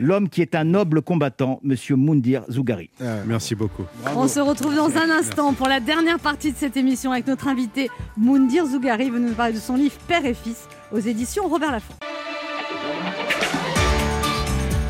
L'homme 0.00 0.30
qui 0.30 0.40
est 0.40 0.54
un 0.54 0.64
noble 0.64 1.02
combattant, 1.02 1.60
Monsieur 1.62 1.94
Moundir 1.94 2.42
Zougari. 2.50 2.88
Merci 3.26 3.54
beaucoup. 3.54 3.84
On 4.16 4.28
se 4.28 4.40
retrouve 4.40 4.74
dans 4.74 4.96
un 4.96 5.10
instant 5.10 5.52
pour 5.52 5.68
la 5.68 5.78
dernière 5.78 6.18
partie 6.18 6.52
de 6.52 6.56
cette 6.56 6.78
émission 6.78 7.12
avec 7.12 7.26
notre 7.26 7.48
invité 7.48 7.90
Moundir 8.16 8.64
Zougari, 8.64 9.10
venu 9.10 9.28
nous 9.28 9.34
parler 9.34 9.52
de 9.52 9.58
son 9.58 9.76
livre 9.76 9.96
Père 10.08 10.24
et 10.24 10.32
Fils 10.32 10.66
aux 10.90 10.98
éditions 10.98 11.46
Robert 11.48 11.72
Laffont. 11.72 11.92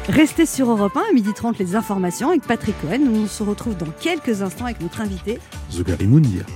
Restez 0.08 0.46
sur 0.46 0.70
Europe 0.70 0.96
1 0.96 1.00
à 1.00 1.18
12h30 1.18 1.58
les 1.58 1.74
informations 1.74 2.28
avec 2.30 2.42
Patrick 2.42 2.80
Cohen. 2.80 3.00
On 3.12 3.26
se 3.26 3.42
retrouve 3.42 3.76
dans 3.76 3.90
quelques 4.00 4.42
instants 4.42 4.66
avec 4.66 4.80
notre 4.80 5.00
invité. 5.00 5.40
Zougari 5.72 6.06
Moundir. 6.06 6.46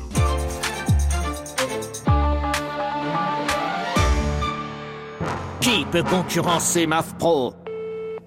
Qui 5.60 5.84
peut 5.90 6.04
concurrencer 6.04 6.86
MAF 6.86 7.14
Pro 7.18 7.54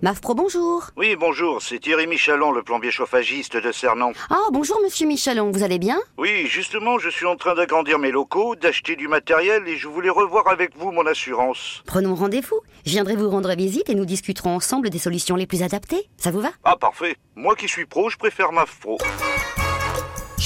MAF 0.04 0.22
Pro, 0.22 0.36
bonjour. 0.36 0.92
Oui, 0.96 1.16
bonjour, 1.16 1.60
c'est 1.60 1.80
Thierry 1.80 2.06
Michalon, 2.06 2.52
le 2.52 2.62
plombier 2.62 2.92
chauffagiste 2.92 3.58
de 3.58 3.72
Cernan. 3.72 4.12
Ah, 4.30 4.36
bonjour 4.52 4.80
monsieur 4.84 5.08
Michalon, 5.08 5.50
vous 5.50 5.64
allez 5.64 5.80
bien? 5.80 5.98
Oui, 6.20 6.46
justement, 6.46 7.00
je 7.00 7.10
suis 7.10 7.26
en 7.26 7.36
train 7.36 7.56
d'agrandir 7.56 7.98
mes 7.98 8.12
locaux, 8.12 8.56
d'acheter 8.56 8.96
du 8.96 9.08
matériel 9.08 9.68
et 9.68 9.76
je 9.76 9.88
voulais 9.88 10.12
revoir 10.12 10.50
avec 10.50 10.78
vous 10.78 10.92
mon 10.92 11.08
assurance. 11.08 11.82
Prenons 11.88 12.14
rendez-vous. 12.14 12.60
Je 12.86 12.92
viendrai 12.92 13.16
vous 13.16 13.28
rendre 13.28 13.52
visite 13.56 13.90
et 13.90 13.96
nous 13.96 14.06
discuterons 14.06 14.56
ensemble 14.56 14.92
des 14.92 15.00
solutions 15.00 15.36
les 15.36 15.48
plus 15.48 15.64
adaptées. 15.64 16.08
Ça 16.18 16.30
vous 16.30 16.42
va? 16.42 16.50
Ah, 16.64 16.76
parfait. 16.80 17.16
Moi 17.36 17.56
qui 17.56 17.68
suis 17.68 17.88
pro, 17.88 18.12
je 18.12 18.18
préfère 18.18 18.52
MAF 18.52 18.80
Pro. 18.80 19.00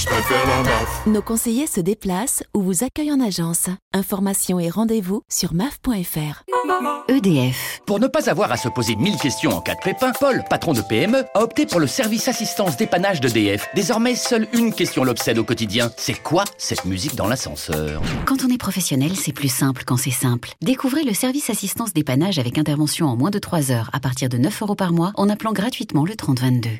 Je 0.02 0.06
préfère 0.08 0.46
la 0.48 0.62
MAF. 0.64 1.06
Nos 1.06 1.22
conseillers 1.22 1.68
se 1.68 1.80
déplacent 1.80 2.42
ou 2.54 2.62
vous 2.62 2.82
accueillent 2.82 3.12
en 3.12 3.20
agence. 3.20 3.68
Informations 3.92 4.58
et 4.58 4.68
rendez-vous 4.68 5.22
sur 5.28 5.54
maf.fr. 5.54 6.42
EDF. 7.06 7.80
Pour 7.86 8.00
ne 8.00 8.08
pas 8.08 8.28
avoir 8.28 8.50
à 8.50 8.56
se 8.56 8.68
poser 8.68 8.96
mille 8.96 9.16
questions 9.16 9.52
en 9.52 9.60
cas 9.60 9.76
de 9.76 9.80
pépin, 9.80 10.10
Paul, 10.18 10.42
patron 10.50 10.72
de 10.72 10.80
PME, 10.80 11.24
a 11.34 11.42
opté 11.42 11.66
pour 11.66 11.78
le 11.78 11.86
service 11.86 12.26
assistance 12.26 12.76
dépannage 12.76 13.20
d'EDF. 13.20 13.68
Désormais, 13.76 14.16
seule 14.16 14.48
une 14.52 14.74
question 14.74 15.04
l'obsède 15.04 15.38
au 15.38 15.44
quotidien. 15.44 15.88
C'est 15.96 16.20
quoi 16.20 16.42
cette 16.58 16.84
musique 16.84 17.14
dans 17.14 17.28
l'ascenseur? 17.28 18.02
Quand 18.26 18.42
on 18.44 18.48
est 18.48 18.58
professionnel, 18.58 19.14
c'est 19.14 19.32
plus 19.32 19.52
simple 19.52 19.84
quand 19.86 19.96
c'est 19.96 20.10
simple. 20.10 20.50
Découvrez 20.62 21.04
le 21.04 21.14
service 21.14 21.48
assistance 21.48 21.92
dépannage 21.92 22.40
avec 22.40 22.58
intervention 22.58 23.06
en 23.06 23.16
moins 23.16 23.30
de 23.30 23.38
3 23.38 23.70
heures 23.70 23.90
à 23.92 24.00
partir 24.00 24.28
de 24.28 24.38
9 24.38 24.62
euros 24.62 24.74
par 24.74 24.90
mois 24.90 25.12
en 25.14 25.28
appelant 25.28 25.52
gratuitement 25.52 26.04
le 26.04 26.16
3022. 26.16 26.70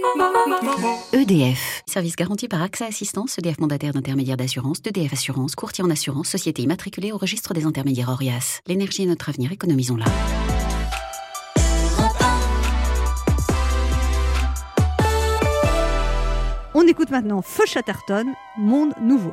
EDF. 1.12 1.82
Service 1.86 2.16
garanti 2.16 2.48
par 2.48 2.62
AXA 2.62 2.86
Assistance, 2.86 3.11
EDF 3.38 3.58
mandataire 3.58 3.92
d'intermédiaire 3.92 4.36
d'assurance, 4.36 4.80
d'EDF 4.80 5.12
Assurance, 5.12 5.54
courtier 5.54 5.84
en 5.84 5.90
assurance, 5.90 6.28
société 6.28 6.62
immatriculée 6.62 7.12
au 7.12 7.18
registre 7.18 7.52
des 7.52 7.64
intermédiaires 7.64 8.08
Orias. 8.08 8.60
L'énergie 8.66 9.02
est 9.02 9.06
notre 9.06 9.28
avenir, 9.28 9.52
économisons-la. 9.52 10.06
On 16.74 16.86
écoute 16.86 17.10
maintenant 17.10 17.42
Feu 17.42 17.64
Chatterton, 17.66 18.32
Monde 18.56 18.94
Nouveau. 19.00 19.32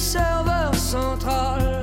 serveur 0.00 0.74
central. 0.74 1.80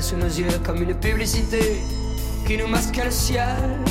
Sous 0.00 0.16
nos 0.16 0.26
yeux 0.26 0.46
comme 0.64 0.80
une 0.80 0.94
publicité 0.94 1.82
qui 2.46 2.56
nous 2.56 2.68
masquait 2.68 3.04
le 3.04 3.10
ciel. 3.10 3.82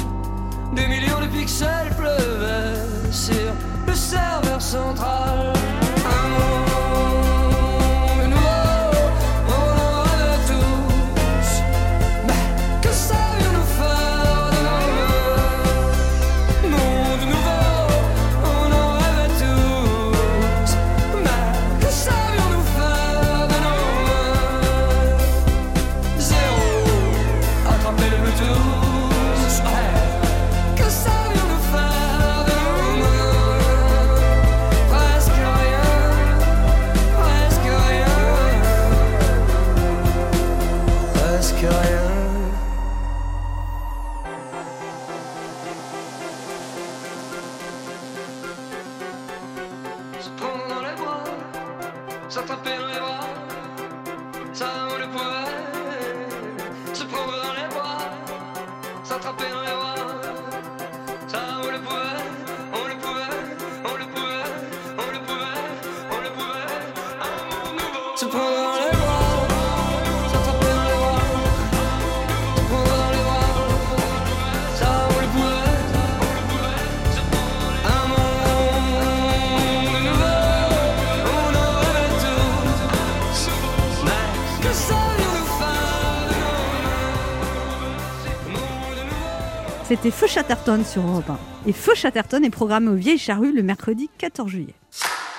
C'était 89.92 90.10
Feu 90.10 90.26
Chatterton 90.26 90.86
sur 90.86 91.02
Europe 91.06 91.30
1. 91.30 91.38
Et 91.68 91.74
Feu 91.74 91.92
Chatterton 91.96 92.42
est 92.46 92.50
programmé 92.50 92.88
au 92.88 92.94
Vieille 92.96 93.18
Charrue 93.18 93.52
le 93.52 93.62
mercredi 93.62 94.10
14 94.20 94.50
juillet. 94.50 94.74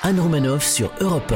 Anne 0.03 0.21
Romanoff 0.21 0.63
sur 0.63 0.93
Europe 1.01 1.33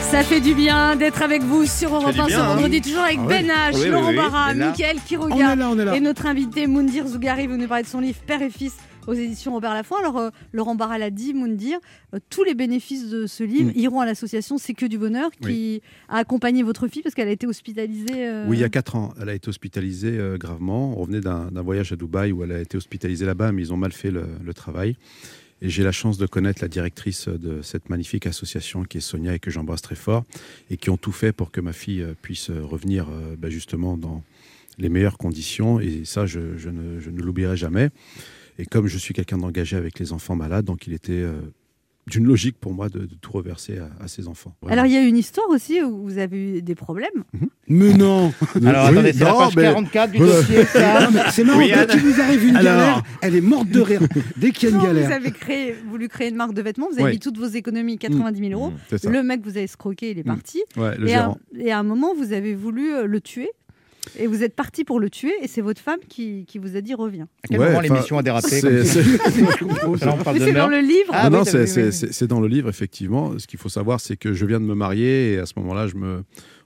Ça 0.00 0.22
fait 0.22 0.40
du 0.40 0.54
bien 0.54 0.96
d'être 0.96 1.20
avec 1.20 1.42
vous 1.42 1.66
sur 1.66 1.94
Europe 1.94 2.14
du 2.14 2.20
1 2.20 2.26
bien, 2.26 2.36
ce 2.38 2.40
hein. 2.42 2.54
vendredi, 2.54 2.80
toujours 2.80 3.02
avec 3.02 3.18
Ah 3.20 3.26
Ben. 3.28 3.46
H, 3.46 3.74
Oui, 3.78 3.88
Laurent 3.90 4.08
oui, 4.08 4.16
Barra, 4.16 4.54
là. 4.54 4.68
Mickaël 4.70 4.96
Quiroga 5.06 5.34
On 5.34 5.38
est 5.38 5.56
là, 5.56 5.68
on 5.70 5.78
est 5.78 5.84
là. 5.84 5.96
et 5.96 6.00
notre 6.00 6.24
invité 6.24 6.66
Moundir 6.66 7.06
Zougari. 7.06 7.46
Vous 7.46 7.58
nous 7.58 7.68
parlez 7.68 7.82
de 7.82 7.88
son 7.88 8.00
livre 8.00 8.20
Père 8.26 8.40
et 8.40 8.48
Fils 8.48 8.72
aux 9.06 9.12
éditions 9.14 9.52
Robert 9.52 9.74
Laffont. 9.74 9.96
Alors, 9.96 10.18
euh, 10.18 10.30
Laurent 10.52 10.74
Barra 10.74 10.98
l'a 10.98 11.10
dit, 11.10 11.34
Moundir, 11.34 11.78
euh, 12.14 12.18
tous 12.30 12.44
les 12.44 12.54
bénéfices 12.54 13.08
de 13.08 13.26
ce 13.26 13.42
livre 13.44 13.70
Mm. 13.74 13.78
iront 13.78 14.00
à 14.00 14.06
l'association 14.06 14.58
C'est 14.58 14.74
que 14.74 14.86
du 14.86 14.98
bonheur 14.98 15.30
qui 15.42 15.82
a 16.08 16.18
accompagné 16.18 16.62
votre 16.62 16.88
fille 16.88 17.02
parce 17.02 17.14
qu'elle 17.14 17.28
a 17.28 17.32
été 17.32 17.46
hospitalisée. 17.46 18.26
euh, 18.26 18.46
Oui, 18.48 18.56
il 18.58 18.60
y 18.60 18.64
a 18.64 18.68
4 18.68 18.96
ans, 18.96 19.14
elle 19.20 19.28
a 19.28 19.34
été 19.34 19.48
hospitalisée 19.48 20.18
euh, 20.18 20.36
gravement. 20.38 20.92
On 20.98 21.02
revenait 21.02 21.20
d'un 21.20 21.50
voyage 21.62 21.92
à 21.92 21.96
Dubaï 21.96 22.32
où 22.32 22.42
elle 22.44 22.52
a 22.52 22.60
été 22.60 22.76
hospitalisée 22.76 23.26
là-bas, 23.26 23.52
mais 23.52 23.62
ils 23.62 23.72
ont 23.72 23.76
mal 23.76 23.92
fait 23.92 24.10
le, 24.10 24.24
le 24.44 24.54
travail. 24.54 24.96
Et 25.62 25.68
j'ai 25.70 25.82
la 25.84 25.92
chance 25.92 26.18
de 26.18 26.26
connaître 26.26 26.60
la 26.62 26.68
directrice 26.68 27.28
de 27.28 27.62
cette 27.62 27.88
magnifique 27.88 28.26
association 28.26 28.82
qui 28.84 28.98
est 28.98 29.00
Sonia 29.00 29.34
et 29.34 29.38
que 29.38 29.50
j'embrasse 29.50 29.80
très 29.82 29.94
fort, 29.94 30.24
et 30.68 30.76
qui 30.76 30.90
ont 30.90 30.96
tout 30.98 31.12
fait 31.12 31.32
pour 31.32 31.50
que 31.52 31.60
ma 31.60 31.72
fille 31.72 32.04
puisse 32.20 32.50
revenir 32.50 33.06
bah, 33.38 33.48
justement 33.48 33.96
dans 33.96 34.22
les 34.78 34.88
meilleures 34.90 35.16
conditions. 35.16 35.80
Et 35.80 36.04
ça, 36.04 36.26
je, 36.26 36.58
je 36.58 36.68
ne, 36.68 37.00
je 37.00 37.08
ne 37.08 37.22
l'oublierai 37.22 37.56
jamais. 37.56 37.90
Et 38.58 38.66
comme 38.66 38.86
je 38.86 38.98
suis 38.98 39.14
quelqu'un 39.14 39.38
d'engagé 39.38 39.76
avec 39.76 39.98
les 39.98 40.12
enfants 40.12 40.36
malades, 40.36 40.64
donc 40.64 40.86
il 40.86 40.92
était 40.92 41.12
euh, 41.12 41.40
d'une 42.06 42.24
logique 42.26 42.56
pour 42.60 42.72
moi 42.74 42.88
de, 42.88 43.00
de 43.00 43.14
tout 43.20 43.32
reverser 43.32 43.78
à, 43.78 43.88
à 43.98 44.08
ces 44.08 44.28
enfants. 44.28 44.54
Vraiment. 44.62 44.72
Alors, 44.74 44.86
il 44.86 44.92
y 44.92 44.96
a 44.96 45.02
une 45.02 45.16
histoire 45.16 45.48
aussi 45.48 45.82
où 45.82 46.02
vous 46.04 46.18
avez 46.18 46.58
eu 46.58 46.62
des 46.62 46.74
problèmes. 46.74 47.24
Mais 47.66 47.92
non 47.94 48.32
Alors, 48.64 48.84
attendez, 48.86 49.12
c'est 49.12 49.24
la 49.24 49.30
non, 49.32 49.38
page 49.38 49.56
mais- 49.56 49.62
44 49.62 50.12
du 50.12 50.18
dossier, 50.18 50.64
C'est 50.66 51.44
marrant, 51.44 51.58
Oui, 51.58 51.72
dès 51.74 51.86
qu'il 51.86 52.00
vous 52.00 52.20
arrive 52.20 52.44
une 52.44 52.56
Alors. 52.56 52.62
galère, 52.78 53.02
elle 53.22 53.34
est 53.36 53.40
morte 53.40 53.68
de 53.70 53.80
rire. 53.80 54.02
Dès 54.36 54.50
qu'il 54.52 54.68
y 54.68 54.72
a 54.72 54.74
une 54.76 54.80
Non, 54.82 54.84
galère. 54.84 55.06
Vous 55.08 55.14
avez 55.14 55.30
créé, 55.32 55.74
voulu 55.88 56.08
créer 56.08 56.28
une 56.28 56.36
marque 56.36 56.54
de 56.54 56.62
vêtements, 56.62 56.86
vous 56.88 56.94
avez 56.96 57.04
Ouais. 57.04 57.10
mis 57.12 57.18
toutes 57.20 57.38
vos 57.38 57.46
économies, 57.46 57.96
90 57.98 58.38
000 58.38 58.52
euros. 58.52 58.70
Mmh, 58.70 58.76
c'est 58.90 58.98
ça. 58.98 59.10
le 59.10 59.22
mec 59.22 59.40
vous 59.42 59.50
avez 59.50 59.62
escroqué, 59.62 60.10
il 60.12 60.18
est 60.18 60.22
Mmh. 60.22 60.26
parti. 60.26 60.62
Ouais, 60.76 60.96
le 60.98 61.08
et, 61.08 61.14
à, 61.14 61.34
et 61.58 61.72
à 61.72 61.78
un 61.78 61.82
moment, 61.84 62.14
vous 62.14 62.32
avez 62.34 62.54
voulu 62.54 62.92
euh, 62.94 63.06
le 63.06 63.20
tuer. 63.20 63.48
Et 64.18 64.26
vous 64.26 64.42
êtes 64.42 64.54
parti 64.54 64.84
pour 64.84 65.00
le 65.00 65.10
tuer, 65.10 65.32
et 65.42 65.48
c'est 65.48 65.60
votre 65.60 65.80
femme 65.80 65.98
qui, 66.08 66.44
qui 66.46 66.58
vous 66.58 66.76
a 66.76 66.80
dit 66.80 66.94
reviens. 66.94 67.28
À 67.42 67.48
quel 67.48 67.58
moment 67.58 67.80
l'émission 67.80 68.18
a 68.18 68.22
dérapé 68.22 68.48
c'est- 68.48 68.84
dans 70.52 70.68
le 70.68 70.80
livre. 70.80 71.10
Ah, 71.12 71.30
non, 71.30 71.42
oui, 71.42 71.66
c'est- 71.66 71.86
oui, 72.06 72.12
c'est 72.12 72.26
dans 72.26 72.40
le 72.40 72.48
livre, 72.48 72.68
effectivement. 72.68 73.38
Ce 73.38 73.46
qu'il 73.46 73.58
faut 73.58 73.68
savoir, 73.68 74.00
c'est 74.00 74.16
que 74.16 74.32
je 74.32 74.46
viens 74.46 74.60
de 74.60 74.64
me 74.64 74.74
marier 74.74 75.32
et 75.32 75.38
à 75.38 75.46
ce 75.46 75.54
moment-là, 75.56 75.86
je 75.88 75.96
me, 75.96 76.22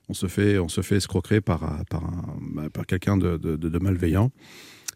on 0.09 0.15
se 0.15 0.27
fait, 0.27 0.59
on 0.59 0.69
se 0.69 0.81
fait 0.81 0.97
escroquer 0.97 1.41
par, 1.41 1.65
un- 1.65 1.85
par, 1.91 2.05
un- 2.05 2.37
bah, 2.53 2.69
par 2.73 2.87
quelqu'un 2.87 3.17
de, 3.17 3.37
de- 3.37 3.57
de- 3.57 3.69
de 3.69 3.79
malveillant. 3.79 4.31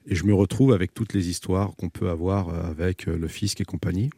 Et 0.06 0.14
je 0.14 0.24
me 0.24 0.34
retrouve 0.34 0.72
avec 0.72 0.94
toutes 0.94 1.12
les 1.14 1.28
histoires 1.28 1.76
qu'on 1.76 1.88
peut 1.88 2.08
avoir 2.10 2.48
euh, 2.48 2.62
avec 2.70 3.06
euh, 3.08 3.16
le 3.16 3.28
fisc 3.28 3.60
et 3.60 3.64
compagnie. 3.64 4.10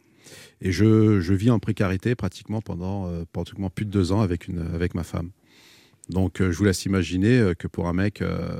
Et 0.61 0.71
je, 0.71 1.19
je 1.19 1.33
vis 1.33 1.51
en 1.51 1.59
précarité 1.59 2.15
pratiquement 2.15 2.59
pendant 2.59 3.07
euh, 3.07 3.23
pratiquement 3.31 3.69
plus 3.69 3.85
de 3.85 3.91
deux 3.91 4.11
ans 4.11 4.21
avec, 4.21 4.47
une, 4.47 4.59
avec 4.73 4.95
ma 4.95 5.03
femme. 5.03 5.29
Donc 6.09 6.41
euh, 6.41 6.51
je 6.51 6.57
vous 6.57 6.65
laisse 6.65 6.85
imaginer 6.85 7.37
euh, 7.39 7.53
que 7.53 7.67
pour 7.67 7.87
un 7.87 7.93
mec, 7.93 8.21
euh, 8.21 8.59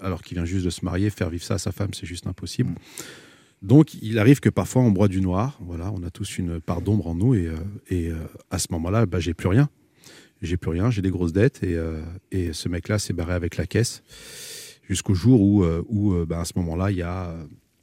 alors 0.00 0.22
qu'il 0.22 0.36
vient 0.36 0.44
juste 0.44 0.64
de 0.64 0.70
se 0.70 0.84
marier, 0.84 1.10
faire 1.10 1.30
vivre 1.30 1.44
ça 1.44 1.54
à 1.54 1.58
sa 1.58 1.72
femme, 1.72 1.90
c'est 1.92 2.06
juste 2.06 2.26
impossible. 2.26 2.74
Donc, 3.60 3.94
il 3.94 4.20
arrive 4.20 4.38
que 4.38 4.48
parfois 4.48 4.82
on 4.82 4.92
boit 4.92 5.08
du 5.08 5.20
noir. 5.20 5.58
Voilà, 5.60 5.90
on 5.92 6.04
a 6.04 6.10
tous 6.10 6.38
une 6.38 6.60
part 6.60 6.80
d'ombre 6.80 7.08
en 7.08 7.16
nous. 7.16 7.34
Et, 7.34 7.50
à 8.50 8.58
ce 8.60 8.68
moment-là, 8.70 9.04
bah, 9.04 9.18
j'ai 9.18 9.34
plus 9.34 9.48
rien. 9.48 9.68
J'ai 10.42 10.56
plus 10.56 10.70
rien, 10.70 10.92
j'ai 10.92 11.02
des 11.02 11.10
grosses 11.10 11.32
dettes. 11.32 11.64
Et, 12.30 12.52
ce 12.52 12.68
mec-là 12.68 13.00
s'est 13.00 13.14
barré 13.14 13.32
avec 13.32 13.56
la 13.56 13.66
caisse 13.66 14.04
jusqu'au 14.88 15.14
jour 15.14 15.40
où, 15.40 16.14
bah, 16.24 16.38
à 16.38 16.44
ce 16.44 16.52
moment-là, 16.54 16.92
il 16.92 16.98
y 16.98 17.02
a, 17.02 17.34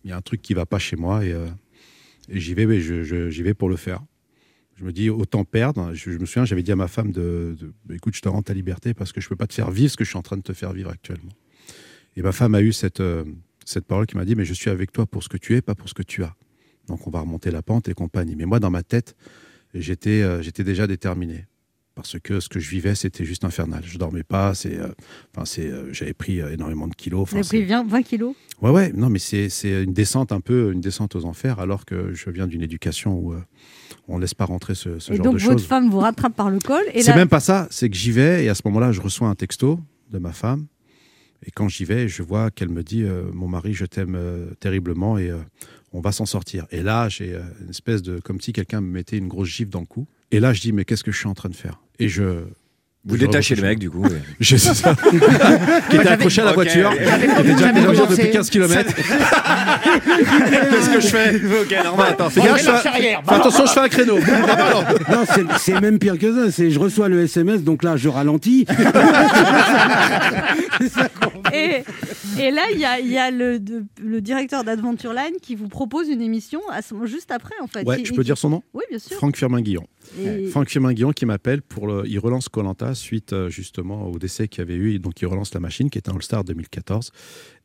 un 0.10 0.22
truc 0.22 0.42
qui 0.42 0.54
va 0.54 0.66
pas 0.66 0.80
chez 0.80 0.96
moi. 0.96 1.26
Et, 1.26 1.36
j'y 2.30 2.54
vais, 2.54 2.80
j'y 2.80 3.44
vais 3.44 3.54
pour 3.54 3.68
le 3.68 3.76
faire. 3.76 4.02
Je 4.76 4.84
me 4.84 4.92
dis, 4.92 5.10
autant 5.10 5.46
perdre. 5.46 5.94
Je, 5.94 6.10
me 6.12 6.26
souviens, 6.26 6.46
j'avais 6.46 6.64
dit 6.64 6.72
à 6.72 6.76
ma 6.76 6.88
femme 6.88 7.12
de, 7.12 7.56
de- 7.60 7.96
écoute, 7.96 8.16
je 8.16 8.22
te 8.22 8.28
rends 8.28 8.42
ta 8.42 8.54
liberté 8.54 8.94
parce 8.94 9.12
que 9.14 9.22
je 9.22 9.30
peux 9.30 9.36
pas 9.36 9.48
te 9.48 9.54
faire 9.54 9.72
vivre 9.72 9.90
ce 9.92 9.98
que 9.98 10.04
je 10.04 10.10
suis 10.10 10.18
en 10.18 10.22
train 10.22 10.38
de 10.38 10.42
te 10.42 10.54
faire 10.54 10.74
vivre 10.74 10.90
actuellement. 10.90 11.32
Et 12.18 12.22
ma 12.22 12.32
femme 12.34 12.56
a 12.56 12.62
eu 12.62 12.74
cette, 12.74 13.00
euh, 13.00 13.24
cette 13.66 13.86
parole 13.86 14.06
qui 14.06 14.18
m'a 14.18 14.26
dit, 14.26 14.36
mais 14.36 14.46
je 14.46 14.54
suis 14.54 14.70
avec 14.70 14.92
toi 14.92 15.06
pour 15.06 15.24
ce 15.24 15.30
que 15.30 15.38
tu 15.38 15.56
es, 15.56 15.62
pas 15.62 15.76
pour 15.76 15.88
ce 15.90 15.94
que 15.94 16.04
tu 16.04 16.24
as. 16.24 16.36
Donc 16.88 17.08
on 17.08 17.10
va 17.10 17.22
remonter 17.22 17.52
la 17.52 17.62
pente 17.62 17.88
et 17.88 17.94
compagnie. 17.94 18.36
Mais 18.36 18.46
moi, 18.46 18.60
dans 18.60 18.70
ma 18.70 18.84
tête, 18.84 19.16
j'étais 19.74 20.22
euh, 20.22 20.42
j'étais 20.42 20.64
déjà 20.64 20.88
déterminé. 20.88 21.46
Parce 21.96 22.20
que 22.20 22.42
ce 22.42 22.50
que 22.50 22.60
je 22.60 22.70
vivais, 22.70 22.94
c'était 22.94 23.24
juste 23.24 23.46
infernal. 23.46 23.82
Je 23.86 23.98
dormais 23.98 24.24
pas. 24.24 24.54
C'est, 24.54 24.78
euh, 24.78 24.90
enfin, 25.34 25.46
c'est, 25.46 25.68
euh, 25.68 25.94
j'avais 25.94 26.14
pris 26.14 26.42
euh, 26.42 26.52
énormément 26.54 26.90
de 26.90 26.94
kilos. 26.94 27.30
Vous 27.30 27.36
avez 27.38 27.48
pris 27.48 27.60
c'est- 27.60 27.66
20, 27.66 27.88
20 27.88 28.02
kilos? 28.04 28.36
Ouais, 28.62 28.70
ouais, 28.70 28.92
non, 28.94 29.10
mais 29.10 29.20
c'est 29.20 29.48
une 29.84 29.94
descente 29.94 30.34
un 30.34 30.42
peu, 30.42 30.74
une 30.74 30.82
descente 30.82 31.16
aux 31.16 31.24
enfers, 31.26 31.60
alors 31.60 31.86
que 31.86 32.14
je 32.14 32.30
viens 32.30 32.48
d'une 32.48 32.62
éducation 32.62 33.18
où 33.18 33.34
euh, 33.34 33.40
on 34.10 34.18
laisse 34.18 34.34
pas 34.34 34.44
rentrer 34.46 34.76
ce, 34.76 35.00
ce 35.00 35.14
Et 35.14 35.16
genre 35.16 35.26
donc 35.26 35.36
de 35.36 35.40
votre 35.42 35.60
choses. 35.60 35.66
femme 35.68 35.90
vous 35.90 36.00
rattrape 36.00 36.36
par 36.36 36.50
le 36.50 36.60
col. 36.60 36.84
et 36.94 37.02
C'est 37.02 37.16
même 37.16 37.30
pas 37.30 37.40
ça, 37.40 37.68
c'est 37.72 37.90
que 37.90 37.96
j'y 37.96 38.12
vais 38.12 38.44
et 38.44 38.50
à 38.50 38.56
ce 38.56 38.62
moment-là, 38.66 38.92
je 38.92 39.00
reçois 39.02 39.30
un 39.30 39.36
texto 39.36 39.80
de 40.12 40.20
ma 40.20 40.34
femme. 40.34 40.68
Et 41.48 41.52
quand 41.52 41.70
j'y 41.70 41.86
vais, 41.86 42.08
je 42.10 42.24
vois 42.24 42.50
qu'elle 42.52 42.70
me 42.70 42.84
dit 42.84 43.04
euh, 43.04 43.24
Mon 43.34 43.48
mari, 43.48 43.74
je 43.74 43.86
t'aime 43.86 44.16
euh, 44.16 44.48
terriblement 44.60 45.18
et 45.18 45.32
on 45.94 46.02
va 46.02 46.12
s'en 46.12 46.26
sortir. 46.26 46.66
Et 46.72 46.82
là, 46.84 47.08
j'ai 47.08 47.36
une 47.62 47.70
espèce 47.70 48.02
de. 48.02 48.20
comme 48.20 48.42
si 48.42 48.52
quelqu'un 48.52 48.82
me 48.82 48.90
mettait 48.90 49.18
une 49.18 49.28
grosse 49.30 49.48
gifle 49.50 49.70
dans 49.70 49.80
le 49.82 49.86
cou. 49.86 50.08
Et 50.32 50.40
là, 50.40 50.54
je 50.54 50.62
dis 50.62 50.72
Mais 50.74 50.86
qu'est-ce 50.86 51.04
que 51.04 51.12
je 51.12 51.18
suis 51.18 51.28
en 51.28 51.34
train 51.34 51.50
de 51.50 51.56
faire? 51.56 51.80
Et 52.00 52.10
je. 52.10 52.44
Vous 53.08 53.18
détachez 53.18 53.54
le 53.54 53.62
mec, 53.62 53.78
du 53.78 53.92
coup, 53.92 54.02
ouais. 54.02 54.20
Je 54.40 54.58
sais 54.58 54.74
ça. 54.74 54.96
qui 55.92 55.96
était 55.96 56.08
accroché 56.08 56.42
à 56.42 56.46
la 56.46 56.50
Ok. 56.50 56.56
voiture, 56.56 56.90
qui 56.90 57.04
J'avais- 57.06 57.26
était 57.28 57.44
déjà 57.44 57.72
déjà 57.72 58.06
depuis 58.08 58.32
15 58.32 58.50
km. 58.50 58.96
Qu'est-ce 58.96 60.90
que 60.90 61.00
je 61.00 61.08
fais? 61.10 61.36
Ok, 61.36 61.84
normal, 61.84 62.08
attends, 62.14 62.32
Fais 62.32 62.42
gaffe, 62.42 62.58
je 62.64 62.66
fais- 62.72 62.90
fais 63.00 63.16
attention, 63.28 63.66
je 63.68 63.72
fais 63.74 63.80
un 63.80 63.90
créneau. 63.90 64.18
Non, 64.18 65.24
c'est- 65.60 65.80
même 65.80 66.00
pire 66.00 66.18
que 66.18 66.34
ça. 66.46 66.52
C'est 66.52 66.72
je 66.72 66.80
reçois 66.80 67.08
le 67.08 67.22
SMS, 67.22 67.62
donc 67.62 67.84
là 67.84 67.96
je 67.96 68.10
ralentis. 68.10 68.66
Et, 71.54 71.84
et 72.40 72.52
là, 72.52 72.64
il 72.74 72.80
y 72.80 72.86
a, 72.86 73.00
il 73.00 73.12
y 73.12 73.18
a 73.18 73.30
le, 73.32 73.60
de- 73.60 73.84
le 74.04 74.20
directeur 74.22 74.64
d'Adventureline 74.64 75.36
qui 75.42 75.56
vous 75.56 75.68
propose 75.68 76.10
une 76.10 76.22
émission 76.22 76.60
à 76.72 76.80
juste 77.06 77.32
après, 77.32 77.54
en 77.62 77.68
fait. 77.68 77.84
Ouais, 77.86 78.02
je 78.04 78.12
peux 78.14 78.22
qui- 78.24 78.26
dire 78.26 78.38
son 78.38 78.50
nom? 78.50 78.64
Oui, 78.74 78.84
bien 78.90 79.00
sûr. 79.00 79.16
Franck 79.18 79.38
Firmin-Guillon. 79.38 79.86
Et- 80.20 80.48
Franck 80.48 80.70
Firmin-Guillon 80.70 81.12
qui 81.12 81.26
m'appelle 81.26 81.62
pour 81.62 82.06
il 82.06 82.20
relance 82.20 82.50
Colanta 82.50 82.94
suite 82.96 83.34
euh, 83.34 83.50
justement 83.50 84.08
au 84.08 84.18
décès 84.18 84.48
qu'il 84.48 84.60
y 84.60 84.62
avait 84.62 84.76
eu, 84.76 85.00
donc 85.00 85.22
il 85.22 85.26
relance 85.26 85.54
la 85.54 85.60
machine 85.60 85.90
qui 85.90 85.98
était 85.98 86.10
un 86.10 86.16
All-Star 86.16 86.44
2014. 86.44 87.12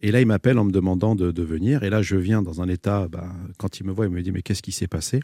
Et 0.03 0.12
là 0.12 0.20
il 0.20 0.26
m'appelle 0.26 0.59
en 0.59 0.64
me 0.64 0.72
demandant 0.72 1.14
de, 1.14 1.43
venir. 1.43 1.82
Et 1.82 1.91
là 1.91 2.03
je 2.03 2.16
viens 2.16 2.43
dans 2.43 2.61
un 2.61 2.68
état, 2.68 3.09
bah, 3.09 3.32
quand 3.59 3.80
il 3.80 3.86
me 3.86 3.93
voit, 3.93 4.07
il 4.07 4.11
me 4.11 4.22
dit 4.22 4.32
mais 4.32 4.43
qu'est-ce 4.43 4.62
qui 4.62 4.72
s'est 4.72 4.88
passé? 4.88 5.20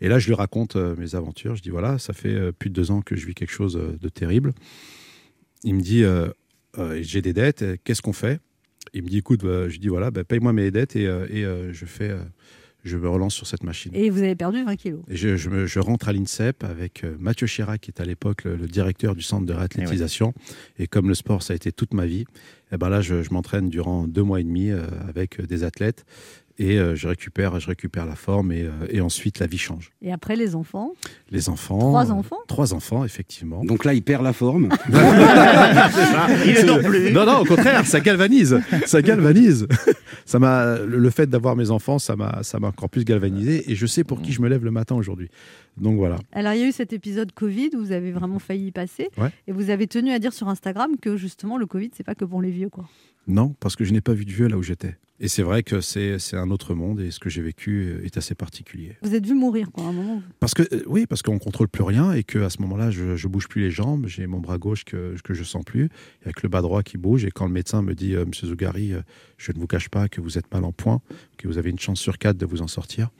Et 0.00 0.08
là 0.08 0.18
je 0.18 0.26
lui 0.26 0.34
raconte 0.34 0.76
euh, 0.76 0.94
mes 0.96 1.14
aventures. 1.14 1.56
Je 1.56 1.62
dis 1.62 1.70
voilà, 1.70 1.98
ça 1.98 2.12
fait 2.12 2.34
euh, 2.34 2.52
plus 2.52 2.70
de 2.70 2.74
deux 2.74 2.90
ans 2.90 3.02
que 3.02 3.16
je 3.16 3.26
vis 3.26 3.34
quelque 3.34 3.52
chose 3.52 3.74
de 3.74 4.08
terrible. 4.08 4.52
Il 5.64 5.74
me 5.74 5.80
dit 5.80 6.04
j'ai 7.00 7.22
des 7.22 7.32
dettes, 7.32 7.64
qu'est-ce 7.84 8.02
qu'on 8.02 8.12
fait? 8.12 8.40
Il 8.94 9.02
me 9.02 9.08
dit 9.08 9.18
écoute, 9.18 9.42
je 9.42 9.78
dis 9.78 9.88
voilà, 9.88 10.10
bah, 10.10 10.24
paye-moi 10.24 10.52
mes 10.52 10.70
dettes 10.70 10.96
et, 10.96 11.04
je 11.04 11.84
fais, 11.84 12.14
je 12.84 12.96
me 12.96 13.08
relance 13.08 13.34
sur 13.34 13.46
cette 13.46 13.64
machine. 13.64 13.90
Et 13.94 14.08
vous 14.10 14.18
avez 14.22 14.34
perdu 14.36 14.62
20 14.64 14.76
kilos. 14.76 15.00
Et 15.08 15.16
je, 15.16 15.36
je 15.36 15.50
me- 15.50 15.66
je 15.66 15.78
rentre 15.80 16.08
à 16.08 16.12
l'INSEP 16.12 16.62
avec 16.64 17.04
euh, 17.04 17.16
Mathieu 17.18 17.46
Chirac, 17.46 17.80
qui 17.80 17.90
est 17.90 18.00
à 18.00 18.04
l'époque 18.04 18.44
le, 18.44 18.56
le 18.56 18.66
directeur 18.66 19.14
du 19.14 19.22
centre 19.22 19.46
de 19.46 19.52
réathlétisation. 19.52 20.32
Et, 20.78 20.86
comme 20.86 21.08
le 21.08 21.14
sport, 21.14 21.42
ça 21.42 21.52
a 21.52 21.56
été 21.56 21.72
toute 21.72 21.92
ma 21.94 22.06
vie, 22.06 22.24
et 22.72 22.76
ben 22.76 22.88
là, 22.88 23.00
je, 23.00 23.22
je 23.22 23.30
m'entraîne 23.32 23.68
durant 23.68 24.06
deux 24.06 24.22
mois 24.22 24.40
et 24.40 24.44
demi 24.44 24.70
euh, 24.70 24.82
avec 25.08 25.40
euh, 25.40 25.46
des 25.46 25.64
athlètes. 25.64 26.04
Et 26.60 26.78
euh, 26.78 26.96
je, 26.96 27.06
récupère, 27.06 27.60
je 27.60 27.68
récupère 27.68 28.04
la 28.04 28.16
forme 28.16 28.50
et, 28.52 28.62
euh, 28.62 28.70
et 28.90 29.00
ensuite 29.00 29.38
la 29.38 29.46
vie 29.46 29.58
change. 29.58 29.90
Et 30.02 30.12
après, 30.12 30.34
les 30.34 30.56
enfants? 30.56 30.92
Les 31.30 31.48
enfants. 31.48 31.78
Trois 31.78 32.10
euh, 32.10 32.14
enfants? 32.14 32.38
Trois 32.48 32.74
enfants, 32.74 33.04
effectivement. 33.04 33.64
Donc 33.64 33.84
là, 33.84 33.94
il 33.94 34.02
perd 34.02 34.24
la 34.24 34.32
forme. 34.32 34.68
Il 36.44 36.56
est 36.56 36.64
non 36.64 36.82
plus. 36.82 37.12
Non, 37.12 37.24
non, 37.24 37.38
au 37.38 37.44
contraire, 37.44 37.86
ça 37.86 38.00
galvanise. 38.00 38.60
Ça 38.86 39.02
galvanise. 39.02 39.66
Ça 40.24 40.38
m'a, 40.38 40.76
le 40.76 40.98
le 41.08 41.10
fait 41.10 41.26
d'avoir 41.26 41.56
mes 41.56 41.70
enfants, 41.70 41.98
ça 41.98 42.14
m'a, 42.14 42.42
ça 42.42 42.60
m'a 42.60 42.68
encore 42.68 42.90
plus 42.90 43.02
galvanisé. 43.02 43.70
Et 43.70 43.74
je 43.74 43.86
sais 43.86 44.04
pour 44.04 44.20
qui 44.20 44.30
je 44.32 44.42
me 44.42 44.48
lève 44.48 44.62
le 44.62 44.70
matin 44.70 44.94
aujourd'hui. 44.94 45.30
Donc 45.78 45.96
voilà. 45.96 46.18
Alors, 46.32 46.52
il 46.52 46.60
y 46.60 46.64
a 46.64 46.68
eu 46.68 46.72
cet 46.72 46.92
épisode 46.92 47.32
Covid 47.32 47.70
où 47.74 47.78
vous 47.78 47.92
avez 47.92 48.12
vraiment 48.12 48.38
failli 48.38 48.66
y 48.66 48.70
passer. 48.70 49.08
Ouais. 49.16 49.30
Et 49.46 49.52
vous 49.52 49.70
avez 49.70 49.86
tenu 49.86 50.10
à 50.10 50.18
dire 50.18 50.34
sur 50.34 50.48
Instagram 50.48 50.96
que 51.00 51.16
justement, 51.16 51.56
le 51.56 51.64
Covid, 51.64 51.92
c'est 51.94 52.04
pas 52.04 52.14
que 52.14 52.26
pour 52.26 52.42
les 52.42 52.50
vieux, 52.50 52.68
quoi. 52.68 52.84
Non, 53.28 53.54
parce 53.60 53.76
que 53.76 53.84
je 53.84 53.92
n'ai 53.92 54.00
pas 54.00 54.14
vu 54.14 54.24
de 54.24 54.32
vieux 54.32 54.48
là 54.48 54.56
où 54.56 54.62
j'étais. 54.62 54.96
Et 55.20 55.26
c'est 55.28 55.42
vrai 55.42 55.64
que 55.64 55.80
c'est, 55.80 56.16
un 56.34 56.50
autre 56.50 56.74
monde 56.74 57.00
et 57.00 57.10
ce 57.10 57.18
que 57.18 57.28
j'ai 57.28 57.42
vécu 57.42 57.82
euh, 57.88 58.04
est 58.04 58.16
assez 58.16 58.36
particulier. 58.36 58.96
Vous 59.02 59.14
êtes 59.14 59.26
vu 59.26 59.34
mourir, 59.34 59.70
quoi, 59.72 59.84
à 59.84 59.88
un 59.88 59.92
moment. 59.92 60.22
Parce 60.38 60.54
que 60.54 60.62
euh, 60.72 60.82
oui, 60.86 61.06
parce 61.06 61.22
qu'on 61.22 61.38
contrôle 61.40 61.68
plus 61.68 61.82
rien 61.82 62.12
et 62.12 62.22
que 62.22 62.38
à 62.38 62.50
ce 62.50 62.62
moment-là, 62.62 62.92
je, 62.92 63.16
je 63.16 63.28
bouge 63.28 63.48
plus 63.48 63.62
les 63.62 63.70
jambes, 63.70 64.06
j'ai 64.06 64.26
mon 64.28 64.38
bras 64.38 64.58
gauche 64.58 64.84
que, 64.84 65.16
que 65.22 65.34
je 65.34 65.42
sens 65.42 65.64
plus, 65.64 65.88
avec 66.22 66.42
le 66.42 66.48
bas 66.48 66.62
droit 66.62 66.82
qui 66.84 66.98
bouge. 66.98 67.24
Et 67.24 67.30
quand 67.32 67.46
le 67.46 67.52
médecin 67.52 67.82
me 67.82 67.94
dit, 67.94 68.14
euh, 68.14 68.24
Monsieur 68.24 68.46
Zougari, 68.46 68.92
je 69.38 69.52
ne 69.52 69.58
vous 69.58 69.66
cache 69.66 69.88
pas 69.88 70.08
que 70.08 70.20
vous 70.20 70.38
êtes 70.38 70.50
mal 70.52 70.64
en 70.64 70.72
point, 70.72 71.00
que 71.36 71.48
vous 71.48 71.58
avez 71.58 71.70
une 71.70 71.80
chance 71.80 71.98
sur 71.98 72.18
quatre 72.18 72.36
de 72.38 72.46
vous 72.46 72.62
en 72.62 72.68
sortir. 72.68 73.10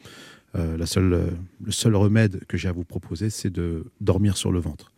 euh, 0.54 0.76
la 0.76 0.86
seule, 0.86 1.36
le 1.62 1.72
seul 1.72 1.96
remède 1.96 2.44
que 2.46 2.56
j'ai 2.56 2.68
à 2.68 2.72
vous 2.72 2.84
proposer, 2.84 3.28
c'est 3.28 3.50
de 3.50 3.84
dormir 4.00 4.36
sur 4.36 4.52
le 4.52 4.60
ventre. 4.60 4.92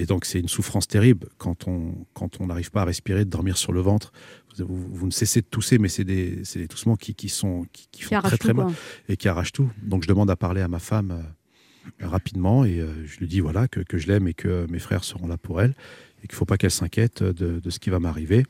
Et 0.00 0.06
donc, 0.06 0.24
c'est 0.24 0.40
une 0.40 0.48
souffrance 0.48 0.88
terrible 0.88 1.28
quand 1.36 1.68
on 1.68 2.06
quand 2.14 2.40
on 2.40 2.46
n'arrive 2.46 2.70
pas 2.70 2.82
à 2.82 2.84
respirer, 2.86 3.24
de 3.26 3.30
dormir 3.30 3.56
sur 3.58 3.72
le 3.72 3.80
ventre. 3.80 4.12
Vous, 4.58 4.64
vous- 4.66 4.88
vous 4.94 5.06
ne 5.06 5.12
cessez 5.12 5.40
de 5.42 5.46
tousser, 5.46 5.78
mais 5.78 5.88
c'est 5.88 6.04
des, 6.04 6.42
des 6.54 6.68
toussements 6.68 6.96
qui, 6.96 7.14
qui 7.14 7.28
sont 7.28 7.66
qui, 7.72 7.86
qui 7.92 8.02
font 8.02 8.08
très 8.28 8.38
très 8.38 8.52
mal 8.54 8.66
et 9.10 9.16
qui 9.16 9.28
arrachent 9.28 9.52
tout. 9.52 9.68
Donc, 9.82 10.02
je 10.04 10.08
demande 10.08 10.30
à 10.30 10.36
parler 10.36 10.62
à 10.62 10.68
ma 10.68 10.78
femme 10.78 11.10
euh, 11.10 12.06
rapidement 12.06 12.64
et 12.64 12.80
euh, 12.80 13.06
je 13.06 13.18
lui 13.18 13.26
dis 13.28 13.40
voilà 13.40 13.68
que, 13.68 13.80
que 13.80 13.98
je 13.98 14.06
l'aime 14.08 14.26
et 14.26 14.34
que 14.34 14.66
mes 14.70 14.78
frères 14.78 15.04
seront 15.04 15.26
là 15.26 15.36
pour 15.36 15.60
elle 15.60 15.74
et 16.22 16.26
qu'il 16.26 16.34
ne 16.34 16.38
faut 16.38 16.44
pas 16.46 16.56
qu'elle 16.56 16.70
s'inquiète 16.70 17.22
de, 17.22 17.60
de 17.60 17.70
ce 17.70 17.78
qui 17.78 17.90
va 17.90 17.98
m'arriver. 17.98 18.44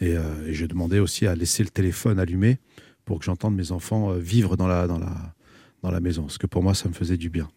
Et, 0.00 0.16
euh, 0.16 0.46
et 0.48 0.54
j'ai 0.54 0.66
demandé 0.68 0.98
aussi 0.98 1.26
à 1.26 1.34
laisser 1.36 1.62
le 1.62 1.68
téléphone 1.70 2.18
allumé 2.18 2.58
pour 3.04 3.18
que 3.18 3.24
j'entende 3.24 3.54
mes 3.54 3.70
enfants 3.72 4.10
euh, 4.12 4.18
vivre 4.18 4.56
dans 4.56 4.66
la, 4.66 4.86
dans, 4.86 4.98
la, 4.98 5.34
dans 5.82 5.90
la 5.92 6.00
maison. 6.00 6.22
Parce 6.22 6.38
que 6.38 6.46
pour 6.48 6.62
moi, 6.62 6.74
ça 6.74 6.88
me 6.88 6.94
faisait 6.94 7.16
du 7.18 7.30
bien. 7.30 7.48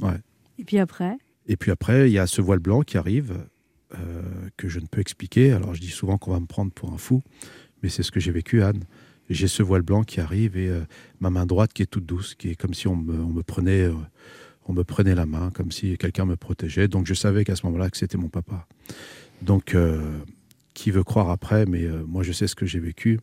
Ouais. 0.00 0.18
Et 0.58 0.64
puis 0.64 0.78
après? 0.78 1.16
Et 1.46 1.56
puis 1.56 1.70
après, 1.70 2.08
il 2.08 2.12
y 2.12 2.18
a 2.18 2.26
ce 2.26 2.40
voile 2.40 2.58
blanc 2.58 2.82
qui 2.82 2.96
arrive, 2.96 3.34
euh, 3.98 4.22
que 4.56 4.68
je 4.68 4.78
ne 4.78 4.86
peux 4.86 5.00
expliquer. 5.00 5.52
Alors 5.52 5.74
je 5.74 5.80
dis 5.80 5.88
souvent 5.88 6.16
qu'on 6.16 6.30
va 6.30 6.38
me 6.38 6.46
prendre 6.46 6.70
pour 6.70 6.92
un 6.92 6.98
fou, 6.98 7.22
mais 7.82 7.88
c'est 7.88 8.04
ce 8.04 8.12
que 8.12 8.20
j'ai 8.20 8.30
vécu, 8.30 8.62
Anne. 8.62 8.84
J'ai 9.28 9.48
ce 9.48 9.64
voile 9.64 9.82
blanc 9.82 10.04
qui 10.04 10.20
arrive 10.20 10.56
et 10.56 10.68
euh, 10.68 10.82
ma 11.18 11.30
main 11.30 11.44
droite 11.44 11.72
qui 11.72 11.82
est 11.82 11.86
toute 11.86 12.06
douce, 12.06 12.36
qui 12.36 12.50
est 12.50 12.54
comme 12.54 12.72
si 12.72 12.86
on 12.86 12.94
me, 12.94 13.42
prenait, 13.42 13.82
euh, 13.82 13.94
on 14.66 14.72
me 14.72 14.84
prenait 14.84 15.16
la 15.16 15.26
main, 15.26 15.50
comme 15.50 15.72
si 15.72 15.98
quelqu'un 15.98 16.24
me 16.24 16.36
protégeait. 16.36 16.86
Donc 16.86 17.06
je 17.06 17.14
savais 17.14 17.44
qu'à 17.44 17.56
ce 17.56 17.66
moment-là 17.66 17.90
que 17.90 17.96
c'était 17.96 18.18
mon 18.18 18.28
papa. 18.28 18.66
Donc 19.42 19.76
qui 20.74 20.90
veut 20.90 21.04
croire 21.04 21.30
après, 21.30 21.66
mais 21.66 21.88
moi 22.06 22.22
je 22.22 22.32
sais 22.32 22.46
ce 22.46 22.54
que 22.54 22.66
j'ai 22.66 22.80
vécu. 22.80 23.18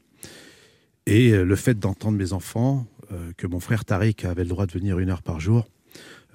Et 1.05 1.31
le 1.31 1.55
fait 1.55 1.77
d'entendre 1.77 2.17
mes 2.17 2.33
enfants, 2.33 2.87
que 3.37 3.47
mon 3.47 3.59
frère 3.59 3.85
Tariq 3.85 4.25
avait 4.25 4.43
le 4.43 4.49
droit 4.49 4.65
de 4.65 4.71
venir 4.71 4.99
une 4.99 5.09
heure 5.09 5.21
par 5.21 5.39
jour, 5.39 5.67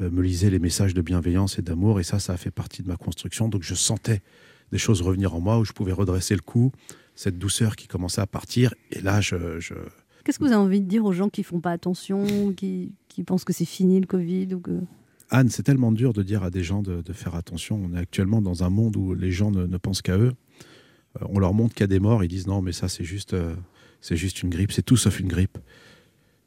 me 0.00 0.22
lisait 0.22 0.50
les 0.50 0.58
messages 0.58 0.94
de 0.94 1.02
bienveillance 1.02 1.58
et 1.58 1.62
d'amour, 1.62 2.00
et 2.00 2.02
ça, 2.02 2.18
ça 2.18 2.32
a 2.32 2.36
fait 2.36 2.50
partie 2.50 2.82
de 2.82 2.88
ma 2.88 2.96
construction. 2.96 3.48
Donc 3.48 3.62
je 3.62 3.74
sentais 3.74 4.22
des 4.72 4.78
choses 4.78 5.02
revenir 5.02 5.34
en 5.34 5.40
moi 5.40 5.58
où 5.58 5.64
je 5.64 5.72
pouvais 5.72 5.92
redresser 5.92 6.34
le 6.34 6.40
cou, 6.40 6.72
cette 7.14 7.38
douceur 7.38 7.76
qui 7.76 7.86
commençait 7.88 8.20
à 8.22 8.26
partir. 8.26 8.74
Et 8.90 9.00
là, 9.00 9.20
je, 9.20 9.60
je- 9.60 9.74
Qu'est-ce 10.24 10.38
que 10.38 10.44
vous 10.44 10.52
avez 10.52 10.60
envie 10.62 10.80
de 10.80 10.86
dire 10.88 11.04
aux 11.04 11.12
gens 11.12 11.28
qui 11.28 11.42
font 11.42 11.60
pas 11.60 11.72
attention, 11.72 12.52
qui, 12.54 12.92
qui 13.08 13.22
pensent 13.22 13.44
que 13.44 13.52
c'est 13.52 13.64
fini 13.66 14.00
le 14.00 14.06
Covid 14.06 14.54
ou 14.54 14.60
que... 14.60 14.80
Anne, 15.30 15.48
c'est 15.48 15.62
tellement 15.62 15.92
dur 15.92 16.12
de 16.12 16.22
dire 16.22 16.42
à 16.42 16.50
des 16.50 16.62
gens 16.62 16.82
de, 16.82 17.02
de 17.02 17.12
faire 17.12 17.34
attention. 17.34 17.80
On 17.84 17.94
est 17.96 17.98
actuellement 17.98 18.40
dans 18.42 18.64
un 18.64 18.70
monde 18.70 18.96
où 18.96 19.14
les 19.14 19.30
gens 19.32 19.50
ne, 19.50 19.66
ne 19.66 19.76
pensent 19.78 20.00
qu'à 20.02 20.16
eux. 20.16 20.32
Euh, 21.20 21.26
on 21.28 21.38
leur 21.38 21.54
montre 21.54 21.74
qu'il 21.74 21.82
y 21.82 21.84
a 21.84 21.88
des 21.88 22.00
morts, 22.00 22.22
ils 22.24 22.28
disent 22.28 22.46
non, 22.46 22.62
mais 22.62 22.72
ça, 22.72 22.88
c'est 22.88 23.04
juste, 23.04 23.34
euh, 23.34 23.54
c'est 24.00 24.16
juste 24.16 24.42
une 24.42 24.50
grippe, 24.50 24.72
c'est 24.72 24.82
tout 24.82 24.96
sauf 24.96 25.20
une 25.20 25.28
grippe. 25.28 25.58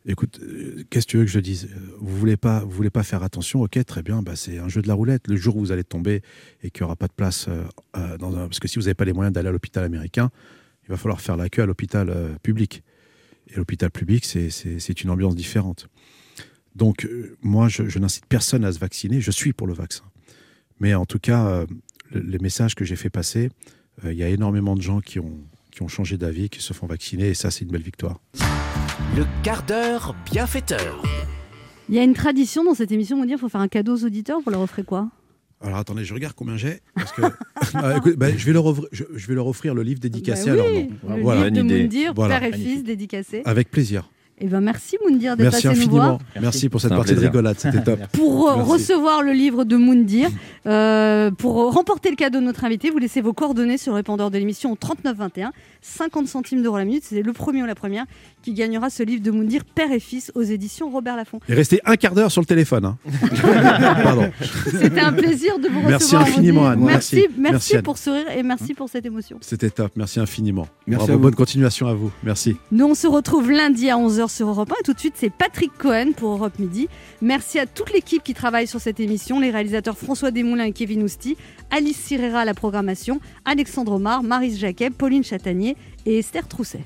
Écoute, 0.08 0.40
euh, 0.44 0.84
qu'est-ce 0.90 1.08
que 1.08 1.12
tu 1.12 1.18
veux 1.18 1.26
que 1.26 1.32
je 1.32 1.40
dise? 1.40 1.68
Vous 2.00 2.16
voulez 2.18 2.38
pas, 2.38 2.60
vous 2.60 2.70
voulez 2.70 2.92
pas 2.92 3.02
faire 3.04 3.24
attention 3.24 3.62
Ok, 3.62 3.84
très 3.86 4.04
bien. 4.04 4.22
Bah, 4.22 4.36
c'est 4.36 4.60
un 4.60 4.68
jeu 4.70 4.82
de 4.84 4.88
la 4.88 4.94
roulette. 4.94 5.28
Le 5.28 5.36
jour 5.36 5.56
où 5.58 5.60
vous 5.62 5.72
allez 5.72 5.84
tomber 5.84 6.22
et 6.62 6.70
qu'il 6.70 6.84
n'y 6.84 6.86
aura 6.86 6.96
pas 6.96 7.08
de 7.08 7.14
place, 7.14 7.48
euh, 7.50 7.64
euh, 7.98 8.18
dans 8.18 8.36
un- 8.38 8.48
parce 8.48 8.60
que 8.60 8.68
si 8.68 8.76
vous 8.78 8.84
n'avez 8.84 8.94
pas 8.94 9.06
les 9.06 9.14
moyens 9.14 9.34
d'aller 9.34 9.50
à 9.50 9.52
l'hôpital 9.52 9.84
américain, 9.84 10.30
il 10.84 10.90
va 10.90 10.98
falloir 10.98 11.22
faire 11.22 11.38
la 11.38 11.50
queue 11.50 11.64
à 11.64 11.66
l'hôpital 11.66 12.38
public. 12.44 12.84
Et 13.50 13.56
l'hôpital 13.56 13.90
public, 13.90 14.26
c'est- 14.26 15.04
une 15.04 15.10
ambiance 15.10 15.36
différente. 15.36 15.88
Donc, 16.76 17.08
moi, 17.42 17.68
je, 17.68 17.98
n'incite 17.98 18.26
personne 18.28 18.64
à 18.64 18.72
se 18.72 18.78
vacciner. 18.80 19.22
Je 19.22 19.32
suis 19.32 19.54
pour 19.54 19.66
le 19.66 19.74
vaccin. 19.74 20.04
Mais 20.80 20.94
en 20.94 21.06
tout 21.06 21.20
cas, 21.20 21.66
le- 22.12 22.20
les 22.22 22.38
messages 22.40 22.76
que 22.76 22.86
j'ai 22.86 22.96
fait 22.96 23.10
passer, 23.10 23.50
il 24.04 24.14
y 24.14 24.24
a 24.24 24.30
énormément 24.30 24.76
de 24.76 24.82
gens 24.82 25.00
qui 25.02 25.20
ont, 25.20 25.40
qui 25.72 25.82
ont 25.82 25.88
changé 25.88 26.18
d'avis, 26.18 26.50
qui 26.50 26.62
se 26.62 26.74
font 26.74 26.86
vacciner, 26.86 27.30
et 27.30 27.34
ça, 27.34 27.50
c'est 27.50 27.66
une 27.66 27.72
belle 27.72 27.82
victoire. 27.82 28.20
Le 29.16 29.26
quart 29.44 29.64
d'heure 29.64 30.16
bienfaiteur. 30.32 31.02
Il 31.90 31.96
y 31.96 32.00
a 32.00 32.04
une 32.04 32.14
tradition 32.14 32.64
dans 32.64 32.74
cette 32.74 32.92
émission, 32.92 33.18
on 33.20 33.26
dit 33.26 33.32
il 33.34 33.38
faut 33.38 33.50
faire 33.50 33.62
un 33.62 33.68
cadeau 33.68 33.96
aux 33.96 34.06
auditeurs, 34.06 34.40
vous 34.44 34.50
leur 34.52 34.62
offrez 34.62 34.84
quoi? 34.84 35.10
Alors 35.62 35.78
attendez, 35.78 36.04
je 36.04 36.14
regarde 36.14 36.34
combien 36.36 36.58
j'ai. 36.58 36.80
Parce 36.96 37.12
que 37.12 37.22
Ah, 37.76 37.98
écoute, 37.98 38.16
bah, 38.18 38.28
je, 38.36 38.46
vais 38.46 38.54
leur 38.54 38.66
offrir, 38.66 38.88
je, 38.92 39.04
je 39.14 39.28
vais 39.28 39.36
leur 39.36 39.48
offrir 39.48 39.74
le 39.74 39.84
livre 39.84 40.00
dédicacé 40.00 40.46
Bah 40.48 40.52
à 40.54 40.56
leur 40.56 40.68
oui, 40.68 40.90
nom. 41.04 41.16
le 41.16 41.22
Voilà. 41.22 41.50
livre 41.50 41.64
de 41.68 41.74
Moundir, 41.78 42.14
Voilà. 42.16 42.40
père 42.40 42.50
et 42.50 42.54
fils, 42.54 42.84
dédicacé. 42.84 43.42
Avec 43.46 43.70
plaisir. 43.72 44.10
Et 44.38 44.48
ben 44.48 44.60
merci 44.60 44.98
Moundir 45.08 45.38
d'être 45.38 45.46
Merci 45.54 45.68
passé 45.68 45.80
nous 45.86 45.90
voir. 45.92 46.06
infiniment. 46.16 46.30
Merci, 46.42 46.68
pour 46.68 46.82
cette 46.82 46.90
partie 46.90 47.16
de 47.16 47.20
rigolade, 47.22 47.58
c'était 47.58 47.82
top. 47.82 48.02
Pour 48.12 48.50
euh, 48.50 48.58
Merci. 48.58 48.70
recevoir 48.74 49.22
le 49.24 49.32
livre 49.32 49.64
de 49.64 49.78
Moundir, 49.78 50.30
euh, 50.66 51.32
pour 51.32 51.72
remporter 51.74 52.10
le 52.10 52.18
cadeau 52.18 52.42
de 52.42 52.44
notre 52.44 52.66
invité, 52.66 52.90
vous 52.90 52.98
laissez 52.98 53.22
vos 53.22 53.32
coordonnées 53.32 53.78
sur 53.78 53.94
le 53.94 53.96
répondeur 53.96 54.32
de 54.32 54.38
l'émission 54.38 54.74
au 54.74 54.76
3921, 54.76 55.54
50 55.82 56.28
centimes 56.28 56.62
d'euros 56.62 56.78
la 56.78 56.84
minute. 56.84 57.04
C'est 57.06 57.22
le 57.22 57.32
premier 57.32 57.64
ou 57.64 57.66
la 57.66 57.76
première 57.76 58.04
qui 58.46 58.54
gagnera 58.54 58.92
ce 58.92 59.02
livre 59.02 59.24
de 59.24 59.32
Moundir, 59.32 59.66
Père 59.66 59.92
et 59.92 60.00
Fils, 60.00 60.32
aux 60.36 60.44
éditions 60.44 60.92
Robert 60.92 61.16
Laffont. 61.16 61.40
Et 61.50 61.54
restez 61.56 61.82
un 61.84 61.96
quart 61.96 62.14
d'heure 62.14 62.32
sur 62.32 62.42
le 62.42 62.46
téléphone. 62.46 62.86
hein. 62.86 62.98
Pardon. 64.04 64.30
C'était 64.72 65.00
un 65.02 65.14
plaisir 65.14 65.58
de 65.58 65.68
vous 65.68 65.80
recevoir. 65.82 65.90
Merci 65.90 66.16
infiniment. 66.16 66.68
Anne. 66.68 66.80
Merci, 66.82 67.16
Merci. 67.16 67.30
merci, 67.40 67.52
Merci, 67.52 67.76
Anne. 67.78 67.82
pour 67.84 67.98
ce 67.98 68.10
rire 68.12 68.26
et 68.38 68.44
merci 68.44 68.74
pour 68.76 68.88
cette 68.88 69.06
émotion. 69.06 69.38
C'était 69.42 69.70
top. 69.72 69.92
Merci 69.96 70.20
infiniment. 70.20 70.68
Merci 70.86 70.98
Bravo, 71.00 71.12
à 71.12 71.16
vous. 71.16 71.22
bonne 71.24 71.36
continuation 71.36 71.88
à 71.88 71.94
vous. 71.96 72.12
Merci. 72.24 72.56
Nous, 72.72 72.86
on 72.86 72.94
se 72.94 73.08
retrouve 73.08 73.50
lundi 73.52 73.90
à 73.90 73.96
11h 73.98 74.30
sur 74.30 74.48
Europe 74.48 74.72
1. 74.72 74.76
Et 74.82 74.84
tout 74.84 74.94
de 74.94 75.00
suite, 75.00 75.16
c'est 75.18 75.32
Patrick 75.32 75.72
Cohen 75.78 76.12
pour 76.16 76.32
Europe 76.34 76.60
Midi. 76.60 76.88
Merci 77.22 77.58
à 77.58 77.66
toute 77.66 77.92
l'équipe 77.94 78.24
qui 78.24 78.36
travaille 78.36 78.68
sur 78.68 78.80
cette 78.80 79.00
émission, 79.00 79.40
les 79.40 79.50
réalisateurs 79.50 79.98
François 79.98 80.30
Desmoulins 80.30 80.66
et 80.66 80.72
Kevin 80.72 81.02
Ousti, 81.04 81.36
Alice 81.72 81.98
Sirera 81.98 82.42
à 82.42 82.46
la 82.46 82.54
programmation, 82.54 83.20
Alexandre 83.44 83.94
Omar, 83.94 84.22
Marise 84.22 84.60
Jacquet, 84.60 84.92
Pauline 84.92 85.24
Chatanier 85.24 85.76
et 86.06 86.20
Esther 86.20 86.48
Trousset. 86.48 86.84